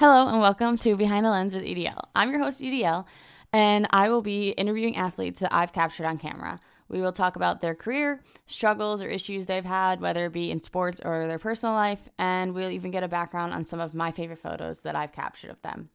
Hello 0.00 0.28
and 0.28 0.40
welcome 0.40 0.78
to 0.78 0.96
Behind 0.96 1.26
the 1.26 1.30
Lens 1.30 1.54
with 1.54 1.62
EDL. 1.62 2.04
I'm 2.14 2.30
your 2.30 2.38
host, 2.38 2.62
EDL, 2.62 3.04
and 3.52 3.86
I 3.90 4.08
will 4.08 4.22
be 4.22 4.52
interviewing 4.52 4.96
athletes 4.96 5.40
that 5.40 5.52
I've 5.52 5.74
captured 5.74 6.06
on 6.06 6.16
camera. 6.16 6.58
We 6.88 7.02
will 7.02 7.12
talk 7.12 7.36
about 7.36 7.60
their 7.60 7.74
career, 7.74 8.22
struggles, 8.46 9.02
or 9.02 9.08
issues 9.08 9.44
they've 9.44 9.62
had, 9.62 10.00
whether 10.00 10.24
it 10.24 10.32
be 10.32 10.50
in 10.50 10.62
sports 10.62 11.02
or 11.04 11.26
their 11.26 11.38
personal 11.38 11.74
life, 11.74 12.08
and 12.18 12.54
we'll 12.54 12.70
even 12.70 12.90
get 12.90 13.02
a 13.02 13.08
background 13.08 13.52
on 13.52 13.66
some 13.66 13.78
of 13.78 13.92
my 13.92 14.10
favorite 14.10 14.38
photos 14.38 14.80
that 14.80 14.96
I've 14.96 15.12
captured 15.12 15.50
of 15.50 15.60
them. 15.60 15.90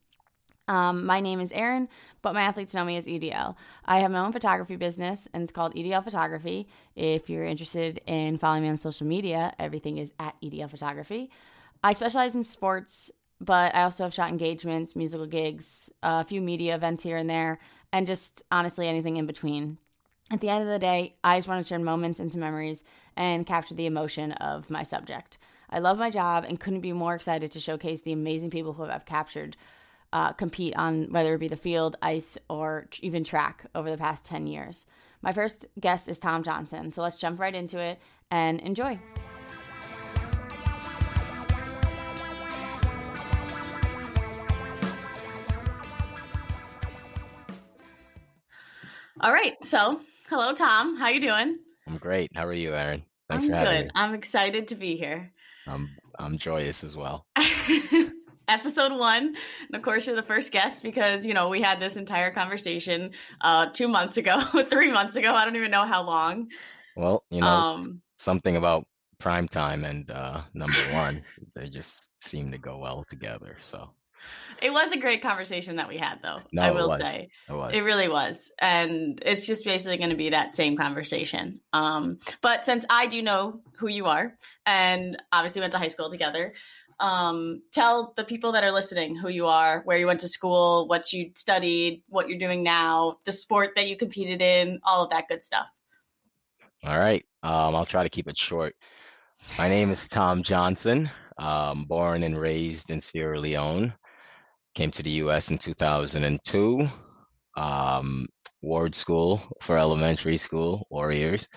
Um, 0.67 1.07
my 1.07 1.19
name 1.19 1.39
is 1.39 1.51
Erin, 1.51 1.89
but 2.21 2.35
my 2.35 2.43
athletes 2.43 2.75
know 2.75 2.85
me 2.85 2.97
as 2.97 3.07
EDL. 3.07 3.55
I 3.85 4.01
have 4.01 4.11
my 4.11 4.19
own 4.19 4.33
photography 4.33 4.75
business, 4.75 5.27
and 5.33 5.41
it's 5.41 5.51
called 5.51 5.73
EDL 5.73 6.03
Photography. 6.03 6.67
If 6.95 7.27
you're 7.27 7.43
interested 7.43 8.01
in 8.05 8.37
following 8.37 8.61
me 8.61 8.69
on 8.69 8.77
social 8.77 9.07
media, 9.07 9.55
everything 9.57 9.97
is 9.97 10.13
at 10.19 10.35
EDL 10.43 10.69
Photography. 10.69 11.31
I 11.83 11.93
specialize 11.93 12.35
in 12.35 12.43
sports, 12.43 13.11
but 13.41 13.75
I 13.75 13.83
also 13.83 14.03
have 14.03 14.13
shot 14.13 14.29
engagements, 14.29 14.95
musical 14.95 15.25
gigs, 15.25 15.89
a 16.03 16.23
few 16.23 16.41
media 16.41 16.75
events 16.75 17.03
here 17.03 17.17
and 17.17 17.29
there, 17.29 17.59
and 17.91 18.07
just 18.07 18.43
honestly 18.51 18.87
anything 18.87 19.17
in 19.17 19.25
between. 19.25 19.77
At 20.31 20.41
the 20.41 20.49
end 20.49 20.63
of 20.63 20.69
the 20.69 20.79
day, 20.79 21.15
I 21.23 21.37
just 21.37 21.47
want 21.47 21.63
to 21.63 21.69
turn 21.69 21.83
moments 21.83 22.19
into 22.19 22.39
memories 22.39 22.83
and 23.15 23.45
capture 23.45 23.75
the 23.75 23.85
emotion 23.85 24.31
of 24.33 24.69
my 24.69 24.83
subject. 24.83 25.37
I 25.69 25.79
love 25.79 25.97
my 25.97 26.09
job 26.09 26.45
and 26.47 26.59
couldn't 26.59 26.81
be 26.81 26.93
more 26.93 27.15
excited 27.15 27.51
to 27.51 27.59
showcase 27.59 28.01
the 28.01 28.13
amazing 28.13 28.49
people 28.49 28.73
who 28.73 28.85
I've 28.85 29.05
captured 29.05 29.55
uh, 30.13 30.31
compete 30.31 30.75
on 30.77 31.11
whether 31.11 31.35
it 31.35 31.39
be 31.39 31.47
the 31.49 31.57
field, 31.57 31.97
ice, 32.01 32.37
or 32.49 32.87
even 33.01 33.23
track 33.23 33.65
over 33.75 33.91
the 33.91 33.97
past 33.97 34.23
10 34.23 34.47
years. 34.47 34.85
My 35.21 35.33
first 35.33 35.65
guest 35.79 36.07
is 36.07 36.19
Tom 36.19 36.41
Johnson, 36.41 36.91
so 36.91 37.01
let's 37.01 37.17
jump 37.17 37.39
right 37.39 37.53
into 37.53 37.79
it 37.79 37.99
and 38.31 38.61
enjoy. 38.61 38.99
All 49.25 49.33
right, 49.33 49.55
so 49.65 50.01
hello, 50.29 50.53
Tom. 50.53 50.97
How 50.97 51.07
you 51.07 51.19
doing? 51.19 51.57
I'm 51.87 51.97
great. 51.97 52.29
How 52.35 52.45
are 52.45 52.53
you, 52.53 52.75
Erin? 52.75 53.03
Thanks 53.27 53.45
I'm 53.45 53.49
for 53.49 53.55
having 53.57 53.77
good. 53.77 53.85
me. 53.85 53.91
I'm 53.95 54.13
excited 54.13 54.67
to 54.67 54.75
be 54.75 54.95
here. 54.95 55.31
I'm 55.65 55.89
I'm 56.19 56.37
joyous 56.37 56.83
as 56.83 56.95
well. 56.95 57.25
episode 58.47 58.91
one. 58.91 59.35
And 59.65 59.75
of 59.75 59.81
course, 59.81 60.05
you're 60.05 60.15
the 60.15 60.21
first 60.21 60.51
guest 60.51 60.83
because, 60.83 61.25
you 61.25 61.33
know, 61.33 61.49
we 61.49 61.59
had 61.59 61.79
this 61.79 61.97
entire 61.97 62.29
conversation 62.29 63.13
uh, 63.41 63.65
two 63.73 63.87
months 63.87 64.17
ago, 64.17 64.41
three 64.69 64.91
months 64.91 65.15
ago. 65.15 65.33
I 65.33 65.43
don't 65.43 65.55
even 65.55 65.71
know 65.71 65.87
how 65.87 66.03
long. 66.03 66.49
Well, 66.95 67.23
you 67.31 67.41
know, 67.41 67.47
Um, 67.47 68.03
something 68.13 68.57
about 68.57 68.85
prime 69.17 69.47
time 69.47 69.85
and 69.85 70.11
uh, 70.11 70.43
number 70.53 70.77
one, 70.93 71.23
they 71.55 71.67
just 71.67 72.11
seem 72.19 72.51
to 72.51 72.59
go 72.59 72.77
well 72.77 73.03
together. 73.09 73.57
So 73.63 73.89
it 74.61 74.71
was 74.71 74.91
a 74.91 74.97
great 74.97 75.21
conversation 75.21 75.75
that 75.77 75.89
we 75.89 75.97
had, 75.97 76.19
though. 76.21 76.39
No, 76.51 76.61
I 76.61 76.69
it 76.69 76.73
will 76.75 76.87
was. 76.87 76.99
say. 76.99 77.29
it 77.49 77.53
was. 77.53 77.73
It 77.73 77.81
really 77.81 78.07
was. 78.07 78.51
And 78.59 79.21
it's 79.25 79.45
just 79.45 79.65
basically 79.65 79.97
going 79.97 80.09
to 80.11 80.15
be 80.15 80.29
that 80.29 80.55
same 80.55 80.77
conversation. 80.77 81.59
Um, 81.73 82.19
but 82.41 82.65
since 82.65 82.85
I 82.89 83.07
do 83.07 83.21
know 83.21 83.61
who 83.77 83.87
you 83.87 84.05
are 84.05 84.37
and 84.65 85.21
obviously 85.31 85.61
went 85.61 85.73
to 85.73 85.77
high 85.77 85.89
school 85.89 86.09
together, 86.09 86.53
um, 86.99 87.61
tell 87.73 88.13
the 88.15 88.23
people 88.23 88.53
that 88.53 88.63
are 88.63 88.71
listening 88.71 89.15
who 89.15 89.27
you 89.29 89.47
are, 89.47 89.81
where 89.83 89.97
you 89.97 90.07
went 90.07 90.21
to 90.21 90.29
school, 90.29 90.87
what 90.87 91.11
you 91.11 91.31
studied, 91.35 92.03
what 92.07 92.29
you're 92.29 92.39
doing 92.39 92.63
now, 92.63 93.17
the 93.25 93.33
sport 93.33 93.71
that 93.75 93.87
you 93.87 93.97
competed 93.97 94.41
in, 94.41 94.79
all 94.83 95.03
of 95.03 95.09
that 95.09 95.27
good 95.27 95.43
stuff. 95.43 95.65
All 96.83 96.97
right. 96.97 97.25
Um, 97.43 97.75
I'll 97.75 97.85
try 97.85 98.03
to 98.03 98.09
keep 98.09 98.27
it 98.27 98.37
short. 98.37 98.75
My 99.57 99.67
name 99.67 99.91
is 99.91 100.07
Tom 100.07 100.43
Johnson. 100.43 101.09
Um, 101.37 101.83
born 101.83 102.23
and 102.23 102.39
raised 102.39 102.89
in 102.89 103.01
Sierra 103.01 103.39
Leone. 103.39 103.93
Came 104.75 104.91
to 104.91 105.03
the 105.03 105.09
U.S. 105.11 105.51
in 105.51 105.57
2002. 105.57 106.87
Um, 107.57 108.27
Ward 108.61 108.93
School 108.93 109.41
for 109.61 109.77
elementary 109.77 110.37
school, 110.37 110.85
Warriors, 110.89 111.47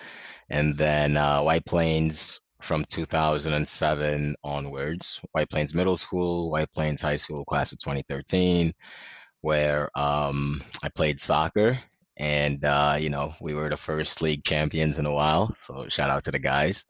and 0.49 0.77
then 0.77 1.17
uh, 1.17 1.41
White 1.41 1.65
Plains 1.65 2.39
from 2.61 2.85
2007 2.89 4.35
onwards. 4.43 5.19
White 5.31 5.49
Plains 5.49 5.73
Middle 5.73 5.97
School, 5.97 6.51
White 6.51 6.71
Plains 6.71 7.01
High 7.01 7.17
School, 7.17 7.43
class 7.45 7.71
of 7.71 7.79
2013, 7.79 8.73
where 9.41 9.89
um, 9.95 10.61
I 10.83 10.89
played 10.89 11.19
soccer. 11.19 11.79
And 12.17 12.63
uh, 12.65 12.97
you 12.99 13.09
know, 13.09 13.33
we 13.41 13.53
were 13.53 13.69
the 13.69 13.77
first 13.77 14.21
league 14.21 14.43
champions 14.43 14.99
in 14.99 15.05
a 15.05 15.13
while. 15.13 15.55
So 15.61 15.87
shout 15.87 16.09
out 16.09 16.23
to 16.25 16.31
the 16.31 16.39
guys. 16.39 16.85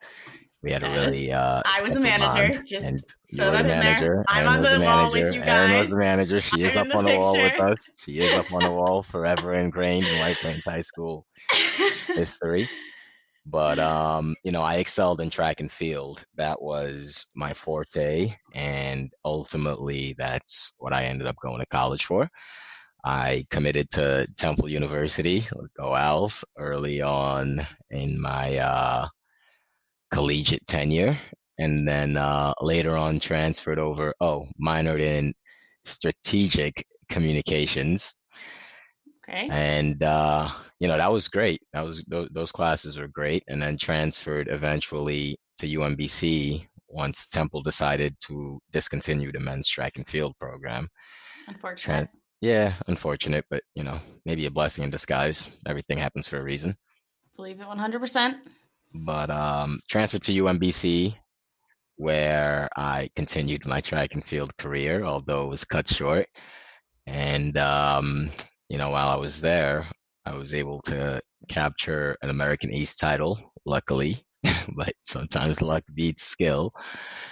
We 0.61 0.71
had 0.71 0.83
a 0.83 0.89
really 0.89 1.27
Yes. 1.27 1.37
uh 1.37 1.61
I 1.65 1.81
was 1.81 1.95
a 1.95 1.99
manager, 1.99 2.61
just 2.67 2.85
and 2.85 3.03
you 3.29 3.43
were 3.43 3.51
that 3.51 3.61
the 3.63 3.69
manager. 3.69 4.25
I'm 4.27 4.45
Erin 4.45 4.47
on 4.47 4.61
was 4.61 4.71
the 4.71 4.79
wall 4.85 5.11
with 5.11 5.13
manager, 5.13 5.33
you 5.33 5.41
Erin 5.43 5.69
guys. 5.71 5.79
was 5.81 5.89
the 5.91 5.97
manager. 5.97 6.41
She 6.41 6.63
is 6.63 6.75
I'm 6.75 6.79
up 6.79 6.83
in 6.83 6.89
the 6.91 6.97
on 6.97 7.05
the 7.05 7.17
wall 7.19 7.33
with 7.37 7.59
us. 7.59 7.89
She 8.03 8.19
is 8.19 8.33
up 8.33 8.51
on 8.51 8.59
the 8.63 8.71
wall, 8.71 9.03
forever 9.03 9.53
ingrained 9.55 10.05
in 10.05 10.19
White 10.19 10.37
Plains 10.37 10.63
High 10.65 10.81
School 10.81 11.25
history. 12.07 12.69
But 13.45 13.79
um, 13.79 14.35
you 14.43 14.51
know, 14.51 14.61
I 14.61 14.75
excelled 14.75 15.21
in 15.21 15.29
track 15.29 15.59
and 15.61 15.71
field. 15.71 16.23
That 16.35 16.61
was 16.61 17.25
my 17.35 17.53
forte, 17.53 18.35
and 18.53 19.11
ultimately, 19.23 20.13
that's 20.17 20.73
what 20.77 20.93
I 20.93 21.05
ended 21.05 21.27
up 21.27 21.37
going 21.41 21.59
to 21.59 21.65
college 21.67 22.05
for. 22.05 22.29
I 23.05 23.45
committed 23.49 23.89
to 23.91 24.27
Temple 24.37 24.67
University, 24.67 25.47
go 25.77 25.95
Owls, 25.95 26.43
early 26.57 27.01
on 27.01 27.65
in 27.91 28.19
my 28.19 28.57
uh, 28.57 29.07
collegiate 30.11 30.65
tenure, 30.67 31.17
and 31.57 31.87
then 31.87 32.17
uh, 32.17 32.53
later 32.61 32.95
on 32.95 33.19
transferred 33.19 33.79
over. 33.79 34.13
Oh, 34.19 34.47
minored 34.63 35.01
in 35.01 35.33
strategic 35.85 36.85
communications 37.09 38.15
okay. 39.29 39.47
and 39.51 40.01
uh, 40.03 40.49
you 40.79 40.87
know 40.87 40.97
that 40.97 41.11
was 41.11 41.27
great. 41.27 41.61
That 41.73 41.85
was 41.85 42.03
those, 42.07 42.29
those 42.31 42.51
classes 42.51 42.97
were 42.97 43.07
great, 43.07 43.43
and 43.47 43.61
then 43.61 43.77
transferred 43.77 44.47
eventually 44.49 45.37
to 45.59 45.67
UMBC 45.67 46.67
once 46.87 47.27
Temple 47.27 47.61
decided 47.61 48.15
to 48.27 48.59
discontinue 48.71 49.31
the 49.31 49.39
men's 49.39 49.69
track 49.69 49.93
and 49.97 50.07
field 50.07 50.35
program. 50.39 50.87
Unfortunate. 51.47 52.09
Yeah, 52.41 52.73
unfortunate, 52.87 53.45
but 53.49 53.63
you 53.75 53.83
know 53.83 53.99
maybe 54.25 54.45
a 54.45 54.51
blessing 54.51 54.83
in 54.83 54.89
disguise. 54.89 55.49
Everything 55.67 55.97
happens 55.97 56.27
for 56.27 56.39
a 56.39 56.43
reason. 56.43 56.75
Believe 57.35 57.61
it 57.61 57.67
100%. 57.67 58.35
But 58.93 59.29
um, 59.29 59.79
transferred 59.87 60.23
to 60.23 60.43
UMBC 60.43 61.15
where 61.99 62.69
I 62.77 63.09
continued 63.17 63.65
my 63.65 63.81
track 63.81 64.11
and 64.13 64.23
field 64.23 64.55
career, 64.57 65.03
although 65.03 65.43
it 65.43 65.49
was 65.49 65.65
cut 65.65 65.89
short. 65.89 66.27
And 67.05 67.57
um, 67.57 68.31
you 68.69 68.77
know, 68.77 68.91
while 68.91 69.09
I 69.09 69.17
was 69.17 69.41
there, 69.41 69.85
I 70.25 70.35
was 70.35 70.53
able 70.53 70.79
to 70.83 71.21
capture 71.49 72.15
an 72.21 72.29
America 72.29 72.67
East 72.71 72.99
title, 72.99 73.37
luckily. 73.65 74.23
but 74.77 74.93
sometimes 75.03 75.61
luck 75.61 75.83
beats 75.93 76.23
skill. 76.23 76.71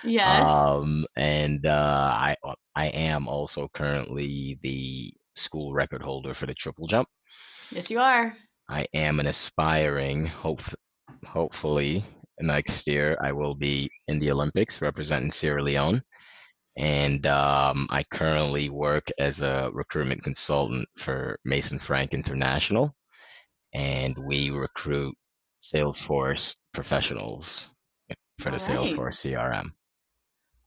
Yes. 0.03 0.45
Um, 0.45 1.05
and 1.15 1.65
uh, 1.65 2.11
I 2.13 2.35
I 2.75 2.87
am 2.87 3.27
also 3.29 3.69
currently 3.73 4.59
the 4.61 5.13
school 5.35 5.73
record 5.73 6.01
holder 6.01 6.33
for 6.33 6.45
the 6.45 6.53
triple 6.53 6.87
jump. 6.87 7.07
yes, 7.71 7.89
you 7.89 7.99
are. 7.99 8.35
I 8.69 8.85
am 8.93 9.21
an 9.21 9.27
aspiring, 9.27 10.25
hope, 10.25 10.61
hopefully 11.25 12.03
next 12.39 12.87
year 12.87 13.17
I 13.21 13.31
will 13.31 13.55
be 13.55 13.89
in 14.07 14.19
the 14.19 14.31
Olympics 14.31 14.81
representing 14.81 15.31
Sierra 15.31 15.63
Leone. 15.63 16.01
And 16.77 17.25
um, 17.25 17.87
I 17.89 18.03
currently 18.13 18.69
work 18.69 19.07
as 19.17 19.41
a 19.41 19.71
recruitment 19.73 20.23
consultant 20.23 20.87
for 20.97 21.39
Mason 21.43 21.79
Frank 21.79 22.13
International. 22.13 22.93
And 23.73 24.15
we 24.27 24.51
recruit 24.51 25.15
Salesforce 25.63 26.55
professionals 26.73 27.69
for 28.39 28.51
the 28.51 28.57
right. 28.57 28.61
Salesforce 28.61 29.25
CRM. 29.25 29.71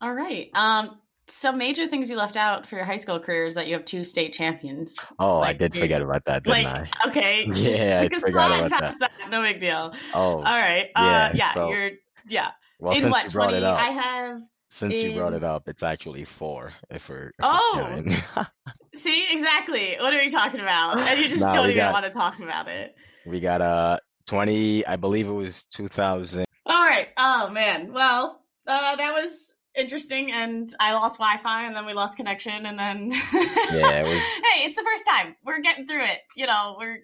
All 0.00 0.14
right. 0.14 0.48
Um, 0.54 0.99
some 1.30 1.56
major 1.58 1.86
things 1.86 2.10
you 2.10 2.16
left 2.16 2.36
out 2.36 2.66
for 2.66 2.76
your 2.76 2.84
high 2.84 2.96
school 2.96 3.18
career 3.20 3.46
is 3.46 3.54
that 3.54 3.66
you 3.68 3.74
have 3.74 3.84
two 3.84 4.04
state 4.04 4.32
champions. 4.32 4.96
Oh, 5.18 5.40
I 5.40 5.52
did 5.52 5.74
forget 5.74 6.02
about 6.02 6.24
that, 6.26 6.42
didn't 6.44 6.64
like, 6.64 6.88
I? 7.04 7.08
okay, 7.08 7.44
Yeah, 7.54 8.06
just 8.08 8.14
I 8.24 8.28
forgot 8.28 8.66
about 8.66 8.80
past 8.80 8.98
that. 9.00 9.12
No 9.30 9.40
big 9.42 9.60
deal. 9.60 9.94
Oh, 10.12 10.36
All 10.38 10.42
right. 10.42 10.88
yeah, 10.96 11.26
uh, 11.26 11.32
yeah, 11.34 11.54
so- 11.54 11.70
you're 11.70 11.90
yeah. 12.28 12.50
well, 12.78 12.94
in 12.94 13.02
since 13.02 13.12
what 13.12 13.24
you 13.24 13.30
brought 13.30 13.44
twenty? 13.50 13.58
it 13.58 13.64
up, 13.64 13.78
I 13.78 13.90
have. 13.90 14.40
since 14.70 15.02
you 15.02 15.14
brought 15.14 15.32
it 15.34 15.44
up, 15.44 15.68
it's 15.68 15.82
actually 15.82 16.24
four. 16.24 16.72
If 16.90 17.08
we're, 17.08 17.28
if 17.28 17.32
Oh! 17.42 18.02
we're. 18.36 18.46
See 18.94 19.26
exactly. 19.30 19.96
What 20.00 20.12
are 20.12 20.18
we 20.18 20.30
talking 20.30 20.60
about? 20.60 20.98
And 20.98 21.20
you 21.20 21.28
just 21.28 21.40
Nah, 21.40 21.54
don't 21.54 21.66
even 21.66 21.76
got- 21.76 21.92
want 21.92 22.04
to 22.06 22.10
talk 22.10 22.38
about 22.40 22.66
it. 22.68 22.94
we 23.24 23.38
got 23.40 23.60
uh 23.62 23.98
20 24.26 24.86
i 24.86 24.96
believe 24.96 25.26
it 25.28 25.32
was 25.32 25.62
2000 25.64 26.44
All 26.66 26.84
right. 26.84 27.08
Oh 27.16 27.48
man. 27.48 27.92
Well, 27.92 28.42
uh, 28.66 28.96
that 28.96 29.12
was 29.14 29.54
interesting, 29.76 30.32
and 30.32 30.72
I 30.80 30.92
lost 30.92 31.18
Wi-Fi, 31.18 31.66
and 31.66 31.74
then 31.76 31.86
we 31.86 31.92
lost 31.92 32.16
connection, 32.16 32.66
and 32.66 32.78
then 32.78 33.10
Yeah, 33.12 34.02
was- 34.02 34.10
hey, 34.44 34.64
it's 34.66 34.76
the 34.76 34.84
first 34.84 35.04
time. 35.08 35.36
We're 35.44 35.60
getting 35.60 35.86
through 35.86 36.04
it. 36.04 36.20
You 36.36 36.46
know, 36.46 36.76
we're 36.78 36.98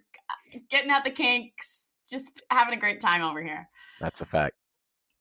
getting 0.70 0.90
out 0.90 1.04
the 1.04 1.10
kinks. 1.10 1.82
Just 2.10 2.42
having 2.50 2.74
a 2.74 2.80
great 2.80 3.00
time 3.00 3.22
over 3.22 3.42
here. 3.42 3.68
that's 4.00 4.20
a 4.20 4.26
fact 4.26 4.54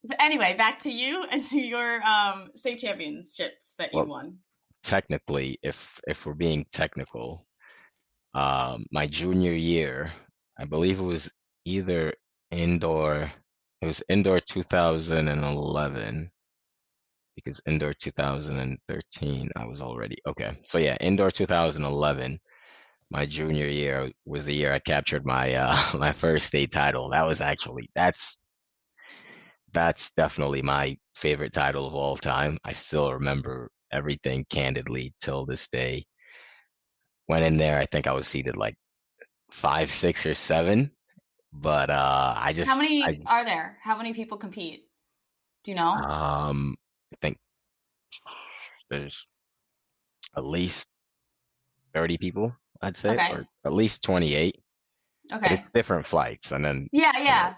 But 0.04 0.18
anyway, 0.22 0.56
back 0.56 0.80
to 0.84 0.92
you 0.92 1.24
and 1.32 1.44
to 1.48 1.60
your 1.60 2.02
um, 2.04 2.50
state 2.56 2.80
championships 2.80 3.74
that 3.80 3.92
you 3.92 4.00
Well, 4.00 4.08
won. 4.08 4.38
technically, 4.84 5.58
if 5.64 6.00
if 6.08 6.26
we're 6.26 6.34
being 6.36 6.66
technical, 6.72 7.48
um, 8.36 8.86
my 8.92 9.08
junior 9.08 9.54
year, 9.54 10.12
I 10.60 10.66
believe 10.66 11.00
it 11.00 11.04
was 11.04 11.32
either 11.66 12.14
indoor. 12.52 13.32
It 13.82 13.88
was 13.88 14.04
indoor 14.10 14.40
2011 14.40 16.32
because 17.36 17.62
indoor 17.68 17.94
2013 17.94 19.50
I 19.56 19.66
was 19.66 19.82
already 19.82 20.18
okay. 20.28 20.58
So 20.64 20.78
yeah, 20.78 20.98
indoor 21.02 21.32
2011 21.32 22.40
my 23.12 23.26
junior 23.26 23.68
year 23.68 24.12
was 24.26 24.46
the 24.46 24.54
year 24.54 24.74
I 24.74 24.80
captured 24.80 25.26
my 25.26 25.54
uh 25.54 25.78
my 25.98 26.14
first 26.14 26.48
state 26.48 26.72
title. 26.72 27.10
That 27.12 27.28
was 27.28 27.42
actually 27.42 27.90
that's 27.96 28.38
that's 29.74 30.12
definitely 30.12 30.62
my 30.62 30.98
favorite 31.16 31.54
title 31.54 31.88
of 31.88 31.94
all 31.96 32.18
time. 32.18 32.58
I 32.64 32.74
still 32.74 33.14
remember 33.14 33.70
everything 33.92 34.46
candidly 34.50 35.14
till 35.22 35.46
this 35.46 35.68
day. 35.68 36.06
Went 37.28 37.44
in 37.46 37.58
there, 37.58 37.78
I 37.80 37.86
think 37.86 38.08
I 38.08 38.14
was 38.14 38.28
seated 38.28 38.56
like 38.58 38.76
five, 39.52 39.92
six, 39.92 40.26
or 40.26 40.34
seven. 40.36 40.92
But 41.54 41.90
uh 41.90 42.34
I 42.38 42.54
just 42.54 42.68
How 42.68 42.76
many 42.76 43.04
just, 43.08 43.32
are 43.32 43.44
there? 43.44 43.78
How 43.84 43.98
many 43.98 44.14
people 44.14 44.38
compete? 44.38 44.90
Do 45.64 45.72
you 45.72 45.76
know? 45.78 46.04
Um 46.04 46.76
I 47.14 47.18
think 47.22 47.38
there's 48.90 49.26
at 50.36 50.44
least 50.44 50.88
30 51.94 52.18
people, 52.18 52.54
I'd 52.82 52.98
say, 52.98 53.16
Okay. 53.16 53.32
or 53.32 53.46
at 53.66 53.74
least 53.74 54.04
28. 54.04 54.60
But 55.30 55.38
Okay. 55.38 55.54
it's 55.54 55.64
different 55.74 56.06
flights 56.06 56.52
and 56.52 56.64
then 56.64 56.88
Yeah, 56.92 57.12
you 57.18 57.20
know, 57.20 57.26
yeah. 57.26 57.54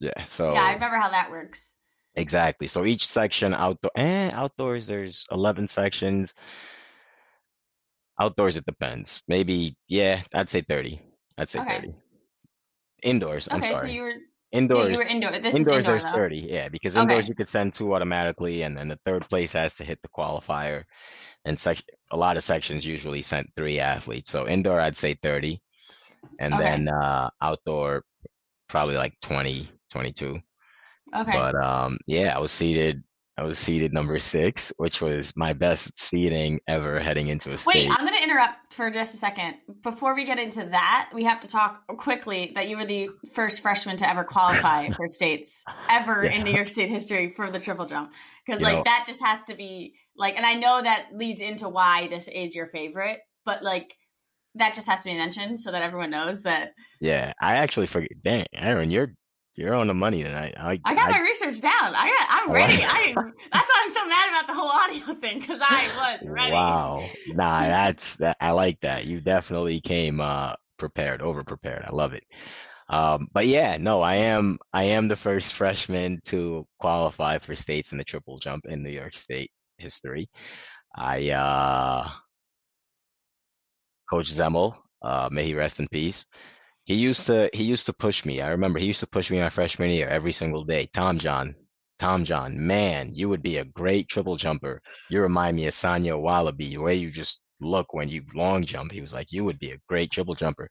yeah, 0.00 0.24
so 0.24 0.54
Yeah, 0.54 0.64
I 0.64 0.72
remember 0.74 0.96
how 0.98 1.08
that 1.10 1.30
works. 1.30 1.76
Exactly. 2.14 2.66
So 2.66 2.84
each 2.84 3.06
section 3.06 3.54
outdoor 3.54 3.90
and 3.96 4.32
eh, 4.32 4.36
outdoors 4.36 4.86
there's 4.86 5.24
11 5.30 5.68
sections. 5.68 6.34
Outdoors 8.20 8.56
it 8.56 8.64
depends. 8.66 9.22
Maybe 9.28 9.76
yeah, 9.88 10.22
I'd 10.34 10.48
say 10.50 10.62
30. 10.62 11.00
I'd 11.38 11.48
say 11.50 11.60
Okay. 11.60 11.76
30. 11.76 11.94
Indoors, 13.02 13.48
I'm 13.50 13.60
Okay, 13.60 13.72
so 13.74 13.80
sorry. 13.80 13.92
you 13.92 14.02
were 14.02 14.14
yeah, 14.52 14.58
Indoors 14.58 14.90
you 14.90 14.98
were 14.98 15.04
indoor. 15.04 15.32
This 15.38 15.54
is 15.58 15.60
indoors 15.60 15.86
indoor 15.86 16.00
there's 16.00 16.02
though. 16.02 16.12
30. 16.14 16.46
Yeah, 16.48 16.68
because 16.68 16.96
indoors 16.96 17.24
Okay. 17.24 17.28
you 17.28 17.34
could 17.34 17.48
send 17.48 17.74
two 17.74 17.94
automatically 17.94 18.62
and 18.62 18.76
then 18.76 18.88
the 18.88 18.98
third 19.04 19.28
place 19.28 19.52
has 19.52 19.74
to 19.74 19.84
hit 19.84 20.00
the 20.02 20.08
qualifier 20.08 20.84
and 21.44 21.58
sec 21.58 21.82
a 22.12 22.16
lot 22.16 22.36
of 22.36 22.44
sections 22.44 22.84
usually 22.84 23.22
sent 23.22 23.50
three 23.56 23.78
athletes. 23.80 24.30
So 24.30 24.48
indoor 24.48 24.80
I'd 24.80 24.96
say 24.96 25.14
30 25.22 25.60
and 26.38 26.54
Okay. 26.54 26.62
then 26.64 26.88
uh 26.88 27.30
outdoor 27.40 28.04
probably 28.68 28.96
like 28.96 29.14
20, 29.22 29.68
22. 29.90 30.40
Okay. 31.14 31.32
But 31.32 31.54
um, 31.54 31.98
yeah, 32.06 32.36
I 32.36 32.40
was 32.40 32.52
seated. 32.52 33.02
I 33.38 33.46
was 33.46 33.58
seated 33.58 33.92
number 33.92 34.18
six, 34.18 34.72
which 34.78 35.02
was 35.02 35.32
my 35.36 35.52
best 35.52 35.92
seating 35.98 36.58
ever 36.66 36.98
heading 36.98 37.28
into 37.28 37.52
a 37.52 37.58
state. 37.58 37.74
Wait. 37.74 37.90
I'm 37.90 38.06
going 38.06 38.16
to 38.16 38.22
interrupt 38.22 38.72
for 38.72 38.90
just 38.90 39.12
a 39.12 39.18
second. 39.18 39.56
Before 39.82 40.14
we 40.14 40.24
get 40.24 40.38
into 40.38 40.64
that, 40.70 41.10
we 41.12 41.24
have 41.24 41.40
to 41.40 41.48
talk 41.48 41.86
quickly 41.98 42.52
that 42.54 42.68
you 42.68 42.78
were 42.78 42.86
the 42.86 43.10
first 43.34 43.60
freshman 43.60 43.98
to 43.98 44.08
ever 44.08 44.24
qualify 44.24 44.88
for 44.96 45.10
states 45.10 45.62
ever 45.90 46.22
in 46.22 46.44
New 46.44 46.52
York 46.52 46.68
State 46.68 46.88
history 46.88 47.34
for 47.36 47.50
the 47.50 47.60
triple 47.60 47.84
jump. 47.84 48.10
Because, 48.46 48.62
like, 48.62 48.76
know, 48.76 48.82
that 48.86 49.04
just 49.06 49.20
has 49.22 49.44
to 49.48 49.54
be, 49.54 49.94
like, 50.16 50.36
and 50.36 50.46
I 50.46 50.54
know 50.54 50.80
that 50.82 51.08
leads 51.12 51.42
into 51.42 51.68
why 51.68 52.08
this 52.08 52.28
is 52.28 52.54
your 52.54 52.68
favorite, 52.68 53.18
but, 53.44 53.62
like, 53.62 53.94
that 54.54 54.74
just 54.74 54.88
has 54.88 55.02
to 55.02 55.10
be 55.10 55.16
mentioned 55.16 55.60
so 55.60 55.70
that 55.72 55.82
everyone 55.82 56.10
knows 56.10 56.42
that 56.44 56.70
yeah, 57.00 57.32
I 57.42 57.56
actually 57.56 57.86
forget. 57.86 58.10
Dang, 58.24 58.46
Erin, 58.54 58.90
you're 58.90 59.12
you're 59.56 59.74
on 59.74 59.86
the 59.86 59.94
money 59.94 60.22
tonight. 60.22 60.54
I 60.58 60.80
I 60.84 60.94
got 60.94 61.08
I 61.08 61.12
my 61.12 61.20
research 61.20 61.60
down. 61.60 61.94
I 61.94 62.08
got, 62.08 62.28
I'm 62.28 62.52
ready. 62.52 62.82
I 62.84 63.14
that's 63.52 63.68
why 63.68 63.80
I'm 63.82 63.90
so 63.90 64.06
mad 64.06 64.28
about 64.28 64.46
the 64.46 64.54
whole 64.54 64.68
audio 64.68 65.20
thing 65.20 65.40
because 65.40 65.60
I 65.62 65.88
was 65.96 66.28
ready. 66.28 66.52
Wow, 66.52 67.10
nah, 67.28 67.60
that's 67.62 68.16
that. 68.16 68.36
I 68.40 68.52
like 68.52 68.80
that. 68.80 69.06
You 69.06 69.20
definitely 69.20 69.80
came 69.80 70.20
uh 70.20 70.54
prepared, 70.78 71.22
over 71.22 71.42
prepared. 71.42 71.84
I 71.86 71.90
love 71.92 72.12
it. 72.12 72.24
Um, 72.88 73.28
but 73.32 73.46
yeah, 73.46 73.78
no, 73.78 74.00
I 74.00 74.16
am 74.16 74.58
I 74.72 74.84
am 74.84 75.08
the 75.08 75.16
first 75.16 75.54
freshman 75.54 76.20
to 76.26 76.66
qualify 76.78 77.38
for 77.38 77.54
states 77.54 77.92
in 77.92 77.98
the 77.98 78.04
triple 78.04 78.38
jump 78.38 78.66
in 78.66 78.82
New 78.82 78.90
York 78.90 79.14
State 79.14 79.50
history. 79.78 80.28
I 80.94 81.30
uh 81.30 82.08
Coach 84.08 84.30
Zemmel, 84.30 84.76
uh, 85.02 85.28
may 85.32 85.44
he 85.44 85.54
rest 85.54 85.80
in 85.80 85.88
peace. 85.88 86.26
He 86.86 86.94
used 86.94 87.26
to 87.26 87.50
he 87.52 87.64
used 87.64 87.86
to 87.86 87.92
push 87.92 88.24
me. 88.24 88.40
I 88.40 88.48
remember 88.48 88.78
he 88.78 88.86
used 88.86 89.00
to 89.00 89.08
push 89.08 89.30
me 89.30 89.40
my 89.40 89.50
freshman 89.50 89.90
year 89.90 90.08
every 90.08 90.32
single 90.32 90.64
day. 90.64 90.88
Tom 90.94 91.18
John, 91.18 91.54
Tom 91.98 92.24
John, 92.24 92.64
man, 92.64 93.12
you 93.12 93.28
would 93.28 93.42
be 93.42 93.58
a 93.58 93.64
great 93.64 94.08
triple 94.08 94.36
jumper. 94.36 94.80
You 95.10 95.20
remind 95.20 95.56
me 95.56 95.66
of 95.66 95.74
Sanya 95.74 96.18
Wallaby, 96.20 96.70
the 96.70 96.78
way 96.78 96.94
you 96.94 97.10
just 97.10 97.40
look 97.60 97.92
when 97.92 98.08
you 98.08 98.22
long 98.34 98.64
jump. 98.64 98.92
He 98.92 99.00
was 99.00 99.12
like, 99.12 99.32
you 99.32 99.44
would 99.44 99.58
be 99.58 99.72
a 99.72 99.78
great 99.88 100.12
triple 100.12 100.36
jumper. 100.36 100.68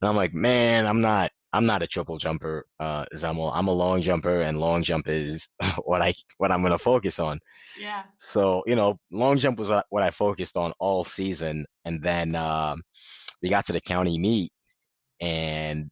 And 0.00 0.08
I'm 0.08 0.16
like, 0.16 0.32
man, 0.34 0.86
I'm 0.86 1.02
not 1.02 1.30
I'm 1.52 1.66
not 1.66 1.82
a 1.82 1.86
triple 1.86 2.18
jumper, 2.18 2.66
uh, 2.80 3.04
Zemmel. 3.14 3.52
I'm 3.54 3.68
a 3.68 3.72
long 3.72 4.00
jumper, 4.00 4.40
and 4.40 4.58
long 4.58 4.82
jump 4.82 5.08
is 5.08 5.48
what 5.84 6.02
I 6.02 6.14
what 6.38 6.50
I'm 6.52 6.62
gonna 6.62 6.78
focus 6.78 7.18
on. 7.18 7.38
Yeah. 7.78 8.04
So, 8.16 8.62
you 8.66 8.76
know, 8.76 8.98
long 9.10 9.38
jump 9.38 9.58
was 9.58 9.70
uh, 9.70 9.82
what 9.90 10.02
I 10.02 10.10
focused 10.10 10.56
on 10.56 10.72
all 10.78 11.04
season. 11.04 11.66
And 11.84 12.02
then 12.02 12.34
um, 12.34 12.82
we 13.42 13.50
got 13.50 13.66
to 13.66 13.72
the 13.72 13.80
county 13.80 14.18
meet 14.18 14.50
and 15.24 15.90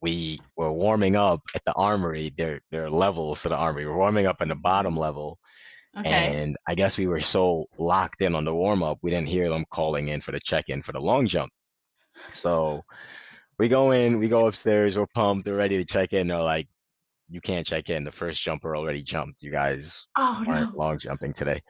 we 0.00 0.40
were 0.56 0.72
warming 0.72 1.14
up 1.14 1.40
at 1.54 1.64
the 1.64 1.72
armory. 1.74 2.32
There, 2.36 2.60
there 2.70 2.84
are 2.86 2.90
levels 2.90 3.42
to 3.42 3.48
the 3.50 3.56
armory. 3.56 3.86
We're 3.86 3.96
warming 3.96 4.26
up 4.26 4.40
in 4.42 4.48
the 4.48 4.54
bottom 4.56 4.96
level. 4.96 5.38
Okay. 5.98 6.08
And 6.08 6.56
I 6.66 6.74
guess 6.74 6.96
we 6.96 7.06
were 7.06 7.20
so 7.20 7.66
locked 7.78 8.22
in 8.22 8.34
on 8.34 8.44
the 8.44 8.54
warm 8.54 8.82
up, 8.82 8.98
we 9.02 9.10
didn't 9.10 9.28
hear 9.28 9.48
them 9.50 9.64
calling 9.70 10.08
in 10.08 10.20
for 10.22 10.32
the 10.32 10.40
check 10.40 10.64
in 10.68 10.82
for 10.82 10.92
the 10.92 11.00
long 11.00 11.26
jump. 11.26 11.52
So 12.32 12.82
we 13.58 13.68
go 13.68 13.90
in, 13.92 14.18
we 14.18 14.28
go 14.28 14.46
upstairs, 14.46 14.96
we're 14.96 15.06
pumped, 15.14 15.46
we're 15.46 15.56
ready 15.56 15.76
to 15.76 15.84
check 15.84 16.14
in. 16.14 16.28
They're 16.28 16.42
like, 16.42 16.66
you 17.28 17.40
can't 17.40 17.66
check 17.66 17.90
in. 17.90 18.04
The 18.04 18.12
first 18.12 18.42
jumper 18.42 18.74
already 18.74 19.02
jumped. 19.02 19.42
You 19.42 19.50
guys 19.50 20.06
Oh 20.16 20.42
aren't 20.48 20.72
no. 20.72 20.78
long 20.78 20.98
jumping 20.98 21.32
today. 21.34 21.60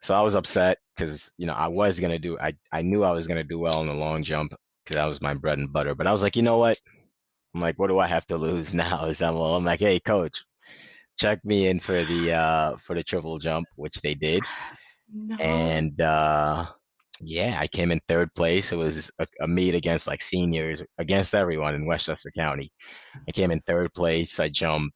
So 0.00 0.14
I 0.14 0.22
was 0.22 0.36
upset 0.36 0.78
because 0.96 1.32
you 1.36 1.46
know 1.46 1.54
I 1.54 1.66
was 1.68 1.98
gonna 1.98 2.18
do 2.20 2.38
I 2.38 2.52
I 2.72 2.82
knew 2.82 3.02
I 3.02 3.10
was 3.10 3.26
gonna 3.26 3.44
do 3.44 3.58
well 3.58 3.80
in 3.82 3.88
the 3.88 3.94
long 3.94 4.22
jump 4.22 4.54
because 4.88 5.02
that 5.02 5.08
was 5.08 5.22
my 5.22 5.34
bread 5.34 5.58
and 5.58 5.72
butter. 5.72 5.94
But 5.94 6.06
I 6.06 6.12
was 6.12 6.22
like, 6.22 6.36
you 6.36 6.42
know 6.42 6.58
what? 6.58 6.78
I'm 7.54 7.60
like, 7.60 7.78
what 7.78 7.88
do 7.88 7.98
I 7.98 8.06
have 8.08 8.26
to 8.26 8.36
lose 8.36 8.74
now? 8.74 9.06
Is 9.06 9.22
I'm, 9.22 9.36
I'm 9.36 9.64
like, 9.64 9.80
hey 9.80 10.00
coach, 10.00 10.42
check 11.18 11.44
me 11.44 11.68
in 11.68 11.80
for 11.80 12.04
the 12.04 12.32
uh 12.32 12.76
for 12.78 12.94
the 12.94 13.02
triple 13.02 13.38
jump, 13.38 13.66
which 13.76 13.94
they 14.02 14.14
did, 14.14 14.42
No. 15.12 15.36
and 15.38 16.00
uh 16.00 16.66
yeah, 17.20 17.58
I 17.60 17.66
came 17.66 17.90
in 17.90 18.00
third 18.08 18.34
place. 18.34 18.72
It 18.72 18.76
was 18.76 19.10
a, 19.18 19.26
a 19.42 19.48
meet 19.48 19.74
against 19.74 20.06
like 20.06 20.22
seniors, 20.22 20.82
against 20.98 21.34
everyone 21.34 21.74
in 21.74 21.86
Westchester 21.86 22.30
County. 22.36 22.70
I 23.28 23.32
came 23.32 23.50
in 23.50 23.60
third 23.62 23.92
place. 23.94 24.38
I 24.40 24.48
jumped 24.48 24.94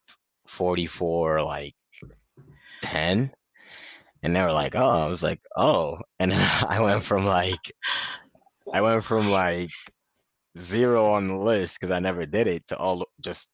44 0.49 1.43
like 1.43 1.75
10 2.83 3.33
and 4.23 4.37
they 4.37 4.43
were 4.43 4.53
like, 4.53 4.77
"Oh," 4.77 4.89
I 4.89 5.07
was 5.09 5.23
like, 5.23 5.41
"Oh," 5.57 5.99
and 6.21 6.33
I 6.35 6.81
went 6.81 7.05
from 7.05 7.25
like 7.27 7.73
I 8.73 8.81
went 8.81 9.05
from 9.05 9.31
like 9.31 9.69
zero 10.59 11.07
on 11.11 11.29
the 11.29 11.37
list 11.37 11.79
because 11.81 11.93
I 11.93 11.99
never 12.01 12.27
did 12.27 12.47
it 12.47 12.67
to 12.69 12.77
all 12.77 13.07
just 13.21 13.49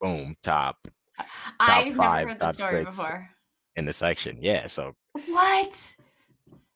boom 0.00 0.34
top 0.42 0.76
top 1.18 1.28
I've 1.60 1.84
never 1.86 1.96
five, 1.96 2.28
heard 2.28 2.40
the 2.40 2.52
story 2.52 2.84
before. 2.84 3.30
in 3.76 3.84
the 3.86 3.92
section. 3.92 4.38
Yeah, 4.40 4.66
so 4.66 4.92
What? 5.28 5.94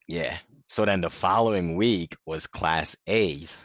yeah. 0.09 0.39
So 0.69 0.85
then 0.85 1.01
the 1.01 1.11
following 1.11 1.77
week 1.77 2.17
was 2.27 2.47
class 2.47 2.97
A's, 3.07 3.57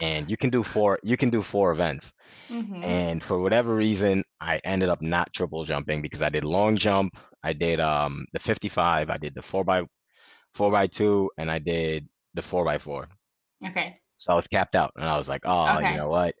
and 0.00 0.30
you 0.30 0.36
can 0.36 0.50
do 0.50 0.62
four. 0.62 0.98
You 1.02 1.16
can 1.16 1.30
do 1.30 1.42
four 1.42 1.72
events. 1.72 2.12
Mm-hmm. 2.50 2.84
And 2.84 3.22
for 3.22 3.40
whatever 3.40 3.74
reason, 3.74 4.22
I 4.40 4.60
ended 4.64 4.88
up 4.88 5.02
not 5.02 5.32
triple 5.32 5.64
jumping 5.64 6.02
because 6.02 6.22
I 6.22 6.28
did 6.28 6.44
long 6.44 6.76
jump, 6.76 7.16
I 7.42 7.52
did 7.52 7.80
um 7.80 8.26
the 8.32 8.38
55, 8.38 9.10
I 9.10 9.16
did 9.18 9.34
the 9.34 9.42
four 9.42 9.64
by 9.64 9.82
four 10.54 10.70
by 10.70 10.86
two, 10.86 11.30
and 11.38 11.50
I 11.50 11.58
did 11.58 12.08
the 12.34 12.42
four 12.42 12.64
by 12.64 12.78
four. 12.78 13.08
Okay. 13.64 14.00
So 14.18 14.32
I 14.32 14.36
was 14.36 14.48
capped 14.48 14.74
out, 14.74 14.92
and 14.96 15.04
I 15.04 15.16
was 15.16 15.28
like, 15.28 15.42
oh, 15.44 15.78
you 15.78 15.96
know 15.96 16.08
what? 16.08 16.34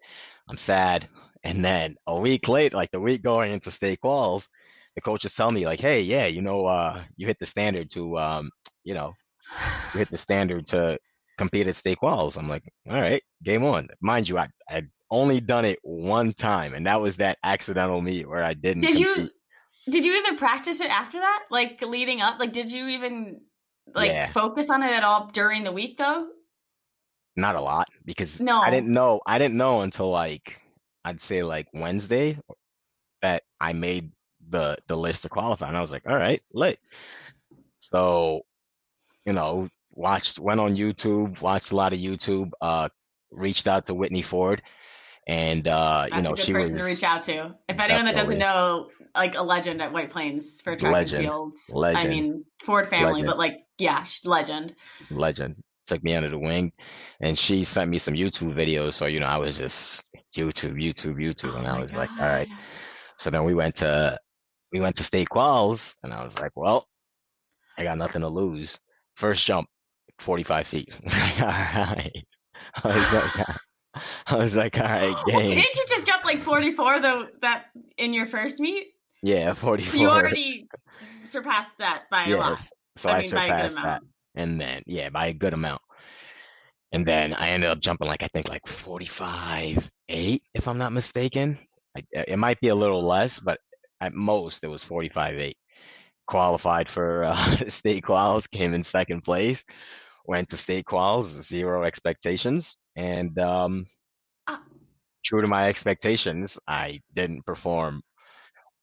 I'm 0.48 0.56
sad. 0.56 1.08
And 1.44 1.64
then 1.64 1.96
a 2.06 2.18
week 2.18 2.48
late, 2.48 2.72
like 2.74 2.90
the 2.90 3.00
week 3.00 3.22
going 3.22 3.52
into 3.52 3.70
state 3.70 4.00
quals, 4.02 4.48
the 4.96 5.00
coaches 5.00 5.34
tell 5.34 5.50
me 5.50 5.64
like, 5.64 5.80
hey, 5.80 6.00
yeah, 6.02 6.26
you 6.26 6.42
know, 6.42 6.66
uh, 6.66 7.04
you 7.16 7.26
hit 7.26 7.38
the 7.38 7.46
standard 7.46 7.90
to, 7.90 8.18
um, 8.18 8.50
you 8.82 8.94
know, 8.94 9.12
you 9.92 9.98
hit 10.00 10.10
the 10.10 10.18
standard 10.18 10.66
to 10.66 10.98
compete 11.38 11.68
at 11.68 11.76
state 11.76 11.98
quals. 12.02 12.36
I'm 12.36 12.48
like, 12.48 12.64
all 12.90 13.00
right, 13.00 13.22
game 13.44 13.64
on. 13.64 13.88
Mind 14.00 14.28
you, 14.28 14.38
I 14.38 14.48
I'd 14.68 14.88
only 15.10 15.40
done 15.40 15.64
it 15.64 15.78
one 15.82 16.32
time, 16.32 16.74
and 16.74 16.86
that 16.86 17.00
was 17.00 17.18
that 17.18 17.38
accidental 17.44 18.00
meet 18.00 18.28
where 18.28 18.42
I 18.42 18.54
didn't 18.54 18.82
Did 18.82 18.98
you 18.98 19.30
did 19.88 20.04
you 20.04 20.16
even 20.16 20.36
practice 20.36 20.80
it 20.80 20.90
after 20.90 21.18
that? 21.20 21.44
Like 21.50 21.80
leading 21.82 22.20
up? 22.20 22.38
Like 22.38 22.52
did 22.52 22.70
you 22.70 22.88
even 22.88 23.40
like 23.94 24.12
Yeah, 24.12 24.32
focus 24.32 24.68
on 24.70 24.82
it 24.82 24.90
at 24.92 25.04
all 25.04 25.30
during 25.32 25.64
the 25.64 25.72
week 25.72 25.96
though? 25.96 26.28
Not 27.38 27.54
a 27.54 27.60
lot 27.60 27.88
because 28.04 28.40
I 28.40 28.70
didn't 28.70 28.92
know. 28.92 29.20
I 29.26 29.38
didn't 29.38 29.56
know 29.56 29.80
until 29.80 30.10
like 30.10 30.60
I'd 31.04 31.20
say 31.20 31.42
like 31.42 31.68
Wednesday 31.72 32.38
that 33.22 33.44
I 33.60 33.72
made 33.72 34.12
the 34.50 34.76
the 34.86 34.96
list 34.96 35.22
to 35.22 35.28
qualify, 35.28 35.68
and 35.68 35.76
I 35.76 35.80
was 35.80 35.92
like, 35.92 36.02
all 36.06 36.16
right, 36.16 36.42
lit. 36.52 36.78
So 37.80 38.42
you 39.24 39.32
know, 39.32 39.68
watched, 39.92 40.38
went 40.38 40.60
on 40.60 40.76
YouTube, 40.76 41.40
watched 41.40 41.72
a 41.72 41.76
lot 41.76 41.92
of 41.92 41.98
YouTube. 41.98 42.50
Uh, 42.60 42.88
reached 43.30 43.68
out 43.68 43.86
to 43.86 43.94
Whitney 43.94 44.22
Ford, 44.22 44.62
and 45.26 45.66
uh, 45.68 46.02
That's 46.04 46.16
you 46.16 46.22
know 46.22 46.32
a 46.32 46.36
good 46.36 46.44
she 46.44 46.52
person 46.52 46.74
was 46.74 46.82
to 46.82 46.88
reach 46.88 47.02
out 47.02 47.24
to. 47.24 47.54
If 47.68 47.78
anyone 47.78 48.06
that 48.06 48.14
doesn't 48.14 48.38
know, 48.38 48.88
like 49.14 49.34
a 49.34 49.42
legend 49.42 49.82
at 49.82 49.92
White 49.92 50.10
Plains 50.10 50.60
for 50.60 50.76
track 50.76 50.92
Legend. 50.92 51.24
and 51.24 51.28
fields. 51.28 51.60
I 51.74 52.06
mean, 52.06 52.44
Ford 52.64 52.88
family, 52.88 53.22
Legend. 53.22 53.26
but 53.26 53.38
like, 53.38 53.58
yeah, 53.78 54.04
legend. 54.24 54.74
legend. 55.10 55.56
Took 55.88 56.04
me 56.04 56.14
under 56.14 56.30
the 56.30 56.38
wing, 56.38 56.72
and 57.20 57.38
she 57.38 57.64
sent 57.64 57.90
me 57.90 57.98
some 57.98 58.14
YouTube 58.14 58.54
videos. 58.54 58.94
So 58.94 59.06
you 59.06 59.20
know, 59.20 59.26
I 59.26 59.38
was 59.38 59.58
just 59.58 60.04
YouTube, 60.36 60.74
YouTube, 60.74 61.16
YouTube, 61.16 61.54
oh 61.54 61.58
and 61.58 61.66
Oh 61.66 61.70
I 61.70 61.78
my 61.78 61.82
was 61.82 61.92
like, 61.92 62.10
all 62.20 62.28
right. 62.28 62.48
So 63.18 63.30
then 63.30 63.44
we 63.44 63.54
went 63.54 63.76
to 63.76 64.18
we 64.72 64.80
went 64.80 64.96
to 64.96 65.04
state 65.04 65.28
quals, 65.32 65.94
and 66.02 66.12
I 66.12 66.24
was 66.24 66.38
like, 66.38 66.52
well, 66.56 66.86
I 67.78 67.84
got 67.84 67.98
nothing 67.98 68.22
to 68.22 68.28
lose. 68.28 68.78
First 69.16 69.46
jump, 69.46 69.68
45 70.20 70.66
feet. 70.66 70.88
I 71.02 71.04
was 71.04 71.18
like, 71.18 71.40
all 71.40 71.94
right. 71.94 72.26
I 72.84 72.88
was 72.98 73.12
like, 73.12 73.48
I 74.26 74.36
was 74.36 74.56
like, 74.56 74.78
all 74.78 74.84
right, 74.84 75.16
game. 75.26 75.54
Didn't 75.54 75.76
you 75.76 75.84
just 75.88 76.06
jump 76.06 76.24
like 76.24 76.42
44 76.42 77.00
though? 77.00 77.26
That 77.42 77.64
in 77.96 78.12
your 78.12 78.26
first 78.26 78.60
meet, 78.60 78.88
Yeah, 79.22 79.54
44. 79.54 80.00
you 80.00 80.08
already 80.08 80.68
surpassed 81.24 81.78
that 81.78 82.04
by 82.10 82.28
a 82.28 82.36
lot. 82.36 82.60
So 82.96 83.10
I, 83.10 83.14
I 83.14 83.22
mean, 83.22 83.32
by 83.32 83.46
a 83.46 83.62
good 83.62 83.70
surpassed 83.70 83.74
that. 83.82 84.02
amount. 84.02 84.04
And 84.38 84.60
then, 84.60 84.84
yeah, 84.86 85.10
by 85.10 85.28
a 85.28 85.34
good 85.34 85.54
amount. 85.54 85.82
And 86.92 87.06
then 87.06 87.34
I 87.34 87.50
ended 87.50 87.70
up 87.70 87.80
jumping 87.80 88.08
like, 88.08 88.22
I 88.22 88.28
think 88.28 88.48
like 88.48 88.66
45, 88.68 89.90
8, 90.08 90.42
if 90.54 90.68
I'm 90.68 90.78
not 90.78 90.92
mistaken. 90.92 91.58
I, 91.96 92.02
it 92.14 92.38
might 92.38 92.60
be 92.60 92.68
a 92.68 92.76
little 92.76 93.02
less, 93.02 93.40
but 93.40 93.60
at 94.00 94.14
most 94.14 94.64
it 94.64 94.68
was 94.68 94.84
45, 94.84 95.38
8. 95.38 95.58
Qualified 96.26 96.90
for 96.90 97.24
uh, 97.24 97.56
state 97.68 98.04
quals, 98.04 98.50
came 98.50 98.74
in 98.74 98.84
second 98.84 99.22
place, 99.22 99.64
went 100.26 100.50
to 100.50 100.58
state 100.58 100.86
quals, 100.86 101.24
zero 101.24 101.84
expectations. 101.84 102.78
And 102.96 103.38
um, 103.38 103.86
Ah. 104.46 104.62
true 105.24 105.42
to 105.42 105.48
my 105.48 105.68
expectations, 105.68 106.58
I 106.68 107.00
didn't 107.14 107.46
perform 107.46 108.02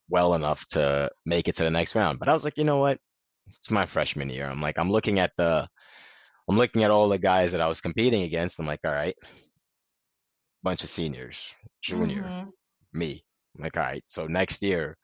well 0.09 0.35
enough 0.35 0.65
to 0.69 1.09
make 1.25 1.47
it 1.50 1.55
to 1.57 1.63
the 1.63 1.71
next 1.71 1.95
round. 1.95 2.19
But 2.19 2.29
I 2.29 2.33
was 2.33 2.45
like, 2.45 2.57
you 2.57 2.65
know 2.65 2.79
what? 2.79 3.00
It's 3.48 3.72
my 3.72 3.86
freshman 3.86 4.30
year. 4.30 4.46
I'm 4.46 4.62
like, 4.62 4.75
I'm 4.78 4.92
looking 4.92 5.20
at 5.20 5.32
the, 5.38 5.68
I'm 6.50 6.58
looking 6.58 6.84
at 6.84 6.92
all 6.92 7.10
the 7.10 7.18
guys 7.20 7.52
that 7.52 7.62
I 7.62 7.68
was 7.68 7.82
competing 7.82 8.24
against. 8.24 8.60
I'm 8.60 8.68
like, 8.68 8.82
all 8.86 8.92
right, 8.92 9.16
bunch 10.64 10.84
of 10.84 10.90
seniors, 10.90 11.38
junior, 11.82 12.34
Mhm. 12.34 12.52
me. 12.94 13.24
I'm 13.56 13.64
like, 13.64 13.78
all 13.78 13.84
right, 13.84 14.04
so 14.08 14.28
next 14.28 14.62
year 14.64 14.98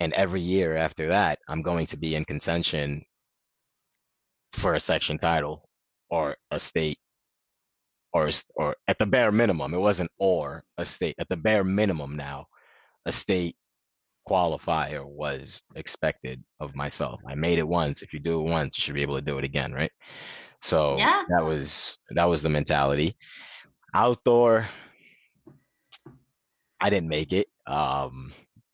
and 0.00 0.12
every 0.14 0.40
year 0.40 0.76
after 0.76 1.08
that, 1.08 1.38
I'm 1.48 1.62
going 1.62 1.86
to 1.88 1.96
be 1.96 2.14
in 2.14 2.24
contention 2.24 3.04
for 4.52 4.74
a 4.74 4.80
section 4.80 5.18
title 5.18 5.68
or 6.10 6.36
a 6.50 6.60
state 6.60 6.98
or 8.12 8.30
or 8.56 8.76
at 8.88 8.98
the 8.98 9.06
bare 9.06 9.32
minimum, 9.32 9.74
it 9.74 9.78
wasn't 9.78 10.10
or 10.18 10.64
a 10.78 10.84
state. 10.84 11.14
At 11.18 11.28
the 11.28 11.36
bare 11.36 11.64
minimum 11.64 12.16
now, 12.16 12.46
a 13.06 13.12
state 13.12 13.56
qualifier 14.28 15.04
was 15.04 15.62
expected 15.76 16.42
of 16.60 16.74
myself. 16.76 17.20
I 17.28 17.34
made 17.34 17.58
it 17.58 17.68
once. 17.68 18.02
If 18.02 18.12
you 18.12 18.20
do 18.20 18.40
it 18.40 18.50
once, 18.50 18.78
you 18.78 18.82
should 18.82 18.94
be 18.94 19.02
able 19.02 19.16
to 19.16 19.22
do 19.22 19.38
it 19.38 19.44
again, 19.44 19.72
right? 19.72 19.92
So 20.62 20.98
Yeah. 20.98 21.22
that 21.28 21.44
was 21.44 21.98
that 22.10 22.28
was 22.28 22.42
the 22.42 22.50
mentality. 22.50 23.16
Outdoor, 23.94 24.66
I 26.80 26.90
didn't 26.90 27.08
make 27.08 27.32
it. 27.32 27.48
Um, 27.66 28.32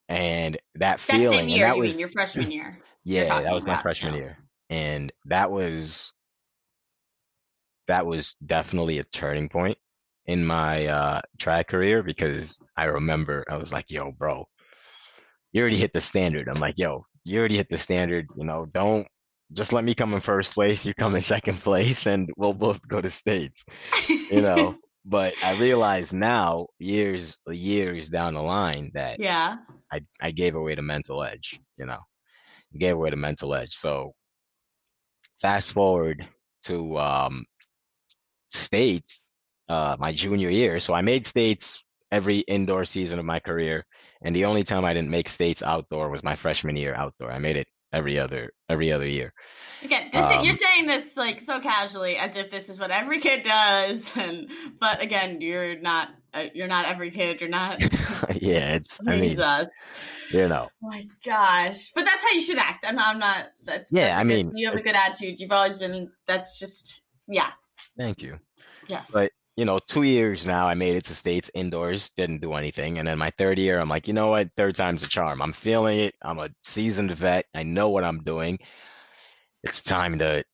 and 0.09 0.59
that 0.77 1.01
That 1.09 1.25
feeling, 1.25 1.29
same 1.29 1.49
year, 1.49 1.67
that 1.67 1.77
you 1.77 1.83
was 1.83 1.93
mean 1.93 1.99
your 1.99 2.09
freshman 2.09 2.51
year? 2.51 2.81
yeah, 3.05 3.43
that 3.43 3.55
was 3.55 3.67
my 3.67 3.77
freshman 3.77 4.15
still. 4.15 4.21
year, 4.21 4.39
and 4.71 5.13
that 5.27 5.51
was 5.51 6.13
that 7.89 8.07
was 8.07 8.35
definitely 8.47 8.99
a 8.99 9.05
turning 9.05 9.49
point 9.49 9.79
in 10.27 10.45
my 10.45 10.87
uh, 10.87 11.21
track 11.39 11.69
career 11.69 12.03
because 12.03 12.61
I 12.77 12.85
remember 12.85 13.45
I 13.51 13.57
was 13.57 13.73
like, 13.73 13.91
"Yo, 13.91 14.13
bro, 14.13 14.47
you 15.55 15.63
already 15.63 15.79
hit 15.79 15.95
the 15.95 16.03
standard." 16.03 16.49
I'm 16.51 16.61
like, 16.61 16.75
"Yo, 16.77 17.07
you 17.25 17.39
already 17.39 17.57
hit 17.57 17.71
the 17.71 17.79
standard. 17.79 18.27
You 18.37 18.45
know, 18.45 18.67
don't 18.67 19.09
just 19.55 19.73
let 19.73 19.85
me 19.85 19.95
come 19.95 20.13
in 20.13 20.21
first 20.21 20.53
place. 20.53 20.85
You 20.85 20.93
come 20.93 21.15
in 21.15 21.23
second 21.23 21.61
place, 21.61 22.07
and 22.07 22.29
we'll 22.37 22.53
both 22.53 22.87
go 22.87 23.01
to 23.01 23.09
states." 23.09 23.65
You 24.31 24.43
know. 24.43 24.77
but 25.05 25.35
I 25.43 25.59
realize 25.59 26.13
now, 26.13 26.69
years 26.79 27.37
years 27.51 28.09
down 28.09 28.35
the 28.35 28.43
line, 28.43 28.91
that 28.95 29.21
yeah. 29.21 29.57
I, 29.93 30.01
I 30.21 30.31
gave 30.31 30.55
away 30.55 30.75
the 30.75 30.83
mental 30.83 31.23
edge, 31.23 31.61
you 31.77 31.87
know, 31.87 32.01
gave 32.79 32.95
away 32.95 33.11
the 33.11 33.17
mental 33.17 33.55
edge. 33.55 33.75
So 33.75 34.15
fast 35.41 35.73
forward 35.73 36.27
to 36.65 36.99
um, 36.99 37.45
states, 38.49 39.25
uh, 39.69 39.97
my 39.99 40.13
junior 40.13 40.49
year. 40.49 40.79
So 40.79 40.95
I 40.95 41.03
made 41.03 41.27
states 41.27 41.83
every 42.11 42.39
indoor 42.39 42.85
season 42.87 43.19
of 43.19 43.25
my 43.27 43.41
career, 43.41 43.85
and 44.25 44.35
the 44.35 44.45
only 44.47 44.64
time 44.64 44.85
I 44.85 44.93
didn't 44.95 45.11
make 45.11 45.28
states 45.28 45.62
outdoor 45.62 46.09
was 46.11 46.25
my 46.25 46.35
freshman 46.35 46.76
year 46.76 46.95
outdoor. 46.95 47.31
I 47.31 47.38
made 47.38 47.57
it 47.57 47.69
every 47.93 48.19
other 48.19 48.50
every 48.69 48.90
other 48.90 49.07
year. 49.07 49.33
Again, 49.83 50.09
this, 50.12 50.25
Um, 50.25 50.43
you're 50.43 50.52
saying 50.52 50.87
this 50.87 51.16
like 51.16 51.40
so 51.40 51.61
casually, 51.61 52.16
as 52.16 52.35
if 52.37 52.50
this 52.50 52.69
is 52.69 52.81
what 52.81 52.90
every 52.90 53.21
kid 53.21 53.43
does, 53.45 54.11
and 54.16 54.49
but 54.81 55.00
again, 55.00 55.40
you're 55.40 55.78
not. 55.78 56.09
Uh, 56.33 56.47
you're 56.52 56.66
not 56.66 56.85
every 56.87 57.12
kid. 57.12 57.40
You're 57.40 57.49
not. 57.49 57.81
yeah, 58.43 58.75
it's 58.75 58.99
I 59.07 59.14
mean, 59.14 59.31
Jesus. 59.37 59.69
you 60.33 60.49
know, 60.49 60.69
Oh 60.83 60.88
my 60.88 61.07
gosh. 61.25 61.93
But 61.95 62.04
that's 62.07 62.25
how 62.25 62.31
you 62.31 62.40
should 62.40 62.59
act. 62.59 62.85
I'm 62.85 62.97
not. 62.97 63.07
I'm 63.14 63.19
not 63.21 63.47
that's 63.62 63.93
Yeah, 63.93 64.07
that's 64.09 64.19
I 64.19 64.23
good- 64.23 64.28
mean, 64.28 64.52
you 64.57 64.66
have 64.69 64.76
a 64.76 64.83
good 64.83 64.97
attitude. 64.97 65.38
You've 65.38 65.52
always 65.52 65.78
been. 65.78 66.11
That's 66.26 66.59
just. 66.59 67.00
Yeah. 67.28 67.50
thank 67.97 68.21
you. 68.21 68.38
Yes. 68.88 69.11
But 69.12 69.31
you 69.57 69.65
know, 69.65 69.79
two 69.79 70.03
years 70.03 70.45
now, 70.45 70.67
I 70.67 70.75
made 70.75 70.97
it 70.97 71.05
to 71.05 71.15
states 71.15 71.51
indoors, 71.55 72.11
didn't 72.17 72.41
do 72.41 72.55
anything. 72.55 72.99
And 72.99 73.07
then 73.07 73.19
my 73.19 73.31
third 73.39 73.59
year, 73.59 73.79
I'm 73.79 73.89
like, 73.89 74.09
you 74.09 74.15
know 74.15 74.29
what? 74.31 74.51
Third 74.57 74.75
time's 74.75 75.03
a 75.03 75.09
charm. 75.09 75.41
I'm 75.41 75.53
feeling 75.53 76.01
it. 76.01 76.15
I'm 76.23 76.39
a 76.41 76.51
seasoned 76.65 77.13
vet. 77.13 77.47
I 77.55 77.63
know 77.63 77.91
what 77.91 78.05
I'm 78.05 78.25
doing. 78.25 78.59
It's 79.63 79.81
time 79.83 80.19
to 80.19 80.45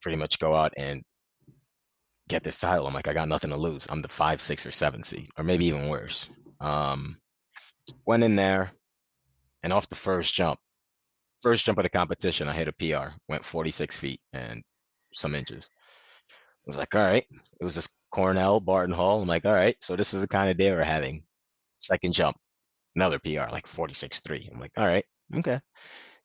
pretty 0.00 0.16
much 0.16 0.38
go 0.38 0.54
out 0.54 0.72
and 0.76 1.02
get 2.28 2.42
this 2.42 2.58
title. 2.58 2.86
I'm 2.86 2.94
like, 2.94 3.08
I 3.08 3.12
got 3.12 3.28
nothing 3.28 3.50
to 3.50 3.56
lose. 3.56 3.86
I'm 3.90 4.02
the 4.02 4.08
five, 4.08 4.40
six, 4.40 4.64
or 4.64 4.72
seven 4.72 5.02
seed, 5.02 5.28
or 5.36 5.44
maybe 5.44 5.66
even 5.66 5.88
worse. 5.88 6.28
Um, 6.60 7.18
went 8.06 8.24
in 8.24 8.36
there, 8.36 8.70
and 9.62 9.72
off 9.72 9.88
the 9.88 9.94
first 9.94 10.34
jump, 10.34 10.58
first 11.42 11.64
jump 11.64 11.78
of 11.78 11.84
the 11.84 11.90
competition, 11.90 12.48
I 12.48 12.54
hit 12.54 12.68
a 12.68 12.72
PR, 12.72 13.14
went 13.28 13.44
46 13.44 13.98
feet 13.98 14.20
and 14.32 14.62
some 15.14 15.34
inches. 15.34 15.68
I 16.30 16.70
was 16.70 16.76
like, 16.76 16.94
all 16.94 17.04
right. 17.04 17.24
It 17.60 17.64
was 17.64 17.76
this 17.76 17.88
Cornell 18.16 18.60
Barton 18.60 18.94
Hall. 18.94 19.20
I'm 19.20 19.28
like, 19.28 19.44
all 19.44 19.52
right. 19.52 19.76
So 19.82 19.94
this 19.94 20.14
is 20.14 20.22
the 20.22 20.28
kind 20.28 20.50
of 20.50 20.56
day 20.56 20.72
we're 20.72 20.82
having. 20.84 21.22
Second 21.80 22.14
jump, 22.14 22.36
another 22.96 23.18
PR, 23.18 23.50
like 23.52 23.66
46.3. 23.68 24.50
I'm 24.52 24.58
like, 24.58 24.72
all 24.78 24.86
right, 24.86 25.04
okay. 25.36 25.60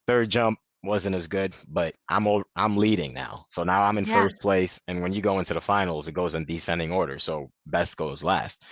Third 0.08 0.30
jump 0.30 0.60
wasn't 0.84 1.16
as 1.16 1.28
good, 1.28 1.56
but 1.68 1.94
I'm 2.10 2.28
o- 2.28 2.46
I'm 2.56 2.78
leading 2.78 3.14
now. 3.14 3.46
So 3.50 3.64
now 3.64 3.84
I'm 3.84 3.98
in 3.98 4.06
Yeah. 4.06 4.24
first 4.24 4.40
place. 4.40 4.82
And 4.88 5.02
when 5.02 5.14
you 5.14 5.22
go 5.22 5.40
into 5.40 5.54
the 5.54 5.62
finals, 5.62 6.08
it 6.08 6.14
goes 6.14 6.34
in 6.34 6.46
descending 6.46 6.92
order. 6.94 7.20
So 7.20 7.52
best 7.68 7.98
goes 7.98 8.24
last. 8.24 8.64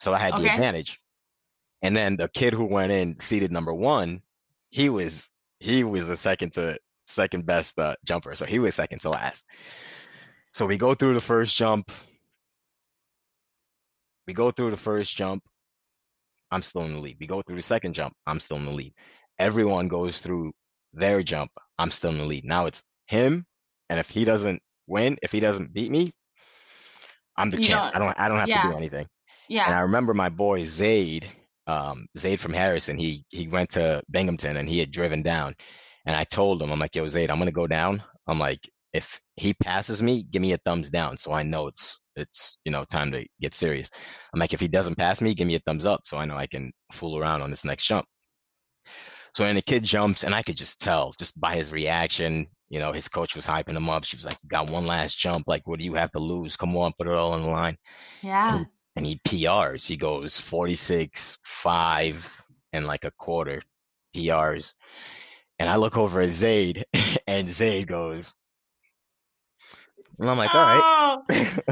So 0.00 0.14
I 0.14 0.18
had 0.18 0.34
the 0.34 0.46
advantage. 0.56 0.98
And 1.82 1.94
then 1.94 2.16
the 2.16 2.28
kid 2.28 2.54
who 2.54 2.64
went 2.64 2.90
in 2.92 3.18
seated 3.18 3.52
number 3.52 3.74
one, 3.74 4.22
he 4.70 4.88
was 4.88 5.30
he 5.60 5.84
was 5.84 6.08
the 6.08 6.16
second 6.16 6.52
to 6.54 6.78
second 7.06 7.46
best 7.46 7.78
uh, 7.78 7.96
jumper. 8.04 8.34
So 8.36 8.46
he 8.46 8.58
was 8.58 8.74
second 8.74 9.00
to 9.02 9.10
last. 9.10 9.44
So 10.54 10.66
we 10.66 10.78
go 10.78 10.94
through 10.94 11.14
the 11.14 11.20
first 11.20 11.54
jump. 11.56 11.92
We 14.26 14.34
go 14.34 14.50
through 14.50 14.70
the 14.70 14.76
first 14.76 15.14
jump. 15.16 15.42
I'm 16.50 16.62
still 16.62 16.82
in 16.82 16.92
the 16.94 17.00
lead. 17.00 17.16
We 17.18 17.26
go 17.26 17.42
through 17.42 17.56
the 17.56 17.62
second 17.62 17.94
jump. 17.94 18.14
I'm 18.26 18.40
still 18.40 18.58
in 18.58 18.66
the 18.66 18.72
lead. 18.72 18.94
Everyone 19.38 19.88
goes 19.88 20.20
through 20.20 20.52
their 20.92 21.22
jump. 21.22 21.50
I'm 21.78 21.90
still 21.90 22.10
in 22.10 22.18
the 22.18 22.24
lead. 22.24 22.44
Now 22.44 22.66
it's 22.66 22.82
him, 23.06 23.46
and 23.88 23.98
if 23.98 24.10
he 24.10 24.24
doesn't 24.24 24.62
win, 24.86 25.18
if 25.22 25.32
he 25.32 25.40
doesn't 25.40 25.72
beat 25.72 25.90
me, 25.90 26.12
I'm 27.36 27.50
the 27.50 27.56
You 27.56 27.62
champ. 27.64 27.84
I 27.94 27.98
don't- 27.98 28.08
don't. 28.08 28.20
I 28.20 28.28
don't 28.28 28.38
have 28.38 28.48
to 28.50 28.58
do 28.58 28.76
anything. 28.76 29.06
Yeah. 29.48 29.66
And. 29.66 29.74
I 29.74 29.80
remember 29.80 30.14
my 30.14 30.28
boy 30.28 30.64
Zaid, 30.64 31.28
um, 31.66 32.06
Zaid 32.18 32.40
from 32.40 32.52
Harrison. 32.52 32.98
He 32.98 33.24
he 33.30 33.48
went 33.48 33.70
to 33.70 34.02
Binghamton 34.10 34.56
and 34.56 34.68
he 34.68 34.78
had 34.78 34.90
driven 34.90 35.22
down, 35.22 35.54
and 36.06 36.14
I 36.14 36.24
told 36.24 36.62
him, 36.62 36.70
I'm 36.70 36.78
like, 36.78 36.94
Yo, 36.94 37.08
Zaid, 37.08 37.30
I'm 37.30 37.38
gonna 37.38 37.52
go 37.52 37.66
down. 37.66 38.02
I'm 38.26 38.38
like, 38.38 38.60
if 38.92 39.20
he 39.36 39.54
passes 39.54 40.02
me, 40.02 40.22
give 40.24 40.42
me 40.42 40.52
a 40.52 40.58
thumbs 40.58 40.90
down, 40.90 41.18
so 41.18 41.32
I 41.32 41.42
know 41.42 41.68
it's 41.68 41.98
it's 42.16 42.56
you 42.64 42.72
know 42.72 42.84
time 42.84 43.12
to 43.12 43.24
get 43.40 43.54
serious. 43.54 43.88
I'm 44.32 44.40
like, 44.40 44.52
if 44.52 44.60
he 44.60 44.68
doesn't 44.68 44.96
pass 44.96 45.20
me, 45.20 45.34
give 45.34 45.46
me 45.46 45.56
a 45.56 45.60
thumbs 45.60 45.86
up, 45.86 46.02
so 46.04 46.16
I 46.16 46.24
know 46.24 46.36
I 46.36 46.46
can 46.46 46.72
fool 46.92 47.18
around 47.18 47.42
on 47.42 47.50
this 47.50 47.64
next 47.64 47.86
jump. 47.86 48.06
So 49.34 49.44
then 49.44 49.56
the 49.56 49.62
kid 49.62 49.82
jumps, 49.82 50.24
and 50.24 50.34
I 50.34 50.42
could 50.42 50.56
just 50.56 50.78
tell 50.78 51.14
just 51.18 51.38
by 51.40 51.56
his 51.56 51.72
reaction. 51.72 52.46
You 52.68 52.78
know, 52.78 52.92
his 52.92 53.08
coach 53.08 53.34
was 53.34 53.46
hyping 53.46 53.76
him 53.76 53.88
up. 53.88 54.04
She 54.04 54.16
was 54.16 54.24
like, 54.24 54.38
"Got 54.48 54.70
one 54.70 54.86
last 54.86 55.18
jump. 55.18 55.44
Like, 55.46 55.66
what 55.66 55.78
do 55.78 55.84
you 55.84 55.94
have 55.94 56.12
to 56.12 56.18
lose? 56.18 56.56
Come 56.56 56.76
on, 56.76 56.92
put 56.98 57.06
it 57.06 57.14
all 57.14 57.32
on 57.32 57.42
the 57.42 57.48
line." 57.48 57.76
yeah. 58.22 58.64
and 58.96 59.06
he 59.06 59.20
PRs. 59.26 59.86
He 59.86 59.96
goes 59.96 60.38
46, 60.38 61.38
5, 61.44 62.42
and 62.72 62.86
like 62.86 63.04
a 63.04 63.12
quarter 63.18 63.62
PRs. 64.14 64.72
And 65.58 65.68
I 65.68 65.76
look 65.76 65.96
over 65.96 66.20
at 66.20 66.30
Zaid, 66.30 66.84
and 67.26 67.48
Zaid 67.48 67.88
goes, 67.88 68.32
And 70.18 70.30
I'm 70.30 70.38
like, 70.38 70.54
all 70.54 70.62
right. 70.62 70.84
Oh, 70.84 71.22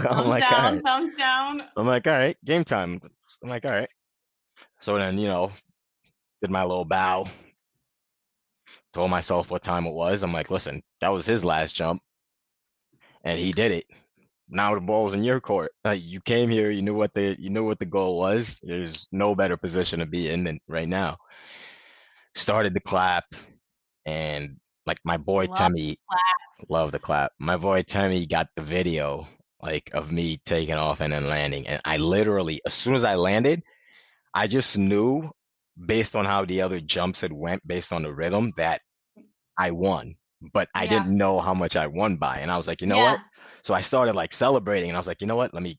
I'm 0.09 0.27
like, 0.27 0.51
all 0.51 0.59
down, 0.59 0.75
right. 0.75 0.83
thumbs 0.85 1.11
down. 1.19 1.63
I'm 1.77 1.87
like, 1.87 2.07
all 2.07 2.13
right, 2.13 2.37
game 2.45 2.65
time. 2.65 3.01
I'm 3.43 3.49
like, 3.51 3.65
all 3.65 3.73
right. 3.73 3.89
So 4.81 4.99
then, 4.99 5.19
you 5.19 5.29
know, 5.29 5.53
did 6.41 6.51
my 6.51 6.63
little 6.63 6.85
bow, 6.85 7.27
told 8.93 9.11
myself 9.11 9.51
what 9.51 9.63
time 9.63 9.87
it 9.87 9.93
was. 9.93 10.23
I'm 10.23 10.33
like, 10.33 10.51
listen, 10.51 10.83
that 11.01 11.09
was 11.11 11.27
his 11.27 11.45
last 11.45 11.75
jump, 11.75 12.03
and 13.25 13.39
he 13.39 13.53
did 13.53 13.73
it. 13.73 13.87
Now 14.49 14.75
the 14.75 14.81
ball's 14.81 15.15
in 15.15 15.23
your 15.23 15.41
court. 15.41 15.73
Uh, 15.85 15.91
you 15.91 16.21
came 16.21 16.51
here, 16.51 16.71
you 16.71 16.83
knew 16.83 16.95
what 16.95 17.15
the 17.15 17.37
you 17.39 17.51
knew 17.51 17.65
what 17.65 17.79
the 17.79 17.87
goal 17.87 18.19
was. 18.19 18.61
There's 18.63 19.07
no 19.13 19.35
better 19.35 19.57
position 19.57 20.01
to 20.01 20.07
be 20.07 20.29
in 20.29 20.45
than 20.45 20.61
right 20.69 20.89
now. 20.89 21.19
Started 22.35 22.75
the 22.75 22.81
clap, 22.81 23.25
and 24.07 24.59
like 24.87 24.99
my 25.05 25.17
boy 25.17 25.47
Love 25.47 25.49
Temmie, 25.49 25.97
love 26.69 26.93
the 26.93 26.99
clap. 26.99 27.33
My 27.39 27.57
boy 27.57 27.83
Temmie 27.83 28.29
got 28.29 28.49
the 28.57 28.63
video 28.63 29.27
like 29.63 29.91
of 29.95 30.13
me 30.13 30.39
taking 30.45 30.75
off 30.75 31.01
and 31.01 31.13
then 31.13 31.27
landing, 31.27 31.67
and 31.67 31.81
I 31.85 31.97
literally, 31.99 32.61
as 32.67 32.75
soon 32.75 32.95
as 32.95 33.05
I 33.05 33.15
landed, 33.15 33.63
I 34.35 34.47
just 34.47 34.77
knew 34.79 35.31
based 35.87 36.17
on 36.17 36.25
how 36.25 36.45
the 36.45 36.63
other 36.63 36.81
jumps 36.81 37.21
had 37.21 37.33
went, 37.33 37.67
based 37.67 37.93
on 37.93 38.03
the 38.03 38.13
rhythm, 38.13 38.53
that 38.57 38.81
I 39.59 39.71
won. 39.73 40.17
But 40.53 40.69
I 40.75 40.87
Yeah. 40.87 40.89
didn't 40.89 41.17
know 41.17 41.41
how 41.41 41.55
much 41.55 41.77
I 41.77 41.87
won 41.87 42.17
by, 42.17 42.39
and 42.39 42.51
I 42.51 42.57
was 42.57 42.69
like, 42.69 42.81
you 42.81 42.87
know 42.87 42.99
yeah. 42.99 43.03
what? 43.03 43.21
So 43.63 43.75
I 43.75 43.81
started 43.81 44.15
like 44.15 44.33
celebrating, 44.33 44.91
and 44.91 44.97
I 44.97 45.01
was 45.01 45.07
like, 45.07 45.21
you 45.21 45.27
know 45.27 45.37
what? 45.37 45.55
Let 45.55 45.63
me 45.63 45.79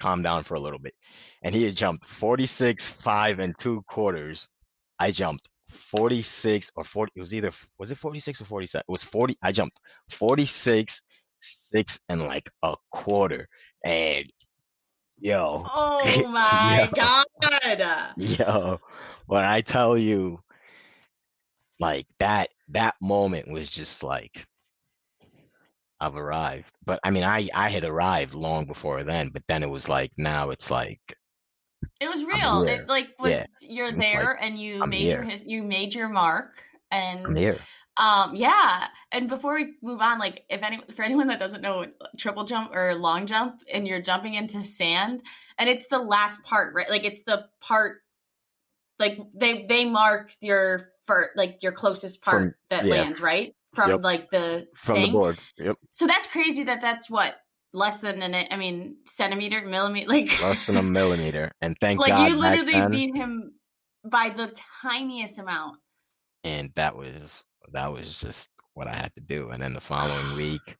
calm 0.00 0.22
down 0.22 0.44
for 0.44 0.54
a 0.54 0.60
little 0.60 0.78
bit. 0.78 0.94
And 1.42 1.54
he 1.54 1.64
had 1.64 1.76
jumped 1.76 2.06
46, 2.06 2.86
five 2.88 3.38
and 3.40 3.56
two 3.58 3.82
quarters. 3.88 4.48
I 4.98 5.10
jumped 5.10 5.48
46 5.78 6.70
or 6.76 6.84
40. 6.84 7.12
It 7.16 7.20
was 7.20 7.34
either 7.34 7.50
was 7.78 7.90
it 7.90 7.98
46 7.98 8.42
or 8.42 8.44
47? 8.44 8.84
It 8.88 8.92
was 8.92 9.02
40. 9.02 9.36
I 9.42 9.52
jumped 9.52 9.80
46, 10.10 11.02
six 11.40 12.00
and 12.08 12.22
like 12.22 12.50
a 12.62 12.76
quarter. 12.90 13.48
And 13.84 14.24
yo, 15.18 15.66
Oh 15.74 16.26
my 16.28 16.62
Yeah. 16.62 16.88
god. 16.94 17.26
yo, 18.16 18.80
when 19.26 19.44
I 19.44 19.60
tell 19.60 19.96
you, 19.96 20.40
like 21.80 22.06
that 22.18 22.50
that 22.68 22.96
moment 23.00 23.50
was 23.50 23.70
just 23.70 24.02
like 24.02 24.46
I've 26.00 26.16
arrived. 26.16 26.72
But 26.84 27.00
I 27.04 27.10
mean, 27.10 27.24
I 27.24 27.48
I 27.54 27.68
had 27.70 27.84
arrived 27.84 28.34
long 28.34 28.66
before 28.66 29.04
then. 29.04 29.30
But 29.30 29.42
then 29.48 29.62
it 29.62 29.68
was 29.70 29.88
like 29.88 30.12
now 30.16 30.50
it's 30.50 30.70
like 30.70 31.00
It 32.00 32.08
was 32.08 32.24
real. 32.24 32.62
It 32.62 32.88
like 32.88 33.08
was 33.18 33.32
Yeah. 33.32 33.46
you're 33.60 33.86
It's 33.88 33.96
like, 33.98 34.12
there 34.12 34.32
and 34.40 34.58
you 34.58 34.82
I'm 34.82 34.90
made 34.90 35.02
your 35.08 35.22
here. 35.22 35.30
his 35.32 35.44
you 35.44 35.62
made 35.62 35.94
your 35.94 36.08
mark 36.08 36.62
and 36.90 37.58
um 37.96 38.36
yeah. 38.36 38.86
And 39.10 39.28
before 39.28 39.54
we 39.54 39.74
move 39.82 40.00
on, 40.00 40.18
like 40.20 40.44
if 40.48 40.62
any 40.62 40.80
for 40.94 41.02
anyone 41.02 41.26
that 41.28 41.40
doesn't 41.40 41.60
know 41.62 41.86
triple 42.16 42.44
jump 42.44 42.72
or 42.74 42.94
long 42.94 43.26
jump 43.26 43.60
and 43.72 43.86
you're 43.86 44.00
jumping 44.00 44.34
into 44.34 44.62
sand 44.64 45.22
and 45.58 45.68
it's 45.68 45.88
the 45.88 45.98
last 45.98 46.40
part, 46.44 46.74
right? 46.74 46.88
Like 46.88 47.04
it's 47.04 47.24
the 47.24 47.46
part 47.60 47.98
like 49.00 49.18
they 49.34 49.66
they 49.68 49.84
mark 49.84 50.32
your 50.40 50.90
for 51.06 51.30
like 51.34 51.62
your 51.62 51.72
closest 51.72 52.22
part 52.22 52.42
From- 52.42 52.54
that 52.70 52.84
yeah. 52.86 52.94
lands, 52.94 53.20
right? 53.20 53.54
From 53.74 53.90
Yep. 53.90 54.00
like 54.02 54.30
the 54.30 54.68
From 54.76 54.94
thing. 54.96 55.06
the 55.06 55.12
board. 55.18 55.38
Yep. 55.56 55.76
So 55.92 56.06
that's 56.06 56.26
crazy 56.28 56.62
that 56.64 56.80
that's 56.80 57.10
what 57.10 57.34
less 57.72 58.00
than 58.00 58.22
an 58.22 58.34
I 58.50 58.56
mean 58.56 58.96
centimeter 59.06 59.64
millimeter 59.66 60.08
like 60.10 60.40
Less 60.40 60.66
than 60.66 60.76
a 60.76 60.82
millimeter. 60.82 61.52
And 61.60 61.76
thank 61.80 62.06
you. 62.06 62.14
like 62.14 62.14
God 62.14 62.30
you 62.30 62.36
literally 62.36 62.72
then. 62.72 62.90
beat 62.90 63.14
him 63.16 63.52
by 64.04 64.30
the 64.30 64.54
tiniest 64.82 65.38
amount. 65.38 65.76
and 66.44 66.70
that 66.76 66.96
was 66.96 67.44
that 67.72 67.92
was 67.92 68.18
just 68.20 68.48
what 68.74 68.88
I 68.88 68.94
had 68.96 69.12
to 69.16 69.20
do. 69.22 69.50
And 69.50 69.62
then 69.62 69.74
the 69.74 69.80
following 69.80 70.32
week, 70.36 70.76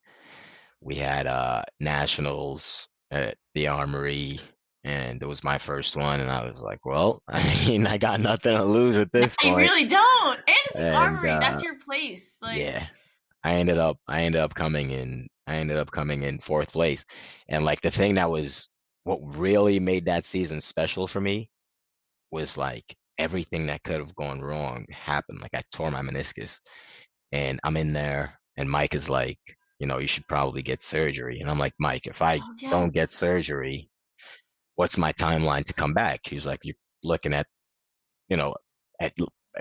we 0.81 0.95
had 0.97 1.27
uh 1.27 1.63
nationals 1.81 2.89
at 3.11 3.37
the 3.55 3.69
Armory, 3.69 4.41
and 4.85 5.23
it 5.23 5.27
was 5.27 5.43
my 5.45 5.59
first 5.59 5.97
one. 5.97 6.21
And 6.21 6.31
I 6.31 6.49
was 6.49 6.63
like, 6.63 6.85
well, 6.87 7.23
I 7.29 7.43
mean, 7.67 7.87
I 7.87 7.99
got 7.99 8.21
nothing 8.21 8.57
to 8.57 8.65
lose 8.65 8.97
at 8.97 9.13
this 9.13 9.35
I 9.41 9.45
point. 9.45 9.57
I 9.57 9.61
really 9.63 9.87
don't. 9.87 10.39
And 10.39 10.57
it's 10.67 10.77
And, 10.77 10.95
armory. 10.95 11.37
That's 11.41 11.63
uh, 11.63 11.65
your 11.65 11.79
place. 11.81 12.37
Like 12.41 12.59
yeah, 12.59 12.87
I 13.45 13.55
ended 13.55 13.79
up 13.79 13.99
I 14.09 14.23
ended 14.23 14.41
up 14.41 14.55
coming 14.55 14.91
in 14.91 15.27
I 15.49 15.57
ended 15.57 15.79
up 15.79 15.91
coming 15.91 16.23
in 16.25 16.41
fourth 16.41 16.73
place, 16.73 17.05
and 17.49 17.65
like 17.65 17.81
the 17.83 17.91
thing 17.91 18.15
that 18.17 18.31
was 18.31 18.69
what 19.05 19.21
really 19.37 19.81
made 19.81 20.07
that 20.07 20.27
season 20.27 20.61
special 20.61 21.07
for 21.09 21.21
me 21.21 21.51
was 22.31 22.57
like 22.57 22.97
everything 23.19 23.67
that 23.67 23.83
could 23.85 24.01
have 24.01 24.15
gone 24.17 24.41
wrong 24.41 24.87
happened. 24.91 25.41
Like 25.41 25.55
I 25.55 25.63
tore 25.73 25.91
my 25.91 26.03
meniscus, 26.03 26.61
and 27.33 27.61
I'm 27.65 27.77
in 27.77 27.93
there, 27.93 28.39
and 28.57 28.71
Mike 28.71 28.95
is 28.95 29.09
like, 29.11 29.39
you 29.81 29.87
know, 29.87 29.99
you 29.99 30.09
should 30.09 30.29
probably 30.29 30.63
get 30.63 30.83
surgery, 30.83 31.41
and 31.41 31.51
I'm 31.51 31.59
like, 31.59 31.75
Mike, 31.81 32.07
if 32.07 32.23
I 32.23 32.41
Oh, 32.41 32.55
don't 32.71 32.93
get 32.95 33.13
surgery, 33.13 33.91
what's 34.77 34.99
my 34.99 35.13
timeline 35.13 35.65
to 35.67 35.75
come 35.75 35.95
back? 35.95 36.21
He 36.27 36.37
was 36.37 36.47
like, 36.47 36.61
you're 36.65 36.77
looking 37.03 37.35
at, 37.35 37.47
you 38.29 38.37
know, 38.37 38.55
at 39.01 39.13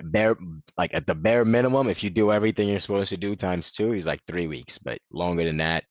bare 0.03 0.35
like 0.77 0.93
at 0.93 1.07
the 1.07 1.15
bare 1.15 1.45
minimum, 1.45 1.89
if 1.89 2.03
you 2.03 2.09
do 2.09 2.31
everything 2.31 2.69
you're 2.69 2.79
supposed 2.79 3.09
to 3.09 3.17
do 3.17 3.35
times 3.35 3.71
two, 3.71 3.91
he's 3.91 4.05
like 4.05 4.21
three 4.27 4.47
weeks, 4.47 4.77
but 4.77 4.99
longer 5.11 5.43
than 5.43 5.57
that, 5.57 5.83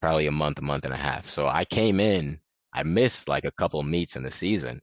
probably 0.00 0.26
a 0.26 0.32
month, 0.32 0.58
a 0.58 0.62
month 0.62 0.84
and 0.84 0.94
a 0.94 0.98
half. 0.98 1.28
So 1.28 1.46
I 1.46 1.64
came 1.64 2.00
in, 2.00 2.38
I 2.74 2.82
missed 2.82 3.28
like 3.28 3.44
a 3.44 3.52
couple 3.52 3.80
of 3.80 3.86
meets 3.86 4.16
in 4.16 4.22
the 4.22 4.30
season, 4.30 4.80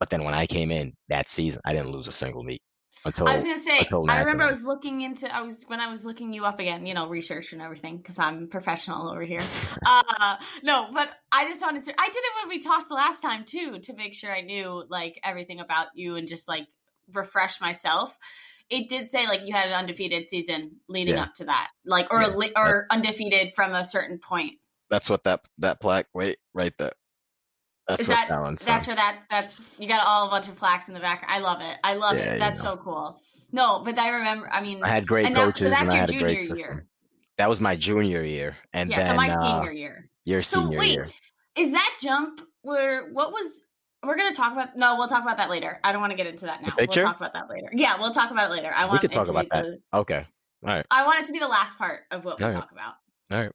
but 0.00 0.10
then 0.10 0.24
when 0.24 0.34
I 0.34 0.46
came 0.46 0.70
in 0.70 0.94
that 1.08 1.28
season, 1.28 1.60
I 1.64 1.72
didn't 1.72 1.90
lose 1.90 2.08
a 2.08 2.12
single 2.12 2.42
meet 2.42 2.62
until 3.04 3.28
I 3.28 3.34
was 3.34 3.44
gonna 3.44 3.58
say. 3.58 3.88
I 4.08 4.20
remember 4.20 4.44
I 4.44 4.50
was 4.50 4.62
looking 4.62 5.02
into. 5.02 5.32
I 5.32 5.42
was 5.42 5.64
when 5.66 5.80
I 5.80 5.88
was 5.88 6.04
looking 6.04 6.32
you 6.32 6.44
up 6.44 6.60
again. 6.60 6.86
You 6.86 6.94
know, 6.94 7.08
research 7.08 7.52
and 7.52 7.62
everything 7.62 7.98
because 7.98 8.18
I'm 8.18 8.48
professional 8.48 9.08
over 9.08 9.22
here. 9.22 9.40
uh 9.86 10.36
no, 10.62 10.88
but 10.92 11.10
I 11.32 11.48
just 11.48 11.62
wanted 11.62 11.84
to. 11.84 12.00
I 12.00 12.06
did 12.06 12.16
it 12.16 12.32
when 12.42 12.48
we 12.48 12.60
talked 12.60 12.88
the 12.88 12.94
last 12.94 13.20
time 13.20 13.44
too 13.44 13.78
to 13.80 13.94
make 13.94 14.14
sure 14.14 14.34
I 14.34 14.40
knew 14.40 14.84
like 14.88 15.18
everything 15.24 15.60
about 15.60 15.88
you 15.94 16.16
and 16.16 16.28
just 16.28 16.48
like 16.48 16.66
refresh 17.12 17.60
myself. 17.60 18.16
It 18.70 18.88
did 18.88 19.08
say 19.08 19.26
like 19.26 19.42
you 19.46 19.54
had 19.54 19.68
an 19.68 19.74
undefeated 19.74 20.26
season 20.28 20.76
leading 20.88 21.14
Yeah. 21.14 21.22
up 21.24 21.34
to 21.36 21.44
that, 21.46 21.70
like 21.86 22.12
or 22.12 22.20
Yeah, 22.22 22.50
or 22.56 22.86
undefeated 22.90 23.54
from 23.54 23.74
a 23.74 23.84
certain 23.84 24.18
point. 24.18 24.54
That's 24.90 25.08
what 25.08 25.24
that 25.24 25.40
that 25.58 25.80
plaque. 25.80 26.06
Wait, 26.14 26.38
right 26.54 26.72
there. 26.78 26.92
That's 27.86 28.02
Is 28.02 28.08
what 28.08 28.16
that- 28.16 28.28
that 28.28 28.40
one's 28.42 28.64
That's 28.64 28.86
on. 28.86 28.90
where 28.94 28.96
that 28.96 29.18
that's 29.30 29.64
you 29.78 29.88
got 29.88 30.06
all 30.06 30.26
a 30.26 30.30
bunch 30.30 30.48
of 30.48 30.56
plaques 30.56 30.88
in 30.88 30.94
the 30.94 31.00
back. 31.00 31.24
I 31.26 31.38
love 31.38 31.60
it. 31.62 31.78
I 31.82 31.94
love 31.94 32.16
Yeah, 32.16 32.24
it. 32.24 32.32
you 32.34 32.38
That's 32.38 32.62
know. 32.62 32.74
so 32.76 32.82
cool. 32.82 33.20
No, 33.50 33.82
but 33.82 33.98
I 33.98 34.10
remember. 34.10 34.50
I 34.52 34.60
mean, 34.60 34.82
I 34.84 34.88
had 34.88 35.06
great 35.06 35.24
and 35.24 35.34
that- 35.34 35.40
so 35.40 35.46
coaches 35.46 35.70
that's 35.70 35.80
and 35.80 35.90
I 35.90 35.94
your 35.94 36.00
had 36.02 36.10
a 36.10 36.12
junior 36.12 36.42
system. 36.42 36.58
year. 36.58 36.86
That 37.38 37.48
was 37.48 37.60
my 37.60 37.76
junior 37.76 38.22
year, 38.22 38.56
and 38.74 38.90
yeah, 38.90 38.98
then 38.98 39.10
so 39.12 39.16
my 39.16 39.28
uh, 39.28 39.42
senior 39.42 39.72
year. 39.72 40.10
your 40.24 40.42
So 40.42 40.60
senior 40.62 40.78
wait, 40.80 40.90
year. 40.92 41.08
Is 41.56 41.70
that 41.72 41.96
jump 42.02 42.42
where 42.62 43.06
what 43.12 43.32
was? 43.32 43.62
We're 44.04 44.16
gonna 44.16 44.32
talk 44.34 44.52
about. 44.52 44.76
No, 44.76 44.96
we'll 44.96 45.08
talk 45.08 45.22
about 45.22 45.38
that 45.38 45.50
later. 45.50 45.80
I 45.82 45.92
don't 45.92 46.00
want 46.00 46.12
to 46.12 46.16
get 46.16 46.26
into 46.26 46.46
that 46.46 46.62
now. 46.62 46.70
picture? 46.70 47.00
We'll 47.00 47.08
talk 47.12 47.16
about 47.16 47.32
that 47.34 47.50
later. 47.50 47.68
Yeah, 47.72 47.98
we'll 47.98 48.12
talk 48.12 48.30
about 48.30 48.50
it 48.50 48.54
later. 48.54 48.72
I 48.74 48.84
We 48.84 48.90
want 48.90 49.00
could 49.00 49.10
talk 49.12 49.24
to 49.26 49.30
about 49.32 49.46
that. 49.50 49.64
the- 49.64 49.80
Okay, 49.98 50.24
all 50.64 50.74
right, 50.74 50.86
I 50.90 51.04
want 51.04 51.20
it 51.20 51.26
to 51.26 51.32
be 51.32 51.38
the 51.40 51.48
last 51.48 51.76
part 51.78 52.02
of 52.10 52.24
what 52.24 52.38
we 52.38 52.44
All 52.44 52.50
right. 52.50 52.60
talk 52.60 52.70
about. 52.72 52.94
all 53.32 53.38
right. 53.38 53.50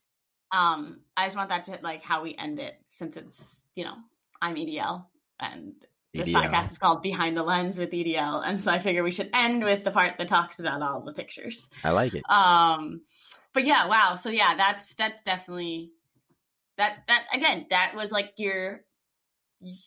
Um, 0.52 1.00
I 1.18 1.26
just 1.26 1.36
want 1.38 1.50
that 1.50 1.64
to 1.64 1.80
like 1.82 2.04
how 2.04 2.22
we 2.24 2.36
end 2.36 2.60
it, 2.60 2.76
since 2.90 3.16
it's 3.18 3.62
you 3.76 3.86
know 3.86 3.96
I'm 4.42 4.56
EDL 4.56 5.06
and 5.40 5.74
this 6.14 6.28
EDL. 6.30 6.44
podcast 6.52 6.72
is 6.72 6.78
called 6.78 7.02
Behind 7.02 7.36
the 7.38 7.42
Lens 7.44 7.78
with 7.78 7.92
EDL, 7.92 8.44
and 8.46 8.62
so 8.62 8.70
I 8.72 8.80
figure 8.80 9.02
we 9.02 9.12
should 9.12 9.30
end 9.34 9.64
with 9.64 9.84
the 9.84 9.92
part 9.92 10.18
that 10.18 10.28
talks 10.28 10.60
about 10.60 10.82
all 10.82 11.02
the 11.02 11.14
pictures. 11.14 11.70
I 11.84 11.92
like 11.92 12.14
it. 12.14 12.24
Um, 12.30 13.02
but 13.54 13.66
yeah, 13.66 13.88
wow. 13.88 14.16
So 14.18 14.30
yeah, 14.30 14.56
that's 14.56 14.94
that's 14.96 15.24
definitely 15.24 15.92
that 16.78 16.98
that 17.08 17.26
again 17.34 17.66
that 17.70 17.94
was 17.96 18.12
like 18.12 18.34
your 18.38 18.82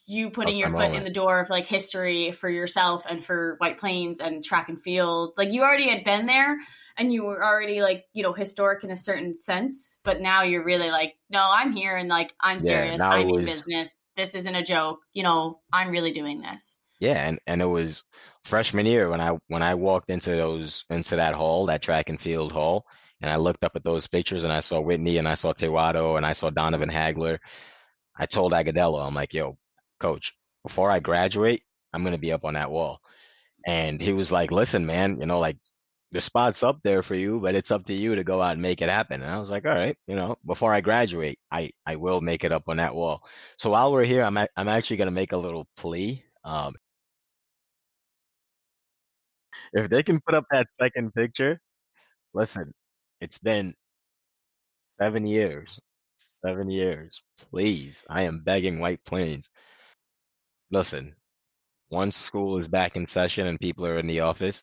you 0.07 0.31
putting 0.31 0.57
your 0.57 0.71
the 0.71 0.77
foot 0.77 0.95
in 0.95 1.05
the 1.05 1.11
door 1.11 1.41
of 1.41 1.51
like 1.51 1.67
history 1.67 2.33
for 2.33 2.49
yourself 2.49 3.05
and 3.09 3.25
for 3.25 3.57
White 3.59 3.79
Plains 3.79 4.21
and 4.21 4.45
track 4.45 4.69
and 4.69 4.81
field. 4.81 5.35
Like 5.37 5.53
you 5.53 5.63
already 5.63 5.89
had 5.89 6.05
been 6.05 6.27
there 6.27 6.59
and 6.97 7.13
you 7.13 7.25
were 7.25 7.45
already 7.45 7.83
like, 7.83 8.05
you 8.13 8.23
know, 8.23 8.33
historic 8.33 8.85
in 8.85 8.91
a 8.91 8.97
certain 8.97 9.35
sense, 9.35 9.99
but 10.05 10.21
now 10.21 10.43
you're 10.43 10.65
really 10.65 10.91
like, 10.91 11.15
no, 11.31 11.49
I'm 11.53 11.73
here 11.73 11.97
and 11.97 12.09
like 12.09 12.33
I'm 12.41 12.61
serious. 12.61 12.99
now 12.99 13.13
I'm 13.13 13.29
it 13.29 13.39
in 13.41 13.45
business. 13.45 14.01
This 14.17 14.35
isn't 14.35 14.55
a 14.55 14.63
joke. 14.63 15.01
You 15.13 15.23
know, 15.23 15.61
I'm 15.73 15.91
really 15.91 16.13
doing 16.13 16.41
this. 16.41 16.81
Yeah, 16.99 17.29
and 17.29 17.39
and 17.47 17.61
it 17.61 17.67
was 17.67 18.05
freshman 18.45 18.87
year 18.87 19.11
when 19.11 19.21
I 19.21 19.37
when 19.49 19.63
I 19.63 19.75
walked 19.75 20.11
into 20.11 20.31
those 20.31 20.85
into 20.89 21.17
that 21.17 21.35
hall, 21.35 21.67
that 21.67 21.83
track 21.83 22.09
and 22.09 22.21
field 22.21 22.53
hall, 22.53 22.87
and 23.21 23.31
I 23.31 23.37
looked 23.37 23.65
up 23.65 23.77
at 23.77 23.85
those 23.85 24.07
pictures 24.07 24.45
and 24.45 24.53
I 24.53 24.61
saw 24.61 24.81
Whitney 24.81 25.19
and 25.19 25.29
I 25.29 25.35
saw 25.35 25.53
Tewado 25.53 26.17
and 26.17 26.25
I 26.25 26.33
saw 26.33 26.49
Donovan 26.49 26.89
Hagler. 26.89 27.39
I 28.19 28.25
told 28.25 28.53
Agadello, 28.53 29.07
I'm 29.07 29.15
like, 29.15 29.35
yo, 29.35 29.59
coach, 30.01 30.35
before 30.65 30.91
I 30.91 31.01
graduate, 31.01 31.63
I'm 31.93 32.05
gonna 32.05 32.19
be 32.19 32.33
up 32.33 32.45
on 32.45 32.55
that 32.55 32.71
wall. 32.71 33.01
And 33.67 34.01
he 34.01 34.13
was 34.13 34.33
like, 34.33 34.51
listen, 34.53 34.87
man, 34.87 35.21
you 35.21 35.27
know, 35.27 35.39
like 35.41 35.59
the 36.13 36.21
spot's 36.21 36.63
up 36.63 36.81
there 36.85 37.03
for 37.03 37.15
you, 37.17 37.41
but 37.41 37.55
it's 37.55 37.71
up 37.73 37.87
to 37.87 37.95
you 37.95 38.15
to 38.17 38.25
go 38.25 38.41
out 38.43 38.53
and 38.55 38.63
make 38.63 38.83
it 38.83 38.91
happen. 38.91 39.23
And 39.23 39.31
I 39.31 39.39
was 39.39 39.51
like, 39.51 39.67
all 39.67 39.75
right, 39.75 39.97
you 40.07 40.17
know, 40.17 40.37
before 40.47 40.73
I 40.73 40.81
graduate, 40.81 41.39
I 41.51 41.71
I 41.87 41.97
will 41.97 42.21
make 42.21 42.45
it 42.45 42.53
up 42.53 42.65
on 42.69 42.79
that 42.79 42.95
wall. 42.95 43.23
So 43.59 43.71
while 43.71 43.93
we're 43.93 44.05
here, 44.05 44.23
I'm 44.25 44.37
ac- 44.39 44.51
I'm 44.57 44.69
actually 44.69 44.99
gonna 44.99 45.11
make 45.13 45.33
a 45.33 45.37
little 45.39 45.69
plea. 45.77 46.25
Um, 46.45 46.75
if 49.73 49.89
they 49.91 50.03
can 50.03 50.21
put 50.21 50.35
up 50.35 50.45
that 50.51 50.69
second 50.81 51.15
picture, 51.15 51.61
listen, 52.35 52.73
it's 53.21 53.39
been 53.39 53.75
Seven 54.81 55.27
years. 55.27 55.81
Seven 56.17 56.71
years. 56.71 57.23
Please. 57.51 58.05
I 58.09 58.23
am 58.23 58.43
begging 58.43 58.79
White 58.79 59.05
Plains. 59.05 59.51
Listen, 60.71 61.17
once 61.91 62.17
school 62.17 62.59
is 62.59 62.69
back 62.69 62.97
in 62.97 63.07
session 63.07 63.47
and 63.47 63.61
people 63.61 63.87
are 63.87 63.99
in 63.99 64.07
the 64.07 64.21
office, 64.21 64.63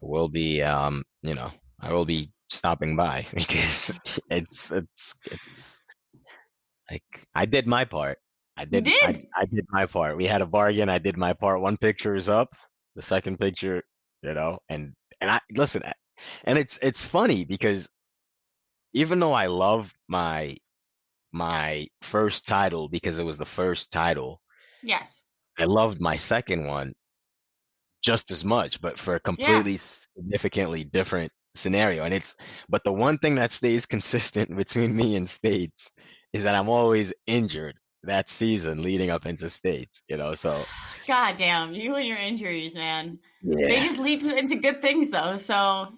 we'll 0.00 0.28
be 0.28 0.62
um, 0.62 1.04
you 1.22 1.34
know, 1.34 1.50
I 1.80 1.92
will 1.92 2.04
be 2.06 2.32
stopping 2.50 2.96
by 2.96 3.26
because 3.34 3.98
it's 4.30 4.72
it's 4.72 5.14
it's 5.30 5.82
like 6.90 7.04
I 7.34 7.46
did 7.46 7.66
my 7.66 7.84
part. 7.84 8.18
I 8.56 8.64
You 8.70 8.80
did 8.80 8.92
I, 9.02 9.12
did. 9.12 9.26
I 9.34 9.44
did 9.46 9.66
my 9.70 9.86
part. 9.86 10.16
We 10.16 10.26
had 10.26 10.42
a 10.42 10.46
bargain. 10.46 10.88
I 10.88 10.98
did 10.98 11.16
my 11.16 11.32
part. 11.32 11.60
One 11.60 11.76
picture 11.76 12.14
is 12.14 12.28
up. 12.28 12.48
The 12.94 13.02
second 13.02 13.38
picture, 13.38 13.82
you 14.22 14.34
know, 14.34 14.58
and 14.68 14.94
and 15.20 15.30
I 15.30 15.40
listen, 15.54 15.82
and 16.44 16.58
it's 16.58 16.78
it's 16.82 17.04
funny 17.04 17.44
because 17.44 17.88
even 18.92 19.20
though 19.20 19.32
I 19.32 19.46
love 19.46 19.92
my 20.08 20.56
my 21.32 21.88
first 22.02 22.46
title 22.46 22.88
because 22.88 23.18
it 23.18 23.24
was 23.24 23.38
the 23.38 23.46
first 23.46 23.92
title, 23.92 24.40
Yes. 24.82 25.22
I 25.58 25.64
loved 25.64 26.00
my 26.00 26.16
second 26.16 26.66
one 26.66 26.94
just 28.02 28.30
as 28.30 28.44
much, 28.44 28.80
but 28.80 29.00
for 29.00 29.14
a 29.14 29.16
Yeah. 29.16 29.20
completely 29.24 29.76
significantly 29.78 30.84
different 30.84 31.32
scenario. 31.54 32.04
And 32.04 32.14
it's 32.14 32.36
but 32.68 32.84
the 32.84 32.92
one 32.92 33.18
thing 33.18 33.36
that 33.36 33.52
stays 33.52 33.86
consistent 33.86 34.54
between 34.56 34.94
me 34.94 35.16
and 35.16 35.28
states 35.28 35.90
is 36.32 36.42
that 36.44 36.54
I'm 36.54 36.68
always 36.68 37.12
injured 37.26 37.74
that 38.02 38.28
season 38.28 38.82
leading 38.82 39.10
up 39.10 39.26
into 39.26 39.50
states, 39.50 40.02
you 40.08 40.16
know. 40.16 40.34
So 40.34 40.64
God 41.08 41.36
damn, 41.36 41.72
you 41.72 41.96
and 41.96 42.06
your 42.06 42.18
injuries, 42.18 42.74
man. 42.74 43.18
They 43.42 43.80
just 43.80 43.98
leap 43.98 44.22
into 44.22 44.56
good 44.56 44.82
things 44.82 45.10
though. 45.10 45.36
So 45.36 45.88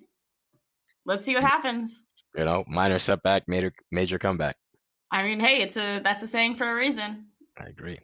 let's 1.05 1.25
see 1.25 1.35
what 1.35 1.45
mm. 1.45 1.49
happens. 1.49 2.05
you 2.37 2.45
know, 2.45 2.64
minor 2.69 2.99
setback, 2.99 3.43
major 3.49 3.73
major 3.91 4.19
comeback. 4.19 4.57
I 5.11 5.23
mean, 5.23 5.41
hey, 5.41 5.61
it's 5.62 5.77
a 5.77 6.01
that's 6.01 6.23
a 6.23 6.27
saying 6.27 6.57
for 6.57 6.71
a 6.71 6.75
reason. 6.75 7.27
I 7.59 7.64
agree. 7.69 7.99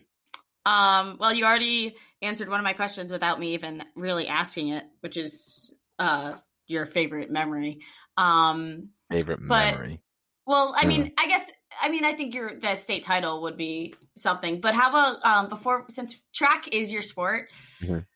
Um, 0.66 1.16
well, 1.20 1.33
you 1.33 1.44
already 1.44 1.96
answered 2.22 2.48
one 2.48 2.59
of 2.61 2.64
my 2.64 2.72
questions 2.72 3.12
without 3.12 3.38
me 3.38 3.55
even 3.55 3.83
really 3.94 4.27
asking 4.27 4.68
it, 4.68 4.85
which 5.00 5.16
is 5.16 5.74
uh 5.98 6.35
your 6.66 6.87
favorite 6.87 7.31
memory. 7.31 7.81
Um, 8.16 8.88
Favorite 9.11 9.40
But- 9.46 9.74
memory. 9.74 10.00
well, 10.46 10.74
I 10.77 10.83
Hmm. 10.83 10.88
mean, 10.88 11.12
I 11.18 11.27
guess 11.27 11.50
I 11.81 11.88
mean 11.90 12.05
I 12.05 12.14
think 12.14 12.35
your 12.35 12.59
the 12.59 12.74
state 12.77 13.03
title 13.05 13.42
would 13.42 13.57
be 13.57 13.94
something. 14.16 14.61
But 14.61 14.74
how 14.74 14.88
about 14.90 15.24
um 15.24 15.48
before 15.48 15.85
since 15.90 16.14
track 16.35 16.68
is 16.72 16.90
your 16.90 17.03
sport, 17.03 17.50
Mhm. 17.83 18.07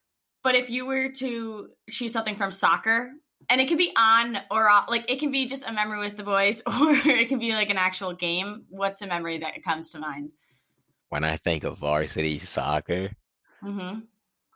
but 0.43 0.55
if 0.55 0.71
you 0.71 0.87
were 0.87 1.11
to 1.11 1.69
choose 1.91 2.13
something 2.13 2.37
from 2.37 2.51
soccer, 2.53 3.13
and 3.51 3.61
it 3.61 3.69
could 3.69 3.79
be 3.79 3.93
on 3.97 4.39
or 4.51 4.69
off, 4.71 4.87
like 4.89 5.11
it 5.11 5.19
can 5.21 5.31
be 5.31 5.47
just 5.47 5.65
a 5.67 5.73
memory 5.73 5.99
with 6.01 6.17
the 6.17 6.23
boys, 6.25 6.63
or 6.67 6.95
it 6.95 7.29
can 7.29 7.39
be 7.39 7.53
like 7.53 7.69
an 7.71 7.77
actual 7.79 8.15
game. 8.15 8.65
What's 8.71 9.03
a 9.03 9.07
memory 9.07 9.39
that 9.39 9.63
comes 9.63 9.91
to 9.91 9.99
mind? 9.99 10.33
When 11.11 11.25
I 11.25 11.37
think 11.37 11.65
of 11.65 11.79
varsity 11.79 12.39
soccer, 12.39 13.11
Mm-hmm. 13.65 14.01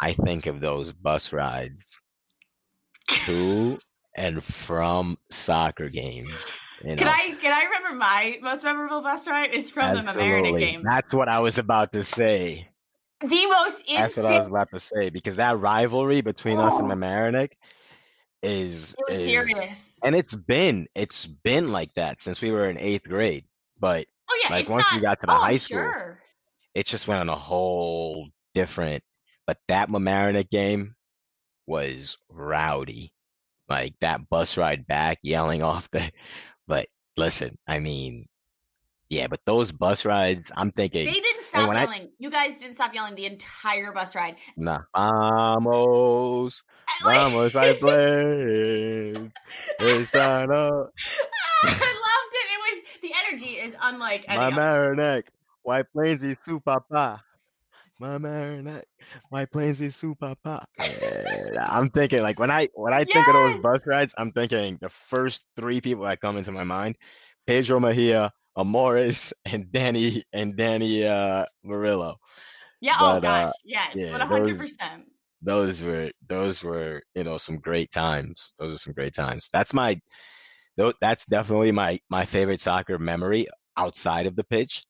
I 0.00 0.12
think 0.14 0.46
of 0.46 0.60
those 0.60 0.92
bus 0.92 1.32
rides 1.32 1.96
to 3.08 3.78
and 4.16 4.42
from 4.44 5.18
soccer 5.30 5.88
games. 5.88 6.30
You 6.84 6.96
Can 6.96 7.08
I 7.08 7.34
can 7.40 7.52
I 7.52 7.64
remember 7.64 7.96
my 7.96 8.38
most 8.42 8.62
memorable 8.64 9.02
bus 9.02 9.26
ride 9.28 9.52
is 9.54 9.70
from 9.70 9.94
the 9.96 10.02
Mamaroneck 10.12 10.58
game. 10.58 10.82
That's 10.84 11.12
what 11.12 11.28
I 11.28 11.40
was 11.40 11.58
about 11.58 11.92
to 11.94 12.04
say. 12.04 12.68
the 13.20 13.46
most 13.46 13.82
That's 13.92 14.16
what 14.16 14.26
I 14.26 14.38
was 14.38 14.46
about 14.48 14.70
to 14.72 14.80
say 14.80 15.10
because 15.10 15.36
that 15.36 15.58
rivalry 15.58 16.20
between 16.20 16.58
us 16.58 16.78
and 16.78 16.90
Oh. 16.90 16.94
Mamaroneck 16.94 17.50
is 18.42 18.94
It 18.98 19.04
was 19.08 19.18
is- 19.18 19.24
serious. 19.24 19.98
and 20.04 20.14
it's 20.14 20.34
been 20.34 20.86
it's 20.94 21.26
been 21.26 21.72
like 21.72 21.94
that 21.94 22.20
since 22.20 22.40
we 22.40 22.50
were 22.52 22.68
in 22.70 22.78
eighth 22.78 23.08
grade. 23.08 23.44
But 23.80 24.06
Oh 24.30 24.40
yeah, 24.44 24.54
like 24.54 24.68
once 24.68 24.86
not. 24.90 24.94
we 24.94 25.02
got 25.02 25.20
to 25.20 25.26
the 25.26 25.32
oh, 25.32 25.36
high 25.42 25.56
school, 25.56 25.78
sure. 25.78 26.18
It 26.74 26.86
just 26.86 27.06
went 27.08 27.20
on 27.20 27.28
a 27.28 27.36
whole 27.36 28.28
different. 28.54 29.02
But 29.46 29.58
that 29.68 29.88
Mamaroneck 29.88 30.50
game 30.50 30.94
was 31.66 32.16
rowdy. 32.30 33.12
Like 33.68 33.94
that 34.00 34.28
bus 34.28 34.56
ride 34.56 34.86
back, 34.86 35.18
yelling 35.22 35.62
off 35.70 35.90
the. 35.90 36.10
But 36.66 36.88
listen, 37.16 37.58
I 37.66 37.78
mean, 37.78 38.26
yeah, 39.08 39.26
but 39.26 39.40
those 39.44 39.72
bus 39.72 40.04
rides, 40.06 40.50
I'm 40.56 40.70
thinking, 40.72 41.04
They 41.04 41.12
didn't 41.20 41.44
stop 41.46 41.68
when 41.68 41.76
I- 41.76 41.82
yelling. 41.82 42.08
you 42.18 42.30
guys 42.30 42.58
didn't 42.58 42.76
stop 42.76 42.94
yelling 42.94 43.14
the 43.14 43.26
entire 43.26 43.92
bus 43.92 44.14
ride. 44.14 44.36
nah, 44.56 44.80
vamos, 44.96 46.62
like- 47.04 47.16
vamos, 47.16 47.54
I 47.56 47.74
play. 47.74 49.30
It's 49.80 50.10
time 50.10 50.50
up. 50.50 50.92
I 51.64 51.68
loved 51.68 52.34
it. 52.34 52.48
It 52.52 52.60
was 52.64 52.84
the 53.02 53.12
energy 53.26 53.58
is 53.58 53.74
unlike 53.82 54.24
any 54.28 54.38
My 54.38 54.46
other. 54.46 55.22
White 55.62 55.86
Plains 55.92 56.22
is 56.22 56.38
su 56.44 56.60
papa. 56.60 57.22
Mamaroneck, 58.00 58.84
White 59.28 59.50
Plains 59.52 59.80
is 59.80 59.94
su 59.94 60.14
papa. 60.14 60.66
I'm 61.60 61.90
thinking 61.90 62.22
like 62.22 62.38
when 62.38 62.50
I 62.50 62.68
when 62.74 62.92
I 62.92 63.04
think 63.04 63.26
of 63.28 63.34
those 63.34 63.56
bus 63.60 63.86
rides, 63.86 64.14
I'm 64.16 64.32
thinking 64.32 64.78
the 64.80 64.88
first 64.88 65.44
three 65.56 65.80
people 65.80 66.04
that 66.04 66.20
come 66.20 66.36
into 66.36 66.52
my 66.52 66.64
mind: 66.64 66.96
Pedro 67.46 67.80
Mejia, 67.80 68.32
Amoris, 68.56 69.32
and 69.44 69.70
Danny 69.70 70.24
and 70.32 70.56
Danny 70.56 71.06
uh, 71.06 71.44
Murillo. 71.62 72.16
Yeah. 72.80 72.96
Oh 72.98 73.20
but, 73.20 73.28
uh, 73.28 73.44
gosh. 73.46 73.52
Yes. 73.64 73.92
yeah, 73.94 74.12
One 74.12 74.20
hundred 74.22 74.48
those- 74.50 74.58
percent. 74.58 75.04
Those 75.44 75.82
were 75.82 76.12
those 76.28 76.62
were 76.62 77.02
you 77.14 77.24
know 77.24 77.36
some 77.36 77.58
great 77.58 77.90
times. 77.90 78.54
Those 78.58 78.74
are 78.74 78.78
some 78.78 78.92
great 78.94 79.12
times. 79.12 79.48
That's 79.52 79.74
my 79.74 80.00
that's 81.00 81.26
definitely 81.26 81.72
my 81.72 82.00
my 82.08 82.24
favorite 82.24 82.60
soccer 82.60 82.98
memory 82.98 83.48
outside 83.76 84.26
of 84.26 84.36
the 84.36 84.44
pitch. 84.44 84.84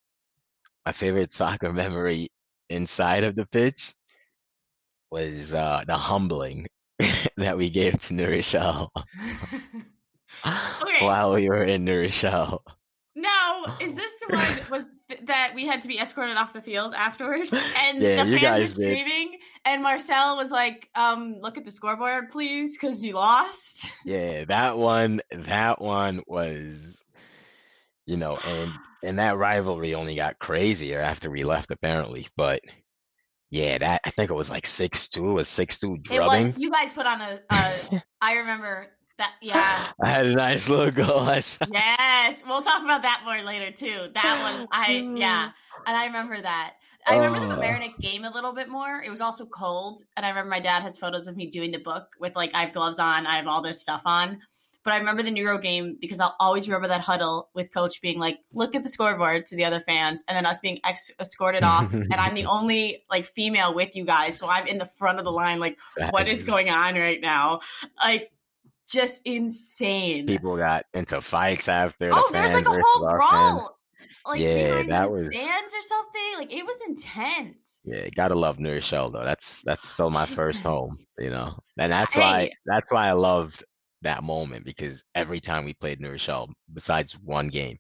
My 0.87 0.93
favorite 0.93 1.33
soccer 1.33 1.73
memory 1.85 2.29
inside 2.69 3.25
of 3.25 3.35
the 3.35 3.47
pitch 3.47 3.95
was 5.11 5.53
uh, 5.53 5.83
the 5.87 5.97
humbling 5.97 6.67
that 7.37 7.57
we 7.59 7.71
gave 7.71 8.01
to 8.07 8.27
Rochelle 8.27 8.91
Okay. 10.47 11.05
while 11.05 11.35
we 11.35 11.49
were 11.49 11.65
in 11.65 11.87
Rochelle. 11.87 12.63
Now, 13.15 13.77
is 13.81 13.95
this 13.95 14.11
the 14.27 14.35
one 14.35 14.57
that 14.57 14.71
was 14.71 14.85
th- 15.11 15.21
that 15.27 15.53
we 15.55 15.67
had 15.67 15.83
to 15.83 15.89
be 15.89 15.99
escorted 15.99 16.37
off 16.39 16.55
the 16.55 16.63
field 16.63 16.95
afterwards? 16.95 17.53
And 17.53 18.03
Yeah, 18.03 18.25
the 18.25 18.39
fans 18.39 18.79
were 18.79 18.85
screaming, 18.85 19.39
and 19.67 19.83
Marcel 19.83 20.37
was 20.37 20.51
like, 20.51 20.89
um, 20.95 21.37
look 21.41 21.59
at 21.59 21.65
the 21.67 21.71
scoreboard, 21.71 22.31
please, 22.31 22.79
because 22.79 23.05
you 23.05 23.13
lost. 23.13 23.93
Yeah, 24.07 24.47
that 24.47 24.79
one 24.79 25.21
that 25.31 25.81
one 25.81 26.23
was 26.27 26.99
you 28.13 28.19
know, 28.19 28.37
and 28.37 28.73
and 29.03 29.19
that 29.19 29.39
rivalry 29.39 29.95
only 29.95 30.15
got 30.15 30.39
crazier 30.39 31.01
after 31.01 31.31
we 31.31 31.45
left 31.45 31.71
apparently. 31.71 32.29
But 32.37 32.61
yeah, 33.51 33.79
that 33.79 34.03
I 34.05 34.11
think 34.11 34.31
it 34.31 34.35
was 34.35 34.51
like 34.51 34.67
six 34.67 35.09
two, 35.09 35.39
a 35.39 35.45
six 35.45 35.79
two 35.79 35.95
It 35.95 36.03
drubbing. 36.05 36.49
was 36.49 36.59
you 36.59 36.71
guys 36.71 36.93
put 36.93 37.07
on 37.07 37.23
a, 37.23 37.41
a 37.51 38.03
I 38.21 38.35
remember 38.35 38.89
that 39.17 39.33
yeah. 39.41 39.89
I 40.03 40.11
had 40.11 40.27
a 40.27 40.35
nice 40.35 40.69
little 40.69 40.91
goal. 40.91 41.21
I. 41.21 41.43
Yes. 41.73 42.43
We'll 42.47 42.61
talk 42.61 42.83
about 42.85 43.01
that 43.03 43.23
more 43.25 43.43
later 43.43 43.73
too. 43.73 44.09
That 44.15 44.41
one 44.43 44.67
oh, 44.67 44.69
I 44.71 44.91
yeah. 45.17 45.51
And 45.87 45.97
I 45.97 46.05
remember 46.07 46.41
that. 46.41 46.75
I 47.07 47.17
remember 47.17 47.41
the 47.41 47.55
Oh. 47.55 47.59
Mamaroneck 47.59 47.99
game 47.99 48.25
a 48.25 48.31
little 48.31 48.53
bit 48.53 48.69
more. 48.69 49.03
It 49.03 49.11
was 49.11 49.21
also 49.23 49.45
cold, 49.47 50.03
and 50.17 50.25
I 50.25 50.29
remember 50.29 50.51
my 50.51 50.61
dad 50.61 50.83
has 50.83 50.99
photos 50.99 51.27
of 51.27 51.37
me 51.37 51.51
doing 51.51 51.73
the 51.73 51.79
book 51.79 52.07
with 52.21 52.37
like 52.37 52.51
I 52.55 52.65
have 52.67 52.75
gloves 52.75 52.99
on, 53.01 53.27
I 53.27 53.37
have 53.39 53.49
all 53.49 53.63
this 53.63 53.81
stuff 53.81 54.03
on. 54.05 54.39
But 54.85 54.95
I 54.95 54.97
remember 54.99 55.23
the 55.23 55.31
New 55.31 55.47
Ro 55.47 55.59
game 55.59 55.97
because 56.01 56.19
I'll 56.19 56.35
always 56.41 56.67
remember 56.69 56.89
that 56.89 57.01
huddle 57.03 57.49
with 57.55 57.73
coach 57.73 58.01
being 58.01 58.19
like, 58.19 58.39
"Look 58.53 58.75
at 58.75 58.83
the 58.83 58.89
scoreboard" 58.89 59.47
to 59.47 59.57
the 59.57 59.65
other 59.65 59.81
fans, 59.81 60.25
and 60.27 60.37
then 60.37 60.45
us 60.47 60.59
being 60.61 60.81
ex- 60.85 61.13
escorted 61.21 61.63
off, 61.63 61.93
and 61.93 62.13
I'm 62.15 62.35
the 62.35 62.47
only 62.57 63.05
like 63.11 63.27
female 63.27 63.75
with 63.75 63.95
you 63.95 64.05
guys, 64.05 64.37
so 64.39 64.49
I'm 64.49 64.67
in 64.67 64.79
the 64.79 64.87
front 64.87 65.19
of 65.19 65.25
the 65.25 65.31
line, 65.33 65.61
like, 65.61 65.79
That 65.97 66.13
what 66.13 66.27
is 66.29 66.43
going 66.43 66.69
on 66.69 66.95
right 66.97 67.21
now? 67.21 67.61
Like, 68.03 68.33
just 68.89 69.23
insane. 69.25 70.27
People 70.27 70.57
got 70.57 70.85
into 70.95 71.21
fights 71.21 71.69
after. 71.69 72.11
oh, 72.13 72.27
the 72.29 72.33
there's 72.33 72.51
fans 72.53 72.67
like 72.67 72.77
a 72.79 72.83
whole 72.85 73.09
brawl, 73.09 73.59
fans. 73.61 73.71
like 74.27 74.41
Yeah, 74.41 74.83
that 74.89 75.11
was- 75.11 75.27
stands 75.27 75.73
or 75.75 75.83
something. 75.87 76.33
Like 76.39 76.53
it 76.53 76.65
was 76.67 76.77
intense. 76.89 77.81
Yeah, 77.85 78.09
gotta 78.15 78.35
love 78.35 78.59
New 78.61 78.73
Rochelle 78.73 79.11
though. 79.11 79.25
That's 79.25 79.63
that's 79.65 79.89
still 79.89 80.11
my 80.11 80.27
first 80.27 80.63
home, 80.65 80.99
you 81.19 81.31
know. 81.31 81.55
And 81.79 81.91
that's 81.93 82.15
why 82.15 82.51
that's 82.67 82.87
why 82.91 83.09
I 83.09 83.13
loved 83.13 83.65
that 84.03 84.23
moment 84.23 84.65
because 84.65 85.05
every 85.15 85.41
time 85.41 85.65
we 85.65 85.75
played 85.75 86.01
New 86.01 86.11
Rochelle, 86.11 86.51
besides 86.73 87.15
one 87.19 87.49
game, 87.49 87.79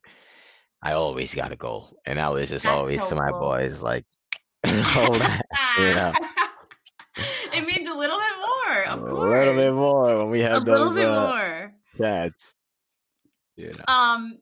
I 0.82 0.92
always 0.92 1.34
got 1.34 1.52
a 1.52 1.56
goal. 1.56 1.96
And 2.06 2.20
I 2.20 2.30
was 2.30 2.48
just 2.50 2.64
That's 2.64 2.74
always 2.76 3.02
so 3.02 3.10
to 3.10 3.14
my 3.16 3.30
cool. 3.30 3.40
boys 3.40 3.82
like 3.82 4.04
hold 4.66 5.16
that 5.20 5.42
Yeah. 5.78 6.12
it 7.54 7.66
means 7.66 7.88
a 7.88 7.94
little 7.94 8.18
bit 8.18 8.32
more, 8.38 8.84
of 8.84 9.02
a 9.02 9.06
course. 9.10 9.20
A 9.46 9.50
little 9.52 9.54
bit 9.54 9.74
more 9.74 10.16
when 10.18 10.30
we 10.30 10.40
have 10.40 10.52
A 10.52 10.54
have 10.56 10.68
little 10.68 10.94
bit 10.94 11.08
uh, 11.08 11.20
more. 11.28 11.74
chats. 11.98 12.54
You 13.56 13.72
know. 13.72 13.84
Um, 13.94 14.38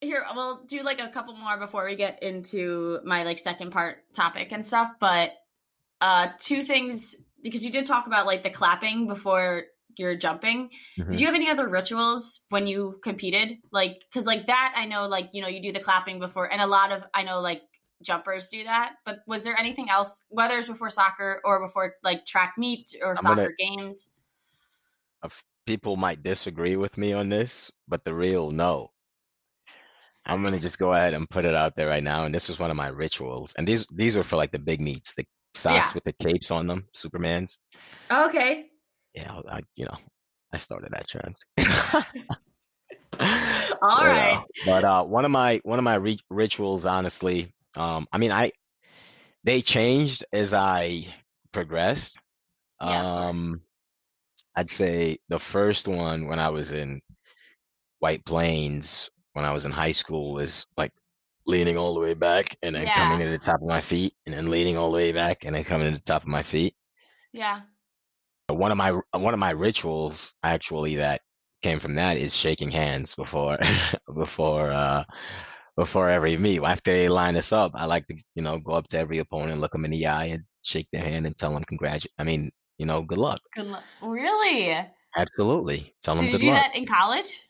here 0.00 0.24
we'll 0.34 0.64
do 0.64 0.82
like 0.82 0.98
a 1.00 1.08
couple 1.08 1.34
more 1.36 1.58
before 1.58 1.84
we 1.84 1.94
get 1.94 2.22
into 2.22 3.00
my 3.04 3.24
like 3.24 3.38
second 3.38 3.70
part 3.70 3.98
topic 4.14 4.50
and 4.50 4.64
stuff. 4.66 4.90
But 4.98 5.32
uh, 6.00 6.28
two 6.38 6.62
things 6.62 7.16
because 7.42 7.64
you 7.64 7.70
did 7.70 7.84
talk 7.86 8.06
about 8.06 8.24
like 8.26 8.42
the 8.42 8.50
clapping 8.50 9.06
before 9.06 9.64
you're 10.00 10.16
jumping. 10.16 10.70
Mhm. 10.98 11.10
Did 11.10 11.20
you 11.20 11.26
have 11.26 11.34
any 11.36 11.48
other 11.48 11.68
rituals 11.68 12.40
when 12.48 12.66
you 12.66 12.98
competed? 13.04 13.58
Like, 13.70 14.00
because 14.10 14.26
like 14.26 14.46
that, 14.48 14.72
I 14.76 14.86
know, 14.86 15.06
like 15.06 15.28
you 15.32 15.42
know, 15.42 15.48
you 15.48 15.62
do 15.62 15.70
the 15.72 15.78
clapping 15.80 16.18
before, 16.18 16.50
and 16.52 16.60
a 16.60 16.66
lot 16.66 16.90
of 16.90 17.04
I 17.14 17.22
know 17.22 17.40
like 17.40 17.62
jumpers 18.02 18.48
do 18.48 18.64
that. 18.64 18.94
But 19.04 19.20
was 19.26 19.42
there 19.42 19.56
anything 19.58 19.90
else, 19.90 20.22
whether 20.28 20.58
it's 20.58 20.66
before 20.66 20.90
soccer 20.90 21.40
or 21.44 21.60
before 21.64 21.94
like 22.02 22.24
track 22.26 22.54
meets 22.56 22.96
or 23.00 23.10
I'm 23.12 23.16
soccer 23.18 23.54
gonna- 23.58 23.76
games? 23.76 24.10
Of- 25.22 25.44
People 25.66 25.94
might 25.96 26.22
disagree 26.24 26.74
with 26.74 26.96
me 26.98 27.12
on 27.12 27.28
this, 27.28 27.70
but 27.86 28.02
the 28.04 28.12
real 28.14 28.50
no. 28.50 28.90
I'm 30.26 30.42
gonna 30.42 30.58
just 30.58 30.78
go 30.78 30.92
ahead 30.94 31.14
and 31.14 31.28
put 31.30 31.44
it 31.44 31.54
out 31.54 31.76
there 31.76 31.86
right 31.86 32.02
now. 32.02 32.24
And 32.24 32.34
this 32.34 32.48
was 32.48 32.58
one 32.58 32.70
of 32.70 32.76
my 32.76 32.88
rituals. 32.88 33.52
And 33.56 33.68
these 33.68 33.86
these 33.94 34.16
were 34.16 34.24
for 34.24 34.36
like 34.36 34.50
the 34.52 34.58
big 34.58 34.80
meets, 34.80 35.12
the 35.14 35.24
socks 35.54 35.74
Yeah. 35.76 35.92
with 35.94 36.04
the 36.04 36.12
capes 36.14 36.50
on 36.50 36.66
them, 36.66 36.86
Supermans. 36.94 37.58
Okay. 38.10 38.66
Yeah, 39.14 39.40
I, 39.48 39.60
you 39.76 39.84
know, 39.86 39.96
I 40.52 40.58
started 40.58 40.90
that 40.92 41.08
trend. 41.08 41.36
All 43.82 44.06
You 44.06 44.08
right. 44.08 44.14
know, 44.14 44.44
But 44.64 44.84
uh, 44.84 45.04
one 45.04 45.24
of 45.24 45.30
my 45.30 45.60
one 45.64 45.78
of 45.78 45.84
my 45.84 45.96
re- 45.96 46.18
rituals, 46.30 46.84
honestly, 46.86 47.52
um, 47.76 48.06
I 48.12 48.18
mean, 48.18 48.32
I 48.32 48.52
they 49.44 49.62
changed 49.62 50.24
as 50.32 50.52
I 50.52 51.06
progressed. 51.52 52.16
Yeah. 52.82 53.04
Um, 53.28 53.62
I'd 54.56 54.70
say 54.70 55.18
the 55.28 55.38
first 55.38 55.88
one 55.88 56.28
when 56.28 56.38
I 56.38 56.50
was 56.50 56.72
in 56.72 57.00
White 58.00 58.24
Plains, 58.24 59.10
when 59.32 59.44
I 59.44 59.52
was 59.52 59.64
in 59.64 59.72
high 59.72 59.92
school, 59.92 60.34
was 60.34 60.66
like 60.76 60.92
leaning 61.46 61.76
all 61.76 61.94
the 61.94 62.00
way 62.00 62.14
back 62.14 62.56
and 62.62 62.74
then 62.74 62.90
coming 62.90 63.18
to 63.20 63.28
the 63.28 63.38
top 63.38 63.60
of 63.62 63.68
my 63.68 63.80
feet, 63.80 64.14
and 64.26 64.34
then 64.34 64.50
leaning 64.50 64.76
all 64.76 64.90
the 64.90 64.96
way 64.98 65.12
back 65.12 65.44
and 65.44 65.54
then 65.54 65.64
coming 65.64 65.90
to 65.92 65.96
the 65.96 66.02
top 66.02 66.22
of 66.22 66.28
my 66.28 66.42
feet. 66.42 66.74
Yeah. 67.32 67.62
One 68.54 68.72
of 68.72 68.78
my 68.78 68.92
one 69.12 69.34
of 69.34 69.40
my 69.40 69.50
rituals 69.50 70.34
actually 70.42 70.96
that 70.96 71.22
came 71.62 71.78
from 71.80 71.94
that 71.96 72.16
is 72.16 72.34
shaking 72.34 72.70
hands 72.70 73.14
before 73.14 73.58
before 74.14 74.70
uh 74.72 75.04
before 75.76 76.10
every 76.10 76.36
meet. 76.36 76.62
After 76.62 76.92
they 76.92 77.08
line 77.08 77.36
us 77.36 77.52
up, 77.52 77.72
I 77.74 77.86
like 77.86 78.06
to 78.08 78.14
you 78.34 78.42
know 78.42 78.58
go 78.58 78.72
up 78.72 78.88
to 78.88 78.98
every 78.98 79.18
opponent, 79.18 79.60
look 79.60 79.72
them 79.72 79.84
in 79.84 79.90
the 79.90 80.06
eye, 80.06 80.26
and 80.26 80.44
shake 80.62 80.88
their 80.92 81.02
hand 81.04 81.26
and 81.26 81.36
tell 81.36 81.52
them 81.52 81.64
congratulate. 81.64 82.12
I 82.18 82.24
mean, 82.24 82.50
you 82.78 82.86
know, 82.86 83.02
good 83.02 83.18
luck. 83.18 83.40
Good 83.54 83.66
luck. 83.66 83.84
Really? 84.02 84.86
Absolutely, 85.16 85.94
tell 86.02 86.14
them 86.14 86.26
Did 86.26 86.34
you 86.34 86.38
do 86.38 86.46
luck. 86.52 86.62
that 86.62 86.76
in 86.76 86.86
college? 86.86 87.42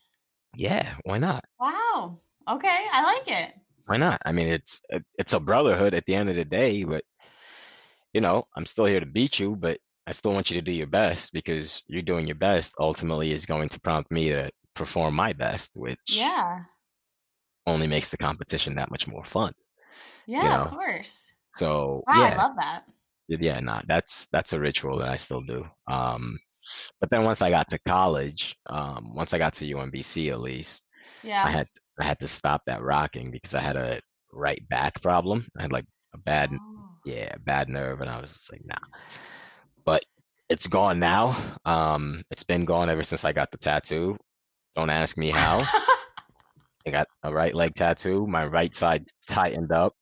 Yeah, 0.56 0.94
why 1.04 1.18
not? 1.18 1.44
Wow. 1.60 2.20
Okay, 2.48 2.86
I 2.92 3.02
like 3.02 3.28
it. 3.28 3.54
Why 3.86 3.96
not? 3.96 4.20
I 4.24 4.32
mean, 4.32 4.48
it's 4.48 4.80
it's 5.18 5.32
a 5.32 5.40
brotherhood 5.40 5.94
at 5.94 6.06
the 6.06 6.14
end 6.14 6.30
of 6.30 6.36
the 6.36 6.44
day, 6.44 6.84
but 6.84 7.04
you 8.12 8.20
know, 8.20 8.44
I'm 8.56 8.66
still 8.66 8.86
here 8.86 9.00
to 9.00 9.06
beat 9.06 9.38
you, 9.38 9.56
but 9.56 9.78
I 10.10 10.12
still 10.12 10.34
want 10.34 10.50
you 10.50 10.56
to 10.56 10.62
do 10.62 10.72
your 10.72 10.88
best 10.88 11.32
because 11.32 11.82
you're 11.88 12.02
doing 12.02 12.26
your 12.26 12.36
best 12.36 12.74
ultimately 12.80 13.32
is 13.32 13.46
going 13.46 13.70
to 13.70 13.80
prompt 13.80 14.10
me 14.12 14.30
to 14.30 14.50
perform 14.74 15.14
my 15.14 15.32
best, 15.32 15.70
which 15.74 16.34
Yeah. 16.38 16.64
only 17.66 17.86
makes 17.86 18.08
the 18.10 18.18
competition 18.18 18.74
that 18.76 18.90
much 18.90 19.06
more 19.08 19.24
fun. 19.24 19.52
Yeah, 20.26 20.56
of 20.56 20.64
know, 20.64 20.66
course. 20.66 21.32
So 21.56 22.06
Wow, 22.06 22.24
I 22.24 22.34
love 22.34 22.56
that. 22.56 22.84
yeah, 23.28 23.60
nah, 23.60 23.82
that's 23.88 24.28
that's 24.32 24.52
a 24.52 24.60
ritual 24.60 24.98
that 24.98 25.08
I 25.08 25.16
still 25.16 25.42
do. 25.42 25.64
Um, 25.90 26.38
but 27.00 27.10
then 27.10 27.24
once 27.24 27.42
I 27.42 27.50
got 27.50 27.68
to 27.70 27.78
college, 27.86 28.56
um, 28.70 29.14
once 29.14 29.32
I 29.34 29.38
got 29.38 29.54
to 29.54 29.66
UMBC 29.66 30.30
at 30.30 30.40
least, 30.40 30.84
Yeah. 31.22 31.44
I 31.44 31.50
had 31.50 31.68
I 32.00 32.04
had 32.04 32.20
to 32.20 32.28
stop 32.28 32.62
that 32.66 32.82
rocking 32.82 33.30
because 33.30 33.54
I 33.54 33.60
had 33.60 33.76
a 33.76 34.00
right 34.32 34.62
back 34.70 35.00
problem. 35.02 35.46
I 35.58 35.62
had 35.62 35.72
like 35.72 35.86
a 36.14 36.18
bad 36.18 36.50
Oh. 36.52 37.00
yeah, 37.04 37.34
bad 37.44 37.68
nerve, 37.68 38.00
and 38.00 38.10
I 38.10 38.20
was 38.20 38.32
just 38.32 38.52
like, 38.52 38.62
nah. 38.66 38.76
But 39.84 40.04
it's 40.48 40.66
gone 40.66 40.98
now. 40.98 41.56
Um, 41.64 42.22
it's 42.30 42.42
been 42.42 42.64
gone 42.64 42.90
ever 42.90 43.02
since 43.02 43.24
I 43.24 43.32
got 43.32 43.50
the 43.50 43.58
tattoo. 43.58 44.16
Don't 44.76 44.90
ask 44.90 45.16
me 45.16 45.30
how. 45.30 45.60
I 46.86 46.90
got 46.90 47.08
a 47.22 47.32
right 47.32 47.54
leg 47.54 47.74
tattoo. 47.74 48.26
My 48.26 48.46
right 48.46 48.74
side 48.74 49.04
tightened 49.28 49.72
up, 49.72 49.92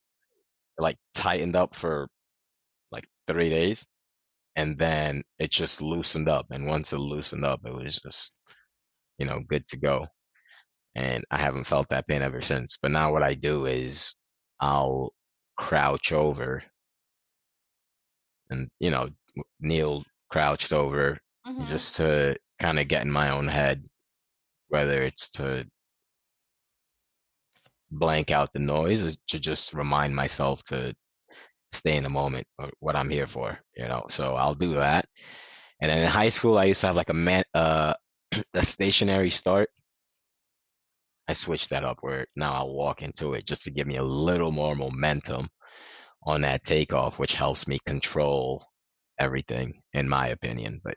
like 0.78 0.96
tightened 1.14 1.56
up 1.56 1.74
for 1.74 2.08
like 2.92 3.06
three 3.26 3.50
days, 3.50 3.84
and 4.56 4.78
then 4.78 5.22
it 5.38 5.50
just 5.50 5.82
loosened 5.82 6.28
up. 6.28 6.46
And 6.50 6.66
once 6.66 6.92
it 6.92 6.98
loosened 6.98 7.44
up, 7.44 7.60
it 7.66 7.74
was 7.74 7.98
just, 7.98 8.32
you 9.18 9.26
know, 9.26 9.40
good 9.48 9.66
to 9.68 9.76
go. 9.76 10.06
And 10.94 11.24
I 11.30 11.38
haven't 11.38 11.66
felt 11.66 11.88
that 11.90 12.06
pain 12.06 12.22
ever 12.22 12.42
since. 12.42 12.78
But 12.80 12.90
now 12.92 13.12
what 13.12 13.22
I 13.22 13.34
do 13.34 13.66
is 13.66 14.14
I'll 14.60 15.12
crouch 15.58 16.12
over 16.12 16.62
and, 18.50 18.68
you 18.80 18.90
know, 18.90 19.08
kneel 19.60 20.04
crouched 20.30 20.72
over 20.72 21.18
Mhm. 21.46 21.66
just 21.68 21.96
to 21.96 22.36
kind 22.60 22.78
of 22.78 22.88
get 22.88 23.02
in 23.02 23.10
my 23.10 23.30
own 23.30 23.48
head, 23.48 23.84
whether 24.68 25.02
it's 25.02 25.28
to 25.30 25.66
blank 27.90 28.30
out 28.30 28.52
the 28.52 28.58
noise 28.58 29.02
or 29.02 29.10
to 29.28 29.38
just 29.40 29.72
remind 29.72 30.14
myself 30.14 30.62
to 30.64 30.94
stay 31.72 31.96
in 31.96 32.02
the 32.04 32.08
moment 32.08 32.46
or 32.58 32.70
what 32.80 32.96
I'm 32.96 33.10
here 33.10 33.26
for, 33.26 33.58
you 33.76 33.86
know. 33.88 34.04
So 34.08 34.34
I'll 34.34 34.54
do 34.54 34.74
that. 34.74 35.06
And 35.80 35.90
then 35.90 35.98
in 36.00 36.06
high 36.08 36.28
school, 36.28 36.58
I 36.58 36.64
used 36.64 36.80
to 36.82 36.88
have 36.88 36.96
like 36.96 37.10
a 37.10 37.14
man, 37.14 37.44
uh, 37.54 37.94
a 38.54 38.64
stationary 38.64 39.30
start. 39.30 39.70
I 41.28 41.34
switched 41.34 41.70
that 41.70 41.84
up 41.84 41.98
where 42.00 42.26
now 42.36 42.52
I'll 42.54 42.74
walk 42.74 43.02
into 43.02 43.34
it 43.34 43.46
just 43.46 43.62
to 43.64 43.70
give 43.70 43.86
me 43.86 43.96
a 43.96 44.02
little 44.02 44.50
more 44.50 44.74
momentum 44.74 45.48
on 46.24 46.40
that 46.42 46.64
takeoff, 46.64 47.18
which 47.18 47.34
helps 47.34 47.66
me 47.68 47.78
control 47.86 48.66
everything, 49.18 49.82
in 49.92 50.08
my 50.08 50.28
opinion. 50.28 50.80
But 50.82 50.94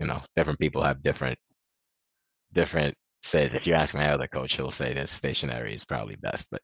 you 0.00 0.06
know, 0.06 0.20
different 0.36 0.58
people 0.58 0.84
have 0.84 1.02
different 1.02 1.38
different 2.52 2.94
says. 3.22 3.54
If 3.54 3.66
you 3.66 3.74
ask 3.74 3.94
my 3.94 4.12
other 4.12 4.26
coach, 4.28 4.56
he'll 4.56 4.70
say 4.70 4.94
that 4.94 5.08
stationary 5.08 5.74
is 5.74 5.84
probably 5.84 6.16
best. 6.16 6.48
But 6.50 6.60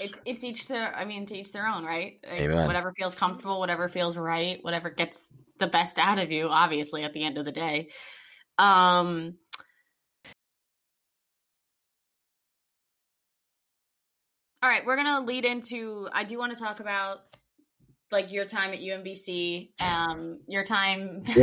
It's 0.00 0.18
it's 0.24 0.44
each 0.44 0.66
to 0.66 0.76
I 0.76 1.04
mean 1.04 1.26
to 1.26 1.36
each 1.36 1.52
their 1.52 1.66
own, 1.66 1.84
right? 1.84 2.18
Like, 2.24 2.40
Whatever 2.66 2.92
feels 2.96 3.14
comfortable, 3.14 3.58
whatever 3.60 3.88
feels 3.88 4.16
right, 4.16 4.58
whatever 4.62 4.90
gets 4.90 5.26
the 5.58 5.66
best 5.66 5.98
out 5.98 6.18
of 6.18 6.30
you, 6.32 6.48
obviously 6.48 7.04
at 7.04 7.12
the 7.12 7.24
end 7.24 7.38
of 7.38 7.44
the 7.44 7.52
day. 7.52 7.88
Um 8.58 9.34
All 14.62 14.68
right, 14.68 14.86
we're 14.86 14.94
going 14.94 15.08
to 15.08 15.20
lead 15.26 15.44
into 15.44 16.08
I 16.12 16.22
do 16.22 16.38
want 16.38 16.52
to 16.54 16.58
talk 16.62 16.78
about 16.78 17.18
like 18.12 18.30
your 18.30 18.44
time 18.44 18.72
at 18.72 18.80
UMBC, 18.80 19.70
um 19.80 20.40
your 20.46 20.64
time 20.64 21.22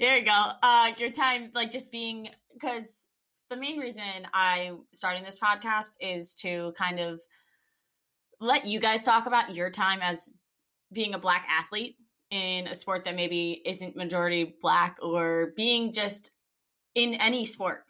There 0.00 0.18
you 0.18 0.24
go. 0.24 0.50
Uh, 0.62 0.92
your 0.98 1.10
time, 1.10 1.50
like 1.54 1.70
just 1.70 1.90
being, 1.90 2.28
because 2.52 3.08
the 3.50 3.56
main 3.56 3.78
reason 3.78 4.02
I'm 4.32 4.84
starting 4.92 5.24
this 5.24 5.38
podcast 5.38 5.94
is 6.00 6.34
to 6.36 6.72
kind 6.76 7.00
of 7.00 7.20
let 8.40 8.66
you 8.66 8.80
guys 8.80 9.04
talk 9.04 9.26
about 9.26 9.54
your 9.54 9.70
time 9.70 10.00
as 10.02 10.30
being 10.92 11.14
a 11.14 11.18
black 11.18 11.46
athlete 11.48 11.96
in 12.30 12.66
a 12.66 12.74
sport 12.74 13.04
that 13.04 13.16
maybe 13.16 13.62
isn't 13.64 13.96
majority 13.96 14.56
black 14.60 14.98
or 15.02 15.52
being 15.56 15.92
just 15.92 16.30
in 16.94 17.14
any 17.14 17.44
sport, 17.44 17.84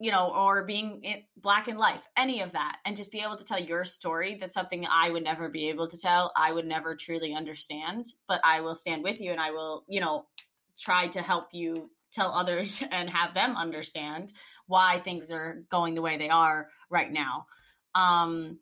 you 0.00 0.12
know, 0.12 0.32
or 0.32 0.64
being 0.64 1.02
in, 1.02 1.22
black 1.36 1.66
in 1.66 1.76
life, 1.76 2.02
any 2.16 2.40
of 2.40 2.52
that, 2.52 2.78
and 2.84 2.96
just 2.96 3.10
be 3.10 3.20
able 3.20 3.36
to 3.36 3.44
tell 3.44 3.58
your 3.58 3.84
story. 3.84 4.36
That's 4.40 4.54
something 4.54 4.86
I 4.88 5.10
would 5.10 5.24
never 5.24 5.48
be 5.48 5.68
able 5.68 5.88
to 5.88 5.98
tell. 5.98 6.32
I 6.36 6.52
would 6.52 6.66
never 6.66 6.94
truly 6.94 7.34
understand, 7.34 8.06
but 8.28 8.40
I 8.44 8.60
will 8.60 8.76
stand 8.76 9.02
with 9.02 9.20
you 9.20 9.32
and 9.32 9.40
I 9.40 9.50
will, 9.50 9.84
you 9.88 10.00
know, 10.00 10.26
try 10.78 11.08
to 11.08 11.22
help 11.22 11.48
you 11.52 11.90
tell 12.12 12.32
others 12.32 12.82
and 12.90 13.10
have 13.10 13.34
them 13.34 13.56
understand 13.56 14.32
why 14.66 15.00
things 15.00 15.32
are 15.32 15.64
going 15.70 15.94
the 15.94 16.02
way 16.02 16.16
they 16.16 16.28
are 16.28 16.68
right 16.90 17.10
now. 17.10 17.46
Um, 17.94 18.58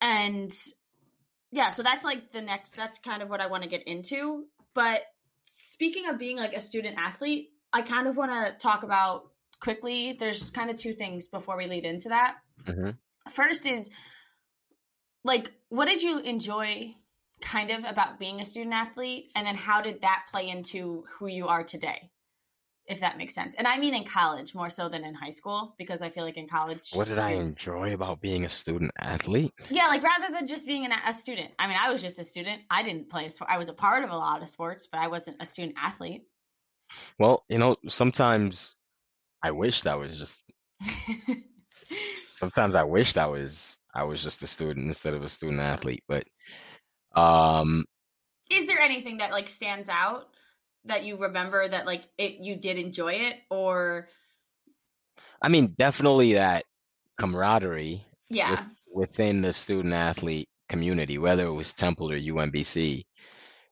and 0.00 0.52
yeah, 1.50 1.70
so 1.70 1.82
that's 1.82 2.04
like 2.04 2.32
the 2.32 2.40
next, 2.40 2.76
that's 2.76 2.98
kind 2.98 3.22
of 3.22 3.28
what 3.28 3.40
I 3.40 3.48
want 3.48 3.64
to 3.64 3.68
get 3.68 3.88
into. 3.88 4.44
But 4.74 5.00
speaking 5.42 6.08
of 6.08 6.18
being 6.18 6.36
like 6.36 6.54
a 6.54 6.60
student 6.60 6.96
athlete, 6.98 7.48
I 7.72 7.82
kind 7.82 8.06
of 8.06 8.16
want 8.16 8.30
to 8.30 8.58
talk 8.58 8.82
about 8.82 9.29
quickly. 9.60 10.16
There's 10.18 10.50
kind 10.50 10.70
of 10.70 10.76
two 10.76 10.94
things 10.94 11.28
before 11.28 11.56
we 11.56 11.66
lead 11.66 11.84
into 11.84 12.08
that. 12.10 12.36
Mhm. 12.64 12.96
First 13.32 13.66
is 13.66 13.90
like, 15.24 15.52
what 15.68 15.86
did 15.86 16.02
you 16.02 16.18
enjoy 16.18 16.94
kind 17.40 17.70
of 17.70 17.84
about 17.84 18.18
being 18.18 18.40
a 18.40 18.44
student 18.44 18.74
athlete? 18.74 19.30
And 19.34 19.46
then 19.46 19.54
how 19.56 19.80
did 19.80 20.02
that 20.02 20.24
play 20.30 20.48
into 20.48 21.04
who 21.18 21.26
you 21.26 21.48
are 21.48 21.62
today? 21.64 22.10
If 22.86 23.00
that 23.00 23.16
makes 23.18 23.34
sense. 23.34 23.54
And 23.54 23.68
I 23.68 23.78
mean 23.78 23.94
in 23.94 24.04
college 24.04 24.52
more 24.52 24.68
so 24.68 24.88
than 24.88 25.04
in 25.04 25.14
high 25.14 25.30
school, 25.30 25.74
because 25.78 26.02
I 26.02 26.10
feel 26.10 26.24
like 26.24 26.36
in 26.36 26.48
college. 26.48 26.90
what 26.92 27.06
did 27.06 27.20
I 27.20 27.32
enjoy 27.32 27.94
about 27.94 28.20
being 28.20 28.44
a 28.44 28.48
student 28.48 28.90
athlete? 28.98 29.52
yeah, 29.70 29.86
like 29.86 30.02
rather 30.02 30.32
than 30.34 30.48
just 30.48 30.66
being 30.66 30.84
an, 30.86 30.92
a 31.06 31.14
student. 31.14 31.52
I 31.58 31.68
mean, 31.68 31.76
I 31.80 31.92
was 31.92 32.02
just 32.02 32.18
a 32.18 32.24
student. 32.24 32.62
I 32.68 32.82
didn't 32.82 33.08
play 33.08 33.26
a 33.26 33.30
sport. 33.30 33.48
I 33.52 33.58
was 33.58 33.68
a 33.68 33.74
part 33.74 34.02
of 34.02 34.10
a 34.10 34.16
lot 34.16 34.42
of 34.42 34.48
sports, 34.48 34.88
but 34.90 34.98
I 34.98 35.06
wasn't 35.06 35.36
a 35.40 35.46
student 35.46 35.76
athlete. 35.80 36.22
Well, 37.18 37.44
you 37.48 37.58
know, 37.58 37.76
sometimes 37.88 38.74
I 39.42 39.50
wish 39.52 39.82
that 39.82 39.98
was 39.98 40.18
just. 40.18 40.44
Sometimes 42.36 42.74
I 42.74 42.84
wish 42.84 43.14
that 43.14 43.30
was 43.30 43.78
I 43.94 44.04
was 44.04 44.22
just 44.22 44.42
a 44.42 44.46
student 44.46 44.86
instead 44.86 45.14
of 45.14 45.22
a 45.22 45.28
student 45.28 45.60
athlete. 45.60 46.04
But 46.08 46.24
um, 47.14 47.84
Is 48.50 48.66
there 48.66 48.80
anything 48.80 49.18
that 49.18 49.32
like 49.32 49.48
stands 49.48 49.88
out 49.88 50.28
that 50.86 51.04
you 51.04 51.16
remember 51.16 51.68
that 51.68 51.86
like 51.86 52.04
it 52.16 52.36
you 52.40 52.56
did 52.56 52.78
enjoy 52.78 53.12
it 53.14 53.36
or 53.50 54.08
I 55.42 55.48
mean, 55.48 55.74
definitely 55.78 56.34
that 56.34 56.64
camaraderie 57.18 58.04
yeah. 58.28 58.66
with, 58.92 59.10
within 59.10 59.42
the 59.42 59.52
student 59.52 59.94
athlete 59.94 60.48
community, 60.68 61.18
whether 61.18 61.46
it 61.46 61.52
was 61.52 61.72
Temple 61.72 62.10
or 62.10 62.18
UMBC, 62.18 63.04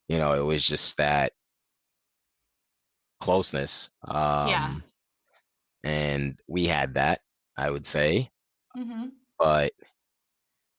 you 0.09 0.18
know, 0.18 0.33
it 0.33 0.44
was 0.44 0.64
just 0.64 0.96
that 0.96 1.33
closeness. 3.20 3.90
Um, 4.07 4.48
Yeah. 4.48 4.74
And 5.84 6.38
we 6.48 6.66
had 6.66 6.94
that, 6.94 7.20
I 7.56 7.70
would 7.70 7.86
say. 7.86 8.30
Mhm. 8.76 9.12
But 9.38 9.72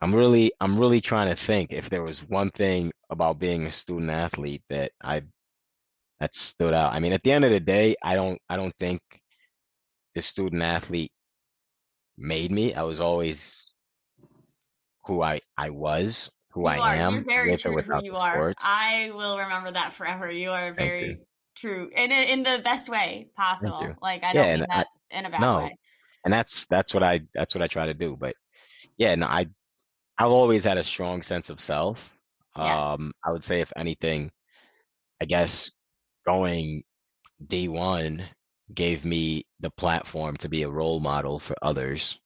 I'm 0.01 0.15
really, 0.15 0.51
I'm 0.59 0.79
really 0.79 1.01
trying 1.01 1.29
to 1.29 1.35
think 1.35 1.71
if 1.73 1.89
there 1.89 2.03
was 2.03 2.23
one 2.27 2.51
thing 2.51 2.91
about 3.09 3.39
being 3.39 3.65
a 3.65 3.71
student 3.71 4.12
athlete 4.12 4.63
that 4.69 4.91
I 5.01 5.23
that 6.19 6.35
stood 6.35 6.73
out. 6.73 6.93
I 6.93 6.99
mean, 6.99 7.13
at 7.13 7.23
the 7.23 7.31
end 7.31 7.45
of 7.45 7.51
the 7.51 7.59
day, 7.59 7.95
I 8.03 8.15
don't, 8.15 8.41
I 8.49 8.57
don't 8.57 8.75
think 8.79 9.01
the 10.13 10.21
student 10.21 10.62
athlete 10.62 11.12
made 12.17 12.51
me. 12.51 12.73
I 12.73 12.83
was 12.83 12.99
always 12.99 13.63
who 15.05 15.21
I 15.21 15.41
I 15.57 15.69
was, 15.71 16.31
who 16.51 16.67
You 16.67 16.67
I 16.67 16.77
are. 16.77 16.95
am, 16.95 17.13
You're 17.15 17.23
very 17.23 17.51
with 17.51 17.62
true 17.62 17.81
who 17.81 18.03
you 18.03 18.15
are. 18.15 18.33
sports. 18.33 18.63
I 18.63 19.12
will 19.13 19.38
remember 19.38 19.71
that 19.71 19.93
forever. 19.93 20.31
You 20.31 20.51
are 20.51 20.73
very 20.73 21.07
you. 21.09 21.25
True, 21.60 21.89
in 21.95 22.12
in 22.12 22.43
the 22.43 22.62
best 22.63 22.89
way 22.89 23.30
possible. 23.36 23.95
Like 24.02 24.24
I 24.24 24.34
don't 24.34 24.60
mean 24.60 24.67
I- 24.69 24.78
that 24.78 24.88
in 25.12 25.26
a 25.26 25.30
bad 25.30 25.41
no. 25.41 25.58
way. 25.60 25.78
and 26.24 26.34
that's 26.34 26.65
that's 26.67 26.93
what 26.93 27.04
I 27.04 27.22
that's 27.34 27.56
what 27.56 27.62
I 27.62 27.67
try 27.67 27.88
to 27.88 27.93
do. 27.93 28.15
But 28.19 28.36
yeah, 28.98 29.15
no, 29.15 29.26
I 29.26 29.48
I've 30.17 30.32
always 30.32 30.63
had 30.63 30.78
a 30.78 30.84
strong 30.84 31.24
sense 31.24 31.50
of 31.50 31.62
self. 31.62 32.12
Yes. 32.58 32.86
Um, 32.86 33.13
I 33.24 33.32
would 33.32 33.43
say 33.43 33.62
if 33.62 33.72
anything, 33.78 34.32
I 35.22 35.26
guess 35.26 35.72
going 36.28 36.84
D1 37.45 38.26
gave 38.74 39.06
me 39.06 39.45
the 39.62 39.72
platform 39.72 40.36
to 40.38 40.50
be 40.50 40.63
a 40.63 40.69
role 40.69 41.00
model 41.00 41.39
for 41.39 41.56
others. 41.62 42.19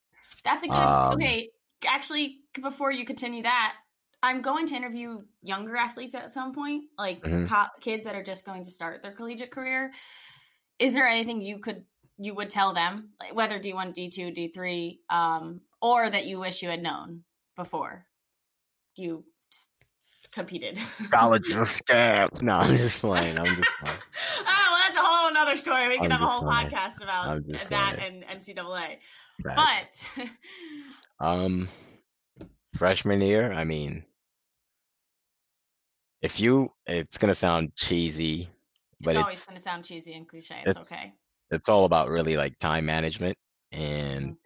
That's 0.43 0.63
a 0.63 0.67
good. 0.67 0.75
Um, 0.75 1.13
okay, 1.13 1.49
actually, 1.85 2.39
before 2.61 2.91
you 2.91 3.05
continue 3.05 3.43
that, 3.43 3.75
I'm 4.23 4.41
going 4.41 4.65
to 4.67 4.75
interview 4.75 5.21
younger 5.41 5.75
athletes 5.75 6.15
at 6.15 6.33
some 6.33 6.53
point, 6.55 6.85
like 6.97 7.21
Mhm. 7.21 7.47
co- 7.47 7.67
kids 7.81 8.05
that 8.05 8.15
are 8.15 8.23
just 8.23 8.45
going 8.45 8.63
to 8.63 8.71
start 8.71 9.03
their 9.03 9.11
collegiate 9.11 9.51
career. 9.51 9.93
Is 10.79 10.93
there 10.93 11.07
anything 11.07 11.41
you 11.41 11.59
could 11.59 11.85
you 12.17 12.33
would 12.35 12.49
tell 12.49 12.73
them, 12.73 13.09
like, 13.19 13.33
whether 13.33 13.59
D1, 13.59 13.91
D2, 13.91 14.31
D3, 14.31 14.99
um, 15.09 15.59
or 15.81 16.09
that 16.09 16.25
you 16.27 16.39
wish 16.39 16.61
you 16.61 16.69
had 16.69 16.81
known 16.81 17.23
before 17.57 18.05
you 18.95 19.25
competed? 20.31 20.79
College 21.11 21.49
is 21.49 21.57
a 21.57 21.83
scam. 21.83 22.41
No, 22.41 22.53
I'm 22.57 22.77
just 22.77 22.99
playing. 23.01 23.37
I'm 23.39 23.55
just 23.55 23.69
playing. 23.83 23.99
oh, 24.39 24.43
well, 24.45 24.79
that's 24.85 24.97
a 24.97 25.01
whole 25.01 25.29
another 25.31 25.57
story. 25.57 25.87
We 25.89 25.95
can 25.97 26.05
I'm 26.05 26.11
have 26.11 26.21
a 26.21 26.25
whole 26.27 26.43
playing. 26.43 26.69
podcast 26.69 27.01
about 27.03 27.43
that 27.69 27.95
playing. 27.97 28.23
and 28.29 28.41
NCAA. 28.41 28.99
But 29.43 30.07
Um, 31.19 31.67
freshman 32.75 33.21
year, 33.21 33.51
I 33.51 33.63
mean, 33.63 34.05
if 36.23 36.39
you, 36.39 36.71
it's 36.87 37.19
gonna 37.19 37.35
sound 37.35 37.75
cheesy, 37.75 38.49
but 38.99 39.11
it's 39.15 39.21
always 39.23 39.37
it's 39.37 39.45
going 39.47 39.57
to 39.57 39.61
sound 39.63 39.85
cheesy 39.85 40.13
and 40.13 40.27
cliche. 40.27 40.55
It's, 40.65 40.71
it's- 40.71 40.91
okay. 40.91 41.13
it's 41.51 41.69
all 41.69 41.85
about 41.85 42.09
really 42.09 42.35
like 42.37 42.57
time 42.57 42.85
management 42.85 43.37
and 43.71 44.31
Mhm. 44.31 44.37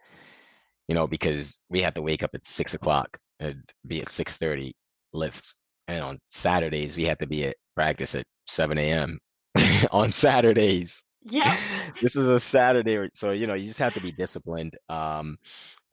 you 0.88 0.94
know 0.94 1.06
because 1.06 1.58
we 1.70 1.80
had 1.80 1.94
to 1.94 2.02
wake 2.02 2.22
up 2.22 2.30
at 2.34 2.44
six 2.44 2.74
o'clock 2.74 3.16
and 3.40 3.62
be 3.86 4.00
at 4.02 4.08
six 4.10 4.36
thirty 4.36 4.74
lifts, 5.12 5.54
and 5.86 6.02
on 6.02 6.18
Saturdays 6.28 6.96
we 6.96 7.04
had 7.04 7.20
to 7.20 7.26
be 7.26 7.44
at 7.46 7.56
practice 7.76 8.14
at 8.14 8.26
seven 8.48 8.76
a.m. 8.78 9.18
on 9.92 10.10
Saturdays. 10.12 11.02
Yeah. 11.22 11.56
this 12.02 12.16
is 12.16 12.28
a 12.28 12.40
Saturday, 12.40 13.08
so 13.12 13.30
you 13.30 13.46
know 13.46 13.54
you 13.54 13.66
just 13.68 13.78
have 13.78 13.94
to 13.94 14.00
be 14.00 14.10
disciplined. 14.12 14.76
Um, 14.88 15.38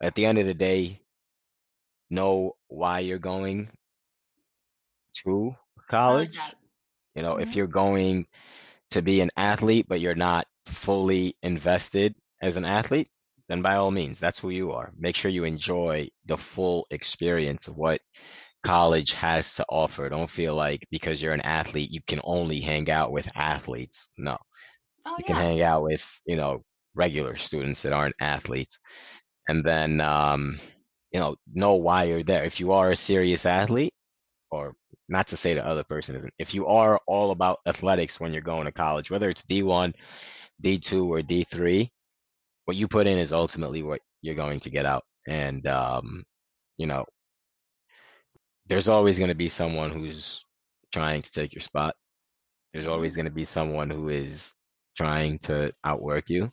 at 0.01 0.15
the 0.15 0.25
end 0.25 0.39
of 0.39 0.47
the 0.47 0.53
day, 0.53 0.99
know 2.09 2.55
why 2.67 2.99
you're 2.99 3.19
going 3.19 3.69
to 5.23 5.55
college. 5.87 6.43
that. 6.43 6.55
You 7.15 7.21
know, 7.23 7.37
Mhm. 7.37 7.53
if 7.53 7.55
you're 7.55 7.67
going 7.67 8.27
to 8.91 9.01
be 9.01 9.21
an 9.21 9.31
athlete, 9.37 9.87
but 9.87 9.99
you're 10.01 10.15
not 10.15 10.47
fully 10.67 11.35
invested 11.43 12.15
as 12.41 12.57
an 12.57 12.65
athlete, 12.65 13.09
then 13.49 13.61
by 13.61 13.75
all 13.75 13.91
means, 13.91 14.19
that's 14.19 14.39
who 14.39 14.49
you 14.49 14.71
are. 14.71 14.91
Make 14.97 15.15
sure 15.15 15.31
you 15.31 15.43
enjoy 15.45 16.09
the 16.25 16.37
full 16.37 16.87
experience 16.91 17.67
of 17.67 17.77
what 17.77 18.01
college 18.63 19.13
has 19.13 19.55
to 19.55 19.65
offer. 19.69 20.09
Don't 20.09 20.29
feel 20.29 20.55
like 20.55 20.85
because 20.91 21.21
you're 21.21 21.33
an 21.33 21.41
athlete, 21.41 21.91
you 21.91 22.01
can 22.07 22.21
only 22.23 22.59
hang 22.61 22.89
out 22.89 23.11
with 23.11 23.29
athletes. 23.35 24.09
No, 24.17 24.37
Oh 25.05 25.17
you 25.17 25.23
yeah. 25.23 25.25
can 25.25 25.35
hang 25.35 25.61
out 25.61 25.83
with, 25.83 26.03
you 26.25 26.35
know, 26.35 26.63
regular 26.95 27.35
students 27.35 27.81
that 27.83 27.93
aren't 27.93 28.15
athletes. 28.19 28.79
And 29.47 29.63
then, 29.65 30.01
um, 30.01 30.59
you 31.11 31.19
know, 31.19 31.35
know 31.53 31.75
why 31.75 32.03
you're 32.05 32.23
there. 32.23 32.43
If 32.45 32.59
you 32.59 32.71
are 32.71 32.91
a 32.91 32.95
serious 32.95 33.45
athlete, 33.45 33.93
or 34.51 34.75
not 35.07 35.27
to 35.27 35.37
say 35.37 35.53
the 35.53 35.65
other 35.65 35.83
person 35.83 36.15
isn't, 36.15 36.33
if 36.39 36.53
you 36.53 36.67
are 36.67 36.99
all 37.07 37.31
about 37.31 37.59
athletics 37.67 38.19
when 38.19 38.33
you're 38.33 38.41
going 38.41 38.65
to 38.65 38.71
college, 38.71 39.11
whether 39.11 39.29
it's 39.29 39.43
D1, 39.43 39.93
D2, 40.63 41.07
or 41.07 41.21
D3, 41.21 41.89
what 42.65 42.77
you 42.77 42.87
put 42.87 43.07
in 43.07 43.17
is 43.17 43.31
ultimately 43.31 43.83
what 43.83 44.01
you're 44.21 44.35
going 44.35 44.59
to 44.61 44.69
get 44.69 44.85
out. 44.85 45.03
And, 45.27 45.65
um, 45.67 46.23
you 46.77 46.87
know, 46.87 47.05
there's 48.67 48.89
always 48.89 49.17
going 49.19 49.29
to 49.29 49.35
be 49.35 49.49
someone 49.49 49.91
who's 49.91 50.43
trying 50.91 51.21
to 51.21 51.31
take 51.31 51.53
your 51.53 51.61
spot. 51.61 51.95
There's 52.73 52.87
always 52.87 53.15
going 53.15 53.25
to 53.25 53.31
be 53.31 53.45
someone 53.45 53.89
who 53.89 54.09
is 54.09 54.53
trying 54.97 55.37
to 55.39 55.71
outwork 55.83 56.29
you. 56.29 56.51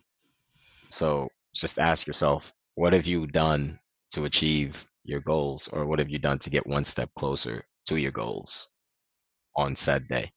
So 0.91 1.27
just 1.55 1.79
ask 1.79 2.05
yourself, 2.05 2.53
what 2.75 2.93
have 2.93 3.07
you 3.07 3.25
done 3.25 3.79
to 4.11 4.25
achieve 4.25 4.85
your 5.03 5.19
goals, 5.19 5.67
or 5.73 5.85
what 5.85 5.99
have 5.99 6.09
you 6.09 6.19
done 6.19 6.39
to 6.39 6.49
get 6.49 6.67
one 6.67 6.85
step 6.85 7.09
closer 7.17 7.63
to 7.87 7.95
your 7.97 8.11
goals 8.11 8.69
on 9.55 9.75
said 9.75 10.07
day? 10.07 10.31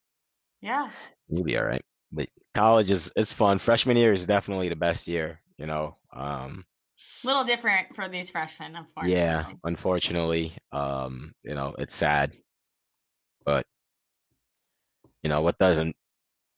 Yeah. 0.61 0.91
You'll 1.29 1.45
be 1.45 1.57
all 1.59 1.65
right. 1.65 1.85
But 2.13 2.29
college 2.55 2.91
is 2.91 3.11
it's 3.17 3.33
fun. 3.33 3.59
Freshman 3.59 3.97
year 3.97 4.13
is 4.13 4.27
definitely 4.27 4.69
the 4.69 4.77
best 4.77 5.09
year, 5.09 5.41
you 5.59 5.67
know. 5.67 5.97
Um, 6.13 6.65
little 7.25 7.45
different 7.45 7.95
for 7.95 8.09
these 8.09 8.31
freshmen, 8.31 8.77
unfortunately. 8.77 9.13
yeah, 9.19 9.47
unfortunately, 9.65 10.57
um, 10.73 11.33
you 11.43 11.55
know, 11.55 11.75
it's 11.79 11.95
sad, 11.95 12.35
but 13.45 13.67
you 15.23 15.29
know 15.29 15.43
what 15.43 15.59
doesn't 15.59 15.97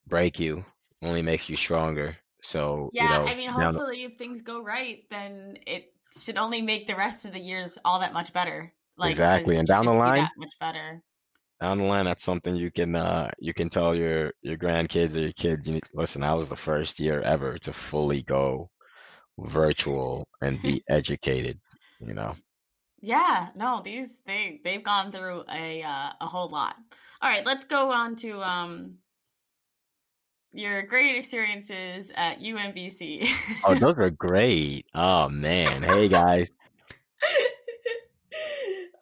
break 0.07 0.39
you 0.39 0.65
only 1.03 1.23
makes 1.23 1.49
you 1.49 1.57
stronger. 1.57 2.17
So 2.43 2.91
Yeah, 2.93 3.05
you 3.05 3.09
know, 3.09 3.31
I 3.31 3.35
mean, 3.35 3.47
the- 3.55 3.65
hopefully, 3.65 4.05
if 4.05 4.17
things 4.19 4.43
go 4.43 4.63
right, 4.63 5.05
then 5.11 5.59
it 5.67 5.93
should 6.17 6.39
only 6.39 6.63
make 6.63 6.87
the 6.87 6.97
rest 6.97 7.25
of 7.25 7.33
the 7.33 7.41
years 7.41 7.79
all 7.85 8.01
that 8.01 8.13
much 8.13 8.33
better. 8.33 8.73
Like 8.99 9.11
Exactly, 9.11 9.57
and 9.57 9.67
down 9.69 9.87
the 9.87 9.93
line- 9.93 10.23
that 10.23 10.33
much 10.37 10.53
better. 10.61 11.03
down 11.61 11.79
the 11.79 11.85
line, 11.85 12.05
that's 12.05 12.25
something 12.25 12.55
you 12.57 12.71
can 12.71 12.95
uh 12.95 13.31
you 13.39 13.53
can 13.55 13.69
tell 13.69 13.97
your 13.97 14.33
your 14.43 14.57
grandkids 14.57 15.15
or 15.17 15.21
your 15.21 15.33
kids. 15.33 15.67
You 15.67 15.75
need, 15.75 15.85
listen, 15.95 16.23
I 16.23 16.35
was 16.35 16.49
the 16.49 16.57
first 16.57 17.01
year 17.01 17.21
ever 17.23 17.59
to 17.59 17.73
fully 17.73 18.23
go 18.23 18.71
virtual 19.39 20.29
and 20.43 20.63
be 20.63 20.83
educated. 20.91 21.61
You 22.01 22.15
know, 22.15 22.35
Yeah, 23.01 23.51
no, 23.55 23.83
these 23.85 24.09
they 24.27 24.61
they've 24.65 24.83
gone 24.83 25.13
through 25.13 25.45
a 25.53 25.83
uh, 25.83 26.13
a 26.21 26.27
whole 26.27 26.49
lot. 26.49 26.77
All 27.21 27.31
right, 27.31 27.47
let's 27.47 27.65
go 27.65 27.91
on 27.93 28.17
to 28.17 28.43
um 28.43 28.99
your 30.53 30.83
great 30.83 31.17
experiences 31.17 32.11
at 32.15 32.41
UMBC. 32.41 33.29
oh, 33.65 33.75
those 33.75 33.95
are 33.99 34.11
great. 34.11 34.87
Oh 34.95 35.29
man, 35.29 35.83
hey 35.83 36.09
guys, 36.09 36.51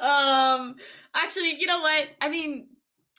um 0.01 0.77
actually, 1.15 1.57
you 1.59 1.67
know 1.67 1.81
what? 1.81 2.09
I 2.21 2.29
mean, 2.29 2.69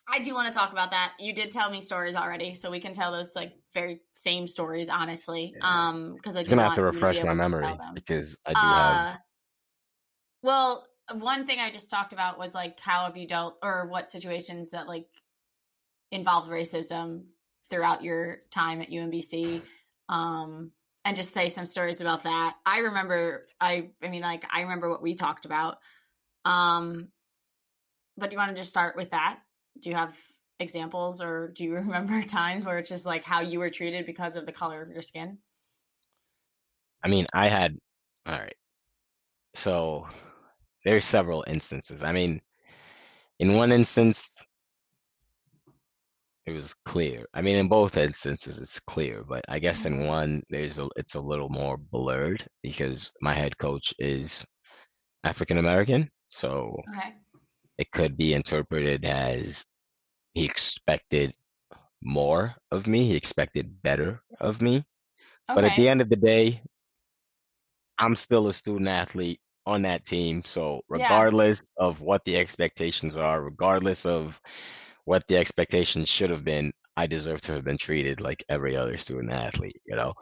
I 0.09 0.19
do 0.19 0.33
want 0.33 0.51
to 0.51 0.57
talk 0.57 0.71
about 0.71 0.91
that. 0.91 1.13
You 1.19 1.33
did 1.33 1.51
tell 1.51 1.69
me 1.69 1.81
stories 1.81 2.15
already, 2.15 2.53
so 2.53 2.71
we 2.71 2.79
can 2.79 2.93
tell 2.93 3.11
those 3.11 3.35
like 3.35 3.53
very 3.73 4.01
same 4.13 4.47
stories 4.47 4.89
honestly. 4.89 5.53
Yeah. 5.55 5.89
Um 5.89 6.15
because 6.15 6.35
I 6.35 6.39
you're 6.39 6.45
do 6.45 6.49
gonna 6.51 6.63
have 6.63 6.75
to 6.75 6.83
refresh 6.83 7.15
my 7.17 7.31
able 7.31 7.35
to 7.35 7.37
tell 7.37 7.49
memory 7.49 7.79
because 7.93 8.37
I 8.45 8.53
do 8.53 8.59
have. 8.59 8.95
Uh, 8.95 9.15
well, 10.43 10.87
one 11.13 11.45
thing 11.45 11.59
I 11.59 11.71
just 11.71 11.89
talked 11.89 12.13
about 12.13 12.39
was 12.39 12.53
like 12.53 12.79
how 12.79 13.05
have 13.05 13.17
you 13.17 13.27
dealt 13.27 13.57
or 13.61 13.87
what 13.87 14.09
situations 14.09 14.71
that 14.71 14.87
like 14.87 15.07
involved 16.11 16.49
racism 16.49 17.23
throughout 17.69 18.03
your 18.03 18.39
time 18.49 18.81
at 18.81 18.89
UMBC. 18.91 19.61
Um 20.09 20.71
and 21.03 21.15
just 21.15 21.33
say 21.33 21.47
some 21.49 21.65
stories 21.65 22.01
about 22.01 22.23
that. 22.23 22.55
I 22.65 22.79
remember 22.79 23.47
I 23.59 23.89
I 24.01 24.07
mean 24.07 24.21
like 24.21 24.45
I 24.53 24.61
remember 24.61 24.89
what 24.89 25.01
we 25.01 25.15
talked 25.15 25.45
about. 25.45 25.79
Um 26.47 27.11
but 28.17 28.29
do 28.29 28.33
you 28.33 28.37
want 28.39 28.51
to 28.51 28.57
just 28.61 28.71
start 28.71 28.95
with 28.95 29.11
that? 29.11 29.39
Do 29.81 29.89
you 29.89 29.95
have 29.95 30.15
examples 30.59 31.21
or 31.21 31.49
do 31.49 31.63
you 31.63 31.75
remember 31.75 32.21
times 32.23 32.65
where 32.65 32.77
it's 32.79 32.89
just 32.89 33.05
like 33.05 33.23
how 33.23 33.41
you 33.41 33.59
were 33.59 33.69
treated 33.69 34.05
because 34.05 34.35
of 34.35 34.45
the 34.45 34.53
color 34.53 34.81
of 34.81 34.89
your 34.89 35.03
skin? 35.03 35.39
I 37.03 37.07
mean, 37.09 37.25
I 37.33 37.47
had. 37.47 37.77
All 38.25 38.39
right. 38.39 38.55
So 39.55 40.07
there's 40.85 41.05
several 41.05 41.43
instances. 41.47 42.03
I 42.03 42.11
mean, 42.11 42.41
in 43.39 43.53
one 43.55 43.71
instance, 43.71 44.33
it 46.45 46.51
was 46.53 46.73
clear. 46.85 47.25
I 47.33 47.41
mean, 47.41 47.57
in 47.57 47.67
both 47.67 47.97
instances, 47.97 48.59
it's 48.59 48.79
clear, 48.79 49.23
but 49.23 49.43
I 49.49 49.59
guess 49.59 49.85
in 49.85 49.99
Mhm. 49.99 50.07
one, 50.07 50.43
there's 50.49 50.79
a, 50.79 50.87
it's 50.95 51.15
a 51.15 51.19
little 51.19 51.49
more 51.49 51.77
blurred 51.77 52.47
because 52.63 53.11
my 53.21 53.33
head 53.33 53.57
coach 53.57 53.93
is 53.99 54.45
African 55.23 55.57
American, 55.57 56.09
so 56.29 56.75
Okay. 56.89 57.13
it 57.77 57.91
could 57.91 58.17
be 58.17 58.33
interpreted 58.33 59.05
as 59.05 59.65
he 60.33 60.45
expected 60.45 61.33
more 62.03 62.55
of 62.71 62.87
me, 62.87 63.07
he 63.07 63.15
expected 63.15 63.81
better 63.81 64.21
of 64.39 64.61
me. 64.61 64.85
But 65.53 65.65
at 65.65 65.75
the 65.75 65.87
end 65.89 66.01
of 66.01 66.09
the 66.09 66.15
day, 66.17 66.61
I'm 67.99 68.15
still 68.15 68.47
a 68.47 68.53
student 68.53 68.87
athlete 68.87 69.39
on 69.65 69.81
that 69.83 70.05
team. 70.05 70.41
So 70.43 70.81
Yeah. 70.91 71.27
regardless 71.27 71.61
of 71.77 72.01
what 72.01 72.23
the 72.25 72.37
expectations 72.37 73.17
are, 73.17 73.41
regardless 73.43 74.05
of 74.05 74.39
what 75.05 75.27
the 75.27 75.37
expectations 75.37 76.09
should 76.09 76.29
have 76.29 76.43
been, 76.43 76.71
I 76.97 77.07
deserve 77.07 77.41
to 77.41 77.53
have 77.53 77.63
been 77.63 77.77
treated 77.77 78.21
like 78.21 78.43
every 78.49 78.75
other 78.75 78.97
student 78.97 79.31
athlete, 79.31 79.81
you 79.85 79.95
know? 79.95 80.13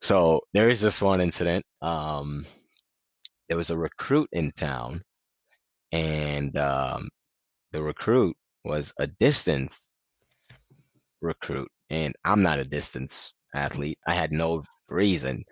So 0.00 0.40
there 0.52 0.68
is 0.68 0.80
this 0.80 1.00
one 1.00 1.20
incident. 1.20 1.64
Um, 1.82 2.46
there 3.48 3.56
was 3.56 3.70
a 3.70 3.76
recruit 3.78 4.28
in 4.32 4.50
town, 4.52 5.02
and 5.92 6.56
um, 6.58 7.08
the 7.72 7.82
recruit 7.82 8.36
was 8.64 8.92
a 8.98 9.06
distance 9.06 9.82
recruit, 11.20 11.68
and 11.90 12.14
I'm 12.24 12.42
not 12.42 12.58
a 12.58 12.64
distance 12.64 13.32
athlete. 13.54 13.98
I 14.06 14.14
had 14.14 14.32
no 14.32 14.64
reason 14.88 15.44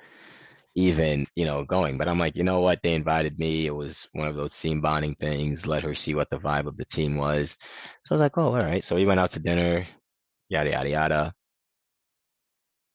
even, 0.77 1.27
you 1.35 1.45
know, 1.45 1.65
going. 1.65 1.99
But 1.99 2.09
I'm 2.09 2.19
like, 2.19 2.37
you 2.37 2.45
know 2.45 2.61
what? 2.61 2.81
They 2.83 2.95
invited 2.95 3.39
me. 3.39 3.67
It 3.67 3.75
was 3.75 4.09
one 4.13 4.29
of 4.29 4.37
those 4.37 4.59
team 4.59 4.81
bonding 4.81 5.15
things. 5.17 5.67
Let 5.67 5.83
her 5.83 5.95
see 5.95 6.15
what 6.15 6.31
the 6.31 6.39
vibe 6.39 6.67
of 6.67 6.77
the 6.77 6.85
team 6.85 7.17
was. 7.17 7.57
So 8.05 8.13
I 8.13 8.15
was 8.15 8.21
like, 8.21 8.39
oh, 8.39 8.55
all 8.55 8.59
right. 8.59 8.83
So 8.83 8.97
we 8.97 9.07
went 9.07 9.21
out 9.21 9.31
to 9.33 9.41
dinner, 9.41 9.87
yada 10.49 10.71
yada 10.71 10.89
yada. 10.89 11.35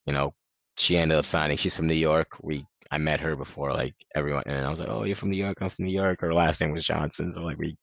You 0.06 0.12
know, 0.14 0.34
she 0.76 0.96
ended 0.96 1.18
up 1.18 1.26
signing. 1.26 1.56
She's 1.56 1.76
from 1.76 1.86
New 1.86 1.94
York. 1.94 2.28
We 2.42 2.64
I 2.90 2.98
met 2.98 3.20
her 3.20 3.36
before, 3.36 3.72
like 3.72 3.94
everyone, 4.14 4.44
and 4.46 4.64
I 4.64 4.70
was 4.70 4.80
like, 4.80 4.88
oh, 4.88 5.04
you're 5.04 5.16
from 5.16 5.30
New 5.30 5.36
York. 5.36 5.58
I'm 5.60 5.70
from 5.70 5.86
New 5.86 5.92
York. 5.92 6.20
Her 6.20 6.32
last 6.32 6.60
name 6.60 6.72
was 6.72 6.84
Johnson. 6.84 7.32
So 7.34 7.42
like 7.42 7.58
we 7.58 7.76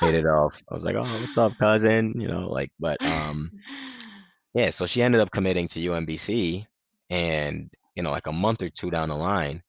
hit 0.00 0.14
it 0.14 0.26
off. 0.26 0.60
I 0.70 0.74
was 0.74 0.84
like, 0.84 0.96
oh, 0.96 1.20
what's 1.20 1.38
up, 1.38 1.52
cousin? 1.58 2.14
You 2.20 2.28
know, 2.28 2.48
like, 2.48 2.70
but 2.78 3.02
um, 3.04 3.50
yeah. 4.54 4.70
So 4.70 4.86
she 4.86 5.02
ended 5.02 5.20
up 5.20 5.30
committing 5.30 5.68
to 5.68 5.80
UMBC, 5.80 6.66
and 7.10 7.70
you 7.94 8.02
know, 8.02 8.10
like 8.10 8.26
a 8.26 8.32
month 8.32 8.62
or 8.62 8.70
two 8.70 8.90
down 8.90 9.08
the 9.08 9.16
line, 9.16 9.62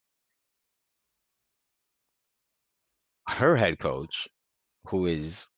her 3.28 3.56
head 3.56 3.78
coach, 3.78 4.28
who 4.88 5.06
is 5.06 5.48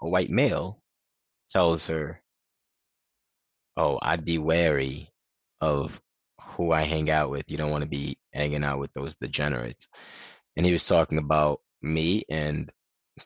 a 0.00 0.08
white 0.08 0.30
male, 0.30 0.80
tells 1.50 1.86
her, 1.86 2.22
"Oh, 3.76 3.98
I'd 4.02 4.24
be 4.24 4.38
wary 4.38 5.10
of 5.60 6.00
who 6.46 6.72
I 6.72 6.82
hang 6.84 7.10
out 7.10 7.30
with. 7.30 7.44
You 7.48 7.56
don't 7.56 7.70
want 7.70 7.82
to 7.82 7.88
be 7.88 8.18
hanging 8.32 8.64
out 8.64 8.78
with 8.78 8.92
those 8.94 9.16
degenerates." 9.16 9.88
And 10.56 10.64
he 10.66 10.72
was 10.72 10.86
talking 10.86 11.18
about 11.18 11.60
me 11.82 12.24
and 12.30 12.70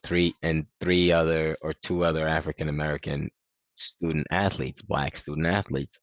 three 0.02 0.34
and 0.42 0.66
three 0.80 1.12
other 1.12 1.56
or 1.62 1.74
two 1.74 2.04
other 2.04 2.26
African 2.26 2.68
American 2.68 3.30
student 3.76 4.26
athletes, 4.30 4.82
black 4.82 5.16
student 5.16 5.46
athletes. 5.46 6.00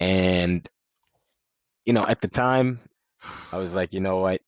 And 0.00 0.68
you 1.84 1.92
know, 1.92 2.04
at 2.08 2.20
the 2.20 2.28
time, 2.28 2.80
I 3.52 3.58
was 3.58 3.74
like, 3.74 3.92
you 3.92 4.00
know 4.00 4.18
what? 4.18 4.40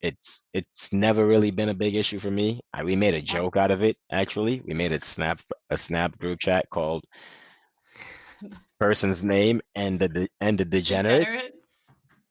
It's 0.00 0.42
it's 0.52 0.92
never 0.92 1.26
really 1.26 1.50
been 1.50 1.68
a 1.68 1.74
big 1.74 1.94
issue 1.94 2.18
for 2.18 2.30
me. 2.30 2.60
I, 2.72 2.82
we 2.82 2.96
made 2.96 3.14
a 3.14 3.22
joke 3.22 3.56
out 3.56 3.70
of 3.70 3.82
it, 3.82 3.96
actually. 4.10 4.60
We 4.66 4.74
made 4.74 4.92
a 4.92 5.00
snap 5.00 5.40
a 5.70 5.76
snap 5.76 6.18
group 6.18 6.40
chat 6.40 6.68
called 6.70 7.04
person's 8.82 9.24
name 9.24 9.60
and 9.74 10.00
the 10.00 10.28
and 10.40 10.58
the 10.58 10.64
degenerates. 10.64 11.30
Degenerates. 11.32 11.56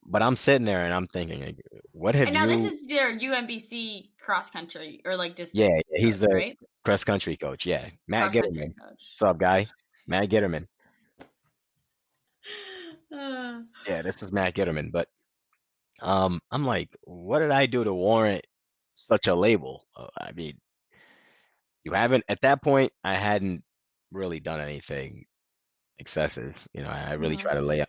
But 0.05 0.21
I'm 0.21 0.35
sitting 0.35 0.65
there 0.65 0.83
and 0.83 0.93
I'm 0.93 1.07
thinking, 1.07 1.41
like, 1.41 1.57
what 1.93 2.15
have 2.15 2.27
And 2.27 2.33
now 2.33 2.43
you? 2.45 2.57
this 2.57 2.65
is 2.65 2.87
their 2.87 3.17
UMBC 3.17 4.09
cross 4.19 4.49
country 4.49 5.01
or 5.05 5.15
like 5.15 5.35
distance. 5.35 5.59
Yeah, 5.59 5.97
he's 5.97 6.19
the 6.19 6.27
right 6.27 6.57
cross 6.83 7.03
country 7.03 7.37
coach. 7.37 7.65
Yeah, 7.65 7.87
Matt 8.07 8.31
cross 8.31 8.33
Gitterman. 8.33 8.73
What's 8.77 9.21
up, 9.21 9.37
guy? 9.37 9.67
Matt 10.07 10.29
Gitterman. 10.29 10.67
Uh, 13.13 13.59
Yeah, 13.85 14.01
this 14.03 14.23
is 14.23 14.31
Matt 14.31 14.55
Gitterman. 14.55 14.89
But 14.89 15.09
um, 16.01 16.39
I'm 16.49 16.65
like, 16.65 16.87
what 17.01 17.39
did 17.39 17.51
I 17.51 17.65
do 17.65 17.83
to 17.83 17.93
warrant 17.93 18.47
such 18.91 19.27
a 19.27 19.35
label? 19.35 19.85
Uh, 19.97 20.07
I 20.17 20.31
mean, 20.31 20.57
you 21.83 21.91
haven't 21.91 22.23
at 22.29 22.39
that 22.43 22.63
point. 22.63 22.93
I 23.03 23.15
hadn't 23.15 23.65
really 24.13 24.39
done 24.39 24.61
anything 24.61 25.25
excessive. 26.01 26.55
You 26.73 26.83
know, 26.83 26.89
I 26.89 27.11
I 27.11 27.13
really 27.13 27.37
Mhm. 27.37 27.49
try 27.49 27.55
to 27.55 27.61
lay 27.61 27.85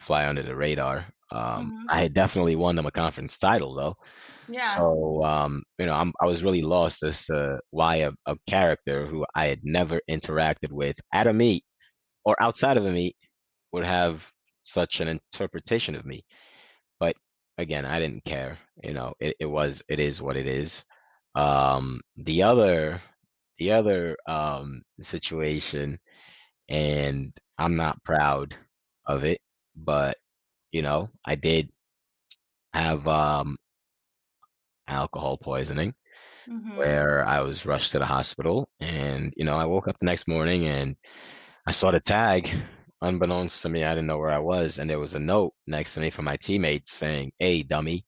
fly 0.00 0.26
under 0.28 0.42
the 0.42 0.56
radar. 0.56 1.06
Um, 1.32 1.72
Mhm. 1.72 1.90
I 1.90 2.00
had 2.02 2.14
definitely 2.14 2.56
won 2.56 2.76
them 2.76 2.86
a 2.86 2.92
conference 2.92 3.38
title 3.38 3.74
though. 3.74 3.96
yeah. 4.48 4.78
So, 4.78 5.22
um, 5.24 5.62
you 5.78 5.86
know, 5.86 5.94
I'm, 5.94 6.12
I 6.20 6.26
was 6.26 6.44
really 6.44 6.62
lost 6.62 7.02
as 7.04 7.26
to 7.26 7.60
why 7.70 7.96
a, 7.98 8.12
a 8.26 8.36
character 8.48 9.06
who 9.06 9.24
I 9.34 9.46
had 9.46 9.60
never 9.64 10.00
interacted 10.10 10.72
with 10.72 10.96
at 11.12 11.26
a 11.28 11.34
meet 11.34 11.64
or 12.24 12.36
outside 12.40 12.76
of 12.78 12.86
a 12.86 12.92
meet 12.92 13.16
would 13.72 13.84
have 13.84 14.30
such 14.62 15.00
an 15.00 15.08
interpretation 15.08 15.94
of 15.94 16.06
me. 16.06 16.24
But 17.00 17.16
again, 17.58 17.84
I 17.86 17.98
didn't 18.00 18.24
care. 18.24 18.58
You 18.82 18.94
know, 18.94 19.14
it, 19.20 19.36
it 19.40 19.46
was, 19.46 19.82
it 19.88 20.00
is 20.00 20.22
what 20.22 20.36
it 20.36 20.46
is. 20.46 20.84
Um, 21.34 22.00
the 22.16 22.42
other, 22.42 23.00
the 23.58 23.72
other 23.72 24.16
um, 24.28 24.82
situation, 25.02 25.98
and 26.68 27.32
I'm 27.58 27.76
not 27.76 28.02
proud 28.04 28.56
of 29.06 29.24
it, 29.24 29.40
but 29.76 30.16
you 30.72 30.82
know, 30.82 31.10
I 31.24 31.34
did 31.36 31.70
have 32.72 33.06
um, 33.08 33.56
alcohol 34.88 35.36
poisoning 35.38 35.94
Mhm. 36.46 36.74
where 36.74 37.26
I 37.26 37.40
was 37.40 37.66
rushed 37.66 37.92
to 37.92 37.98
the 37.98 38.06
hospital. 38.06 38.68
And, 38.80 39.32
you 39.36 39.44
know, 39.44 39.54
I 39.54 39.64
woke 39.64 39.88
up 39.88 39.98
the 39.98 40.06
next 40.06 40.28
morning 40.28 40.66
and 40.66 40.96
I 41.66 41.72
saw 41.72 41.90
the 41.90 42.00
tag. 42.00 42.50
Unbeknownst 43.02 43.62
to 43.62 43.68
me, 43.68 43.84
I 43.84 43.90
didn't 43.90 44.06
know 44.06 44.18
where 44.18 44.30
I 44.32 44.38
was. 44.38 44.78
And 44.78 44.88
there 44.88 44.98
was 44.98 45.14
a 45.14 45.20
note 45.20 45.52
next 45.66 45.94
to 45.94 46.00
me 46.00 46.10
from 46.10 46.24
my 46.24 46.36
teammates 46.36 46.90
saying, 46.92 47.32
Hey, 47.38 47.62
dummy, 47.62 48.04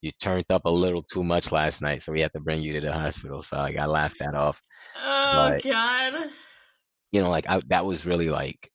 you 0.00 0.12
turned 0.20 0.44
up 0.50 0.64
a 0.66 0.70
little 0.70 1.02
too 1.02 1.22
much 1.24 1.52
last 1.52 1.82
night. 1.82 2.02
So 2.02 2.12
we 2.12 2.20
had 2.20 2.32
to 2.34 2.40
bring 2.40 2.60
you 2.60 2.72
to 2.74 2.80
the 2.86 2.92
hospital. 2.92 3.42
So 3.42 3.56
I 3.56 3.72
got 3.72 3.88
laughed 3.90 4.18
that 4.20 4.34
off. 4.34 4.62
Oh 4.96 5.52
But, 5.52 5.62
God. 5.62 6.30
you 7.12 7.22
know, 7.22 7.30
like 7.30 7.46
I, 7.48 7.60
that 7.68 7.86
was 7.86 8.06
really 8.06 8.30
like 8.30 8.70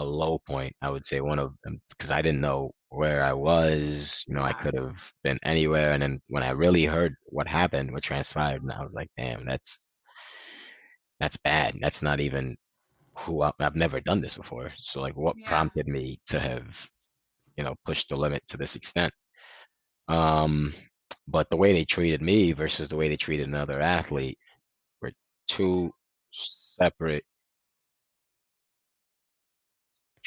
a 0.00 0.04
low 0.04 0.38
point, 0.38 0.74
I 0.82 0.90
would 0.90 1.04
say, 1.04 1.20
one 1.20 1.38
of 1.38 1.54
them, 1.64 1.80
because 1.90 2.10
I 2.10 2.22
didn't 2.22 2.40
know 2.40 2.72
where 2.90 3.22
I 3.22 3.32
was. 3.32 4.24
You 4.26 4.34
know, 4.34 4.42
I 4.42 4.52
could 4.52 4.74
have 4.74 5.12
been 5.24 5.38
anywhere. 5.44 5.92
And 5.92 6.02
then 6.02 6.20
when 6.28 6.42
I 6.42 6.50
really 6.50 6.84
heard 6.84 7.14
what 7.26 7.48
happened, 7.48 7.92
what 7.92 8.02
transpired, 8.02 8.62
and 8.62 8.72
I 8.72 8.84
was 8.84 8.94
like, 8.94 9.10
damn, 9.16 9.44
that's 9.46 9.80
that's 11.20 11.36
bad. 11.38 11.76
That's 11.80 12.02
not 12.02 12.20
even 12.20 12.56
who 13.16 13.42
I, 13.42 13.52
I've 13.60 13.76
never 13.76 14.00
done 14.00 14.20
this 14.20 14.36
before. 14.36 14.70
So 14.78 15.00
like, 15.00 15.16
what 15.16 15.36
Yeah. 15.36 15.46
prompted 15.46 15.88
me 15.88 16.20
to 16.26 16.38
have, 16.40 16.88
you 17.56 17.64
know, 17.64 17.74
pushed 17.84 18.08
the 18.08 18.16
limit 18.16 18.42
to 18.48 18.56
this 18.56 18.76
extent? 18.76 19.12
Um, 20.08 20.72
but 21.26 21.50
the 21.50 21.56
way 21.56 21.72
they 21.72 21.84
treated 21.84 22.22
me 22.22 22.52
versus 22.52 22.88
the 22.88 22.96
way 22.96 23.08
they 23.08 23.16
treated 23.16 23.48
another 23.48 23.80
athlete 23.80 24.38
were 25.02 25.12
two 25.48 25.92
separate 26.30 27.24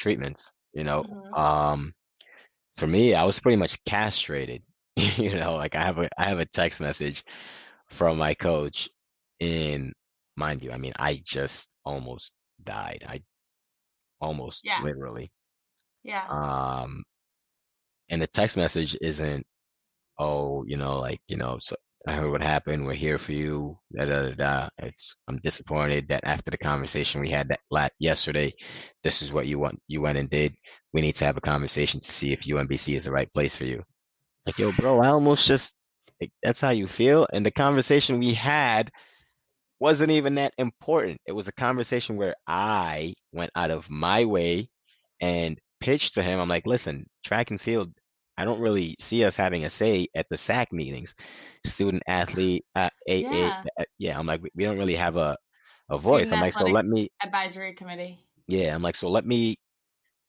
treatments. 0.02 0.50
You 0.74 0.84
know, 0.84 1.04
Mhm. 1.04 1.36
um, 1.36 1.94
for 2.76 2.86
me, 2.86 3.14
I 3.14 3.24
was 3.24 3.40
pretty 3.40 3.56
much 3.56 3.82
castrated. 3.84 4.62
you 4.96 5.34
know, 5.36 5.54
like 5.56 5.74
I 5.76 5.82
have 5.84 5.98
a 5.98 6.08
I 6.18 6.28
have 6.28 6.40
a 6.40 6.46
text 6.46 6.80
message 6.80 7.24
from 7.90 8.18
my 8.18 8.34
coach 8.34 8.88
in 9.40 9.92
mind 10.36 10.62
you, 10.64 10.72
I 10.72 10.78
mean, 10.78 10.94
I 10.98 11.20
just 11.24 11.74
almost 11.84 12.32
died. 12.64 13.04
I 13.08 13.22
almost 14.20 14.64
Yeah. 14.64 14.78
literally. 14.78 15.32
Yeah. 16.02 16.30
Um, 16.30 17.04
and 18.10 18.22
the 18.22 18.26
text 18.28 18.56
message 18.56 18.96
isn't, 19.00 19.46
oh, 20.18 20.64
you 20.66 20.76
know, 20.76 20.98
like, 20.98 21.20
you 21.28 21.36
know, 21.36 21.58
so 21.60 21.76
I 22.06 22.14
heard 22.14 22.30
what 22.32 22.42
happened. 22.42 22.84
We're 22.84 22.94
here 22.94 23.18
for 23.18 23.32
you. 23.32 23.78
Da 23.94 24.04
da 24.06 24.22
da 24.22 24.34
da. 24.34 24.68
It's 24.78 25.16
I'm 25.28 25.38
disappointed 25.38 26.08
that 26.08 26.24
after 26.24 26.50
the 26.50 26.58
conversation 26.58 27.20
we 27.20 27.30
had 27.30 27.48
that 27.48 27.60
la 27.70 27.88
yesterday, 28.00 28.52
this 29.04 29.22
is 29.22 29.32
what 29.32 29.46
you 29.46 29.58
want 29.58 29.80
you 29.86 30.00
went 30.00 30.18
and 30.18 30.28
did. 30.28 30.54
We 30.92 31.00
need 31.00 31.14
to 31.16 31.24
have 31.24 31.36
a 31.36 31.42
conversation 31.42 32.00
to 32.00 32.10
see 32.10 32.32
if 32.32 32.40
UMBC 32.40 32.96
is 32.96 33.04
the 33.04 33.12
right 33.12 33.32
place 33.32 33.54
for 33.54 33.64
you. 33.64 33.82
Like, 34.46 34.58
yo, 34.58 34.72
bro, 34.72 35.00
I 35.00 35.08
almost 35.08 35.46
just 35.46 35.76
like, 36.20 36.32
that's 36.42 36.60
how 36.60 36.70
you 36.70 36.88
feel. 36.88 37.26
And 37.32 37.46
the 37.46 37.52
conversation 37.52 38.18
we 38.18 38.34
had 38.34 38.90
wasn't 39.78 40.10
even 40.10 40.36
that 40.36 40.54
important. 40.58 41.20
It 41.26 41.32
was 41.32 41.48
a 41.48 41.52
conversation 41.52 42.16
where 42.16 42.34
I 42.46 43.14
went 43.32 43.50
out 43.54 43.70
of 43.70 43.90
my 43.90 44.24
way 44.24 44.68
and 45.20 45.58
pitched 45.80 46.14
to 46.14 46.22
him. 46.22 46.40
I'm 46.40 46.48
like, 46.48 46.66
listen, 46.66 47.06
track 47.24 47.50
and 47.50 47.60
field, 47.60 47.92
I 48.36 48.44
don't 48.44 48.60
really 48.60 48.96
see 48.98 49.24
us 49.24 49.36
having 49.36 49.64
a 49.64 49.70
say 49.70 50.08
at 50.14 50.26
the 50.30 50.36
SAC 50.38 50.72
meetings. 50.72 51.14
Student 51.66 52.02
athlete, 52.08 52.64
uh, 52.74 52.90
a, 53.08 53.24
a, 53.24 53.30
Yeah. 53.30 53.62
uh, 53.78 53.84
yeah. 53.98 54.18
I'm 54.18 54.26
like, 54.26 54.42
we, 54.42 54.50
we 54.54 54.64
don't 54.64 54.78
really 54.78 54.96
have 54.96 55.16
a, 55.16 55.36
a 55.90 55.98
voice. 55.98 56.28
Student 56.28 56.32
I'm 56.34 56.40
like, 56.40 56.52
so 56.54 56.64
let 56.64 56.86
me, 56.86 57.10
advisory 57.22 57.74
committee. 57.74 58.18
yeah, 58.48 58.74
I'm 58.74 58.82
like, 58.82 58.96
so 58.96 59.10
let 59.10 59.26
me, 59.26 59.56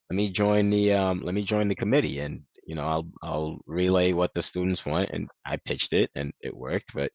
let 0.09 0.17
me 0.17 0.29
join 0.29 0.69
the, 0.69 0.93
um, 0.93 1.21
let 1.21 1.33
me 1.33 1.43
join 1.43 1.67
the 1.69 1.75
committee, 1.75 2.19
and 2.19 2.41
you 2.65 2.75
know, 2.75 2.83
I'll, 2.83 3.07
I'll 3.21 3.57
relay 3.65 4.13
what 4.13 4.33
the 4.33 4.41
students 4.41 4.85
want, 4.85 5.09
and 5.11 5.27
I 5.45 5.57
pitched 5.65 5.93
it, 5.93 6.09
and 6.15 6.31
it 6.41 6.55
worked, 6.55 6.93
but 6.93 7.11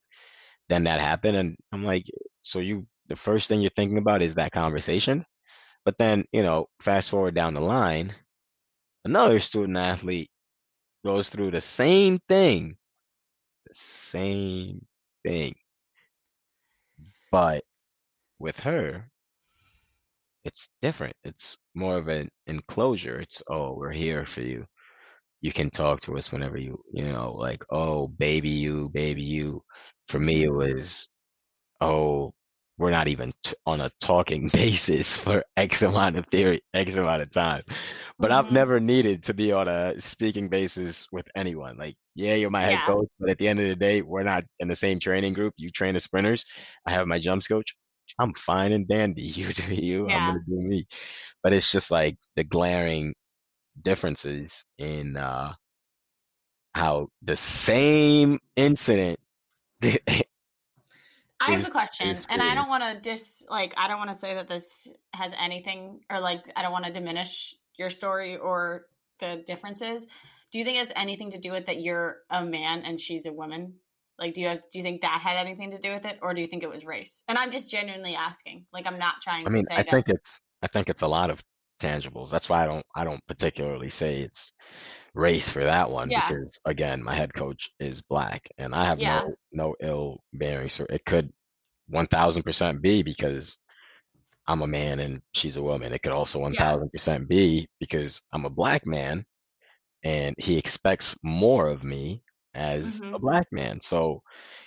then 0.69 0.83
that 0.83 0.99
happened, 0.99 1.37
and 1.37 1.55
I'm 1.71 1.83
like, 1.83 2.05
so 2.41 2.59
you, 2.59 2.87
the 3.07 3.15
first 3.15 3.47
thing 3.47 3.61
you're 3.61 3.71
thinking 3.75 3.97
about 3.97 4.21
is 4.21 4.35
that 4.35 4.51
conversation, 4.51 5.25
but 5.85 5.97
then, 5.97 6.25
you 6.31 6.43
know, 6.43 6.67
fast 6.81 7.09
forward 7.09 7.35
down 7.35 7.53
the 7.53 7.61
line, 7.61 8.13
another 9.05 9.39
student 9.39 9.77
athlete 9.77 10.29
goes 11.05 11.29
through 11.29 11.51
the 11.51 11.61
same 11.61 12.19
thing, 12.29 12.77
the 13.67 13.73
same 13.73 14.85
thing, 15.25 15.55
but 17.31 17.63
with 18.39 18.59
her, 18.61 19.11
it's 20.45 20.69
different. 20.81 21.15
It's 21.23 21.57
more 21.75 21.97
of 21.97 22.07
an 22.07 22.29
enclosure. 22.47 23.19
It's, 23.19 23.43
oh, 23.49 23.73
we're 23.73 23.91
here 23.91 24.25
for 24.25 24.41
you. 24.41 24.65
You 25.41 25.51
can 25.53 25.69
talk 25.69 26.01
to 26.01 26.17
us 26.17 26.31
whenever 26.31 26.57
you, 26.57 26.81
you 26.93 27.05
know, 27.05 27.33
like, 27.33 27.63
oh, 27.71 28.07
baby 28.07 28.49
you, 28.49 28.89
baby 28.89 29.23
you. 29.23 29.63
For 30.09 30.19
me, 30.19 30.43
it 30.43 30.53
was, 30.53 31.09
oh, 31.81 32.33
we're 32.77 32.91
not 32.91 33.07
even 33.09 33.31
t- 33.43 33.55
on 33.65 33.81
a 33.81 33.91
talking 34.01 34.49
basis 34.53 35.15
for 35.17 35.43
X 35.57 35.81
amount 35.83 36.17
of 36.17 36.27
theory, 36.27 36.61
X 36.73 36.95
amount 36.97 37.21
of 37.23 37.31
time. 37.31 37.63
But 38.19 38.31
I've 38.31 38.49
Mhm. 38.49 38.51
never 38.51 38.79
needed 38.81 39.23
to 39.25 39.33
be 39.33 39.51
on 39.53 39.67
a 39.69 39.99
speaking 39.99 40.49
basis 40.49 41.07
with 41.11 41.27
anyone. 41.35 41.77
Like, 41.77 41.95
yeah, 42.15 42.35
you're 42.35 42.49
my 42.49 42.63
head 42.65 42.79
Yeah. 42.79 42.85
coach, 42.85 43.07
but 43.19 43.29
at 43.29 43.37
the 43.37 43.47
end 43.47 43.59
of 43.61 43.67
the 43.67 43.75
day, 43.75 44.01
we're 44.01 44.23
not 44.23 44.43
in 44.59 44.67
the 44.67 44.75
same 44.75 44.99
training 44.99 45.33
group. 45.33 45.53
You 45.57 45.71
train 45.71 45.93
the 45.93 46.01
sprinters. 46.01 46.45
I 46.85 46.91
have 46.91 47.07
my 47.07 47.19
jumps 47.19 47.47
coach. 47.47 47.75
I'm 48.19 48.33
fine 48.33 48.73
and 48.73 48.87
dandy. 48.87 49.21
You 49.35 49.53
do 49.53 49.73
you. 49.73 50.09
I'm 50.11 50.25
gonna 50.25 50.39
do 50.47 50.61
me. 50.61 50.85
But 51.43 51.53
it's 51.53 51.71
just 51.71 51.91
like 51.91 52.17
the 52.35 52.43
glaring 52.43 53.15
differences 53.81 54.65
in 54.77 55.17
uh 55.17 55.53
how 56.73 57.07
the 57.21 57.35
same 57.35 58.39
incident 58.55 59.19
I 61.41 61.51
have 61.51 61.63
a 61.63 61.69
question, 61.69 62.25
and 62.29 62.41
I 62.41 62.53
don't 62.53 62.67
want 62.67 62.83
to 62.83 62.99
dis 62.99 63.45
like 63.49 63.73
I 63.77 63.87
don't 63.87 63.97
want 63.97 64.09
to 64.09 64.15
say 64.15 64.33
that 64.35 64.49
this 64.49 64.87
has 65.13 65.33
anything 65.39 66.01
or 66.09 66.19
like 66.19 66.51
I 66.55 66.61
don't 66.61 66.73
want 66.73 66.85
to 66.85 66.91
diminish 66.91 67.55
your 67.79 67.89
story 67.89 68.37
or 68.37 68.85
the 69.19 69.43
differences. 69.47 70.05
Do 70.51 70.59
you 70.59 70.65
think 70.65 70.77
it 70.77 70.87
has 70.87 70.93
anything 70.95 71.31
to 71.31 71.39
do 71.39 71.51
with 71.51 71.67
that 71.67 71.81
you're 71.81 72.17
a 72.29 72.43
man 72.43 72.83
and 72.83 72.99
she's 72.99 73.25
a 73.25 73.33
woman? 73.33 73.75
Like, 74.17 74.33
do 74.33 74.41
you 74.41 74.47
guys, 74.47 74.65
do 74.71 74.79
you 74.79 74.83
think 74.83 75.01
that 75.01 75.21
had 75.21 75.37
anything 75.37 75.71
to 75.71 75.79
do 75.79 75.93
with 75.93 76.05
it, 76.05 76.19
or 76.21 76.33
do 76.33 76.41
you 76.41 76.47
think 76.47 76.63
it 76.63 76.69
was 76.69 76.83
race? 76.85 77.23
And 77.29 77.37
I'm 77.37 77.51
just 77.51 77.71
genuinely 77.71 78.15
asking. 78.15 78.65
Like, 78.73 78.85
I'm 78.85 78.99
not 78.99 79.21
trying 79.23 79.45
I 79.45 79.49
to 79.49 79.55
mean, 79.55 79.65
say 79.65 79.75
I 79.75 79.83
that. 79.83 79.89
think 79.89 80.09
it's 80.09 80.41
I 80.61 80.67
think 80.67 80.89
it's 80.89 81.03
a 81.03 81.07
lot 81.07 81.29
of 81.29 81.39
tangibles. 81.81 82.29
That's 82.29 82.49
why 82.49 82.63
I 82.63 82.67
don't 82.67 82.85
I 82.93 83.05
don't 83.05 83.25
particularly 83.27 83.89
say 83.89 84.21
it's 84.21 84.51
race 85.13 85.49
for 85.49 85.63
that 85.63 85.89
one 85.89 86.09
Yeah. 86.11 86.27
because 86.27 86.59
again, 86.65 87.01
my 87.01 87.15
head 87.15 87.33
coach 87.33 87.69
is 87.79 88.01
black 88.01 88.49
and 88.57 88.75
I 88.75 88.85
have 88.85 88.99
Yeah. 88.99 89.21
no 89.21 89.35
no 89.53 89.75
ill 89.81 90.17
bearing. 90.33 90.67
So 90.69 90.85
it 90.89 91.05
could 91.05 91.31
one 91.87 92.07
thousand 92.07 92.43
percent 92.43 92.81
be 92.81 93.03
because 93.03 93.57
I'm 94.49 94.61
a 94.63 94.67
man 94.67 94.99
and 94.99 95.21
she's 95.33 95.57
a 95.57 95.61
woman. 95.61 95.93
It 95.93 96.01
could 96.01 96.11
also 96.11 96.39
one 96.39 96.55
thousand 96.55 96.89
percent 96.91 97.27
be 97.27 97.67
because 97.79 98.21
I'm 98.33 98.45
a 98.45 98.49
black 98.49 98.85
man 98.85 99.25
and 100.03 100.35
he 100.39 100.57
expects 100.57 101.15
more 101.23 101.67
of 101.67 101.83
me 101.83 102.23
as 102.55 102.99
a 102.99 103.03
Mhm. 103.03 103.21
black 103.21 103.47
man. 103.51 103.79
So, 103.79 104.23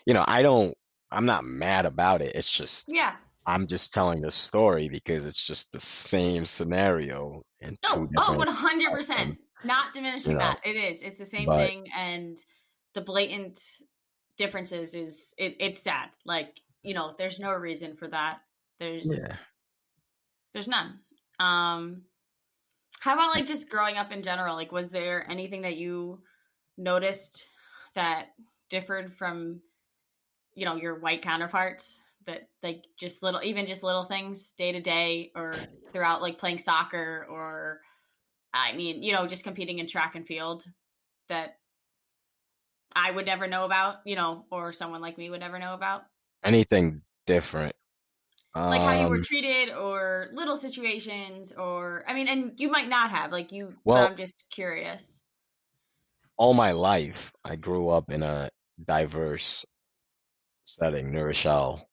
you 0.06 0.14
know, 0.14 0.24
I 0.26 0.42
don't 0.42 0.74
I'm 1.10 1.26
not 1.26 1.44
mad 1.44 1.84
about 1.84 2.22
it. 2.22 2.34
It's 2.36 2.50
just 2.50 2.84
Yeah. 2.88 3.16
I'm 3.44 3.66
just 3.66 3.92
telling 3.92 4.20
the 4.22 4.30
story 4.30 4.88
because 4.88 5.26
it's 5.26 5.44
just 5.44 5.70
the 5.72 5.80
same 5.80 6.46
scenario 6.46 7.42
two 7.60 7.76
Oh, 7.90 8.06
different 8.06 8.38
one 8.38 8.48
hundred 8.48 8.86
outcomes. 8.86 9.06
percent. 9.08 9.38
Not 9.64 9.92
diminishing 9.94 10.32
you 10.32 10.38
know, 10.38 10.44
that. 10.44 10.60
It 10.64 10.76
is. 10.76 11.02
It's 11.02 11.18
the 11.18 11.26
same 11.26 11.46
but- 11.46 11.66
thing, 11.66 11.86
and 11.96 12.38
the 12.94 13.00
blatant 13.00 13.60
differences 14.38 14.94
is 14.94 15.34
it, 15.38 15.56
it's 15.60 15.80
sad. 15.80 16.10
Like 16.24 16.56
you 16.82 16.94
know, 16.94 17.14
there's 17.18 17.38
no 17.40 17.50
reason 17.52 17.96
for 17.96 18.08
that. 18.08 18.40
There's 18.80 19.06
Yeah. 19.08 19.36
There's 20.52 20.68
none. 20.68 20.98
Um, 21.38 22.02
how 23.00 23.14
about 23.14 23.34
like 23.34 23.46
just 23.46 23.68
growing 23.68 23.96
up 23.96 24.12
in 24.12 24.22
general? 24.22 24.54
Like, 24.54 24.72
was 24.72 24.90
there 24.90 25.28
anything 25.30 25.62
that 25.62 25.76
you 25.76 26.20
noticed 26.78 27.46
that 27.94 28.28
differed 28.70 29.14
from 29.16 29.60
you 30.54 30.64
know 30.64 30.76
your 30.76 30.98
white 30.98 31.22
counterparts? 31.22 32.00
That 32.26 32.48
like 32.62 32.84
just 32.98 33.22
little, 33.22 33.42
even 33.42 33.66
just 33.66 33.82
little 33.82 34.04
things 34.04 34.52
day 34.52 34.72
to 34.72 34.80
day, 34.80 35.32
or 35.34 35.52
throughout 35.92 36.22
like 36.22 36.38
playing 36.38 36.58
soccer, 36.58 37.26
or 37.28 37.80
I 38.54 38.74
mean, 38.74 39.02
you 39.02 39.12
know, 39.12 39.26
just 39.26 39.44
competing 39.44 39.78
in 39.78 39.88
track 39.88 40.14
and 40.14 40.26
field 40.26 40.64
that 41.28 41.56
I 42.94 43.10
would 43.10 43.26
never 43.26 43.48
know 43.48 43.64
about, 43.64 43.96
you 44.04 44.14
know, 44.14 44.44
or 44.50 44.72
someone 44.72 45.00
like 45.00 45.18
me 45.18 45.30
would 45.30 45.40
never 45.40 45.58
know 45.58 45.74
about 45.74 46.02
Anything 46.44 47.02
different. 47.26 47.74
Like 48.54 48.80
how 48.82 49.00
you 49.00 49.08
were 49.08 49.16
Um, 49.16 49.22
treated 49.24 49.70
or 49.74 50.28
little 50.32 50.56
situations 50.56 51.52
or 51.52 52.04
i 52.06 52.12
mean 52.14 52.28
and 52.28 52.52
you 52.56 52.70
might 52.70 52.88
not 52.88 53.10
have 53.10 53.32
like 53.32 53.50
you 53.52 53.74
Well- 53.84 54.04
but 54.04 54.10
i'm 54.10 54.16
just 54.16 54.46
curious 54.50 55.20
all 56.38 56.54
my 56.54 56.72
life, 56.72 57.30
I 57.44 57.54
grew 57.56 57.90
up 57.90 58.10
in 58.10 58.22
a 58.22 58.50
diverse 58.84 59.64
setting, 60.64 61.12
New 61.12 61.22
Rochelle, 61.22 61.86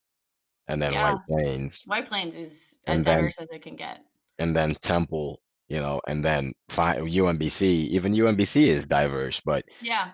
and 0.68 0.82
then 0.82 0.94
Yeah. 0.94 1.14
White 1.14 1.22
Plains, 1.28 1.84
white 1.86 2.08
plains 2.08 2.36
is 2.36 2.78
as 2.88 3.04
then- 3.04 3.18
diverse 3.18 3.38
as 3.40 3.50
it 3.52 3.62
can 3.62 3.76
get 3.76 4.00
and 4.40 4.56
then 4.56 4.74
Temple, 4.76 5.42
you 5.68 5.80
know, 5.80 6.02
and 6.08 6.24
then 6.24 6.54
fi- 6.70 6.98
UMBC. 7.00 7.68
Even 7.92 8.14
UMBC 8.16 8.70
is 8.70 8.88
diverse, 8.88 9.40
but 9.42 9.66
yeah 9.82 10.12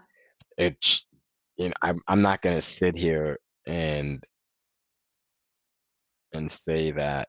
it's 0.57 1.05
you 1.57 1.67
know 1.69 1.73
I'm 1.81 1.99
I'm 2.07 2.21
not 2.21 2.41
gonna 2.41 2.61
sit 2.61 2.97
here 2.97 3.39
and 3.67 4.21
and 6.35 6.51
say 6.51 6.91
that 6.91 7.27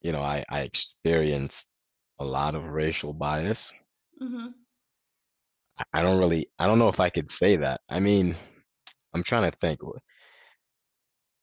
you 0.00 0.12
know 0.12 0.20
I 0.20 0.44
I 0.48 0.60
experienced 0.60 1.66
a 2.18 2.24
lot 2.24 2.54
of 2.54 2.64
racial 2.64 3.12
bias. 3.12 3.72
hmm 4.18 4.48
I- 5.92 6.02
don't 6.02 6.18
really 6.18 6.50
I 6.58 6.66
don't 6.66 6.78
know 6.78 6.88
if 6.88 7.00
I 7.00 7.08
could 7.10 7.30
say 7.30 7.56
that. 7.56 7.80
I 7.88 8.00
mean, 8.00 8.34
I'm 9.14 9.22
trying 9.22 9.50
to 9.50 9.56
think. 9.56 9.80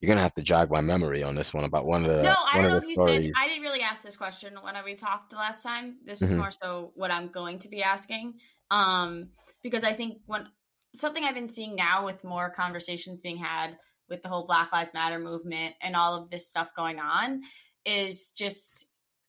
You're 0.00 0.08
gonna 0.08 0.20
have 0.20 0.34
to 0.34 0.42
jog 0.42 0.70
my 0.70 0.82
memory 0.82 1.22
on 1.22 1.34
this 1.34 1.54
one 1.54 1.64
about 1.64 1.86
one 1.86 2.04
of 2.04 2.10
the 2.10 2.22
no 2.22 2.34
i 2.46 2.60
don't 2.60 2.70
know 2.70 2.76
if 2.76 2.86
you 2.86 2.94
stories. 2.94 3.24
said 3.24 3.32
i 3.36 3.48
didn't 3.48 3.62
really 3.62 3.80
ask 3.80 4.02
this 4.04 4.14
question 4.16 4.54
when 4.62 4.74
we 4.84 4.94
talked 4.94 5.32
last 5.32 5.62
time 5.62 5.96
this 6.04 6.20
is 6.20 6.28
Mhm. 6.28 6.36
more 6.36 6.50
so 6.50 6.92
what 6.94 7.10
i'm 7.10 7.28
going 7.28 7.58
to 7.58 7.68
be 7.68 7.82
asking 7.82 8.34
um 8.70 9.30
because 9.62 9.84
i 9.84 9.94
think 9.94 10.18
when 10.26 10.46
something 10.94 11.24
i've 11.24 11.34
been 11.34 11.48
seeing 11.48 11.74
now 11.74 12.04
with 12.04 12.22
more 12.24 12.50
conversations 12.50 13.22
being 13.22 13.38
had 13.38 13.78
with 14.08 14.22
the 14.22 14.28
whole 14.28 14.46
black 14.46 14.72
lives 14.72 14.94
matter 14.94 15.18
movement 15.18 15.74
and 15.80 15.96
all 15.96 16.14
of 16.14 16.30
this 16.30 16.48
stuff 16.48 16.74
going 16.74 16.98
on 16.98 17.42
is 17.84 18.30
just 18.30 18.86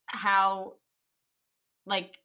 how 0.07 0.73
like 1.85 2.17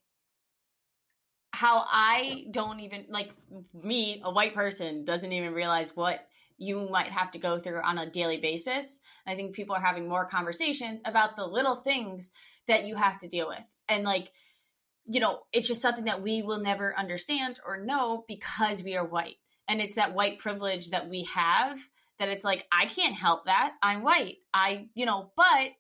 how 1.53 1.85
I 1.87 2.47
don't 2.51 2.81
even 2.81 3.07
like 3.09 3.31
me, 3.75 4.21
a 4.25 4.33
white 4.33 4.55
person, 4.55 5.05
doesn't 5.05 5.33
even 5.33 5.53
realize 5.53 5.95
what 5.95 6.27
you 6.57 6.89
might 6.91 7.13
have 7.13 7.31
to 7.33 7.39
go 7.39 7.59
through 7.61 7.81
on 7.83 7.99
a 7.99 8.11
daily 8.11 8.39
basis. 8.39 9.01
I 9.27 9.35
think 9.35 9.55
people 9.55 9.77
are 9.77 9.81
having 9.81 10.09
more 10.09 10.27
conversations 10.27 11.03
about 11.05 11.37
the 11.37 11.45
little 11.45 11.77
things 11.77 12.31
that 12.69 12.85
you 12.85 12.97
have 12.97 13.21
to 13.21 13.29
deal 13.29 13.49
with. 13.49 13.63
And 13.89 14.05
like, 14.05 14.33
you 15.07 15.21
know, 15.21 15.41
it's 15.53 15.69
just 15.69 15.83
something 15.83 16.05
that 16.05 16.23
we 16.23 16.43
will 16.43 16.61
never 16.61 16.97
understand 16.99 17.61
or 17.67 17.85
know 17.85 18.25
because 18.27 18.83
we 18.83 18.97
are 18.97 19.05
white. 19.05 19.37
And 19.69 19.81
it's 19.81 19.97
that 19.97 20.15
white 20.15 20.39
privilege 20.39 20.91
that 20.91 21.09
we 21.09 21.25
have 21.35 21.79
that 22.23 22.31
it's 22.31 22.45
like, 22.45 22.67
I 22.71 22.87
can't 22.87 23.17
help 23.17 23.47
that. 23.47 23.73
I'm 23.83 24.03
white. 24.03 24.37
I, 24.55 24.87
you 24.95 25.07
know, 25.07 25.33
but 25.37 25.71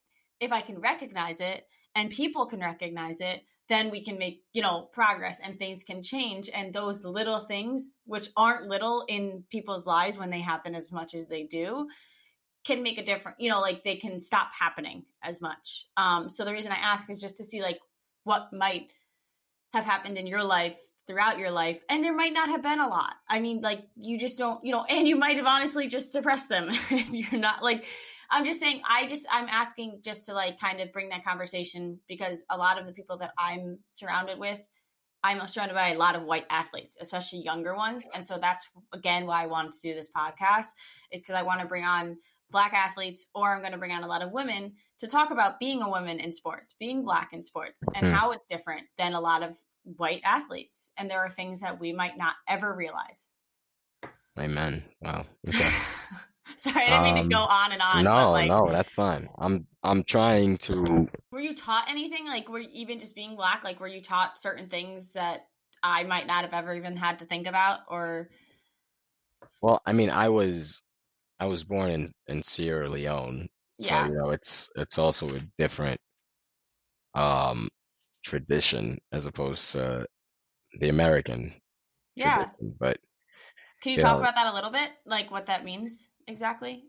if 0.40 0.50
I 0.50 0.60
can 0.60 0.80
recognize 0.80 1.40
it 1.40 1.64
and 1.94 2.10
people 2.10 2.46
can 2.46 2.58
recognize 2.58 3.20
it, 3.20 3.42
then 3.68 3.90
we 3.90 4.04
can 4.04 4.18
make, 4.18 4.42
you 4.52 4.60
know, 4.60 4.88
progress 4.92 5.38
and 5.42 5.56
things 5.56 5.84
can 5.84 6.02
change. 6.02 6.50
And 6.52 6.74
those 6.74 7.04
little 7.04 7.42
things, 7.42 7.92
which 8.06 8.28
aren't 8.36 8.66
little 8.66 9.04
in 9.08 9.44
people's 9.50 9.86
lives 9.86 10.18
when 10.18 10.30
they 10.30 10.40
happen 10.40 10.74
as 10.74 10.90
much 10.90 11.14
as 11.14 11.28
they 11.28 11.44
do, 11.44 11.86
can 12.66 12.82
make 12.82 12.98
a 12.98 13.04
difference. 13.04 13.36
You 13.38 13.50
know, 13.50 13.60
like 13.60 13.84
they 13.84 13.96
can 13.96 14.18
stop 14.18 14.48
happening 14.58 15.04
as 15.22 15.40
much. 15.40 15.86
Um, 15.96 16.28
so 16.28 16.44
the 16.44 16.52
reason 16.52 16.72
I 16.72 16.76
ask 16.76 17.08
is 17.08 17.20
just 17.20 17.36
to 17.36 17.44
see 17.44 17.62
like 17.62 17.78
what 18.24 18.52
might 18.52 18.88
have 19.72 19.84
happened 19.84 20.18
in 20.18 20.26
your 20.26 20.42
life 20.42 20.76
throughout 21.06 21.38
your 21.38 21.50
life 21.50 21.80
and 21.88 22.02
there 22.02 22.14
might 22.14 22.32
not 22.32 22.48
have 22.48 22.62
been 22.62 22.80
a 22.80 22.88
lot. 22.88 23.14
I 23.28 23.40
mean 23.40 23.60
like 23.60 23.86
you 23.96 24.18
just 24.18 24.38
don't 24.38 24.64
you 24.64 24.72
know 24.72 24.84
and 24.88 25.06
you 25.06 25.16
might 25.16 25.36
have 25.36 25.46
honestly 25.46 25.88
just 25.88 26.12
suppressed 26.12 26.48
them. 26.48 26.70
You're 26.90 27.40
not 27.40 27.62
like 27.62 27.84
i'm 28.34 28.46
just 28.46 28.60
saying 28.60 28.80
i 28.88 29.06
just 29.06 29.26
i'm 29.30 29.46
asking 29.50 30.00
just 30.02 30.24
to 30.24 30.32
like 30.32 30.58
kind 30.58 30.80
of 30.80 30.90
bring 30.90 31.10
that 31.10 31.22
conversation 31.22 31.98
because 32.08 32.46
a 32.50 32.56
lot 32.56 32.80
of 32.80 32.86
the 32.86 32.92
people 32.92 33.18
that 33.18 33.32
i'm 33.36 33.78
surrounded 33.90 34.38
with 34.38 34.58
i'm 35.22 35.46
surrounded 35.46 35.74
by 35.74 35.88
a 35.88 35.98
lot 35.98 36.16
of 36.16 36.22
white 36.22 36.46
athletes 36.48 36.96
especially 37.00 37.40
younger 37.40 37.74
ones. 37.76 38.08
And 38.14 38.26
so 38.26 38.38
that's 38.40 38.66
again 38.94 39.26
why 39.26 39.42
i 39.42 39.46
wanted 39.46 39.72
to 39.72 39.80
do 39.82 39.92
this 39.94 40.10
podcast. 40.16 40.68
Because 41.12 41.34
i 41.34 41.42
want 41.42 41.60
to 41.60 41.66
bring 41.66 41.84
on 41.84 42.16
black 42.50 42.72
athletes 42.74 43.26
or 43.34 43.52
I'm 43.54 43.60
going 43.60 43.72
to 43.72 43.78
bring 43.78 43.92
on 43.92 44.04
a 44.04 44.06
lot 44.06 44.22
of 44.22 44.30
women 44.30 44.74
to 45.00 45.06
talk 45.08 45.30
about 45.30 45.58
being 45.58 45.82
a 45.82 45.88
woman 45.88 46.20
in 46.20 46.30
sports, 46.30 46.74
being 46.78 47.02
black 47.02 47.30
in 47.32 47.42
sports, 47.42 47.82
and 47.94 48.06
Hmm. 48.06 48.12
how 48.12 48.30
it's 48.30 48.46
different 48.46 48.86
than 48.98 49.14
a 49.14 49.20
lot 49.20 49.42
of 49.42 49.56
white 49.84 50.20
athletes. 50.24 50.92
And 50.96 51.10
there 51.10 51.20
are 51.20 51.30
things 51.30 51.60
that 51.60 51.78
we 51.80 51.92
might 51.92 52.16
not 52.16 52.34
ever 52.48 52.74
realize. 52.74 53.32
Amen. 54.38 54.84
Wow. 55.00 55.26
Okay. 55.48 55.70
Sorry, 56.56 56.84
I 56.84 56.90
didn't 56.90 57.04
mean 57.04 57.18
Um, 57.24 57.30
to 57.30 57.34
go 57.34 57.40
on 57.42 57.72
and 57.72 57.80
on. 57.82 58.04
no, 58.04 58.30
like, 58.30 58.48
no, 58.48 58.68
that's 58.70 58.92
fine. 58.92 59.28
I'm 59.38 59.66
I'm 59.82 60.04
trying 60.04 60.58
to 60.58 61.08
were 61.30 61.40
you 61.40 61.54
taught 61.56 61.86
anything? 61.88 62.26
Like, 62.26 62.48
were 62.48 62.60
you, 62.60 62.68
even 62.72 63.00
just 63.00 63.14
being 63.14 63.36
black, 63.36 63.64
like, 63.64 63.80
were 63.80 63.88
you 63.88 64.02
taught 64.02 64.40
certain 64.40 64.68
things 64.68 65.12
that 65.12 65.46
I 65.82 66.04
might 66.04 66.26
not 66.26 66.44
have 66.44 66.52
ever 66.52 66.74
even 66.74 66.96
had 66.96 67.18
to 67.20 67.24
think 67.24 67.46
about? 67.46 67.80
Or, 67.88 68.28
well, 69.60 69.80
I 69.86 69.92
mean, 69.92 70.10
I 70.10 70.28
was 70.28 70.82
I 71.40 71.46
was 71.46 71.64
born 71.64 71.90
in 71.90 72.12
in 72.28 72.42
Sierra 72.42 72.88
Leone, 72.88 73.48
yeah, 73.78 74.04
so 74.04 74.12
you 74.12 74.18
know, 74.18 74.30
it's 74.30 74.68
it's 74.76 74.98
also 74.98 75.34
a 75.34 75.40
different 75.58 76.00
um 77.14 77.68
tradition 78.24 78.98
as 79.12 79.26
opposed 79.26 79.72
to 79.72 80.06
the 80.80 80.88
American 80.88 81.54
yeah. 82.14 82.50
But 82.80 82.98
Can 83.82 83.92
you 83.92 83.98
you 83.98 84.02
talk 84.02 84.18
know, 84.18 84.18
about 84.18 84.34
that 84.34 84.46
a 84.46 84.54
little 84.54 84.70
bit? 84.70 84.90
Like, 85.04 85.30
what 85.30 85.44
that 85.46 85.62
means 85.64 86.08
exactly? 86.26 86.84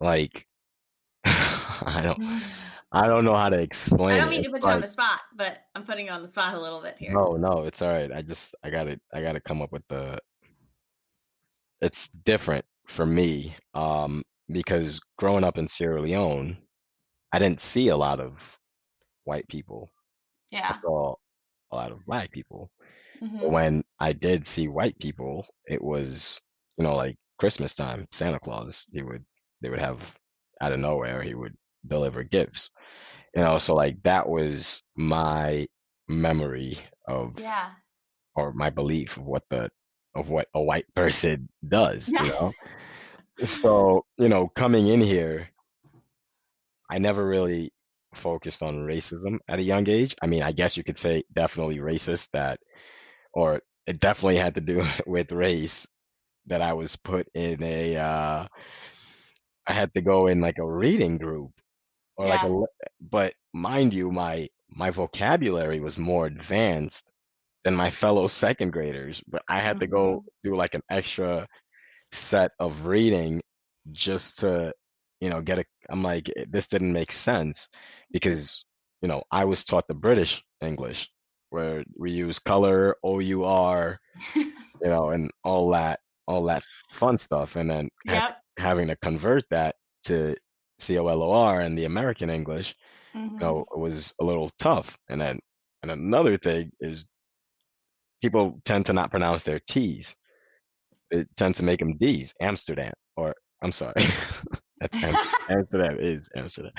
like 0.00 0.46
I 1.24 2.00
don't 2.02 2.18
I 2.92 3.06
don't 3.08 3.24
know 3.24 3.36
how 3.36 3.48
to 3.50 3.58
explain. 3.58 4.16
I 4.16 4.16
don't 4.18 4.28
it. 4.28 4.30
mean 4.30 4.42
to 4.44 4.50
It's 4.50 4.50
put 4.50 4.64
you 4.64 4.70
on 4.70 4.80
the 4.80 4.88
spot, 4.88 5.20
but 5.34 5.58
I'm 5.74 5.84
putting 5.84 6.06
you 6.06 6.12
on 6.12 6.22
the 6.22 6.28
spot 6.28 6.54
a 6.54 6.60
little 6.60 6.80
bit 6.82 6.96
here. 6.98 7.14
no, 7.14 7.36
no, 7.36 7.64
it's 7.64 7.82
all 7.82 7.90
right. 7.92 8.12
I 8.12 8.22
just 8.22 8.54
I 8.62 8.70
gotta 8.70 9.00
I 9.12 9.22
gotta 9.22 9.40
come 9.40 9.62
up 9.62 9.72
with 9.72 9.86
the 9.88 10.18
it's 11.80 12.08
different 12.24 12.64
for 12.86 13.06
me 13.06 13.54
um 13.74 14.22
because 14.50 15.00
growing 15.18 15.44
up 15.44 15.58
in 15.58 15.68
Sierra 15.68 16.00
Leone 16.00 16.56
I 17.32 17.38
didn't 17.38 17.60
see 17.60 17.88
a 17.88 17.96
lot 17.96 18.20
of 18.20 18.58
white 19.24 19.48
people 19.48 19.90
I 20.68 20.72
Yeah. 20.72 20.80
saw 20.82 21.14
a 21.72 21.76
lot 21.76 21.92
of 21.92 22.04
black 22.06 22.30
people 22.30 22.70
but 23.40 23.50
hmm 23.50 23.52
when 23.52 23.82
I 24.00 24.12
did 24.12 24.46
see 24.46 24.68
white 24.68 24.98
people 24.98 25.46
it 25.66 25.82
was 25.82 26.40
you 26.78 26.84
know 26.84 26.94
like 26.94 27.16
Christmas 27.38 27.74
time 27.74 28.06
Santa 28.12 28.40
Claus 28.40 28.86
he 28.92 29.02
would 29.02 29.24
they 29.62 29.70
would 29.70 29.80
have 29.80 29.98
out 30.60 30.72
of 30.72 30.80
nowhere 30.80 31.22
he 31.22 31.34
would 31.34 31.54
deliver 31.86 32.22
gifts 32.22 32.70
you 33.34 33.42
know 33.42 33.58
so 33.58 33.74
like 33.74 34.02
that 34.02 34.28
was 34.28 34.82
my 34.96 35.66
memory 36.08 36.78
of 37.08 37.36
Yeah. 37.36 37.72
or 38.36 38.52
my 38.52 38.70
belief 38.70 39.16
of 39.16 39.24
what 39.24 39.42
the 39.50 39.68
of 40.14 40.28
what 40.30 40.48
a 40.54 40.62
white 40.62 40.86
person 40.94 41.48
does 41.68 42.12
yeah. 42.12 42.18
you 42.18 42.26
know 42.26 42.54
so 43.44 44.04
you 44.18 44.28
know 44.28 44.48
coming 44.54 44.86
in 44.88 45.00
here 45.00 45.48
i 46.90 46.98
never 46.98 47.26
really 47.26 47.72
focused 48.14 48.62
on 48.62 48.76
racism 48.78 49.38
at 49.48 49.58
a 49.58 49.62
young 49.62 49.88
age. 49.88 50.14
I 50.22 50.26
mean 50.26 50.42
i 50.42 50.52
guess 50.52 50.76
you 50.76 50.84
could 50.84 50.98
say 50.98 51.24
definitely 51.34 51.78
racist 51.78 52.28
that 52.32 52.58
or 53.34 53.60
it 53.86 54.00
definitely 54.00 54.36
had 54.36 54.54
to 54.54 54.60
do 54.60 54.82
with 55.06 55.32
race 55.32 55.86
that 56.46 56.62
i 56.62 56.72
was 56.72 56.96
put 56.96 57.26
in 57.34 57.62
a 57.62 57.96
uh 57.96 58.46
i 59.66 59.72
had 59.72 59.92
to 59.94 60.00
go 60.02 60.26
in 60.26 60.40
like 60.40 60.58
a 60.58 60.66
reading 60.66 61.18
group 61.18 61.50
or 62.16 62.26
like 62.26 62.42
a 62.44 62.64
but 63.00 63.34
mind 63.52 63.92
you 63.94 64.10
my 64.10 64.48
my 64.70 64.90
vocabulary 64.90 65.80
was 65.80 65.98
more 65.98 66.26
advanced 66.26 67.06
than 67.64 67.74
my 67.74 67.90
fellow 67.90 68.26
second 68.28 68.72
graders 68.72 69.22
but 69.28 69.42
i 69.48 69.60
had 69.60 69.78
to 69.80 69.86
hmm 69.86 69.88
go 69.88 70.22
do 70.44 70.56
like 70.56 70.74
an 70.74 70.82
extra 70.90 71.46
set 72.12 72.50
of 72.58 72.86
reading 72.86 73.40
just 73.92 74.38
to 74.40 74.72
you 75.22 75.30
know 75.30 75.42
get 75.42 75.60
a 75.60 75.66
i'm 75.90 76.04
like 76.04 76.30
"Eh, 76.36 76.46
this 76.50 76.68
didn't 76.68 76.92
make 76.94 77.12
sense 77.12 77.70
because 78.12 78.66
you 79.02 79.08
know 79.08 79.24
i 79.32 79.44
was 79.44 79.64
taught 79.64 79.88
the 79.88 79.94
british 79.94 80.44
english 80.62 81.10
where 81.50 81.84
we 81.98 82.12
use 82.12 82.40
color 82.40 82.96
our 83.44 83.98
you 84.82 84.88
know 84.90 85.10
and 85.10 85.30
all 85.44 85.70
that 85.70 86.00
all 86.28 86.44
that 86.44 86.64
fun 86.92 87.18
stuff 87.18 87.56
and 87.56 87.70
then 87.70 87.88
Yep. 88.04 88.42
having 88.58 88.88
to 88.88 88.96
convert 88.96 89.44
that 89.50 89.76
to 90.02 90.36
color 90.80 91.60
and 91.60 91.78
the 91.78 91.84
american 91.86 92.30
english 92.30 92.76
you 93.40 93.46
hmm 93.46 93.46
know 93.46 93.64
it 93.74 93.78
was 93.80 94.14
a 94.20 94.24
little 94.24 94.50
tough 94.58 94.98
and 95.08 95.20
then 95.20 95.38
and 95.82 95.92
another 95.92 96.36
thing 96.38 96.70
is 96.80 97.06
people 98.22 98.60
tend 98.64 98.86
to 98.86 98.92
not 98.92 99.10
pronounce 99.10 99.42
their 99.44 99.60
t's. 99.68 100.16
They 101.10 101.24
tend 101.36 101.56
to 101.56 101.64
make 101.64 101.80
them 101.80 101.98
d's 101.98 102.34
amsterdam 102.40 102.94
or 103.16 103.34
i'm 103.62 103.72
sorry 103.72 103.94
that's 104.82 105.02
Am- 105.04 105.16
amsterdam 105.48 105.98
is 106.00 106.28
amsterdam 106.36 106.72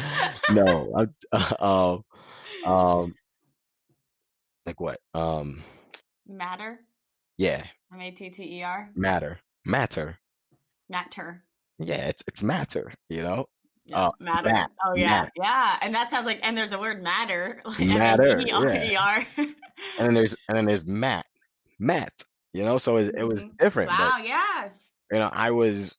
no 0.51 0.93
um 1.59 2.03
um 2.65 3.13
like 4.65 4.79
what 4.79 4.99
um 5.13 5.63
Matter. 6.27 6.79
yeah 7.37 7.65
M 7.93 7.99
A 8.01 8.11
T 8.11 8.29
T 8.29 8.59
E 8.59 8.63
R. 8.63 8.89
matter 8.95 9.39
matter 9.65 10.17
Matter. 10.89 11.43
yeah 11.79 12.07
it's 12.07 12.23
it's 12.27 12.41
matter 12.43 12.93
you 13.09 13.21
know 13.21 13.45
Yeah. 13.85 14.07
uh 14.07 14.11
Matter. 14.19 14.49
mat 14.49 14.71
Oh 14.85 14.95
yeah. 14.95 15.27
Yeah. 15.35 15.77
And 15.81 15.93
that 15.95 16.09
sounds 16.11 16.25
like 16.25 16.39
and 16.43 16.57
there's 16.57 16.71
a 16.73 16.79
word 16.79 17.03
matter, 17.03 17.61
like 17.65 17.79
matter 17.79 18.39
yeah 18.39 19.23
and 19.97 20.07
then 20.07 20.13
there's 20.13 20.35
and 20.47 20.57
then 20.57 20.65
there's 20.65 20.85
matt 20.85 21.25
matt 21.79 22.13
you 22.53 22.63
know 22.63 22.77
so 22.77 22.97
it, 22.97 23.13
it 23.17 23.23
was 23.23 23.43
Mhm. 23.43 23.57
different 23.59 23.89
but 23.89 23.99
Wow, 23.99 24.17
yeah. 24.23 24.69
you 25.11 25.19
know 25.19 25.29
i 25.33 25.51
was 25.51 25.95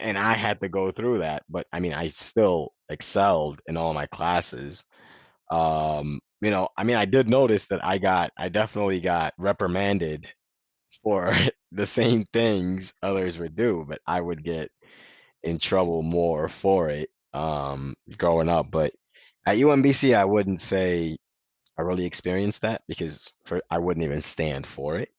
and 0.00 0.18
i 0.18 0.34
had 0.34 0.60
to 0.60 0.68
go 0.68 0.92
through 0.92 1.18
that 1.18 1.42
but 1.48 1.66
i 1.72 1.80
mean 1.80 1.94
i 1.94 2.08
still 2.08 2.72
excelled 2.90 3.60
in 3.68 3.76
all 3.76 3.94
my 3.94 4.06
classes. 4.06 4.84
Um 5.50 6.20
you 6.40 6.50
know 6.50 6.68
i 6.76 6.84
mean 6.84 6.96
i 6.96 7.04
did 7.04 7.28
notice 7.28 7.66
that 7.66 7.84
i 7.84 7.98
got 7.98 8.30
i 8.38 8.48
definitely 8.48 9.00
got 9.00 9.34
reprimanded 9.38 10.28
for 11.02 11.32
the 11.72 11.86
same 11.86 12.24
things 12.32 12.94
others 13.02 13.38
would 13.38 13.56
do 13.56 13.84
but 13.88 14.00
i 14.06 14.20
would 14.20 14.44
get 14.44 14.70
in 15.42 15.58
trouble 15.58 16.02
more 16.02 16.48
for 16.48 16.90
it 16.90 17.10
um 17.34 17.94
growing 18.16 18.48
up 18.48 18.70
but 18.70 18.92
at 19.46 19.56
umbc 19.58 20.14
i 20.14 20.24
wouldn't 20.24 20.60
say 20.60 21.16
i 21.78 21.82
really 21.82 22.06
experienced 22.06 22.62
that 22.62 22.82
because 22.88 23.26
for 23.44 23.60
i 23.70 23.78
wouldn't 23.78 24.04
even 24.04 24.20
stand 24.20 24.66
for 24.66 24.98
it 24.98 25.10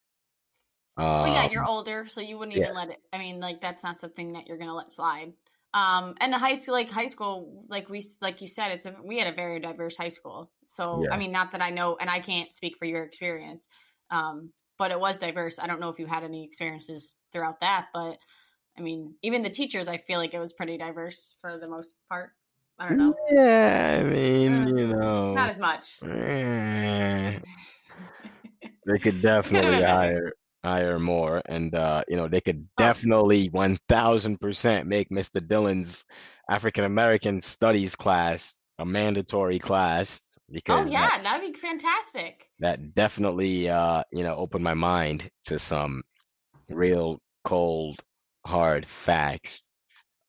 Well, 1.19 1.31
yeah, 1.31 1.45
you're 1.45 1.65
um 1.65 1.67
older, 1.67 2.05
so 2.07 2.21
you 2.21 2.37
wouldn't 2.37 2.55
yeah 2.55 2.63
even 2.63 2.73
let 2.73 2.89
it. 2.89 2.99
I 3.13 3.17
mean, 3.17 3.39
like 3.39 3.61
that's 3.61 3.83
not 3.83 3.99
something 3.99 4.33
that 4.33 4.47
you're 4.47 4.57
gonna 4.57 4.75
let 4.75 4.91
slide. 4.91 5.33
Um, 5.73 6.15
and 6.19 6.33
the 6.33 6.37
high 6.39 6.55
school, 6.55 6.73
like 6.73 6.89
high 6.89 7.07
school, 7.07 7.65
like 7.69 7.89
we, 7.89 8.03
like 8.21 8.41
you 8.41 8.47
said, 8.47 8.71
it's 8.71 8.85
a 8.85 8.95
we 9.03 9.17
had 9.19 9.27
a 9.27 9.35
very 9.35 9.59
diverse 9.59 9.97
high 9.97 10.09
school. 10.09 10.51
So 10.65 11.07
I 11.11 11.17
mean, 11.17 11.31
not 11.31 11.51
that 11.51 11.61
I 11.61 11.69
know, 11.71 11.97
and 11.97 12.09
I 12.09 12.19
can't 12.21 12.53
speak 12.53 12.77
for 12.77 12.85
your 12.85 13.03
experience, 13.03 13.67
um, 14.09 14.53
but 14.77 14.91
it 14.91 14.99
was 14.99 15.19
diverse. 15.19 15.59
I 15.59 15.67
don't 15.67 15.79
know 15.79 15.89
if 15.89 15.99
you 15.99 16.07
had 16.07 16.23
any 16.23 16.43
experiences 16.45 17.17
throughout 17.31 17.59
that, 17.61 17.87
but 17.93 18.17
I 18.77 18.81
mean, 18.81 19.15
even 19.23 19.43
the 19.43 19.49
teachers, 19.49 19.87
I 19.87 19.97
feel 19.99 20.19
like 20.19 20.33
it 20.33 20.39
was 20.39 20.53
pretty 20.53 20.77
diverse 20.77 21.37
for 21.41 21.57
the 21.59 21.67
most 21.67 21.97
part. 22.09 22.31
I 22.79 22.87
don't 22.87 22.97
know, 22.99 23.13
yeah 23.31 23.99
i 23.99 24.03
mean 24.03 24.65
Uh, 24.65 24.67
you 24.67 24.87
know, 24.87 25.35
not 25.35 25.49
as 25.49 25.57
much. 25.57 26.01
eh, 26.03 27.39
they 28.85 28.99
Could 28.99 29.21
definitely 29.21 29.81
hire 29.81 30.33
hire 30.63 30.99
more 30.99 31.41
and 31.47 31.73
uh 31.75 32.03
you 32.07 32.17
know 32.17 32.27
they 32.27 32.41
could 32.41 32.67
Oh, 32.77 32.93
definitely 32.93 33.49
1000% 33.49 34.85
make 34.87 35.09
mr 35.09 35.45
dillon's 35.47 36.05
african 36.49 36.83
american 36.83 37.39
studies 37.41 37.95
class 37.95 38.55
a 38.79 38.85
mandatory 38.85 39.59
class 39.59 40.21
oh 40.69 40.85
because 40.85 40.91
that 40.97 41.13
yeah, 41.17 41.21
that'd 41.23 41.53
be 41.53 41.59
fantastic. 41.59 42.47
that 42.59 42.93
definitely 42.93 43.69
uh 43.69 44.03
you 44.11 44.23
know 44.23 44.35
opened 44.35 44.63
my 44.63 44.73
mind 44.73 45.29
to 45.45 45.57
some 45.59 46.03
real 46.69 47.19
cold 47.45 47.99
hard 48.45 48.85
facts 48.87 49.63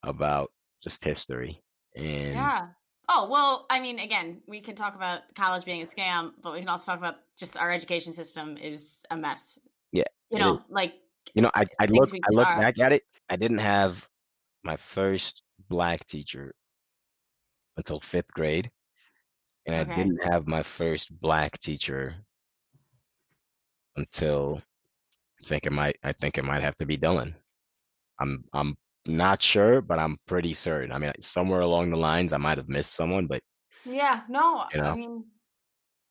about 0.05 0.51
just 0.83 1.05
history 1.05 1.63
and 1.97 2.35
Yeah. 2.35 2.69
Oh, 3.09 3.29
well, 3.29 3.67
I 3.71 3.81
mean, 3.81 3.99
again, 3.99 4.41
we 4.47 4.61
can 4.61 4.77
talk 4.77 4.95
about 4.95 5.23
college 5.35 5.65
being 5.65 5.83
a 5.83 5.87
scam, 5.87 6.31
but 6.43 6.53
we 6.53 6.61
can 6.61 6.69
also 6.69 6.87
talk 6.87 6.99
about 6.99 7.17
just 7.37 7.57
our 7.57 7.73
education 7.73 8.13
system 8.13 8.57
is 8.57 9.03
a 9.11 9.17
mess. 9.17 9.59
You 10.31 10.39
it 10.39 10.41
know, 10.41 10.63
like 10.69 10.95
you 11.35 11.43
know 11.43 11.51
i 11.55 11.65
i 11.81 11.87
look 11.87 12.11
i 12.25 12.31
look 12.31 12.49
back 12.57 12.79
at 12.79 12.93
it 12.93 13.03
i 13.29 13.37
didn't 13.37 13.59
have 13.59 14.09
my 14.65 14.77
first 14.77 15.43
black 15.69 16.07
teacher 16.07 16.55
until 17.77 17.99
fifth 18.01 18.33
grade 18.33 18.71
and 19.67 19.75
I 19.77 19.85
didn't 19.85 20.23
have 20.25 20.47
my 20.47 20.63
first 20.63 21.19
black 21.21 21.59
teacher 21.59 22.27
until 23.97 24.61
I 25.41 25.45
think 25.45 25.67
it 25.67 25.73
might 25.73 25.97
I 26.05 26.13
think 26.13 26.39
it 26.39 26.45
might 26.45 26.63
have 26.63 26.77
to 26.79 26.87
be 26.87 26.99
Dylan. 26.99 27.35
I'm 28.21 28.45
I'm 28.55 28.77
not 29.07 29.43
sure, 29.43 29.83
but 29.83 29.99
I'm 30.01 30.19
pretty 30.27 30.55
certain. 30.55 30.93
I 30.93 30.99
mean, 30.99 31.13
somewhere 31.21 31.61
along 31.61 31.91
the 31.91 31.97
lines, 31.99 32.33
I 32.33 32.39
might 32.39 32.59
have 32.59 32.69
missed 32.69 32.95
someone, 32.95 33.27
but 33.27 33.43
Yeah, 33.85 34.23
no, 34.29 34.67
you 34.75 34.81
I 34.83 34.95
mean, 34.95 35.25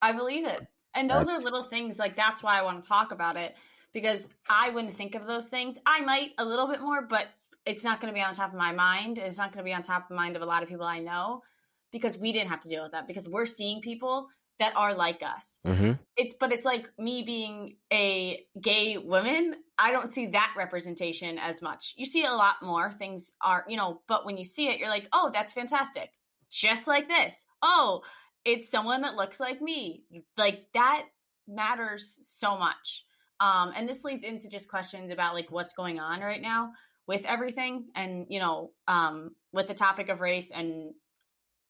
I 0.01 0.11
believe 0.13 0.45
it. 0.45 0.61
And 0.95 1.09
those 1.09 1.29
are 1.29 1.39
little 1.39 1.65
things 1.65 1.99
like 1.99 2.15
that's 2.15 2.43
why 2.43 2.59
I 2.59 2.63
want 2.63 2.83
to 2.83 2.87
talk 2.87 3.11
about 3.11 3.37
it 3.37 3.55
because 3.93 4.33
I 4.49 4.69
wouldn't 4.69 4.95
think 4.95 5.15
of 5.15 5.25
those 5.25 5.47
things. 5.47 5.77
I 5.85 6.01
might 6.01 6.31
a 6.37 6.45
little 6.45 6.67
bit 6.67 6.81
more, 6.81 7.01
but 7.01 7.27
it's 7.65 7.83
not 7.83 8.01
going 8.01 8.13
to 8.13 8.17
be 8.17 8.23
on 8.23 8.33
top 8.33 8.51
of 8.51 8.57
my 8.57 8.71
mind. 8.71 9.17
It's 9.17 9.37
not 9.37 9.51
going 9.51 9.63
to 9.63 9.69
be 9.69 9.73
on 9.73 9.83
top 9.83 10.03
of 10.03 10.09
the 10.09 10.15
mind 10.15 10.35
of 10.35 10.41
a 10.41 10.45
lot 10.45 10.63
of 10.63 10.69
people 10.69 10.85
I 10.85 10.99
know 10.99 11.43
because 11.91 12.17
we 12.17 12.31
didn't 12.31 12.49
have 12.49 12.61
to 12.61 12.69
deal 12.69 12.83
with 12.83 12.93
that 12.93 13.07
because 13.07 13.27
we're 13.27 13.45
seeing 13.45 13.81
people 13.81 14.27
that 14.59 14.73
are 14.75 14.93
like 14.93 15.21
us. 15.23 15.59
hmm 15.65 15.93
It's 16.17 16.33
but 16.39 16.51
it's 16.51 16.65
like 16.65 16.89
me 16.97 17.23
being 17.23 17.77
a 17.91 18.45
gay 18.61 18.97
woman, 18.97 19.55
I 19.77 19.91
don't 19.91 20.11
see 20.11 20.27
that 20.27 20.53
representation 20.57 21.37
as 21.37 21.61
much. 21.61 21.93
You 21.97 22.05
see 22.05 22.25
a 22.25 22.33
lot 22.33 22.55
more 22.61 22.91
things 22.91 23.31
are, 23.41 23.63
you 23.69 23.77
know, 23.77 24.01
but 24.07 24.25
when 24.25 24.37
you 24.37 24.45
see 24.45 24.67
it 24.67 24.79
you're 24.79 24.89
like, 24.89 25.07
"Oh, 25.13 25.31
that's 25.33 25.53
fantastic." 25.53 26.11
Just 26.51 26.87
like 26.87 27.07
this. 27.07 27.45
Oh, 27.61 28.01
it's 28.43 28.69
someone 28.69 29.01
that 29.01 29.15
looks 29.15 29.39
like 29.39 29.61
me. 29.61 30.03
Like 30.37 30.65
that 30.73 31.05
matters 31.47 32.19
so 32.23 32.57
much. 32.57 33.05
Um 33.41 33.71
and 33.75 33.87
this 33.87 34.03
leads 34.03 34.23
into 34.23 34.49
just 34.49 34.67
questions 34.67 35.11
about 35.11 35.33
like 35.33 35.49
what's 35.51 35.73
going 35.73 35.99
on 35.99 36.21
right 36.21 36.41
now 36.41 36.71
with 37.07 37.25
everything 37.25 37.85
and, 37.95 38.25
you 38.29 38.39
know, 38.39 38.71
um 38.87 39.31
with 39.51 39.67
the 39.67 39.73
topic 39.73 40.09
of 40.09 40.21
race 40.21 40.51
and 40.51 40.93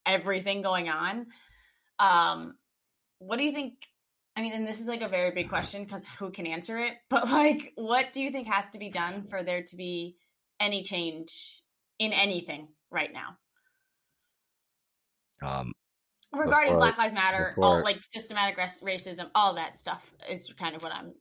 everything 0.06 0.62
going 0.62 0.90
on. 0.90 1.28
Um 2.00 2.56
what 3.20 3.38
do 3.38 3.44
you 3.44 3.52
think 3.52 3.74
I 4.36 4.42
mean, 4.42 4.54
and 4.54 4.66
this 4.66 4.80
is 4.80 4.88
like 4.88 5.02
a 5.02 5.08
very 5.08 5.32
big 5.32 5.50
question 5.50 5.84
because 5.84 6.06
who 6.18 6.32
can 6.32 6.48
answer 6.48 6.78
it? 6.80 6.94
But 7.10 7.30
like, 7.30 7.74
what 7.76 8.14
do 8.14 8.22
you 8.22 8.32
think 8.32 8.48
has 8.48 8.70
to 8.72 8.80
be 8.80 8.90
done 8.90 9.26
for 9.30 9.44
there 9.44 9.64
to 9.64 9.76
be 9.76 10.16
any 10.62 10.84
change 10.84 11.62
in 12.00 12.14
anything 12.14 12.70
right 12.92 13.12
now 13.14 13.38
Um, 15.42 15.74
regarding 16.34 16.74
Before- 16.74 16.80
Black 16.88 16.98
Lives 16.98 17.14
Matter, 17.14 17.56
all 17.62 17.84
like 17.84 18.00
systematic 18.04 18.58
rac- 18.58 18.82
racism, 18.82 19.30
all 19.36 19.54
that 19.56 19.78
stuff 19.78 20.02
is 20.30 20.52
kind 20.58 20.76
of 20.76 20.84
what 20.84 20.92
I'm. 20.94 21.14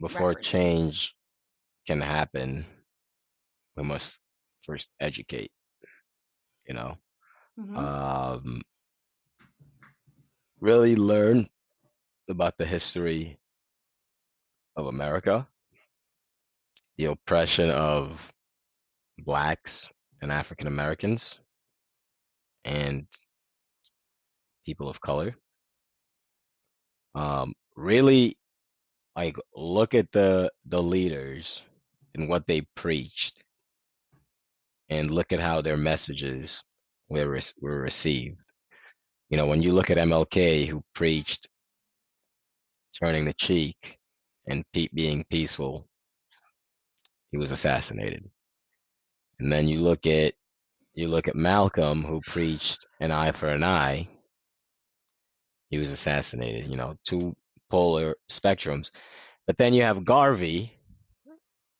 Before 0.00 0.34
Referencing. 0.34 0.34
change 0.34 1.14
can 1.86 2.00
happen, 2.00 2.66
we 3.76 3.84
must 3.84 4.20
first 4.62 4.92
educate. 5.00 5.52
You 6.68 6.74
know, 6.74 6.96
Mhm. 7.56 7.76
um, 7.76 8.62
really 10.60 10.96
learn 10.96 11.48
about 12.30 12.56
the 12.58 12.66
history 12.66 13.38
of 14.76 14.86
America, 14.86 15.48
the 16.98 17.06
oppression 17.06 17.70
of 17.70 18.32
blacks 19.18 19.86
and 20.22 20.32
African 20.32 20.66
Americans, 20.66 21.40
and 22.64 23.06
people 24.64 24.88
of 24.88 25.00
color. 25.00 25.36
Um, 27.14 27.54
really, 27.76 28.37
like 29.18 29.36
look 29.56 29.94
at 29.94 30.12
the 30.12 30.48
the 30.66 30.80
leaders 30.80 31.62
and 32.14 32.28
what 32.28 32.46
they 32.46 32.60
preached, 32.76 33.42
and 34.90 35.10
look 35.10 35.32
at 35.32 35.40
how 35.40 35.60
their 35.60 35.76
messages 35.76 36.62
were 37.08 37.40
were 37.60 37.80
received. 37.80 38.38
You 39.28 39.36
know, 39.36 39.46
when 39.46 39.60
you 39.60 39.72
look 39.72 39.90
at 39.90 39.98
MLK, 39.98 40.68
who 40.68 40.84
preached 40.94 41.48
turning 43.00 43.24
the 43.24 43.34
cheek 43.34 43.98
and 44.46 44.64
pe- 44.72 44.94
being 44.94 45.24
peaceful, 45.28 45.88
he 47.32 47.38
was 47.38 47.50
assassinated. 47.50 48.24
And 49.40 49.52
then 49.52 49.66
you 49.66 49.80
look 49.80 50.06
at 50.06 50.34
you 50.94 51.08
look 51.08 51.26
at 51.26 51.34
Malcolm, 51.34 52.04
who 52.04 52.20
preached 52.20 52.86
an 53.00 53.10
eye 53.10 53.32
for 53.32 53.48
an 53.48 53.64
eye. 53.64 54.08
He 55.70 55.78
was 55.78 55.90
assassinated. 55.90 56.70
You 56.70 56.76
know, 56.76 56.94
two 57.04 57.34
polar 57.70 58.16
spectrums. 58.30 58.90
But 59.46 59.56
then 59.58 59.74
you 59.74 59.82
have 59.82 60.04
Garvey, 60.04 60.72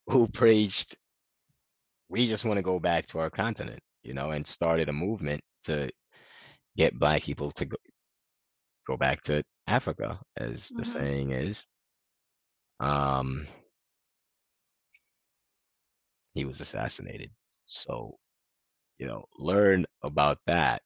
who 0.08 0.26
preached, 0.28 0.96
we 2.08 2.26
just 2.28 2.44
want 2.44 2.58
to 2.58 2.62
go 2.62 2.78
back 2.78 3.06
to 3.06 3.18
our 3.18 3.30
continent, 3.30 3.80
you 4.02 4.14
know, 4.14 4.30
and 4.30 4.46
started 4.46 4.88
a 4.88 4.92
movement 4.92 5.42
to 5.64 5.90
get 6.76 6.98
black 6.98 7.22
people 7.22 7.50
to 7.52 7.66
go, 7.66 7.76
go 8.86 8.96
back 8.96 9.22
to 9.22 9.42
Africa, 9.66 10.20
as 10.36 10.72
the 10.76 10.84
Mhm. 10.84 10.86
saying 10.86 11.32
is. 11.32 11.66
Um, 12.80 13.46
he 16.34 16.44
was 16.44 16.60
assassinated. 16.60 17.30
So, 17.66 18.18
you 18.98 19.06
know, 19.06 19.24
learn 19.38 19.86
about 20.02 20.38
that 20.46 20.82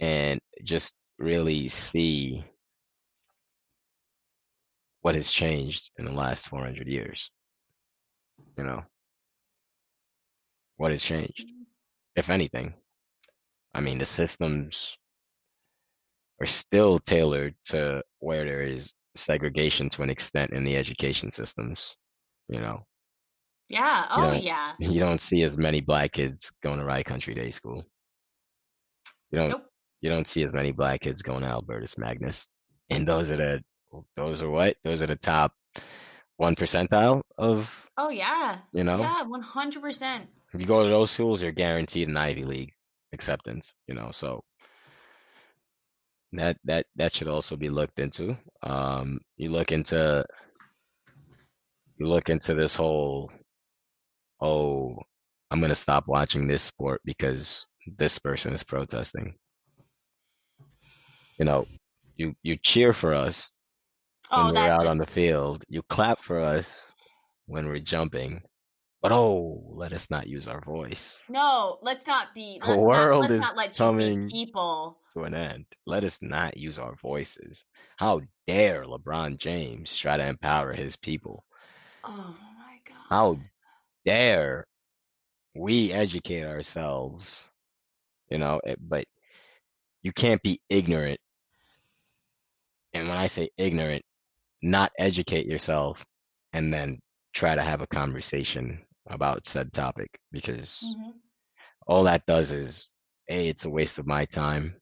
and 0.00 0.40
just 0.64 0.94
really 1.18 1.68
see 1.68 2.44
what 5.04 5.14
has 5.14 5.30
changed 5.30 5.90
in 5.98 6.06
the 6.06 6.12
last 6.12 6.48
400 6.48 6.88
years. 6.88 7.30
You 8.56 8.64
know, 8.64 8.82
what 10.78 10.92
has 10.92 11.02
changed, 11.02 11.46
mm. 11.46 11.66
if 12.16 12.30
anything. 12.30 12.72
I 13.74 13.80
mean, 13.80 13.98
the 13.98 14.06
systems 14.06 14.96
are 16.40 16.46
still 16.46 16.98
tailored 16.98 17.54
to 17.66 18.02
where 18.20 18.46
there 18.46 18.62
is 18.62 18.94
segregation 19.14 19.90
to 19.90 20.02
an 20.02 20.08
extent 20.08 20.52
in 20.54 20.64
the 20.64 20.74
education 20.74 21.30
systems. 21.30 21.94
You 22.48 22.60
know, 22.60 22.86
Yeah. 23.68 24.06
Oh, 24.10 24.32
Yeah. 24.32 24.72
yeah. 24.78 24.88
you 24.88 25.00
don't 25.00 25.20
see 25.20 25.42
as 25.42 25.58
many 25.58 25.82
black 25.82 26.12
kids 26.12 26.50
going 26.62 26.78
to 26.78 26.84
Rye 26.86 27.02
Country 27.02 27.34
Day 27.34 27.50
School. 27.50 27.84
You 29.30 29.38
don't. 29.38 29.50
Nope. 29.50 29.66
You 30.00 30.08
don't 30.08 30.26
see 30.26 30.44
as 30.44 30.54
many 30.54 30.72
black 30.72 31.02
kids 31.02 31.20
going 31.20 31.42
to 31.42 31.48
Albertus 31.48 31.98
Magnus. 31.98 32.48
And 32.88 33.06
those 33.06 33.30
are 33.30 33.36
the. 33.36 33.64
Those 34.16 34.42
are 34.42 34.50
what? 34.50 34.76
Those 34.84 35.02
are 35.02 35.06
the 35.06 35.16
top 35.16 35.52
one 36.36 36.56
percentile 36.56 37.22
of. 37.38 37.70
Oh, 37.96 38.10
yeah. 38.10 38.58
You 38.72 38.84
know. 38.84 38.98
Yeah. 38.98 39.22
One 39.22 39.42
hundred 39.42 39.82
percent. 39.82 40.28
If 40.52 40.60
you 40.60 40.66
go 40.66 40.82
to 40.82 40.88
those 40.88 41.10
schools, 41.10 41.42
you're 41.42 41.52
guaranteed 41.52 42.08
an 42.08 42.16
Ivy 42.16 42.44
League 42.44 42.72
acceptance. 43.12 43.74
You 43.86 43.94
know, 43.94 44.10
so 44.12 44.42
that 46.32 46.56
that 46.64 46.86
that 46.96 47.14
should 47.14 47.28
also 47.28 47.56
be 47.56 47.70
looked 47.70 47.98
into. 47.98 48.36
Um, 48.62 49.20
you 49.36 49.50
look 49.50 49.72
into 49.72 50.24
you 51.98 52.06
look 52.06 52.28
into 52.28 52.54
this 52.54 52.74
whole 52.74 53.30
oh, 54.40 54.96
I'm 55.50 55.60
gonna 55.60 55.74
stop 55.74 56.04
watching 56.06 56.46
this 56.46 56.62
sport 56.62 57.00
because 57.04 57.66
this 57.98 58.18
person 58.18 58.52
is 58.54 58.64
protesting. 58.64 59.34
You 61.38 61.44
know, 61.44 61.66
you 62.16 62.34
you 62.42 62.56
cheer 62.56 62.92
for 62.92 63.14
us 63.14 63.52
when 64.30 64.40
Oh, 64.40 64.52
we're 64.52 64.58
out 64.58 64.80
just 64.82 64.90
on 64.90 64.98
the 64.98 65.06
field. 65.06 65.64
You 65.68 65.82
clap 65.82 66.22
for 66.22 66.40
us 66.40 66.82
when 67.46 67.66
we're 67.66 67.78
jumping. 67.80 68.42
But 69.02 69.12
oh, 69.12 69.62
let 69.74 69.92
us 69.92 70.10
not 70.10 70.26
use 70.26 70.48
our 70.48 70.62
voice 70.62 71.22
no. 71.28 71.78
Let's 71.82 72.06
not 72.06 72.34
be. 72.34 72.58
The 72.58 72.68
let- 72.70 72.76
not- 72.76 72.82
world 72.82 73.20
let's 73.22 73.32
is 73.34 73.40
not 73.40 73.74
coming- 73.76 74.30
people. 74.30 74.98
to 75.12 75.24
an 75.24 75.34
end. 75.34 75.66
Let 75.86 76.04
us 76.04 76.22
not 76.22 76.56
use 76.56 76.78
our 76.78 76.96
voices. 76.96 77.64
How 77.98 78.22
dare 78.46 78.84
LeBron 78.84 79.36
James 79.36 79.94
try 79.94 80.16
to 80.16 80.26
empower 80.26 80.72
his 80.72 80.96
people? 80.96 81.44
Oh 82.02 82.34
my 82.58 82.78
god. 82.86 82.96
How 83.10 83.38
dare 84.06 84.66
we 85.54 85.92
educate 85.92 86.44
ourselves? 86.46 87.48
You 88.30 88.38
know, 88.38 88.58
it, 88.64 88.78
but 88.80 89.04
you 90.02 90.12
can't 90.12 90.42
be 90.42 90.60
ignorant. 90.70 91.20
And 92.94 93.08
when 93.08 93.18
I 93.18 93.26
say 93.26 93.50
ignorant, 93.58 94.02
not 94.64 94.92
educate 94.98 95.46
yourself 95.46 96.04
and 96.54 96.74
then 96.74 96.98
try 97.34 97.54
to 97.54 97.62
have 97.62 97.82
a 97.82 97.88
conversation 97.88 98.84
about 99.08 99.46
said 99.46 99.72
topic 99.72 100.08
because 100.32 100.80
Mhm. 100.82 101.14
all 101.86 102.04
that 102.04 102.26
does 102.26 102.50
is 102.52 102.88
a 103.30 103.48
it's 103.48 103.64
a 103.64 103.70
waste 103.70 103.98
of 103.98 104.06
my 104.06 104.24
time 104.26 104.80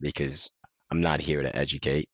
because 0.00 0.50
i'm 0.90 1.00
not 1.00 1.20
here 1.20 1.42
to 1.42 1.54
educate 1.56 2.08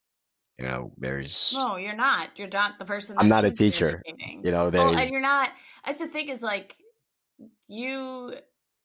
you 0.59 0.67
know 0.67 0.93
there's 0.99 1.53
No, 1.55 1.77
you're 1.77 1.95
not. 1.97 2.39
You're 2.39 2.49
not 2.49 2.79
the 2.79 2.85
person. 2.85 3.17
I'm 3.19 3.29
not 3.29 3.45
a 3.45 3.51
teacher. 3.53 4.03
you 4.07 4.51
know 4.51 4.71
Well, 4.71 4.89
there's 4.89 5.01
and 5.01 5.11
you're 5.11 5.21
not. 5.21 5.51
That's 5.85 5.99
the 5.99 6.09
thing 6.09 6.29
is 6.29 6.43
like 6.43 6.77
you 7.69 8.35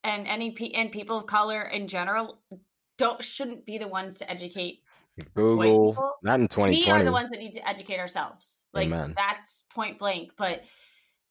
and 0.04 0.28
any 0.28 0.56
and 0.76 0.92
people 0.92 1.18
of 1.20 1.26
color 1.28 1.64
in 1.64 1.88
general 1.88 2.44
don't 2.98 3.24
shouldn't 3.24 3.66
be 3.66 3.78
the 3.78 3.88
ones 3.88 4.20
to 4.20 4.30
educate. 4.30 4.83
Google 5.36 6.16
not 6.24 6.40
in 6.40 6.48
We 6.58 6.90
are 6.90 7.04
the 7.04 7.12
ones 7.12 7.30
that 7.30 7.40
need 7.40 7.54
to 7.54 7.68
educate 7.68 8.00
ourselves. 8.00 8.62
Like 8.74 8.88
Amen. 8.88 9.14
that's 9.16 9.64
point 9.74 10.00
blank. 10.00 10.32
But 10.38 10.64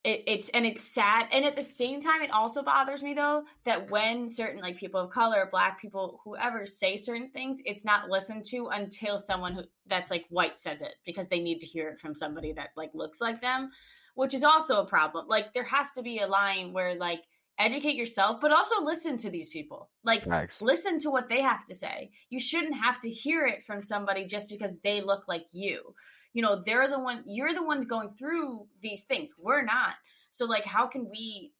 it, 0.04 0.24
it's 0.26 0.48
and 0.50 0.66
it's 0.66 0.82
sad. 0.82 1.28
And 1.32 1.44
at 1.44 1.56
the 1.56 1.62
same 1.62 2.00
time, 2.00 2.22
it 2.22 2.30
also 2.30 2.62
bothers 2.62 3.02
me 3.02 3.14
though 3.14 3.44
that 3.64 3.90
when 3.90 4.28
certain 4.28 4.60
like 4.60 4.76
people 4.76 5.00
of 5.00 5.10
color, 5.10 5.48
black 5.50 5.80
people, 5.80 6.20
whoever 6.24 6.66
say 6.66 6.96
certain 6.96 7.30
things, 7.30 7.58
it's 7.64 7.84
not 7.84 8.08
listened 8.08 8.44
to 8.46 8.68
until 8.68 9.18
someone 9.18 9.54
who 9.54 9.62
that's 9.86 10.10
like 10.10 10.24
white 10.28 10.58
says 10.58 10.82
it 10.82 10.94
because 11.06 11.28
they 11.28 11.40
need 11.40 11.60
to 11.60 11.66
hear 11.66 11.88
it 11.88 12.00
from 12.00 12.16
somebody 12.16 12.52
that 12.52 12.70
like 12.76 12.90
looks 12.94 13.20
like 13.20 13.40
them, 13.40 13.70
which 14.14 14.34
is 14.34 14.44
also 14.44 14.80
a 14.80 14.86
problem. 14.86 15.26
Like 15.28 15.54
there 15.54 15.64
has 15.64 15.92
to 15.92 16.02
be 16.02 16.18
a 16.18 16.26
line 16.26 16.72
where 16.72 16.94
like 16.94 17.22
educate 17.58 17.94
yourself, 17.94 18.40
but 18.40 18.52
also 18.52 18.82
listen 18.82 19.16
to 19.18 19.30
these 19.30 19.48
people. 19.48 19.90
Like 20.04 20.24
Facts. 20.24 20.62
listen 20.62 20.98
to 21.00 21.10
what 21.10 21.28
they 21.28 21.42
have 21.42 21.64
to 21.66 21.74
say. 21.74 22.10
You 22.30 22.40
shouldn't 22.40 22.74
have 22.74 23.00
to 23.00 23.10
hear 23.10 23.46
it 23.46 23.64
from 23.64 23.82
somebody 23.82 24.26
just 24.26 24.48
because 24.48 24.78
they 24.80 25.00
look 25.00 25.24
like 25.28 25.46
you. 25.52 25.94
You 26.32 26.42
know, 26.42 26.62
they're 26.64 26.88
the 26.88 26.98
one 26.98 27.22
you're 27.26 27.54
the 27.54 27.64
ones 27.64 27.84
going 27.84 28.10
through 28.18 28.66
these 28.80 29.04
things. 29.04 29.34
We're 29.38 29.62
not. 29.62 29.94
So 30.30 30.46
like 30.46 30.64
how 30.64 30.86
can 30.86 31.08
we 31.10 31.52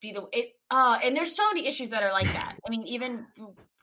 be 0.00 0.12
the 0.12 0.26
it 0.32 0.52
uh 0.70 0.98
and 1.02 1.16
there's 1.16 1.34
so 1.34 1.46
many 1.48 1.66
issues 1.66 1.90
that 1.90 2.02
are 2.02 2.12
like 2.12 2.32
that. 2.32 2.56
I 2.66 2.70
mean, 2.70 2.84
even 2.84 3.26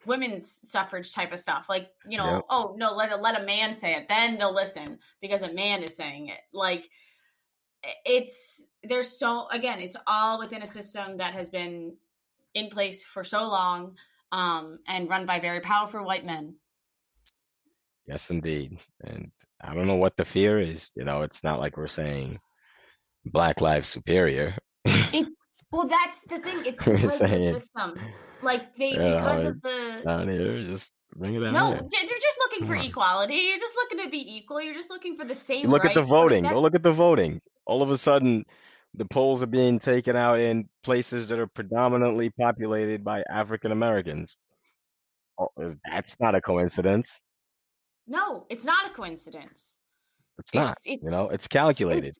women's 0.05 0.49
suffrage 0.69 1.13
type 1.13 1.31
of 1.31 1.39
stuff. 1.39 1.65
Like, 1.69 1.89
you 2.07 2.17
know, 2.17 2.35
yep. 2.35 2.45
oh 2.49 2.75
no, 2.77 2.95
let 2.95 3.11
a 3.11 3.17
let 3.17 3.39
a 3.39 3.45
man 3.45 3.73
say 3.73 3.95
it, 3.95 4.07
then 4.07 4.37
they'll 4.37 4.53
listen 4.53 4.99
because 5.21 5.43
a 5.43 5.53
man 5.53 5.83
is 5.83 5.95
saying 5.95 6.27
it. 6.27 6.39
Like 6.53 6.89
it's 8.05 8.65
there's 8.83 9.09
so 9.09 9.47
again, 9.49 9.79
it's 9.79 9.95
all 10.07 10.39
within 10.39 10.61
a 10.61 10.67
system 10.67 11.17
that 11.17 11.33
has 11.33 11.49
been 11.49 11.93
in 12.53 12.69
place 12.69 13.03
for 13.03 13.23
so 13.23 13.43
long 13.43 13.95
um 14.33 14.77
and 14.87 15.09
run 15.09 15.25
by 15.25 15.39
very 15.39 15.61
powerful 15.61 16.03
white 16.03 16.25
men. 16.25 16.55
Yes, 18.07 18.29
indeed. 18.29 18.77
And 19.03 19.31
I 19.61 19.73
don't 19.73 19.87
know 19.87 19.95
what 19.95 20.17
the 20.17 20.25
fear 20.25 20.59
is. 20.59 20.91
You 20.95 21.05
know, 21.05 21.21
it's 21.21 21.43
not 21.43 21.59
like 21.59 21.77
we're 21.77 21.87
saying 21.87 22.39
Black 23.25 23.61
Lives 23.61 23.89
Superior. 23.89 24.55
It's 24.85 25.29
well, 25.71 25.87
that's 25.87 26.21
the 26.21 26.39
thing. 26.39 26.63
It's 26.65 26.83
the 26.83 27.53
system. 27.59 27.95
Like 28.41 28.75
they 28.75 28.93
yeah, 28.93 29.17
because 29.17 29.45
of 29.45 29.61
the 29.61 30.01
down 30.03 30.27
here, 30.27 30.61
just 30.63 30.93
bring 31.15 31.35
it 31.35 31.39
down. 31.39 31.53
No, 31.53 31.69
here. 31.69 31.87
they're 31.89 32.01
just 32.01 32.37
looking 32.39 32.67
for 32.67 32.75
equality. 32.75 33.35
You're 33.35 33.59
just 33.59 33.75
looking 33.75 34.03
to 34.03 34.09
be 34.09 34.35
equal. 34.35 34.61
You're 34.61 34.73
just 34.73 34.89
looking 34.89 35.15
for 35.15 35.25
the 35.25 35.35
same. 35.35 35.69
look 35.69 35.83
right. 35.83 35.95
at 35.95 35.95
the 35.95 36.03
voting. 36.03 36.43
Go 36.43 36.59
look 36.59 36.75
at 36.75 36.83
the 36.83 36.91
voting. 36.91 37.39
All 37.65 37.81
of 37.81 37.91
a 37.91 37.97
sudden, 37.97 38.45
the 38.93 39.05
polls 39.05 39.41
are 39.41 39.47
being 39.47 39.79
taken 39.79 40.15
out 40.15 40.39
in 40.39 40.67
places 40.83 41.29
that 41.29 41.39
are 41.39 41.47
predominantly 41.47 42.29
populated 42.29 43.03
by 43.03 43.23
African 43.29 43.71
Americans. 43.71 44.35
Oh, 45.39 45.49
that's 45.89 46.19
not 46.19 46.35
a 46.35 46.41
coincidence. 46.41 47.19
No, 48.07 48.45
it's 48.49 48.65
not 48.65 48.89
a 48.89 48.93
coincidence. 48.93 49.79
It's 50.39 50.53
not. 50.53 50.71
It's, 50.71 50.81
it's 50.85 51.03
you 51.03 51.11
know, 51.11 51.29
it's 51.29 51.47
calculated. 51.47 52.05
It's, 52.05 52.19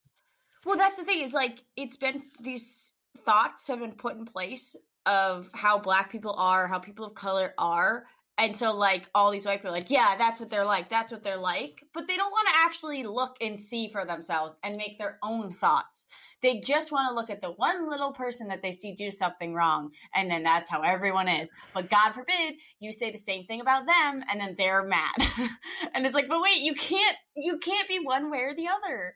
well, 0.65 0.77
that's 0.77 0.95
the 0.95 1.03
thing 1.03 1.21
is 1.21 1.33
like 1.33 1.63
it's 1.75 1.97
been 1.97 2.23
these 2.39 2.93
thoughts 3.25 3.67
have 3.67 3.79
been 3.79 3.93
put 3.93 4.15
in 4.15 4.25
place 4.25 4.75
of 5.05 5.49
how 5.53 5.79
black 5.79 6.11
people 6.11 6.35
are, 6.37 6.67
how 6.67 6.79
people 6.79 7.05
of 7.05 7.15
color 7.15 7.53
are. 7.57 8.05
And 8.37 8.55
so, 8.55 8.75
like, 8.75 9.07
all 9.13 9.31
these 9.31 9.45
white 9.45 9.57
people 9.59 9.69
are 9.69 9.77
like, 9.77 9.91
yeah, 9.91 10.15
that's 10.17 10.39
what 10.39 10.49
they're 10.49 10.65
like. 10.65 10.89
That's 10.89 11.11
what 11.11 11.23
they're 11.23 11.37
like. 11.37 11.83
But 11.93 12.07
they 12.07 12.17
don't 12.17 12.31
want 12.31 12.47
to 12.47 12.55
actually 12.57 13.03
look 13.03 13.35
and 13.41 13.59
see 13.59 13.89
for 13.89 14.05
themselves 14.05 14.57
and 14.63 14.77
make 14.77 14.97
their 14.97 15.19
own 15.21 15.53
thoughts. 15.53 16.07
They 16.41 16.59
just 16.59 16.91
want 16.91 17.09
to 17.09 17.15
look 17.15 17.29
at 17.29 17.41
the 17.41 17.51
one 17.51 17.87
little 17.89 18.13
person 18.13 18.47
that 18.47 18.63
they 18.63 18.71
see 18.71 18.93
do 18.95 19.11
something 19.11 19.53
wrong. 19.53 19.91
And 20.15 20.31
then 20.31 20.41
that's 20.41 20.69
how 20.69 20.81
everyone 20.81 21.27
is. 21.27 21.51
But 21.73 21.89
God 21.89 22.13
forbid 22.13 22.55
you 22.79 22.91
say 22.93 23.11
the 23.11 23.19
same 23.19 23.45
thing 23.45 23.61
about 23.61 23.85
them 23.85 24.23
and 24.27 24.41
then 24.41 24.55
they're 24.57 24.83
mad. 24.83 25.13
and 25.93 26.05
it's 26.05 26.15
like, 26.15 26.27
but 26.27 26.41
wait, 26.41 26.61
you 26.61 26.73
can't, 26.73 27.17
you 27.35 27.59
can't 27.59 27.87
be 27.87 27.99
one 27.99 28.31
way 28.31 28.39
or 28.39 28.55
the 28.55 28.67
other. 28.67 29.13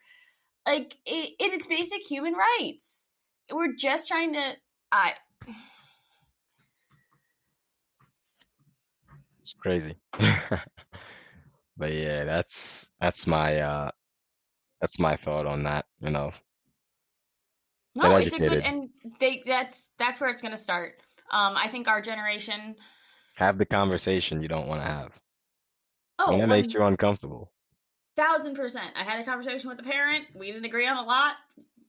Like, 0.67 0.97
it, 1.05 1.33
it's 1.39 1.65
basic 1.65 2.01
human 2.03 2.33
rights 2.33 3.09
we're 3.51 3.73
just 3.77 4.07
trying 4.07 4.33
to 4.33 4.53
I 4.91 5.13
It's 9.45 9.53
crazy. 9.53 9.95
but 11.77 11.93
yeah, 11.93 12.23
that's 12.23 12.89
that's 12.99 13.27
my 13.27 13.59
uh 13.59 13.91
that's 14.81 14.97
my 14.97 15.17
thought 15.17 15.45
on 15.45 15.61
that, 15.63 15.85
you 16.01 16.09
know. 16.09 16.31
No, 17.93 18.15
it's 18.15 18.33
a 18.33 18.39
good 18.39 18.63
and 18.63 18.89
they 19.19 19.43
that's 19.45 19.91
that's 19.99 20.19
where 20.19 20.31
it's 20.31 20.41
gonna 20.41 20.57
start. 20.57 20.95
Um 21.29 21.53
I 21.55 21.67
think 21.67 21.87
our 21.87 22.01
generation 22.01 22.75
have 23.35 23.59
the 23.59 23.67
conversation 23.67 24.41
you 24.41 24.47
don't 24.47 24.67
want 24.67 24.81
to 24.81 24.87
have. 24.87 25.21
Oh, 26.17 26.31
when 26.31 26.41
it 26.41 26.47
makes 26.47 26.73
you 26.73 26.81
uncomfortable. 26.83 27.51
Thousand 28.17 28.55
percent. 28.55 28.93
I 28.95 29.03
had 29.03 29.19
a 29.19 29.25
conversation 29.25 29.69
with 29.69 29.79
a 29.79 29.83
parent. 29.83 30.25
We 30.33 30.47
didn't 30.47 30.65
agree 30.65 30.87
on 30.87 30.97
a 30.97 31.03
lot 31.03 31.35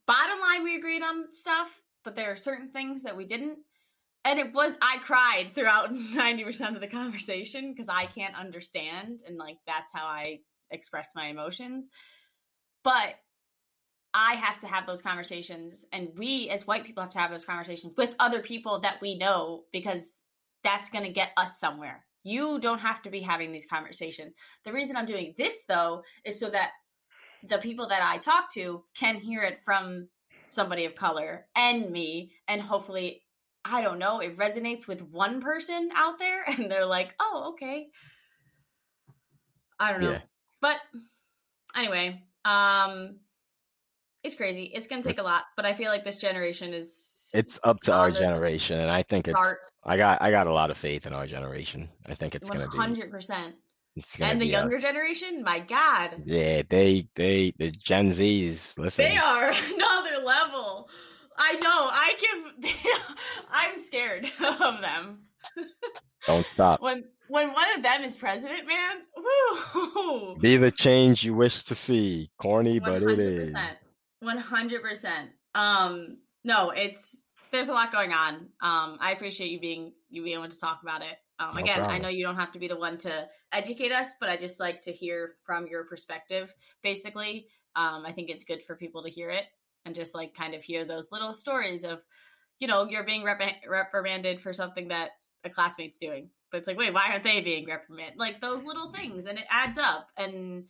bottom 0.07 0.39
line 0.41 0.63
we 0.63 0.77
agreed 0.77 1.03
on 1.03 1.33
stuff 1.33 1.83
but 2.05 2.15
there 2.15 2.31
are 2.31 2.37
certain 2.37 2.69
things 2.69 3.03
that 3.03 3.17
we 3.17 3.25
didn't 3.25 3.59
and 4.27 4.39
it 4.39 4.53
was 4.53 4.77
i 4.83 4.99
cried 4.99 5.53
throughout 5.55 5.95
90% 5.95 6.75
of 6.75 6.81
the 6.81 6.87
conversation 6.89 7.73
because 7.73 7.89
i 7.89 8.07
can't 8.07 8.35
understand 8.35 9.21
and 9.27 9.39
like 9.39 9.57
that's 9.67 9.91
how 9.95 10.05
i 10.05 10.41
express 10.71 11.11
my 11.15 11.29
emotions. 11.29 11.89
But 12.83 13.15
i 14.13 14.35
have 14.35 14.59
to 14.61 14.67
have 14.67 14.87
those 14.87 15.03
conversations 15.03 15.85
and 15.93 16.09
we 16.17 16.49
as 16.51 16.67
white 16.67 16.85
people 16.85 17.03
have 17.03 17.13
to 17.13 17.19
have 17.19 17.31
those 17.31 17.45
conversations 17.45 17.93
with 17.97 18.15
other 18.19 18.41
people 18.41 18.81
that 18.81 19.01
we 19.01 19.17
know 19.17 19.65
because 19.73 20.23
that's 20.65 20.91
going 20.91 21.05
to 21.05 21.13
get 21.13 21.31
us 21.37 21.61
somewhere. 21.61 22.05
You 22.25 22.59
don't 22.59 22.81
have 22.81 23.03
to 23.03 23.11
be 23.11 23.21
having 23.21 23.53
these 23.53 23.67
conversations. 23.67 24.35
The 24.65 24.73
reason 24.73 24.97
i'm 24.97 25.07
doing 25.07 25.35
this 25.39 25.65
though 25.69 26.03
is 26.25 26.41
so 26.41 26.51
that 26.51 26.73
the 27.49 27.59
people 27.59 27.89
that 27.89 28.03
I 28.03 28.19
talk 28.19 28.53
to 28.55 28.83
can 28.97 29.17
hear 29.17 29.43
it 29.43 29.61
from 29.65 30.09
somebody 30.51 30.87
of 30.87 30.95
color 30.95 31.47
and 31.55 31.91
me 31.91 32.33
and 32.49 32.63
hopefully 32.63 33.23
I 33.69 33.83
don't 33.83 33.99
know, 33.99 34.21
it 34.21 34.37
resonates 34.37 34.87
with 34.87 35.03
one 35.03 35.41
person 35.41 35.91
out 35.95 36.19
there 36.19 36.45
and 36.49 36.71
they're 36.71 36.87
like, 36.87 37.15
"Oh, 37.21 37.53
okay." 37.55 37.89
I 39.79 39.93
don't 39.93 40.01
know. 40.01 40.13
Yeah. 40.13 40.21
But 40.61 40.77
anyway, 41.75 42.23
um 42.45 43.21
it's 44.23 44.35
crazy. 44.35 44.65
It's 44.65 44.89
going 44.89 45.03
to 45.03 45.09
take 45.09 45.21
a 45.21 45.23
lot, 45.23 45.45
but 45.55 45.65
I 45.65 45.75
feel 45.75 45.89
like 45.89 46.05
this 46.05 46.19
generation 46.19 46.75
is 46.75 47.31
It's 47.33 47.61
up 47.63 47.81
to 47.83 47.93
our 47.93 48.11
generation 48.11 48.81
and 48.81 48.91
I 48.91 49.03
think 49.03 49.29
it's 49.29 49.55
I 49.85 49.97
got 49.97 50.21
I 50.21 50.31
got 50.31 50.47
a 50.47 50.53
lot 50.53 50.71
of 50.71 50.79
faith 50.79 51.07
in 51.07 51.13
our 51.13 51.27
generation. 51.27 51.89
I 52.07 52.15
think 52.15 52.35
it's 52.35 52.51
going 52.51 52.63
to 52.63 52.69
be 52.69 52.79
100% 52.79 53.55
and 54.21 54.41
the 54.41 54.47
younger 54.47 54.79
generation, 54.79 55.43
my 55.43 55.59
God. 55.59 56.23
Yeah, 56.25 56.63
they 56.69 57.09
they 57.15 57.55
the 57.59 57.71
Gen 57.71 58.11
Zs. 58.11 58.79
Listen, 58.79 59.05
they 59.07 59.17
are 59.17 59.47
another 59.75 60.23
level. 60.23 60.89
I 61.39 61.55
know. 61.55 61.89
I 61.93 62.15
give. 62.19 62.73
I'm 63.51 63.83
scared 63.83 64.25
of 64.41 64.81
them. 64.81 65.19
Don't 66.27 66.47
stop. 66.55 66.81
when 66.81 67.05
when 67.29 67.53
one 67.53 67.77
of 67.77 67.83
them 67.83 68.03
is 68.03 68.17
president, 68.17 68.67
man. 68.67 68.97
Woo. 69.17 70.37
Be 70.41 70.57
the 70.57 70.71
change 70.71 71.25
you 71.25 71.35
wish 71.35 71.65
to 71.65 71.75
see. 71.75 72.31
Corny, 72.39 72.81
100%, 72.81 72.85
but 72.85 73.03
it 73.03 73.19
is. 73.19 73.55
One 74.21 74.39
hundred 74.39 74.83
percent. 74.83 75.31
Um, 75.55 76.19
no, 76.45 76.71
it's 76.71 77.17
there's 77.53 77.69
a 77.69 77.73
lot 77.73 77.93
going 77.93 78.13
on. 78.13 78.35
Um, 78.61 78.99
I 79.01 79.13
appreciate 79.13 79.51
you 79.51 79.61
being 79.61 79.93
you 80.09 80.23
being 80.25 80.39
able 80.39 80.49
to 80.49 80.59
talk 80.59 80.81
about 80.83 81.03
it. 81.03 81.17
Um, 81.39 81.55
no 81.55 81.61
again, 81.61 81.79
problem. 81.79 81.97
I 81.97 81.99
know 81.99 82.09
you 82.09 82.25
don't 82.25 82.37
have 82.37 82.53
to 82.53 82.59
be 82.59 82.69
the 82.69 82.77
one 82.77 82.99
to 82.99 83.29
educate 83.53 83.93
us, 83.93 84.09
but 84.19 84.29
I 84.29 84.37
just 84.37 84.59
like 84.59 84.81
to 84.83 84.93
hear 84.93 85.35
from 85.45 85.67
your 85.67 85.85
perspective. 85.85 86.53
Basically, 86.83 87.47
um, 87.77 88.05
I 88.07 88.13
think 88.13 88.31
it's 88.31 88.45
good 88.45 88.63
for 88.65 88.75
people 88.75 89.03
to 89.03 89.11
hear 89.11 89.31
it 89.31 89.45
and 89.87 89.95
just 89.95 90.15
like 90.15 90.35
kind 90.35 90.55
of 90.55 90.63
hear 90.63 90.85
those 90.85 91.09
little 91.11 91.33
stories 91.33 91.85
of, 91.85 92.01
you 92.59 92.69
know, 92.69 92.87
you're 92.89 93.05
being 93.05 93.25
rep- 93.25 93.63
reprimanded 93.67 94.41
for 94.41 94.53
something 94.53 94.89
that 94.89 95.11
a 95.45 95.51
classmate's 95.51 95.97
doing, 95.97 96.29
but 96.51 96.59
it's 96.59 96.67
like, 96.67 96.77
wait, 96.77 96.93
why 96.93 97.09
aren't 97.11 97.25
they 97.25 97.41
being 97.41 97.67
reprimanded? 97.67 98.19
Like 98.19 98.41
those 98.41 98.65
little 98.65 98.93
things, 98.93 99.27
and 99.27 99.39
it 99.39 99.45
adds 99.49 99.79
up. 99.79 100.09
And, 100.17 100.67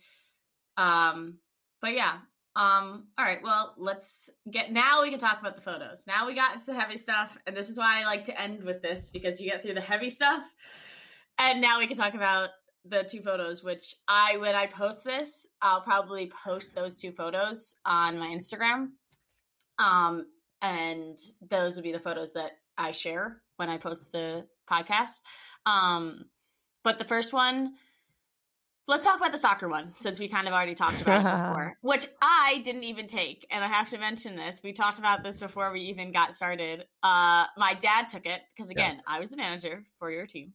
um, 0.77 1.39
but 1.81 1.93
yeah, 1.93 2.19
um, 2.55 3.07
all 3.17 3.25
right, 3.25 3.41
well, 3.43 3.75
let's 3.77 4.29
get 4.49 4.71
now 4.71 5.01
we 5.01 5.09
can 5.09 5.19
talk 5.19 5.39
about 5.39 5.55
the 5.55 5.61
photos. 5.61 6.05
Now 6.07 6.25
we 6.25 6.35
got 6.35 6.53
into 6.53 6.67
the 6.67 6.73
heavy 6.73 6.97
stuff, 6.97 7.37
and 7.45 7.55
this 7.55 7.69
is 7.69 7.77
why 7.77 8.01
I 8.01 8.05
like 8.05 8.25
to 8.25 8.39
end 8.39 8.63
with 8.63 8.81
this 8.81 9.09
because 9.09 9.39
you 9.39 9.49
get 9.49 9.61
through 9.61 9.75
the 9.75 9.81
heavy 9.81 10.09
stuff. 10.09 10.43
And 11.39 11.61
now 11.61 11.77
we 11.79 11.87
can 11.87 11.97
talk 11.97 12.15
about 12.15 12.49
the 12.83 13.03
two 13.03 13.21
photos, 13.21 13.63
which 13.63 13.95
I 14.07 14.37
when 14.37 14.55
I 14.55 14.67
post 14.67 15.03
this, 15.03 15.47
I'll 15.61 15.81
probably 15.81 16.31
post 16.43 16.73
those 16.73 16.97
two 16.97 17.11
photos 17.11 17.75
on 17.85 18.17
my 18.17 18.27
Instagram. 18.27 18.89
Um, 19.79 20.25
and 20.61 21.17
those 21.49 21.75
would 21.75 21.83
be 21.83 21.91
the 21.91 21.99
photos 21.99 22.33
that 22.33 22.51
I 22.77 22.91
share 22.91 23.41
when 23.57 23.69
I 23.69 23.77
post 23.77 24.11
the 24.11 24.45
podcast. 24.69 25.21
Um, 25.65 26.25
but 26.83 26.99
the 26.99 27.05
first 27.05 27.33
one 27.33 27.73
Let's 28.89 29.03
talk 29.03 29.17
about 29.17 29.33
the 29.33 29.37
soccer 29.37 29.67
one 29.67 29.91
since 29.95 30.17
we 30.17 30.29
kind 30.29 30.47
of 30.47 30.53
already 30.53 30.73
talked 30.73 31.01
about 31.01 31.19
it 31.19 31.23
before, 31.49 31.77
which 31.81 32.07
I 32.21 32.61
didn't 32.63 32.85
even 32.85 33.07
take. 33.07 33.45
And 33.51 33.61
I 33.61 33.67
have 33.67 33.89
to 33.89 33.97
mention 33.97 34.37
this. 34.37 34.61
We 34.63 34.71
talked 34.71 34.97
about 34.97 35.23
this 35.23 35.37
before 35.37 35.73
we 35.73 35.81
even 35.81 36.13
got 36.13 36.33
started. 36.33 36.85
Uh, 37.03 37.45
my 37.57 37.73
dad 37.73 38.07
took 38.07 38.25
it 38.25 38.39
because, 38.55 38.69
again, 38.69 38.93
yes. 38.93 39.03
I 39.05 39.19
was 39.19 39.29
the 39.29 39.35
manager 39.35 39.83
for 39.99 40.09
your 40.09 40.25
team. 40.25 40.53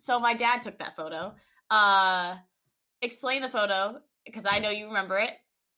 So 0.00 0.18
my 0.18 0.34
dad 0.34 0.62
took 0.62 0.80
that 0.80 0.96
photo. 0.96 1.32
Uh, 1.70 2.34
explain 3.02 3.42
the 3.42 3.48
photo 3.48 4.00
because 4.26 4.46
I 4.50 4.58
know 4.58 4.70
you 4.70 4.86
remember 4.86 5.18
it, 5.18 5.30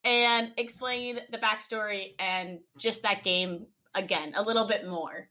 and 0.07 0.53
explain 0.57 1.19
the 1.31 1.39
backstory 1.39 2.15
and 2.19 2.61
just 2.79 3.03
that 3.03 3.25
game 3.25 3.67
again 3.95 4.33
a 4.37 4.43
little 4.43 4.67
bit 4.67 4.87
more. 4.87 5.29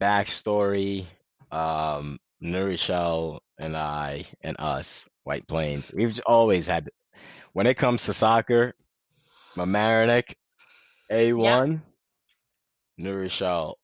Backstory. 0.00 1.06
Um, 1.52 2.18
New 2.40 2.66
Rochelle 2.66 3.42
and 3.58 3.76
I 3.76 4.24
and 4.40 4.56
us, 4.58 5.08
White 5.24 5.46
Plains, 5.46 5.92
we've 5.92 6.18
always 6.26 6.66
had, 6.66 6.88
when 7.52 7.66
it 7.66 7.76
comes 7.76 8.04
to 8.04 8.14
soccer, 8.14 8.74
Mamaroneck, 9.56 10.34
A1, 11.12 11.72
yeah. 11.72 11.78
New 12.96 13.14
Rochelle, 13.14 13.78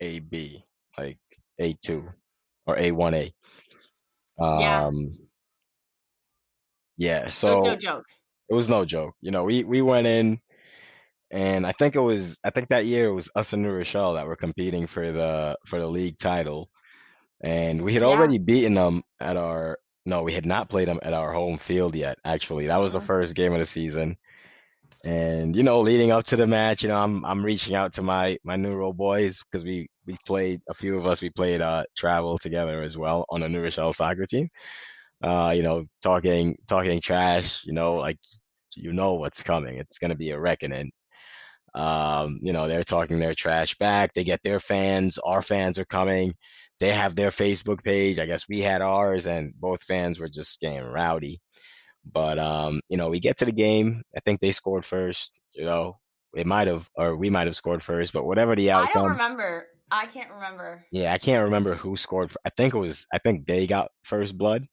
AB, 0.00 0.64
like 0.98 1.18
A2 1.60 2.12
or 2.66 2.76
A1A. 2.76 3.32
Um, 4.38 4.60
yeah. 4.60 4.90
Yeah, 6.98 7.30
so 7.30 7.62
no 7.62 7.76
joke. 7.76 8.04
It 8.48 8.54
was 8.54 8.68
no 8.68 8.84
joke. 8.84 9.14
You 9.20 9.30
know, 9.30 9.44
we 9.44 9.64
we 9.64 9.82
went 9.82 10.06
in 10.06 10.38
and 11.30 11.66
I 11.66 11.72
think 11.72 11.94
it 11.96 12.00
was 12.00 12.38
I 12.44 12.50
think 12.50 12.68
that 12.68 12.86
year 12.86 13.06
it 13.08 13.14
was 13.14 13.30
us 13.36 13.52
and 13.52 13.62
New 13.62 13.70
Rochelle 13.72 14.14
that 14.14 14.26
were 14.26 14.36
competing 14.36 14.86
for 14.86 15.12
the 15.12 15.56
for 15.66 15.78
the 15.80 15.86
league 15.86 16.18
title, 16.18 16.68
and 17.42 17.82
we 17.82 17.94
had 17.94 18.02
Yeah. 18.02 18.04
already 18.04 18.38
beaten 18.38 18.74
them 18.74 19.02
at 19.20 19.36
our 19.36 19.78
no, 20.06 20.22
we 20.22 20.32
had 20.32 20.46
not 20.46 20.68
played 20.70 20.88
them 20.88 21.00
at 21.02 21.12
our 21.14 21.32
home 21.32 21.58
field 21.58 21.94
yet. 21.96 22.18
Actually, 22.24 22.66
that 22.68 22.80
was 22.80 22.92
the 22.92 23.00
Mhm. 23.00 23.02
first 23.02 23.34
game 23.34 23.52
of 23.52 23.58
the 23.60 23.66
season, 23.66 24.16
and 25.04 25.54
you 25.56 25.62
know, 25.62 25.80
leading 25.80 26.10
up 26.12 26.24
to 26.24 26.36
the 26.36 26.46
match, 26.46 26.82
you 26.82 26.88
know, 26.88 26.96
I'm 26.96 27.24
I'm 27.24 27.44
reaching 27.44 27.74
out 27.74 27.92
to 27.94 28.02
my 28.02 28.36
my 28.44 28.56
New 28.56 28.74
Ro 28.74 28.92
boys 28.92 29.42
because 29.50 29.64
we 29.64 29.88
we 30.06 30.16
played 30.26 30.60
a 30.68 30.74
few 30.74 30.96
of 30.98 31.06
us 31.06 31.20
we 31.22 31.30
played 31.30 31.60
uh 31.60 31.84
travel 31.96 32.38
together 32.38 32.82
as 32.82 32.96
well 32.96 33.24
on 33.30 33.40
the 33.40 33.48
New 33.48 33.62
Rochelle 33.62 33.92
soccer 33.92 34.26
team. 34.26 34.48
Uh, 35.22 35.52
you 35.54 35.62
know, 35.62 35.86
talking 36.02 36.56
talking 36.68 37.00
trash, 37.00 37.62
you 37.64 37.72
know, 37.72 37.94
like 37.96 38.18
you 38.76 38.92
know 38.92 39.14
what's 39.14 39.42
coming. 39.42 39.76
It's 39.78 39.98
gonna 39.98 40.14
be 40.16 40.30
a 40.30 40.38
reckoning. 40.40 40.92
Um, 41.74 42.38
you 42.42 42.52
know, 42.52 42.68
they're 42.68 42.82
talking 42.82 43.18
their 43.18 43.34
trash 43.34 43.76
back. 43.76 44.14
They 44.14 44.24
get 44.24 44.40
their 44.42 44.60
fans. 44.60 45.18
Our 45.18 45.42
fans 45.42 45.78
are 45.78 45.84
coming. 45.84 46.34
They 46.80 46.90
have 46.90 47.14
their 47.14 47.30
Facebook 47.30 47.82
page. 47.84 48.18
I 48.18 48.26
guess 48.26 48.46
we 48.48 48.60
had 48.60 48.82
ours, 48.82 49.26
and 49.26 49.52
both 49.58 49.82
fans 49.84 50.18
were 50.18 50.28
just 50.28 50.60
getting 50.60 50.84
rowdy. 50.84 51.40
But 52.04 52.38
um, 52.38 52.80
you 52.88 52.96
know, 52.96 53.08
we 53.08 53.20
get 53.20 53.38
to 53.38 53.44
the 53.44 53.52
game. 53.52 54.02
I 54.16 54.20
think 54.20 54.40
they 54.40 54.52
scored 54.52 54.84
first. 54.84 55.38
You 55.54 55.64
know, 55.64 55.96
it 56.34 56.46
might 56.46 56.66
have, 56.68 56.88
or 56.96 57.16
we 57.16 57.30
might 57.30 57.46
have 57.46 57.56
scored 57.56 57.82
first. 57.82 58.12
But 58.12 58.24
whatever 58.26 58.54
the 58.56 58.70
outcome, 58.70 58.90
I 59.04 59.08
don't 59.08 59.10
remember. 59.12 59.66
I 59.90 60.06
can't 60.06 60.30
remember. 60.30 60.86
yeah, 60.90 61.12
I 61.12 61.18
can't 61.18 61.44
remember 61.44 61.74
who 61.74 61.96
scored. 61.96 62.32
I 62.44 62.50
think 62.50 62.74
it 62.74 62.78
was. 62.78 63.06
I 63.12 63.18
think 63.18 63.46
they 63.46 63.66
got 63.66 63.90
first 64.02 64.36
blood, 64.36 64.66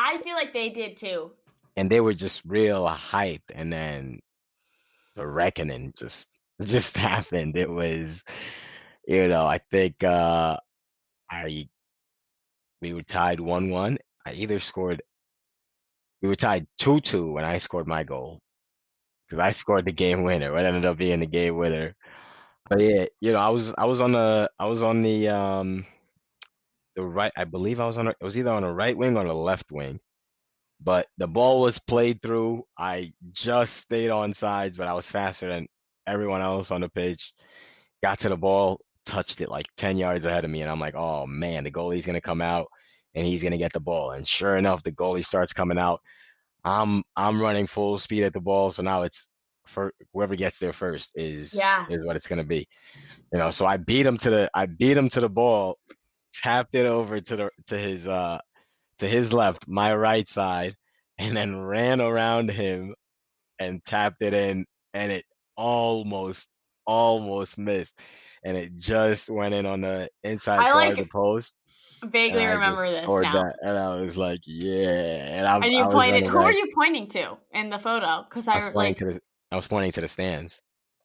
I 0.00 0.18
feel 0.22 0.34
like 0.34 0.52
they 0.52 0.70
did 0.70 0.96
too. 0.96 1.32
and 1.76 1.90
they 1.90 2.00
were 2.00 2.14
just 2.14 2.42
real 2.46 2.86
hype. 2.86 3.42
And 3.54 3.72
then 3.72 4.20
the 5.16 5.26
reckoning 5.26 5.92
just 5.96 6.28
just 6.62 6.96
happened. 6.96 7.56
It 7.56 7.70
was, 7.70 8.24
you 9.06 9.28
know, 9.28 9.46
I 9.46 9.58
think 9.70 10.02
uh 10.04 10.58
I 11.30 11.68
we 12.82 12.92
were 12.94 13.02
tied 13.02 13.40
one 13.40 13.70
one. 13.70 13.98
I 14.26 14.32
either 14.34 14.60
scored 14.60 15.02
we 16.22 16.28
were 16.28 16.36
tied 16.36 16.66
two 16.78 17.00
two 17.00 17.32
when 17.32 17.44
I 17.44 17.58
scored 17.58 17.86
my 17.88 18.04
goal 18.04 18.40
because 19.26 19.40
I 19.40 19.52
scored 19.52 19.86
the 19.86 19.92
game 19.92 20.24
winner. 20.24 20.52
What 20.52 20.66
ended 20.66 20.86
up 20.86 20.98
being 20.98 21.20
the 21.20 21.26
game 21.26 21.56
winner. 21.56 21.94
But 22.68 22.80
yeah, 22.80 23.06
you 23.20 23.32
know, 23.32 23.38
I 23.38 23.50
was 23.50 23.74
I 23.78 23.86
was 23.86 24.00
on 24.00 24.12
the 24.12 24.50
I 24.58 24.66
was 24.66 24.82
on 24.82 25.02
the 25.02 25.28
um 25.30 25.86
the 26.96 27.02
right. 27.02 27.32
I 27.36 27.44
believe 27.44 27.80
I 27.80 27.86
was 27.86 27.98
on 27.98 28.08
a, 28.08 28.10
it 28.10 28.22
was 28.24 28.36
either 28.38 28.50
on 28.50 28.62
the 28.62 28.72
right 28.72 28.96
wing 28.96 29.16
or 29.16 29.24
the 29.24 29.34
left 29.34 29.70
wing. 29.70 30.00
But 30.82 31.06
the 31.18 31.26
ball 31.26 31.60
was 31.60 31.78
played 31.78 32.22
through. 32.22 32.64
I 32.78 33.12
just 33.32 33.76
stayed 33.76 34.10
on 34.10 34.34
sides, 34.34 34.78
but 34.78 34.88
I 34.88 34.94
was 34.94 35.10
faster 35.10 35.48
than 35.48 35.66
everyone 36.06 36.40
else 36.40 36.70
on 36.70 36.80
the 36.80 36.88
pitch. 36.88 37.32
Got 38.02 38.20
to 38.20 38.30
the 38.30 38.36
ball, 38.36 38.80
touched 39.04 39.42
it 39.42 39.50
like 39.50 39.66
10 39.76 39.98
yards 39.98 40.24
ahead 40.24 40.44
of 40.44 40.50
me, 40.50 40.62
and 40.62 40.70
I'm 40.70 40.80
like, 40.80 40.94
oh 40.94 41.26
man, 41.26 41.64
the 41.64 41.70
goalie's 41.70 42.06
gonna 42.06 42.20
come 42.20 42.40
out 42.40 42.68
and 43.14 43.26
he's 43.26 43.42
gonna 43.42 43.58
get 43.58 43.72
the 43.74 43.80
ball. 43.80 44.12
And 44.12 44.26
sure 44.26 44.56
enough, 44.56 44.82
the 44.82 44.92
goalie 44.92 45.24
starts 45.24 45.52
coming 45.52 45.78
out. 45.78 46.00
I'm 46.64 47.02
I'm 47.16 47.40
running 47.40 47.66
full 47.66 47.98
speed 47.98 48.24
at 48.24 48.32
the 48.32 48.40
ball, 48.40 48.70
so 48.70 48.82
now 48.82 49.02
it's 49.02 49.28
for 49.66 49.92
whoever 50.12 50.34
gets 50.34 50.58
there 50.58 50.72
first 50.72 51.10
is 51.14 51.54
Yeah. 51.54 51.86
is 51.90 52.04
what 52.04 52.16
it's 52.16 52.26
gonna 52.26 52.44
be. 52.44 52.66
You 53.32 53.38
know, 53.38 53.50
so 53.50 53.66
I 53.66 53.76
beat 53.76 54.06
him 54.06 54.18
to 54.18 54.30
the 54.30 54.50
I 54.54 54.66
beat 54.66 54.96
him 54.96 55.08
to 55.10 55.20
the 55.20 55.28
ball, 55.28 55.78
tapped 56.32 56.74
it 56.74 56.86
over 56.86 57.20
to 57.20 57.36
the 57.36 57.50
to 57.66 57.78
his 57.78 58.06
uh 58.06 58.38
to 58.98 59.08
his 59.08 59.32
left, 59.32 59.66
my 59.66 59.94
right 59.94 60.28
side, 60.28 60.74
and 61.18 61.36
then 61.36 61.60
ran 61.60 62.00
around 62.00 62.50
him 62.50 62.94
and 63.58 63.84
tapped 63.84 64.22
it 64.22 64.34
in, 64.34 64.66
and 64.94 65.12
it 65.12 65.24
almost 65.56 66.48
almost 66.86 67.58
missed, 67.58 67.98
and 68.44 68.56
it 68.56 68.78
just 68.78 69.30
went 69.30 69.54
in 69.54 69.66
on 69.66 69.80
the 69.80 70.08
inside 70.24 70.60
I 70.60 70.72
like 70.72 70.92
of 70.92 70.96
the 70.96 71.06
post. 71.06 71.54
I 72.02 72.06
vaguely 72.06 72.46
remember 72.46 72.88
this 72.88 73.06
now. 73.06 73.20
that, 73.20 73.56
and 73.60 73.78
I 73.78 74.00
was 74.00 74.16
like, 74.16 74.40
yeah. 74.46 74.80
And 74.80 75.46
I, 75.46 75.56
And 75.56 75.72
you 75.72 75.84
was 75.84 75.94
pointed. 75.94 76.26
Who 76.26 76.38
are 76.38 76.52
you 76.52 76.70
pointing 76.74 77.08
to 77.08 77.36
in 77.52 77.68
the 77.68 77.78
photo? 77.78 78.24
Because 78.28 78.48
I 78.48 78.54
I, 78.54 78.66
was 78.66 78.74
like. 78.74 78.98
to 78.98 79.04
the 79.04 79.20
I 79.52 79.56
was 79.56 79.66
pointing 79.66 79.92
to 79.92 80.00
the 80.00 80.08
stands. 80.08 80.60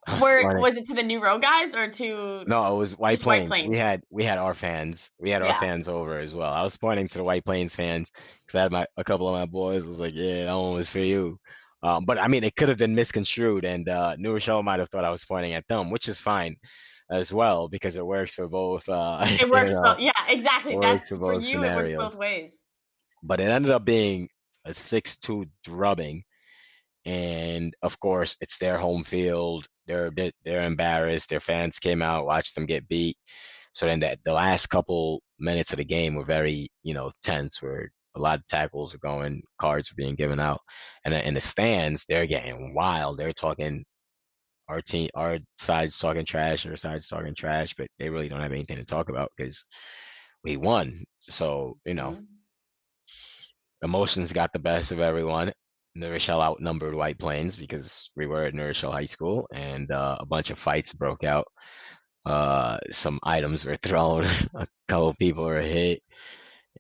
Was 0.08 0.22
Where 0.22 0.60
was 0.60 0.76
it 0.78 0.86
to 0.88 0.94
the 0.94 1.02
New 1.04 1.20
Ro 1.24 1.40
guys 1.40 1.74
or 1.74 1.90
to? 1.90 2.44
No, 2.46 2.76
it 2.76 2.78
was 2.78 2.98
White 2.98 3.12
Just 3.12 3.26
White 3.26 3.48
Plains. 3.48 3.70
We 3.70 3.78
had 3.78 4.04
we 4.12 4.24
had 4.24 4.38
our 4.38 4.54
fans. 4.54 5.12
We 5.20 5.32
had 5.32 5.42
our 5.42 5.56
fans 5.56 5.88
over 5.88 6.20
as 6.20 6.34
well. 6.36 6.52
I 6.52 6.64
was 6.64 6.78
pointing 6.78 7.08
to 7.08 7.18
the 7.18 7.24
White 7.24 7.44
Plains 7.44 7.76
fans 7.76 8.12
because 8.46 8.60
I 8.60 8.62
had 8.64 8.72
my 8.72 8.86
a 8.98 9.04
couple 9.04 9.28
of 9.28 9.34
my 9.34 9.46
boys 9.48 9.86
was 9.86 10.00
like, 10.00 10.14
yeah, 10.14 10.46
that 10.46 10.54
one 10.56 10.74
was 10.76 10.90
for 10.90 11.00
you. 11.00 11.40
Um, 11.82 12.06
but 12.06 12.20
I 12.20 12.28
mean, 12.28 12.44
it 12.44 12.56
could 12.56 12.70
have 12.70 12.78
been 12.78 12.94
misconstrued, 12.96 13.66
and 13.66 13.90
uh, 13.90 14.16
New 14.18 14.34
Rochelle 14.34 14.64
might 14.64 14.80
have 14.80 14.90
thought 14.90 15.06
I 15.06 15.12
was 15.12 15.26
pointing 15.26 15.54
at 15.54 15.68
them, 15.68 15.90
which 15.90 16.08
is 16.08 16.20
fine 16.20 16.56
as 17.12 17.32
well 17.34 17.68
because 17.68 17.96
it 17.96 18.06
works 18.06 18.36
for 18.36 18.48
both. 18.48 18.88
Uh, 18.90 19.26
It 19.28 19.42
you 19.42 19.52
works. 19.52 19.72
know. 19.74 19.82
both 19.82 20.00
yeah, 20.00 20.12
exactly. 20.28 20.74
it 20.76 20.82
That 20.82 20.94
works 20.96 21.10
for 21.10 21.18
for 21.18 21.34
both 21.34 21.46
you, 21.46 21.64
it 21.64 21.76
works 21.76 21.94
both 21.94 22.16
ways. 22.16 22.58
but 23.24 23.40
it 23.40 23.50
ended 23.50 23.72
up 23.72 23.86
being 23.86 24.30
a 24.66 24.70
6-2 24.72 25.48
drubbing 25.64 26.24
and 27.06 27.76
of 27.84 28.00
course 28.00 28.36
it's 28.42 28.58
their 28.58 28.78
home 28.80 29.04
field 29.04 29.68
they're 29.88 30.08
a 30.08 30.12
bit 30.12 30.34
they're 30.46 30.64
embarrassed 30.66 31.30
their 31.30 31.40
fans 31.42 31.80
came 31.80 32.02
out 32.02 32.26
watched 32.26 32.56
them 32.56 32.66
get 32.66 32.88
beat 32.88 33.18
so 33.74 33.86
then 33.86 34.00
that 34.00 34.20
the 34.26 34.34
last 34.34 34.68
couple 34.68 35.22
minutes 35.40 35.72
of 35.72 35.78
the 35.78 35.86
game 35.86 36.16
were 36.16 36.26
very 36.26 36.70
you 36.84 36.94
know 36.94 37.12
tense 37.24 37.62
where 37.62 37.90
a 38.16 38.20
lot 38.20 38.40
of 38.40 38.46
tackles 38.48 38.94
were 38.94 39.00
going 39.00 39.42
cards 39.60 39.92
were 39.92 39.96
being 39.98 40.16
given 40.16 40.40
out 40.40 40.62
and 41.06 41.14
in 41.14 41.34
the 41.34 41.42
stands 41.42 42.06
they're 42.08 42.26
getting 42.28 42.74
wild 42.74 43.18
they're 43.18 43.34
talking 43.34 43.84
our 44.70 44.82
team 44.82 45.10
our 45.16 45.38
side's 45.58 45.98
talking 46.00 46.26
trash 46.26 46.64
their 46.64 46.78
side's 46.78 47.08
talking 47.08 47.36
trash 47.36 47.74
but 47.78 47.88
they 48.00 48.10
really 48.10 48.30
don't 48.30 48.42
have 48.42 48.52
anything 48.52 48.78
to 48.78 48.86
talk 48.86 49.10
about 49.10 49.32
because 49.38 49.64
we 50.44 50.58
won 50.58 51.04
so 51.20 51.78
you 51.86 51.94
know 51.94 52.18
Mhm. 52.18 52.28
emotions 53.84 54.34
got 54.34 54.52
the 54.54 54.60
best 54.60 54.92
of 54.92 55.00
everyone. 55.00 55.52
New 55.96 56.12
Rochelle 56.12 56.42
outnumbered 56.42 56.94
White 56.96 57.18
Plains 57.20 57.56
because 57.56 58.10
we 58.16 58.28
were 58.28 58.44
at 58.46 58.54
New 58.54 58.64
Rochelle 58.66 58.92
High 58.92 59.06
School, 59.06 59.48
and 59.54 59.90
uh, 59.92 60.18
a 60.20 60.26
bunch 60.26 60.50
of 60.52 60.60
fights 60.60 60.94
broke 60.94 61.24
out. 61.24 61.48
Uh, 62.26 62.78
some 62.92 63.20
items 63.24 63.66
were 63.66 63.78
thrown, 63.84 64.26
a 64.56 64.68
couple 64.88 65.14
people 65.16 65.46
were 65.46 65.62
hit, 65.62 66.02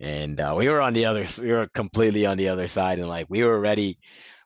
and 0.01 0.39
uh, 0.39 0.53
we 0.57 0.67
were 0.69 0.81
on 0.81 0.93
the 0.93 1.05
other. 1.05 1.25
We 1.39 1.51
were 1.51 1.67
completely 1.73 2.25
on 2.25 2.37
the 2.37 2.49
other 2.49 2.67
side, 2.67 2.99
and 2.99 3.07
like 3.07 3.27
we 3.29 3.43
were 3.43 3.59
ready. 3.59 3.97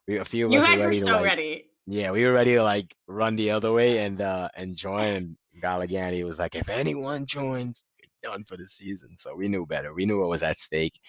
We 0.07 0.17
a 0.17 0.25
few 0.25 0.47
of 0.47 0.53
You 0.53 0.59
us 0.59 0.65
guys 0.67 0.83
were 0.83 0.85
ready 0.85 0.99
to 0.99 1.03
so 1.05 1.11
like, 1.11 1.23
ready. 1.23 1.65
yeah, 1.87 2.11
we 2.11 2.25
were 2.25 2.33
ready 2.33 2.55
to 2.55 2.63
like 2.63 2.93
run 3.07 3.35
the 3.35 3.51
other 3.51 3.71
way 3.71 3.99
and 4.05 4.21
uh 4.21 4.49
and 4.55 4.75
join. 4.75 5.13
And 5.15 5.37
Galligani 5.63 6.23
was 6.25 6.39
like, 6.39 6.55
if 6.55 6.69
anyone 6.69 7.25
joins, 7.27 7.85
you're 7.99 8.33
done 8.33 8.43
for 8.43 8.57
the 8.57 8.65
season. 8.65 9.15
So 9.17 9.35
we 9.35 9.47
knew 9.47 9.65
better. 9.65 9.93
We 9.93 10.05
knew 10.05 10.19
what 10.19 10.29
was 10.29 10.43
at 10.43 10.59
stake. 10.59 10.99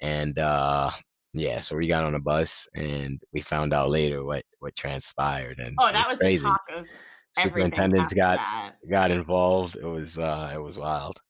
And 0.00 0.38
uh 0.38 0.90
yeah, 1.32 1.60
so 1.60 1.76
we 1.76 1.86
got 1.86 2.04
on 2.04 2.14
a 2.14 2.20
bus 2.20 2.68
and 2.74 3.20
we 3.32 3.40
found 3.40 3.72
out 3.72 3.90
later 3.90 4.24
what 4.24 4.44
what 4.58 4.74
transpired. 4.74 5.58
And 5.58 5.76
Oh, 5.78 5.92
that 5.92 6.08
was 6.08 6.18
crazy. 6.18 6.42
the 6.42 6.48
talk 6.48 6.62
of. 6.76 6.86
Superintendents 7.32 8.12
got 8.12 8.38
that. 8.38 8.72
got 8.90 9.10
involved. 9.12 9.76
It 9.76 9.86
was 9.86 10.18
uh 10.18 10.50
it 10.52 10.58
was 10.58 10.76
wild. 10.76 11.20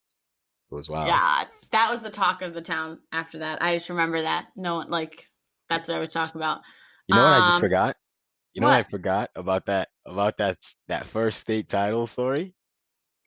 It 0.70 0.74
was 0.74 0.88
wild. 0.88 1.08
Yeah, 1.08 1.44
that 1.72 1.90
was 1.90 2.00
the 2.00 2.10
talk 2.10 2.42
of 2.42 2.54
the 2.54 2.62
town 2.62 3.00
after 3.12 3.38
that. 3.40 3.62
I 3.62 3.74
just 3.76 3.90
remember 3.90 4.22
that. 4.22 4.46
No 4.56 4.76
one 4.76 4.90
like 4.90 5.26
that's 5.68 5.88
what 5.88 5.98
I 5.98 6.00
was 6.00 6.12
talking 6.12 6.40
about. 6.40 6.60
You 7.06 7.14
know 7.14 7.24
what 7.24 7.32
I 7.34 7.40
just 7.40 7.56
Um, 7.56 7.60
forgot? 7.60 7.96
You 8.54 8.62
know 8.62 8.68
what 8.68 8.76
I 8.76 8.82
forgot 8.82 9.30
about 9.36 9.66
that 9.66 9.88
about 10.06 10.38
that 10.38 10.56
that 10.88 11.06
first 11.06 11.40
state 11.40 11.68
title 11.68 12.06
story? 12.06 12.54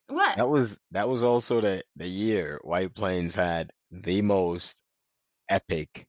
What? 0.07 0.35
That 0.37 0.49
was 0.49 0.79
that 0.91 1.07
was 1.07 1.23
also 1.23 1.61
the 1.61 1.83
the 1.95 2.07
year 2.07 2.59
White 2.63 2.93
Plains 2.95 3.35
had 3.35 3.71
the 3.91 4.21
most 4.21 4.81
epic 5.49 6.07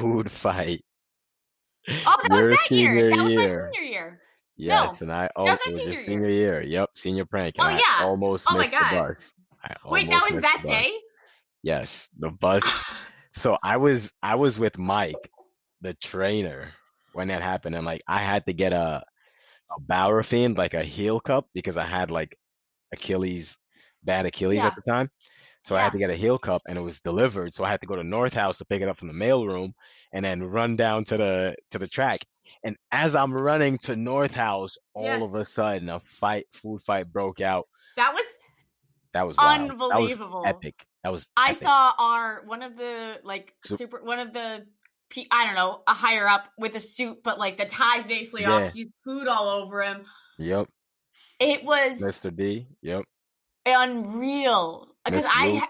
food 0.00 0.30
fight. 0.30 0.84
Oh, 2.06 2.16
that 2.28 2.36
Your 2.36 2.50
was 2.50 2.58
that 2.58 2.76
year. 2.76 2.94
senior 2.94 3.10
That 3.10 3.24
was 3.24 3.34
my 3.36 3.46
year. 3.46 3.70
senior 3.72 3.90
year. 3.90 4.20
Yes, 4.56 5.00
and 5.02 5.12
I 5.12 5.28
oh 5.36 5.44
was 5.44 5.58
it 5.58 5.66
my 5.66 5.72
was 5.72 5.84
your 5.84 5.94
senior 5.94 6.00
year. 6.00 6.04
senior 6.04 6.28
year. 6.28 6.62
Yep, 6.62 6.90
senior 6.94 7.24
prank. 7.26 7.54
Oh, 7.58 7.64
and 7.66 7.74
I 7.74 7.78
yeah. 7.78 8.04
almost 8.04 8.46
Oh 8.48 8.54
my 8.54 8.60
missed 8.60 8.72
the 8.72 8.78
God. 8.78 9.08
bus. 9.08 9.32
I 9.64 9.74
Wait, 9.88 10.10
that 10.10 10.24
was 10.24 10.40
that 10.40 10.62
day? 10.66 10.92
Yes, 11.62 12.10
the 12.18 12.30
bus. 12.30 12.64
So 13.36 13.58
I 13.64 13.78
was 13.78 14.12
I 14.22 14.36
was 14.36 14.60
with 14.60 14.78
Mike, 14.78 15.28
the 15.80 15.94
trainer, 15.94 16.72
when 17.14 17.26
that 17.28 17.42
happened, 17.42 17.74
and 17.74 17.84
like 17.84 18.00
I 18.06 18.18
had 18.20 18.46
to 18.46 18.52
get 18.52 18.72
a 18.72 19.02
a 19.70 19.80
Bauerfeind, 19.80 20.56
like 20.56 20.74
a 20.74 20.84
heel 20.84 21.18
cup, 21.18 21.48
because 21.52 21.76
I 21.76 21.84
had 21.84 22.12
like 22.12 22.36
Achilles, 22.92 23.58
bad 24.04 24.24
Achilles 24.26 24.58
Yeah. 24.58 24.68
at 24.68 24.76
the 24.76 24.82
time. 24.82 25.10
So 25.64 25.74
I 25.76 25.80
had 25.80 25.92
to 25.92 25.98
get 25.98 26.10
a 26.10 26.14
heel 26.16 26.38
cup, 26.38 26.62
and 26.68 26.76
it 26.76 26.82
was 26.82 27.00
delivered. 27.00 27.54
So 27.54 27.64
I 27.64 27.70
had 27.70 27.80
to 27.80 27.86
go 27.86 27.96
to 27.96 28.04
North 28.04 28.34
House 28.34 28.58
to 28.58 28.64
pick 28.66 28.82
it 28.82 28.88
up 28.88 28.98
from 28.98 29.08
the 29.08 29.14
mail 29.14 29.46
room, 29.46 29.74
and 30.12 30.24
then 30.24 30.42
run 30.42 30.76
down 30.76 31.04
to 31.04 31.16
the 31.16 31.56
to 31.70 31.78
the 31.78 31.86
track. 31.88 32.20
And 32.62 32.76
as 32.92 33.14
I'm 33.14 33.32
running 33.32 33.78
to 33.78 33.96
North 33.96 34.34
House, 34.34 34.76
all 34.94 35.04
Yes. 35.04 35.22
of 35.22 35.34
a 35.34 35.44
sudden 35.44 35.88
a 35.88 36.00
fight, 36.00 36.46
food 36.52 36.82
fight 36.82 37.10
broke 37.12 37.40
out. 37.40 37.66
That 37.96 38.12
was 38.14 38.24
That 39.14 39.26
was 39.26 39.36
wild. 39.36 39.70
That 39.70 39.78
was 39.78 39.90
unbelievable. 40.12 40.42
epic. 40.46 40.74
That 41.02 41.12
was 41.12 41.26
I 41.36 41.50
epic. 41.50 41.62
saw 41.62 41.92
our 41.98 42.42
one 42.46 42.62
of 42.62 42.76
the 42.76 43.20
like 43.22 43.54
Sup- 43.64 43.78
super 43.78 44.02
one 44.02 44.18
of 44.18 44.32
the 44.32 44.66
I 45.30 45.44
don't 45.46 45.54
know, 45.54 45.82
a 45.86 45.94
higher 45.94 46.26
up 46.26 46.46
with 46.58 46.74
a 46.74 46.80
suit, 46.80 47.18
but 47.22 47.38
like 47.38 47.56
the 47.56 47.66
tie's 47.66 48.06
basically 48.08 48.42
Yeah. 48.42 48.50
off. 48.66 48.72
He's 48.72 48.88
food 49.04 49.28
all 49.28 49.48
over 49.62 49.82
him. 49.82 50.04
Yep. 50.38 50.66
It 51.38 51.64
was 51.64 52.02
Mr. 52.02 52.34
B. 52.34 52.66
Yep. 52.82 53.04
Unreal 53.66 54.88
because 55.04 55.26
I 55.28 55.66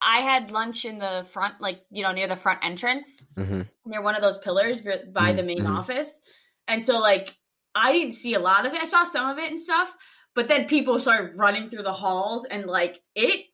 I 0.00 0.18
had 0.20 0.50
lunch 0.50 0.84
in 0.84 0.98
the 0.98 1.26
front, 1.32 1.60
like 1.60 1.80
you 1.90 2.02
know, 2.02 2.12
near 2.12 2.26
the 2.26 2.36
front 2.36 2.60
entrance, 2.62 3.22
hmm 3.36 3.62
near 3.84 4.00
one 4.02 4.14
of 4.14 4.22
those 4.22 4.38
pillars 4.38 4.80
by 5.12 5.32
the 5.32 5.42
main 5.42 5.64
Mhm. 5.64 5.78
office, 5.78 6.20
and 6.68 6.84
so 6.84 6.98
like 7.00 7.34
I 7.74 7.92
didn't 7.92 8.12
see 8.12 8.34
a 8.34 8.38
lot 8.40 8.66
of 8.66 8.74
it. 8.74 8.80
I 8.80 8.84
saw 8.84 9.04
some 9.04 9.28
of 9.30 9.38
it 9.38 9.50
and 9.50 9.58
stuff, 9.58 9.92
but 10.34 10.46
then 10.48 10.66
people 10.66 11.00
started 11.00 11.36
running 11.36 11.70
through 11.70 11.82
the 11.84 11.92
halls, 11.92 12.44
and 12.44 12.66
like 12.66 13.00
it. 13.14 13.46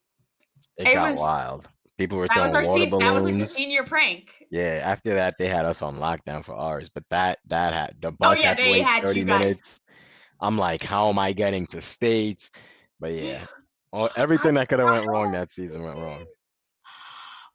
It, 0.77 0.89
It 0.89 0.95
got 0.95 1.11
was- 1.11 1.19
wild. 1.21 1.69
People 1.99 2.19
were 2.19 2.29
That 2.29 2.43
was 2.43 2.51
throwing 2.53 2.67
our 2.67 2.73
water 2.73 2.85
se- 2.85 2.99
that 3.01 3.15
was 3.15 3.25
like 3.25 3.39
the 3.41 3.47
senior 3.47 3.83
prank. 3.85 4.31
Yeah, 4.53 4.81
after 4.85 5.15
that 5.15 5.35
they 5.37 5.49
had 5.49 5.65
us 5.65 5.83
on 5.83 5.99
lockdown 5.99 6.45
for 6.45 6.55
ours, 6.55 6.89
but 6.95 7.03
that 7.11 7.41
that 7.47 7.73
had 7.73 7.97
the 8.01 8.13
bus 8.13 8.39
Oh, 8.39 8.41
yeah, 8.43 8.49
had 8.51 8.59
to 8.59 8.71
wait 8.71 8.85
had 8.85 9.03
30 9.03 9.25
minutes. 9.25 9.81
I'm 10.41 10.57
like, 10.57 10.85
how 10.85 11.09
am 11.09 11.19
I 11.19 11.33
getting 11.33 11.67
to 11.69 11.81
states? 11.81 12.53
But 13.01 13.15
yeah, 13.15 13.47
all, 13.93 14.11
everything 14.17 14.55
that 14.55 14.69
could 14.69 14.79
have 14.79 14.91
went 14.91 15.07
wrong 15.07 15.33
that 15.33 15.51
season 15.51 15.83
went 15.83 15.99
wrong. 15.99 16.25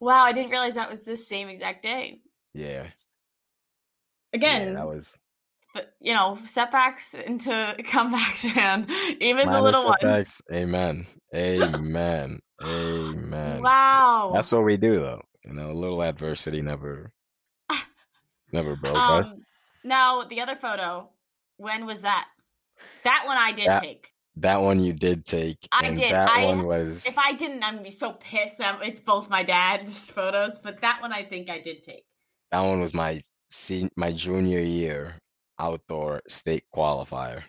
Wow, 0.00 0.24
I 0.24 0.32
didn't 0.32 0.50
realize 0.50 0.74
that 0.74 0.90
was 0.90 1.02
the 1.02 1.16
same 1.16 1.48
exact 1.48 1.82
day. 1.82 2.18
Yeah, 2.52 2.88
Again, 4.34 4.68
yeah, 4.68 4.74
that 4.74 4.86
was 4.86 5.16
but 5.72 5.94
you 6.00 6.12
know, 6.12 6.38
setbacks 6.44 7.14
into 7.14 7.50
comebacks, 7.80 8.54
man. 8.54 8.86
Even 9.20 9.48
the 9.50 9.60
little 9.62 9.84
ones. 9.84 9.96
setbacks. 10.00 10.42
Amen, 10.52 11.06
amen, 11.34 12.38
amen. 12.64 13.62
Wow. 13.62 14.32
That's 14.34 14.52
what 14.52 14.64
we 14.64 14.76
do, 14.76 15.00
though. 15.00 15.22
You 15.44 15.52
know, 15.54 15.70
a 15.70 15.72
little 15.72 16.02
adversity 16.02 16.60
never, 16.60 17.12
never 18.52 18.76
broke 18.76 18.96
us. 18.96 19.26
um, 19.26 19.44
now 19.84 20.24
the 20.24 20.40
other 20.40 20.56
photo. 20.56 21.08
When 21.56 21.86
was 21.86 22.00
that? 22.02 22.26
That 23.04 23.22
one 23.26 23.36
I 23.38 23.52
did 23.52 23.68
That- 23.68 23.80
take. 23.82 24.08
That 24.36 24.60
one 24.60 24.80
you 24.80 24.92
did 24.92 25.24
take, 25.24 25.58
I 25.70 25.86
and 25.86 25.96
did. 25.96 26.12
that 26.12 26.28
I- 26.30 26.44
one 26.44 26.64
was 26.66 27.06
If 27.06 27.16
I 27.18 27.32
didn't, 27.34 27.62
I'm 27.62 27.74
gonna 27.74 27.84
be 27.84 27.90
so 27.90 28.12
pissed 28.12 28.58
that 28.58 28.80
it's 28.82 29.00
both 29.00 29.28
my 29.30 29.42
dad's 29.44 30.08
photos. 30.10 30.52
But 30.62 30.80
that 30.80 31.00
one 31.00 31.12
I 31.12 31.22
think 31.24 31.48
I 31.50 31.60
did 31.60 31.84
take. 31.84 32.04
that 32.50 32.60
one 32.60 32.80
was 32.80 32.94
my 32.94 33.20
sen- 33.48 33.90
my 33.96 34.12
junior 34.12 34.60
year 34.60 35.14
outdoor 35.58 36.20
state 36.28 36.64
qualifier. 36.74 37.42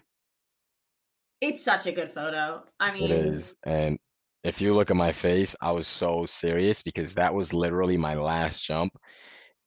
It's 1.41 1.63
such 1.63 1.85
a 1.87 1.91
good 1.91 2.11
photo. 2.11 2.63
I 2.79 2.91
mean, 2.93 3.03
It 3.03 3.11
is. 3.11 3.55
And 3.65 3.99
if 4.43 4.61
you 4.61 4.73
look 4.73 4.89
at 4.91 4.95
my 4.95 5.11
face, 5.11 5.55
I 5.61 5.71
was 5.71 5.87
so 5.87 6.25
serious 6.27 6.81
because 6.81 7.15
that 7.15 7.33
was 7.33 7.51
literally 7.53 7.97
my 7.97 8.15
last 8.15 8.63
jump. 8.63 8.93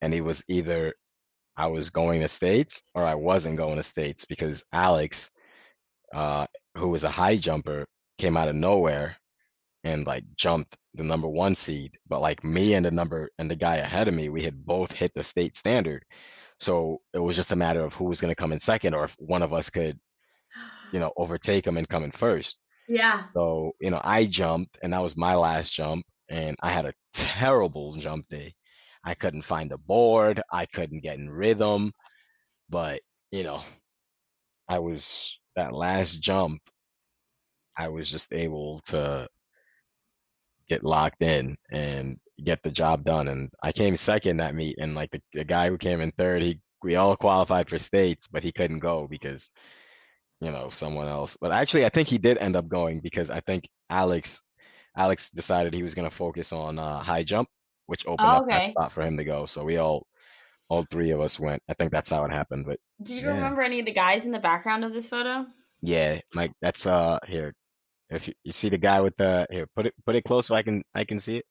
And 0.01 0.15
it 0.15 0.21
was 0.21 0.43
either 0.49 0.95
I 1.57 1.67
was 1.67 1.91
going 1.91 2.21
to 2.21 2.29
States 2.29 2.81
or 2.95 3.03
I 3.05 3.17
wasn't 3.17 3.57
going 3.57 3.77
to 3.77 3.83
States 3.83 4.25
because 4.25 4.65
Alex, 4.73 5.31
uh, 6.15 6.47
who 6.79 6.89
was 6.89 7.05
a 7.05 7.11
high 7.11 7.37
jumper, 7.37 7.87
came 8.19 8.37
out 8.37 8.49
of 8.49 8.57
nowhere 8.57 9.17
and 9.85 10.07
like 10.07 10.25
jumped 10.37 10.77
the 10.95 11.05
number 11.05 11.29
one 11.29 11.55
seed. 11.55 11.93
But 12.09 12.21
like 12.21 12.45
me 12.45 12.75
and 12.75 12.85
the 12.85 12.91
number 12.91 13.31
and 13.39 13.51
the 13.51 13.57
guy 13.57 13.77
ahead 13.77 14.09
of 14.09 14.15
me, 14.15 14.29
we 14.29 14.43
had 14.43 14.65
both 14.65 14.93
hit 14.93 15.13
the 15.15 15.23
state 15.23 15.55
standard. 15.55 16.05
So 16.61 17.01
it 17.13 17.19
was 17.19 17.37
just 17.37 17.53
a 17.53 17.57
matter 17.57 17.85
of 17.85 17.95
who 17.95 18.05
was 18.05 18.21
going 18.21 18.33
to 18.33 18.41
come 18.41 18.53
in 18.53 18.61
second 18.61 18.95
or 18.95 19.05
if 19.05 19.15
one 19.19 19.43
of 19.43 19.53
us 19.53 19.71
could, 19.71 19.99
you 20.93 20.99
know, 20.99 21.13
overtake 21.17 21.67
him 21.67 21.77
and 21.77 21.89
come 21.89 22.05
in 22.05 22.13
first. 22.13 22.59
Yeah. 22.89 23.25
So, 23.35 23.73
you 23.81 23.91
know, 23.91 24.01
I 24.03 24.25
jumped 24.25 24.79
and 24.83 24.93
that 24.93 25.03
was 25.03 25.17
my 25.17 25.35
last 25.35 25.73
jump 25.73 26.05
and 26.29 26.57
I 26.63 26.71
had 26.71 26.87
a 26.87 26.95
terrible 27.13 27.95
jump 27.95 28.29
day. 28.29 28.55
I 29.05 29.15
couldn't 29.15 29.43
find 29.43 29.71
the 29.71 29.79
board, 29.79 30.43
I 30.53 30.67
couldn't 30.67 31.03
get 31.03 31.19
in 31.19 31.31
rhythm, 31.31 31.93
but, 32.69 33.01
you 33.31 33.45
know, 33.45 33.63
I 34.69 34.81
was 34.81 35.39
that 35.59 35.75
last 35.75 36.21
jump, 36.21 36.63
I 37.77 37.89
was 37.89 38.11
just 38.11 38.33
able 38.33 38.81
to 38.87 39.29
get 40.69 40.85
locked 40.85 41.23
in 41.23 41.57
and 41.71 42.19
get 42.45 42.63
the 42.63 42.71
job 42.71 43.05
done. 43.05 43.29
And 43.29 43.51
I 43.63 43.73
came 43.73 43.97
second 43.97 44.39
that 44.39 44.55
meet 44.55 44.77
and 44.81 44.95
like 44.95 45.11
the, 45.13 45.23
the 45.35 45.45
guy 45.45 45.69
who 45.69 45.79
came 45.79 46.01
in 46.01 46.13
third, 46.13 46.43
he 46.43 46.61
we 46.83 46.97
all 46.97 47.17
qualified 47.17 47.69
for 47.69 47.79
states, 47.79 48.29
but 48.29 48.45
he 48.45 48.53
couldn't 48.53 48.81
go 48.81 49.09
because 49.09 49.51
you 50.41 50.51
know, 50.53 50.71
someone 50.71 51.09
else. 51.09 51.37
But 51.41 51.53
actually, 51.53 51.85
I 51.87 51.91
think 51.91 52.09
he 52.09 52.19
did 52.19 52.39
end 52.39 52.57
up 52.57 52.69
going 52.69 53.01
because 53.01 53.31
I 53.31 53.41
think 53.41 53.69
Alex, 53.91 54.43
Alex 54.97 55.31
decided 55.31 55.75
he 55.75 55.83
was 55.83 55.95
going 55.95 56.09
to 56.09 56.15
focus 56.15 56.53
on 56.53 56.79
uh, 56.79 57.01
high 57.01 57.25
jump, 57.25 57.49
which 57.87 58.07
opened 58.07 58.35
Oh, 58.35 58.37
up 58.37 58.47
that 58.49 58.71
spot 58.71 58.93
for 58.93 59.03
him 59.03 59.17
to 59.19 59.25
go. 59.25 59.47
So 59.47 59.65
we 59.65 59.79
all, 59.79 60.07
all 60.69 60.83
three 60.85 61.11
of 61.11 61.21
us 61.21 61.39
went. 61.41 61.63
I 61.69 61.75
think 61.75 61.93
that's 61.93 62.11
how 62.11 62.25
it 62.25 62.31
happened. 62.33 62.67
But 62.67 62.79
Do 63.03 63.15
you 63.15 63.23
Yeah. 63.23 63.29
remember 63.35 63.63
any 63.63 63.81
of 63.81 63.87
the 63.87 63.93
guys 63.93 64.27
in 64.27 64.33
the 64.33 64.39
background 64.39 64.85
of 64.85 64.93
this 64.93 65.09
photo? 65.09 65.47
yeah, 65.81 66.21
like 66.35 66.53
that's 66.61 66.87
uh 66.87 67.19
here. 67.27 67.55
If 68.11 68.27
you, 68.29 68.35
you 68.43 68.53
see 68.53 68.69
the 68.71 68.79
guy 68.79 69.01
with 69.01 69.17
the 69.17 69.47
here, 69.51 69.67
put 69.77 69.87
it 69.87 69.95
put 70.07 70.15
it 70.17 70.25
close 70.25 70.47
so 70.47 70.55
I 70.55 70.63
can 70.63 70.83
I 70.95 71.05
can 71.05 71.21
see 71.21 71.39
it. 71.39 71.45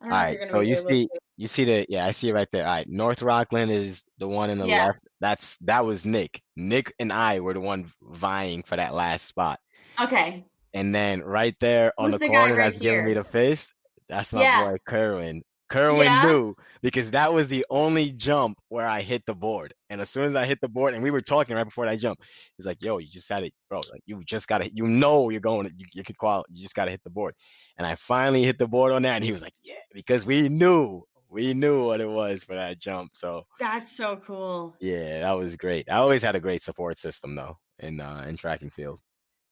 I 0.00 0.04
don't 0.04 0.10
know 0.10 0.16
if 0.16 0.22
Alright, 0.36 0.46
so 0.48 0.60
you 0.60 0.76
see- 0.76 1.06
to- 1.06 1.20
You 1.38 1.48
see 1.48 1.64
the 1.64 1.86
yeah, 1.88 2.06
I 2.06 2.12
see 2.12 2.28
it 2.30 2.32
right 2.32 2.48
there. 2.52 2.66
All 2.66 2.72
right, 2.72 2.88
North 2.88 3.20
Rockland 3.22 3.70
is 3.70 4.04
the 4.18 4.26
one 4.28 4.48
in 4.50 4.58
the 4.58 4.66
Yeah. 4.66 4.86
left. 4.86 5.00
That's 5.20 5.58
that 5.62 5.84
was 5.84 6.04
Nick. 6.06 6.40
Nick 6.56 6.94
and 6.98 7.12
I 7.12 7.40
were 7.40 7.52
the 7.54 7.60
one 7.60 7.92
vying 8.02 8.62
for 8.62 8.76
that 8.76 8.94
last 8.94 9.26
spot. 9.26 9.60
Okay. 10.00 10.44
And 10.74 10.94
then 10.94 11.20
right 11.22 11.54
there 11.60 11.92
on 11.98 12.10
Who's 12.10 12.20
the 12.20 12.26
the 12.26 12.32
corner 12.32 12.54
right 12.54 12.70
that's 12.70 12.78
giving 12.82 13.04
me 13.06 13.14
the 13.14 13.24
face, 13.24 13.66
that's 14.08 14.32
my 14.32 14.42
Yeah. 14.42 14.64
boy 14.64 14.76
Kerwin. 14.86 15.42
Kerwin 15.68 16.06
Yeah? 16.06 16.26
knew 16.26 16.54
because 16.82 17.10
that 17.12 17.32
was 17.32 17.48
the 17.48 17.66
only 17.70 18.12
jump 18.12 18.58
where 18.68 18.86
I 18.86 19.02
hit 19.02 19.24
the 19.26 19.34
board. 19.34 19.74
And 19.90 20.00
as 20.00 20.10
soon 20.10 20.24
as 20.24 20.36
I 20.36 20.46
hit 20.46 20.60
the 20.60 20.68
board, 20.68 20.94
and 20.94 21.02
we 21.02 21.10
were 21.10 21.20
talking 21.20 21.56
right 21.56 21.64
before 21.64 21.86
that 21.86 21.98
jump, 21.98 22.20
he's 22.56 22.66
like, 22.66 22.82
"Yo, 22.82 22.98
you 22.98 23.08
just 23.08 23.28
had 23.28 23.44
it, 23.44 23.54
bro. 23.68 23.80
Like 23.90 24.02
you 24.06 24.22
just 24.24 24.48
got 24.48 24.58
to, 24.58 24.70
you 24.72 24.86
know, 24.86 25.30
you're 25.30 25.40
going, 25.40 25.70
you, 25.76 25.86
you 25.92 26.04
could 26.04 26.18
qualify. 26.18 26.46
You 26.50 26.62
just 26.62 26.74
got 26.74 26.86
to 26.86 26.90
hit 26.92 27.02
the 27.04 27.10
board." 27.10 27.34
And 27.78 27.86
I 27.86 27.94
finally 27.96 28.44
hit 28.44 28.58
the 28.58 28.66
board 28.68 28.92
on 28.92 29.02
that, 29.02 29.16
and 29.16 29.24
he 29.24 29.32
was 29.32 29.42
like, 29.42 29.54
"Yeah," 29.62 29.74
because 29.92 30.24
we 30.24 30.48
knew, 30.48 31.02
we 31.28 31.54
knew 31.54 31.86
what 31.86 32.00
it 32.00 32.08
was 32.08 32.44
for 32.44 32.54
that 32.54 32.78
jump. 32.80 33.12
So 33.14 33.44
That's 33.58 33.96
so 33.96 34.16
cool. 34.24 34.76
yeah, 34.80 35.20
that 35.20 35.32
was 35.32 35.56
great. 35.56 35.90
I 35.90 35.96
always 35.96 36.22
had 36.22 36.36
a 36.36 36.40
great 36.40 36.62
support 36.62 36.98
system 36.98 37.34
though 37.34 37.58
in 37.78 38.00
uh, 38.00 38.24
in 38.28 38.36
track 38.36 38.62
and 38.62 38.72
field. 38.72 39.00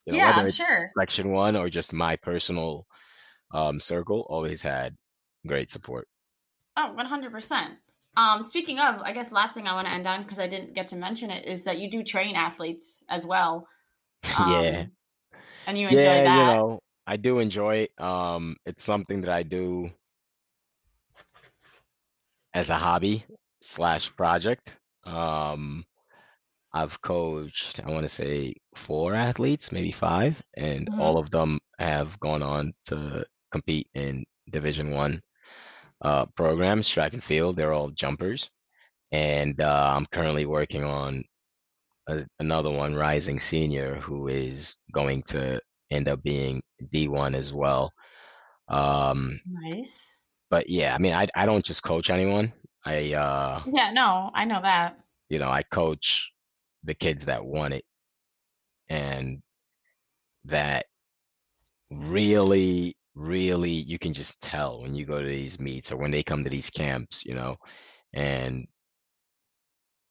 You 0.06 0.12
know, 0.14 0.18
yeah, 0.20 0.32
I'm 0.36 0.50
sure. 0.50 0.92
section 0.98 1.30
one 1.32 1.56
or 1.56 1.68
just 1.70 1.92
my 1.92 2.16
personal 2.16 2.86
um, 3.52 3.80
circle 3.80 4.26
always 4.28 4.62
had 4.62 4.96
great 5.46 5.70
support. 5.70 6.08
Oh, 6.76 6.92
100%. 6.92 7.78
Um, 8.16 8.42
speaking 8.42 8.78
of, 8.78 9.00
I 9.02 9.12
guess 9.12 9.32
last 9.32 9.54
thing 9.54 9.66
I 9.66 9.74
want 9.74 9.88
to 9.88 9.92
end 9.92 10.06
on 10.06 10.22
because 10.22 10.38
I 10.38 10.46
didn't 10.46 10.74
get 10.74 10.88
to 10.88 10.96
mention 10.96 11.30
it 11.30 11.46
is 11.46 11.64
that 11.64 11.78
you 11.78 11.90
do 11.90 12.02
train 12.04 12.36
athletes 12.36 13.04
as 13.08 13.26
well. 13.26 13.68
yeah, 14.38 14.86
Um, 14.86 14.92
And 15.66 15.78
you 15.78 15.88
enjoy 15.88 16.20
yeah, 16.20 16.22
that. 16.22 16.30
you 16.34 16.44
know, 16.44 16.80
I 17.06 17.16
do 17.16 17.38
enjoy 17.38 17.88
it. 17.88 18.00
Um, 18.00 18.56
it's 18.66 18.84
something 18.84 19.22
that 19.22 19.30
I 19.30 19.42
do 19.42 19.90
as 22.54 22.70
a 22.70 22.74
hobby 22.74 23.24
slash 23.60 24.14
project. 24.16 24.76
Um, 25.04 25.84
I've 26.74 27.00
coached, 27.02 27.80
I 27.84 27.90
want 27.90 28.04
to 28.04 28.08
say 28.08 28.54
four 28.76 29.14
athletes, 29.14 29.72
maybe 29.72 29.92
five, 29.92 30.42
and 30.56 30.88
Mhm. 30.88 30.94
all 30.98 31.18
of 31.18 31.30
them 31.30 31.60
have 31.78 32.18
gone 32.20 32.42
on 32.42 32.74
to 32.86 33.26
compete 33.52 33.88
in 33.94 34.24
Division 34.50 34.90
One 34.92 35.22
uh, 36.02 36.26
programs, 36.36 36.88
track 36.88 37.12
and 37.14 37.22
field. 37.24 37.56
They're 37.56 37.72
all 37.72 37.90
jumpers, 37.90 38.50
and 39.12 39.60
uh, 39.60 39.94
I'm 39.96 40.06
currently 40.06 40.46
working 40.46 40.84
on 40.84 41.24
a, 42.08 42.26
another 42.40 42.70
one, 42.70 42.94
Rising 42.94 43.38
Senior, 43.40 43.96
who 43.96 44.28
is 44.28 44.76
going 44.92 45.22
to 45.24 45.60
end 45.90 46.08
up 46.08 46.22
being 46.22 46.62
D1 46.92 47.34
as 47.36 47.52
well. 47.52 47.92
Um, 48.68 49.40
Nice. 49.46 50.10
but 50.50 50.68
yeah, 50.70 50.94
I 50.94 50.98
mean, 50.98 51.12
I 51.14 51.28
I 51.34 51.46
don't 51.46 51.64
just 51.64 51.82
coach 51.82 52.10
anyone. 52.10 52.52
I 52.84 53.12
uh, 53.14 53.62
Yeah, 53.66 53.90
no, 53.92 54.30
I 54.34 54.44
know 54.44 54.60
that. 54.62 54.98
you 55.30 55.38
know, 55.38 55.48
I 55.48 55.62
coach 55.62 56.30
the 56.84 56.94
kids 56.94 57.24
that 57.26 57.44
want 57.44 57.72
it 57.74 57.84
and 58.90 59.40
that 60.44 60.84
really, 61.90 62.96
really 63.14 63.70
you 63.70 63.98
can 63.98 64.12
just 64.14 64.40
tell 64.40 64.82
when 64.82 64.94
you 64.94 65.06
go 65.06 65.20
to 65.20 65.28
these 65.28 65.58
meets 65.60 65.92
or 65.92 65.96
when 65.96 66.10
they 66.10 66.22
come 66.22 66.44
to 66.44 66.50
these 66.50 66.70
camps, 66.70 67.24
you 67.24 67.34
know, 67.34 67.56
and 68.14 68.66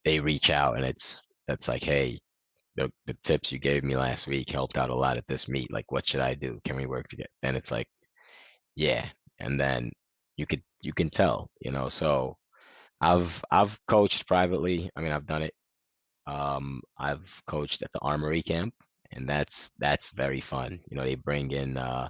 they 0.06 0.20
reach 0.20 0.50
out 0.50 0.76
and 0.78 0.86
it's 0.86 1.22
that's 1.48 1.68
like, 1.68 1.84
hey, 1.84 2.20
the 2.76 2.92
the 3.06 3.16
tips 3.24 3.52
you 3.52 3.60
gave 3.60 3.84
me 3.84 3.96
last 3.96 4.28
week 4.28 4.50
helped 4.50 4.78
out 4.78 4.90
a 4.90 4.96
lot 4.96 5.18
at 5.18 5.28
this 5.28 5.48
meet. 5.48 5.72
Like, 5.72 5.92
what 5.92 6.08
should 6.08 6.22
I 6.22 6.34
do? 6.34 6.60
Can 6.66 6.76
we 6.76 6.86
work 6.86 7.08
together? 7.08 7.30
And 7.44 7.58
it's 7.58 7.72
like, 7.72 7.88
yeah, 8.76 9.06
and 9.40 9.60
then 9.60 9.92
you 10.38 10.46
could 10.46 10.64
you 10.82 10.94
can 10.94 11.10
tell, 11.10 11.50
you 11.62 11.72
know. 11.72 11.90
So 11.90 12.38
I've 13.02 13.44
I've 13.52 13.78
coached 13.88 14.28
privately. 14.28 14.90
I 14.96 15.02
mean, 15.02 15.12
I've 15.12 15.28
done 15.28 15.44
it. 15.44 15.54
Um, 16.28 16.82
I've 16.98 17.42
coached 17.48 17.84
at 17.84 17.92
the 17.94 18.00
Armory 18.00 18.44
camp, 18.44 18.74
and 19.12 19.28
that's 19.28 19.72
that's 19.80 20.10
very 20.12 20.42
fun. 20.42 20.80
You 20.90 20.98
know, 20.98 21.04
they 21.04 21.16
bring 21.16 21.52
in 21.52 21.78
uh, 21.78 22.10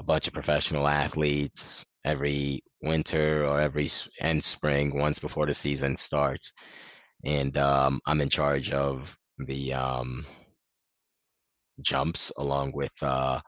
a 0.00 0.04
bunch 0.04 0.28
of 0.28 0.34
professional 0.34 0.88
athletes, 0.88 1.86
every 2.04 2.62
winter 2.82 3.46
or 3.46 3.60
every 3.60 3.88
and 4.20 4.42
spring 4.44 4.98
once 4.98 5.20
before 5.20 5.46
the 5.46 5.54
season 5.54 5.96
starts. 5.96 6.52
And 7.24 7.56
um, 7.58 8.00
I'm 8.06 8.20
in 8.22 8.30
charge 8.30 8.70
of 8.72 9.16
the 9.38 9.74
um, 9.74 10.26
jumps 11.82 12.32
along 12.38 12.72
with 12.74 12.92
uh, 13.02 13.40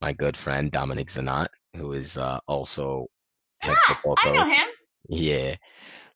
my 0.00 0.12
good 0.12 0.36
friend 0.36 0.70
Dominic 0.72 1.08
Zanat, 1.08 1.48
who 1.76 1.92
is 1.92 2.16
uh, 2.16 2.38
also 2.48 3.06
head 3.60 3.74
Ah, 3.76 3.82
football 3.82 4.16
I 4.18 4.30
know 4.32 4.44
him. 4.46 4.68
Yeah, 5.08 5.56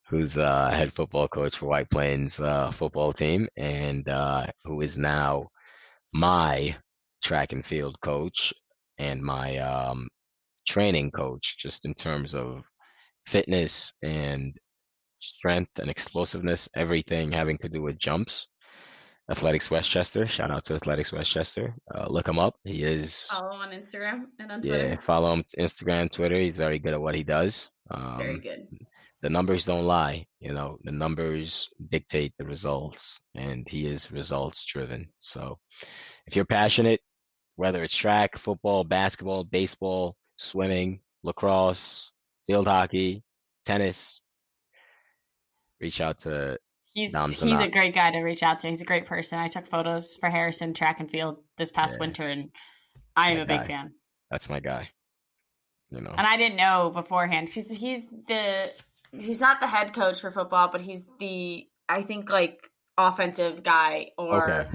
who's 0.08 0.36
uh, 0.38 0.70
head 0.70 0.92
football 0.92 1.28
coach 1.28 1.58
for 1.58 1.66
White 1.66 1.90
Plains 1.90 2.40
uh, 2.40 2.72
football 2.72 3.12
team, 3.12 3.48
and 3.56 4.08
uh, 4.08 4.46
who 4.64 4.80
is 4.82 4.96
now 4.98 5.48
my 6.12 6.76
track 7.22 7.52
and 7.52 7.64
field 7.64 8.00
coach 8.00 8.52
and 9.02 9.20
my 9.22 9.58
um, 9.58 10.08
training 10.66 11.10
coach, 11.10 11.56
just 11.58 11.84
in 11.84 11.94
terms 11.94 12.34
of 12.34 12.62
fitness 13.26 13.92
and 14.02 14.54
strength 15.20 15.70
and 15.80 15.90
explosiveness, 15.90 16.68
everything 16.76 17.32
having 17.32 17.58
to 17.58 17.68
do 17.68 17.82
with 17.82 17.98
jumps. 17.98 18.46
Athletics 19.30 19.70
Westchester. 19.70 20.26
Shout 20.26 20.50
out 20.50 20.64
to 20.64 20.74
Athletics 20.74 21.12
Westchester. 21.12 21.74
Uh, 21.94 22.06
look 22.08 22.26
him 22.28 22.38
up. 22.38 22.54
He 22.64 22.82
is 22.84 23.26
Follow 23.30 23.54
him 23.54 23.60
on 23.60 23.70
Instagram 23.70 24.18
and 24.40 24.50
on 24.52 24.62
yeah. 24.62 24.72
Twitter. 24.72 24.98
Follow 25.02 25.32
him 25.34 25.44
Instagram, 25.58 26.10
Twitter. 26.10 26.38
He's 26.38 26.56
very 26.56 26.78
good 26.78 26.92
at 26.92 27.00
what 27.00 27.14
he 27.14 27.22
does. 27.22 27.70
Very 28.18 28.34
Um, 28.34 28.40
good. 28.40 28.66
the 29.22 29.30
numbers 29.30 29.64
don't 29.64 29.86
lie. 29.86 30.26
You 30.40 30.52
know, 30.52 30.76
the 30.82 30.90
numbers 30.92 31.68
dictate 31.94 32.34
the 32.38 32.44
results, 32.44 33.20
and 33.34 33.66
he 33.68 33.86
is 33.86 34.10
results 34.10 34.64
driven. 34.64 35.08
So, 35.18 35.58
if 36.26 36.34
you're 36.34 36.44
passionate, 36.60 37.00
whether 37.56 37.82
it's 37.82 37.94
track, 37.94 38.38
football, 38.38 38.84
basketball, 38.84 39.44
baseball, 39.44 40.16
swimming, 40.36 41.00
lacrosse, 41.22 42.12
field 42.46 42.66
hockey, 42.66 43.22
tennis, 43.64 44.20
reach 45.80 46.00
out 46.00 46.18
to 46.20 46.58
He's 46.94 47.12
Dom 47.12 47.30
he's 47.32 47.60
a 47.60 47.68
great 47.68 47.94
guy 47.94 48.10
to 48.10 48.20
reach 48.20 48.42
out 48.42 48.60
to. 48.60 48.68
He's 48.68 48.82
a 48.82 48.86
great 48.86 49.06
person. 49.06 49.38
I 49.38 49.48
took 49.48 49.66
photos 49.66 50.14
for 50.16 50.28
Harrison 50.28 50.74
track 50.74 51.00
and 51.00 51.10
field 51.10 51.38
this 51.56 51.70
past 51.70 51.94
Yeah. 51.94 52.00
winter, 52.00 52.28
and 52.28 52.50
I 53.16 53.30
am 53.32 53.40
a 53.40 53.46
big 53.46 53.66
fan. 53.66 53.94
that's 54.30 54.50
my 54.50 54.60
guy. 54.60 54.90
You 55.90 56.02
know, 56.02 56.14
And 56.16 56.26
I 56.26 56.36
didn't 56.36 56.56
know 56.56 56.90
beforehand 56.90 57.46
because 57.46 57.68
he's 57.70 58.02
the 58.28 58.72
he's 59.12 59.40
not 59.40 59.60
the 59.60 59.66
head 59.66 59.94
coach 59.94 60.20
for 60.20 60.30
football, 60.30 60.68
but 60.68 60.82
he's 60.82 61.04
the 61.18 61.66
I 61.88 62.02
think 62.02 62.28
like 62.28 62.60
offensive 62.98 63.62
guy 63.62 64.10
or 64.18 64.48
Okay. 64.48 64.70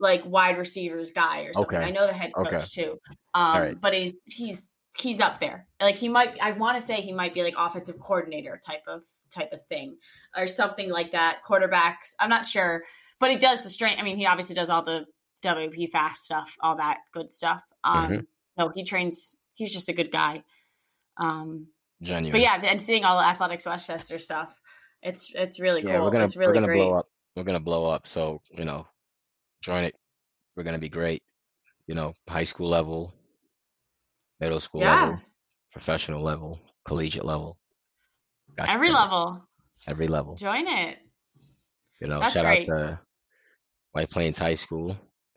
Like 0.00 0.22
wide 0.24 0.58
receivers 0.58 1.12
guy 1.12 1.42
or 1.42 1.52
something. 1.54 1.76
Okay. 1.76 1.86
I 1.86 1.90
know 1.90 2.06
the 2.06 2.12
head 2.12 2.32
coach 2.34 2.46
Okay. 2.54 2.66
too, 2.66 2.98
um, 3.34 3.60
right. 3.62 3.80
but 3.80 3.92
he's 3.94 4.20
he's 4.24 4.68
he's 4.96 5.20
up 5.20 5.38
there. 5.40 5.66
Like 5.80 5.96
he 5.96 6.08
might 6.08 6.36
I 6.40 6.52
want 6.52 6.80
to 6.80 6.84
say 6.84 7.00
he 7.00 7.12
might 7.12 7.34
be 7.34 7.42
like 7.42 7.54
offensive 7.56 7.98
coordinator 8.00 8.60
type 8.66 8.82
of 8.88 9.02
type 9.30 9.52
of 9.52 9.64
thing 9.68 9.96
or 10.36 10.46
something 10.48 10.90
like 10.90 11.12
that. 11.12 11.40
Quarterbacks, 11.46 12.14
I'm 12.18 12.30
not 12.30 12.46
sure, 12.46 12.82
but 13.20 13.30
he 13.30 13.36
does 13.36 13.62
the 13.62 13.70
strength. 13.70 14.00
I 14.00 14.02
mean, 14.02 14.16
he 14.16 14.26
obviously 14.26 14.54
does 14.56 14.70
all 14.70 14.82
the 14.82 15.04
WP 15.44 15.90
fast 15.92 16.24
stuff, 16.24 16.56
all 16.60 16.76
that 16.76 16.98
good 17.12 17.30
stuff. 17.30 17.62
Um, 17.84 18.10
Mhm. 18.10 18.26
no, 18.56 18.68
he 18.70 18.82
trains. 18.84 19.38
He's 19.54 19.72
just 19.72 19.88
a 19.88 19.92
good 19.92 20.10
guy. 20.10 20.42
Um, 21.16 21.68
genuine. 22.02 22.32
but 22.32 22.40
yeah, 22.40 22.60
and 22.70 22.80
seeing 22.80 23.04
all 23.04 23.18
the 23.18 23.24
athletics 23.26 23.66
Westchester 23.66 24.18
stuff, 24.18 24.54
it's 25.02 25.30
it's 25.34 25.60
really 25.60 25.82
cool. 25.82 25.92
we're 26.02 26.10
gonna 26.10 26.24
it's 26.24 26.36
really 26.36 26.48
we're 26.48 26.54
gonna 26.54 26.66
great. 26.66 26.78
blow 26.78 26.94
up. 26.98 27.06
We're 27.36 27.44
gonna 27.44 27.60
blow 27.60 27.86
up. 27.86 28.06
So 28.06 28.40
you 28.50 28.64
know, 28.64 28.86
join 29.62 29.84
it. 29.84 29.94
We're 30.56 30.62
gonna 30.64 30.78
be 30.78 30.88
great. 30.88 31.22
You 31.86 31.94
know, 31.94 32.12
high 32.28 32.44
school 32.44 32.68
level, 32.68 33.12
middle 34.40 34.60
school 34.60 34.80
Yeah. 34.82 35.02
level, 35.04 35.20
professional 35.72 36.22
level, 36.22 36.60
collegiate 36.84 37.24
level. 37.24 37.58
Every 38.58 38.90
level, 38.90 39.42
Every 39.86 40.06
level. 40.06 40.34
join 40.36 40.66
it. 40.68 40.98
You 42.00 42.08
know, 42.08 42.20
That's 42.20 42.34
shout 42.34 42.44
great. 42.44 42.68
out 42.68 42.76
to 42.76 43.00
White 43.92 44.10
Plains 44.10 44.38
High 44.38 44.54
School. 44.54 44.96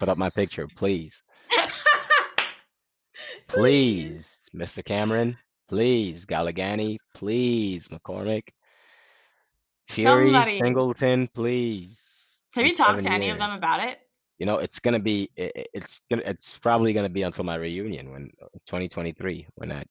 Put 0.00 0.08
up 0.08 0.16
my 0.18 0.30
picture, 0.30 0.66
please. 0.76 1.22
Please, 3.48 4.48
Mr. 4.54 4.84
Cameron. 4.84 5.36
Please, 5.68 6.24
Galligani. 6.26 6.98
Please, 7.14 7.88
McCormick. 7.88 8.42
Fury, 9.88 10.30
Somebody. 10.32 10.58
Singleton, 10.58 11.28
please. 11.28 12.17
Have 12.58 12.66
you 12.66 12.74
talked 12.74 13.02
to 13.02 13.10
any 13.10 13.30
of 13.30 13.38
them 13.38 13.52
about 13.52 13.82
it? 13.84 13.98
You 14.38 14.46
know, 14.46 14.58
it's 14.58 14.78
gonna 14.78 14.98
be. 14.98 15.30
i- 15.38 15.52
i- 15.56 15.66
It's 15.74 16.00
gonna. 16.10 16.22
It's 16.26 16.58
probably 16.58 16.92
gonna 16.92 17.08
be 17.08 17.22
until 17.22 17.44
my 17.44 17.54
reunion 17.56 18.10
when 18.12 18.30
uh, 18.42 18.46
2023 18.66 19.46
when 19.54 19.68
that 19.70 19.86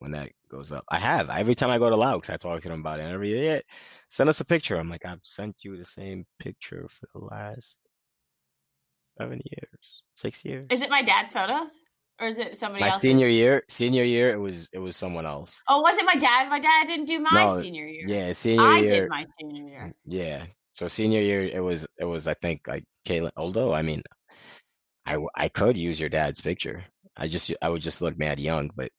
when 0.00 0.12
that 0.12 0.32
goes 0.50 0.72
up. 0.72 0.84
I 0.88 0.98
have 0.98 1.28
every 1.30 1.54
time 1.54 1.70
I 1.70 1.78
go 1.78 1.90
to 1.90 1.96
Laos, 1.96 2.30
I 2.30 2.36
talk 2.36 2.62
to 2.62 2.68
them 2.68 2.80
about 2.80 3.00
it. 3.00 3.04
And 3.04 3.12
every 3.12 3.30
year, 3.30 3.62
send 4.08 4.28
us 4.30 4.40
a 4.40 4.44
picture. 4.44 4.76
I'm 4.76 4.88
like, 4.88 5.04
I've 5.06 5.20
sent 5.22 5.62
you 5.64 5.76
the 5.76 5.84
same 5.84 6.26
picture 6.38 6.88
for 6.88 7.06
the 7.14 7.24
last 7.26 7.78
seven 9.18 9.40
years, 9.44 10.02
six 10.14 10.44
years. 10.44 10.66
Is 10.70 10.82
it 10.82 10.90
my 10.90 11.02
dad's 11.02 11.32
photos 11.32 11.82
or 12.20 12.28
is 12.28 12.38
it 12.38 12.56
somebody 12.56 12.82
else? 12.84 12.88
my 12.88 12.94
else's? 12.94 13.00
senior 13.02 13.28
year, 13.28 13.62
senior 13.68 14.04
year, 14.04 14.32
it 14.32 14.38
was 14.38 14.68
it 14.72 14.78
was 14.78 14.96
someone 14.96 15.26
else. 15.26 15.62
Oh, 15.68 15.80
was 15.82 15.96
it 15.98 16.04
my 16.06 16.16
dad? 16.16 16.48
My 16.48 16.60
dad 16.60 16.86
didn't 16.86 17.06
do 17.06 17.18
my 17.20 17.46
No, 17.46 17.60
senior 17.60 17.86
year. 17.86 18.06
Yeah, 18.08 18.32
senior 18.32 18.62
I 18.66 18.78
year. 18.78 18.86
did 18.86 19.08
my 19.10 19.26
senior 19.38 19.64
year. 19.66 19.94
Yeah. 20.06 20.46
So 20.72 20.88
senior 20.88 21.20
year, 21.20 21.42
it 21.42 21.60
was 21.60 21.86
it 21.98 22.04
was 22.04 22.26
I 22.28 22.34
think 22.34 22.62
like 22.66 22.84
Caitlin. 23.06 23.32
Although 23.36 23.72
I 23.72 23.82
mean, 23.82 24.02
I 25.06 25.18
I 25.34 25.48
could 25.48 25.76
use 25.76 25.98
your 25.98 26.08
dad's 26.08 26.40
picture. 26.40 26.84
I 27.16 27.26
just 27.26 27.52
I 27.60 27.68
would 27.68 27.82
just 27.82 28.00
look 28.02 28.18
mad 28.18 28.38
young, 28.40 28.70
but 28.74 28.90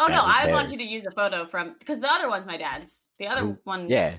Oh 0.00 0.06
no, 0.06 0.22
I 0.24 0.46
would 0.46 0.52
want 0.52 0.70
you 0.70 0.78
to 0.78 0.84
use 0.84 1.04
a 1.04 1.10
photo 1.10 1.46
from 1.46 1.76
because 1.78 2.00
the 2.00 2.10
other 2.10 2.28
one's 2.28 2.46
my 2.46 2.56
dad's. 2.56 3.04
The 3.18 3.26
other 3.26 3.40
Who- 3.40 3.58
one, 3.64 3.88
Yeah, 3.90 4.16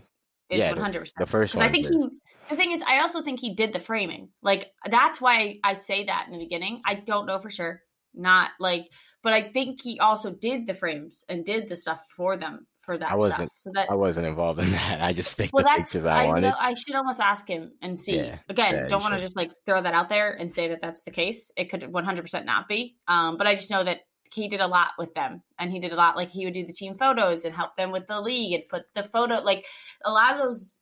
is 0.50 0.60
yeah, 0.60 0.76
hundred 0.76 1.00
percent. 1.00 1.16
the 1.20 1.26
first 1.26 1.54
Because 1.54 1.68
I 1.68 1.72
think 1.72 1.86
is. 1.86 1.92
he. 1.92 2.10
The 2.50 2.56
thing 2.58 2.72
is, 2.74 2.82
I 2.86 3.00
also 3.00 3.22
think 3.22 3.40
he 3.40 3.56
did 3.56 3.72
the 3.72 3.80
framing. 3.80 4.30
Like 4.42 4.68
that's 4.86 5.22
why 5.22 5.60
I 5.64 5.74
say 5.74 6.06
that 6.06 6.26
in 6.28 6.34
the 6.34 6.44
beginning. 6.44 6.82
I 6.86 6.96
don't 6.96 7.26
know 7.26 7.40
for 7.40 7.50
sure. 7.50 7.82
Not 8.14 8.52
like, 8.60 8.88
but 9.24 9.32
I 9.32 9.50
think 9.52 9.82
he 9.82 10.00
also 10.00 10.32
did 10.32 10.68
the 10.68 10.74
frames 10.74 11.24
and 11.30 11.46
did 11.46 11.70
the 11.70 11.78
stuff 11.78 12.00
for 12.18 12.36
them 12.38 12.68
for 12.92 12.98
that 12.98 13.12
I 13.12 13.16
wasn't- 13.16 13.36
stuff. 13.36 13.50
So 13.56 13.72
that 13.76 13.90
I 13.90 13.96
wasn't 13.96 14.28
involved 14.28 14.60
in 14.60 14.72
that. 14.80 15.02
I 15.02 15.14
just 15.14 15.38
picked 15.38 15.54
well, 15.54 15.64
the 15.64 15.70
pictures 15.78 16.06
I 16.06 16.24
I, 16.24 16.28
wanted. 16.28 16.42
know, 16.50 16.56
I 16.60 16.74
should 16.74 16.96
almost 16.96 17.20
ask 17.20 17.48
him 17.48 17.72
and 17.82 18.00
see. 18.00 18.18
Yeah, 18.18 18.38
Again, 18.50 18.74
yeah, 18.76 18.88
don't 18.88 19.02
want 19.02 19.14
to 19.16 19.22
just 19.22 19.36
like 19.36 19.52
throw 19.66 19.82
that 19.82 19.94
out 19.94 20.10
there 20.10 20.32
and 20.32 20.54
say 20.54 20.70
that 20.70 20.82
that's 20.82 21.04
the 21.04 21.12
case. 21.12 21.52
It 21.56 21.70
could 21.70 21.82
100% 21.82 22.46
not 22.46 22.68
be. 22.68 22.96
Um, 23.08 23.38
but 23.38 23.48
I 23.48 23.56
just 23.56 23.72
know 23.72 23.84
that 23.84 24.00
he 24.34 24.48
did 24.48 24.62
a 24.62 24.68
lot 24.68 24.92
with 24.98 25.14
them, 25.14 25.42
and 25.60 25.72
he 25.72 25.80
did 25.80 25.92
a 25.92 25.96
lot. 25.96 26.16
Like 26.16 26.30
he 26.30 26.46
would 26.46 26.54
do 26.54 26.66
the 26.66 26.74
team 26.74 26.98
photos 26.98 27.44
and 27.46 27.54
help 27.56 27.76
them 27.76 27.92
with 27.92 28.08
the 28.08 28.20
league 28.22 28.54
and 28.54 28.64
put 28.70 28.84
the 28.94 29.04
photo. 29.04 29.42
Like 29.42 29.66
a 30.06 30.12
lot 30.12 30.34
of 30.34 30.40
those 30.40 30.78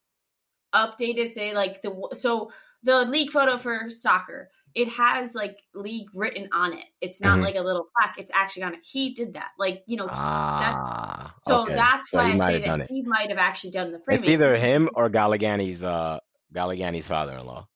updated 0.74 1.30
say 1.30 1.54
like 1.56 1.82
the 1.82 2.10
so 2.14 2.52
the 2.84 3.06
league 3.06 3.32
photo 3.32 3.58
for 3.58 3.90
soccer. 3.90 4.50
It 4.76 4.88
has 4.90 5.34
like 5.36 5.58
league 5.74 6.08
written 6.14 6.48
on 6.54 6.74
it. 6.74 6.86
It's 7.02 7.20
not 7.22 7.40
Mhm. 7.40 7.44
like 7.44 7.56
a 7.56 7.62
little 7.62 7.88
plaque. 7.98 8.16
It's 8.18 8.32
actually 8.34 8.64
on 8.64 8.74
it. 8.76 8.80
He 8.84 9.14
did 9.14 9.34
that. 9.34 9.52
Like 9.58 9.84
you 9.88 9.98
know, 9.98 10.08
Ah, 10.10 11.34
so 11.40 11.64
okay. 11.64 11.76
that's 11.76 12.12
So 12.12 12.18
why 12.18 12.32
I 12.34 12.38
say 12.38 12.60
that 12.60 12.82
it. 12.82 12.88
he 12.90 13.02
might 13.02 13.30
have 13.30 13.38
actually 13.40 13.72
done 13.72 13.92
the 13.92 14.00
framing. 14.00 14.24
It's 14.24 14.30
either 14.30 14.56
him 14.58 14.90
or 14.96 15.10
Galligani's 15.10 15.84
uh 15.84 16.20
Galligani's 16.54 17.08
father-in-law. 17.08 17.68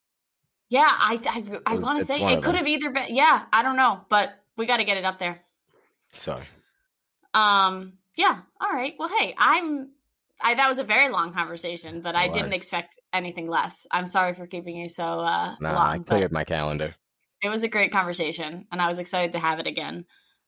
Yeah, 0.70 0.90
I 0.90 1.20
I, 1.66 1.74
I 1.74 1.76
want 1.78 2.00
to 2.00 2.06
say 2.06 2.22
it 2.22 2.44
could 2.44 2.56
have 2.56 2.68
either 2.68 2.90
been. 2.90 3.16
Yeah, 3.16 3.46
I 3.52 3.62
don't 3.64 3.76
know, 3.76 4.02
but 4.10 4.30
we 4.58 4.66
got 4.66 4.78
to 4.78 4.84
get 4.84 4.98
it 4.98 5.06
up 5.06 5.20
there. 5.20 5.42
Sorry. 6.14 6.46
Um, 7.34 7.94
yeah. 8.16 8.42
All 8.62 8.72
right. 8.72 8.94
Well, 9.00 9.10
hey, 9.10 9.34
I'm. 9.38 9.90
I 10.44 10.54
that 10.56 10.68
was 10.70 10.78
a 10.80 10.84
very 10.84 11.10
long 11.10 11.34
conversation, 11.34 12.02
but 12.02 12.16
I 12.16 12.28
didn't 12.28 12.54
expect 12.54 13.00
anything 13.14 13.48
less. 13.48 13.88
I'm 13.92 14.08
sorry 14.08 14.34
for 14.36 14.46
keeping 14.46 14.76
you 14.76 14.90
so 14.90 15.04
uh 15.22 15.56
Nah, 15.60 15.70
I 15.70 15.74
long, 15.74 15.98
but 16.00 16.08
cleared 16.08 16.32
my 16.32 16.44
calendar. 16.44 16.94
it 17.42 17.50
was 17.50 17.64
a 17.64 17.68
great 17.68 17.92
conversation, 17.92 18.68
and 18.72 18.82
I 18.82 18.88
was 18.88 19.00
excited 19.00 19.32
to 19.34 19.40
have 19.40 19.60
it 19.60 19.68
again. 19.68 20.06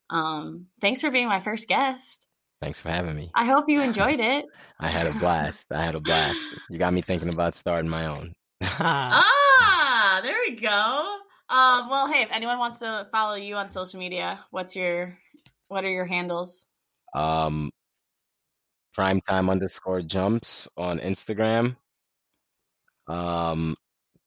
Um, 0.10 0.68
thanks 0.82 1.02
for 1.02 1.10
being 1.12 1.28
my 1.28 1.42
first 1.42 1.68
guest. 1.68 2.26
Thanks 2.62 2.80
for 2.80 2.90
having 2.90 3.16
me. 3.16 3.32
I 3.34 3.46
hope 3.46 3.66
you 3.68 3.82
enjoyed 3.90 4.20
it. 4.20 4.46
I 4.80 4.90
had 4.90 5.08
a 5.08 5.14
blast. 5.20 5.66
I 5.72 5.84
had 5.84 5.96
a 5.96 6.00
blast. 6.00 6.38
You 6.70 6.78
got 6.78 6.94
me 6.94 7.02
thinking 7.02 7.30
about 7.30 7.56
starting 7.56 7.90
my 7.90 8.06
own. 8.08 8.34
ah, 8.62 10.20
there 10.24 10.38
we 10.48 10.56
go. 10.56 11.18
Um, 11.50 11.90
well, 11.90 12.12
hey, 12.12 12.22
if 12.24 12.30
anyone 12.32 12.58
wants 12.60 12.80
to 12.80 13.08
follow 13.12 13.36
you 13.36 13.56
on 13.56 13.70
social 13.70 14.00
media, 14.00 14.40
what's 14.52 14.76
your 14.76 15.18
what 15.68 15.84
are 15.84 15.90
your 15.90 16.06
handles? 16.06 16.66
um 17.14 17.70
primetime 18.98 19.50
underscore 19.50 20.02
jumps 20.02 20.68
on 20.78 21.00
Instagram. 21.00 21.76
Um 23.08 23.76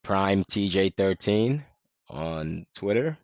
prime 0.05 0.45
TJ13 0.45 1.63
on 2.11 2.67
Twitter. 2.75 3.19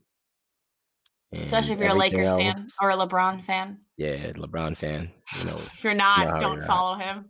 Especially 1.33 1.75
if 1.75 1.81
you're 1.81 1.89
a 1.89 1.95
Lakers 1.95 2.31
fan 2.31 2.69
or 2.81 2.91
a 2.91 2.97
LeBron 2.97 3.45
fan. 3.45 3.79
Yeah, 3.97 4.33
LeBron 4.33 4.77
fan. 4.77 5.11
You 5.39 5.45
know, 5.45 5.61
If 5.75 5.83
you're 5.85 5.95
not, 5.95 6.29
know 6.29 6.41
don't 6.41 6.57
you're 6.59 6.67
follow 6.67 6.97
him. 6.97 7.27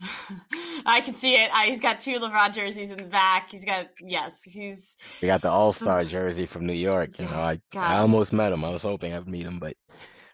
I 0.86 1.00
can 1.00 1.14
see 1.14 1.34
it. 1.34 1.50
I, 1.52 1.66
he's 1.66 1.80
got 1.80 2.00
two 2.00 2.18
LeBron 2.18 2.52
jerseys 2.52 2.90
in 2.90 2.96
the 2.96 3.04
back. 3.04 3.50
He's 3.50 3.64
got 3.64 3.88
yes, 4.00 4.40
he's 4.42 4.96
we 5.20 5.26
got 5.26 5.42
the 5.42 5.50
All 5.50 5.72
Star 5.72 6.04
jersey 6.04 6.46
from 6.46 6.66
New 6.66 6.74
York. 6.74 7.18
You 7.18 7.26
know, 7.26 7.32
I, 7.32 7.60
God. 7.72 7.82
I 7.82 7.98
almost 7.98 8.32
met 8.32 8.52
him. 8.52 8.64
I 8.64 8.70
was 8.70 8.82
hoping 8.82 9.12
I'd 9.12 9.28
meet 9.28 9.46
him, 9.46 9.58
but 9.58 9.76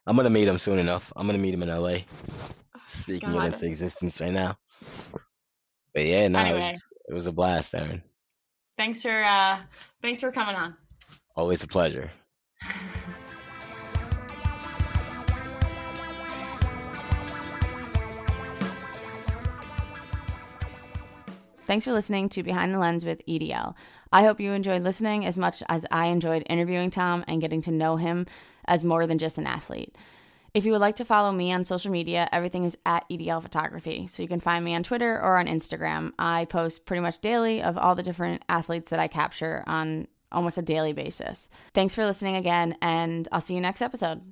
I'm 0.07 0.17
gonna 0.17 0.31
meet 0.31 0.49
him 0.49 0.59
soon 0.59 0.79
enough. 0.79 1.13
I'm 1.17 1.27
gonna 1.27 1.39
meet 1.39 1.55
him 1.55 1.63
in 1.63 1.69
LA. 1.69 1.99
Speaking 2.89 3.33
God. 3.33 3.45
it 3.45 3.55
into 3.55 3.67
existence 3.67 4.21
right 4.21 4.33
now. 4.33 4.57
But 5.95 6.05
yeah, 6.05 6.29
no, 6.29 6.45
it, 6.45 6.53
was, 6.53 6.85
it 7.09 7.15
was 7.15 7.27
a 7.27 7.33
blast, 7.33 7.75
Erin. 7.75 8.03
Thanks 8.77 9.03
for 9.03 9.25
uh 9.25 9.59
thanks 10.03 10.21
for 10.21 10.31
coming 10.31 10.55
on. 10.55 10.77
Always 11.35 11.63
a 11.63 11.67
pleasure. 11.67 12.11
Thanks 21.67 21.85
for 21.85 21.93
listening 21.93 22.29
to 22.29 22.45
Behind 22.45 22.73
the 22.73 22.79
Lens 22.79 23.05
with 23.05 23.27
EDL. 23.27 23.75
I 24.13 24.23
hope 24.23 24.39
you 24.39 24.53
enjoyed 24.53 24.83
listening 24.83 25.27
as 25.27 25.37
much 25.37 25.65
as 25.69 25.85
I 25.91 26.07
enjoyed 26.07 26.45
interviewing 26.49 26.91
Tom 26.91 27.25
and 27.27 27.41
getting 27.41 27.61
to 27.63 27.73
know 27.73 27.97
him 27.97 28.27
as 28.67 28.85
more 28.85 29.05
than 29.05 29.19
just 29.19 29.37
an 29.37 29.49
athlete. 29.49 29.97
If 30.57 30.65
you 30.65 30.73
would 30.73 30.81
like 30.81 30.97
to 30.97 31.05
follow 31.05 31.33
me 31.33 31.53
on 31.53 31.67
social 31.67 31.91
media, 31.91 32.31
everything 32.33 32.65
is 32.65 32.79
at 32.87 33.07
EDL 33.11 33.43
Photography. 33.43 34.07
So 34.07 34.23
you 34.23 34.29
can 34.29 34.41
find 34.41 34.65
me 34.65 34.75
on 34.75 34.83
Twitter 34.83 35.21
or 35.21 35.37
on 35.37 35.49
Instagram. 35.49 36.13
I 36.19 36.47
post 36.47 36.87
pretty 36.87 37.03
much 37.03 37.19
daily 37.19 37.63
of 37.63 37.77
all 37.77 37.95
the 37.95 38.03
different 38.03 38.43
athletes 38.49 38.89
that 38.89 38.99
I 38.99 39.07
capture 39.07 39.63
on 39.67 40.09
almost 40.33 40.57
a 40.57 40.63
daily 40.63 40.95
basis. 40.95 41.51
Thanks 41.75 41.95
for 41.95 42.07
listening 42.07 42.37
again, 42.37 42.75
and 42.81 43.29
I'll 43.33 43.43
see 43.43 43.55
you 43.55 43.61
next 43.61 43.83
episode. 43.83 44.23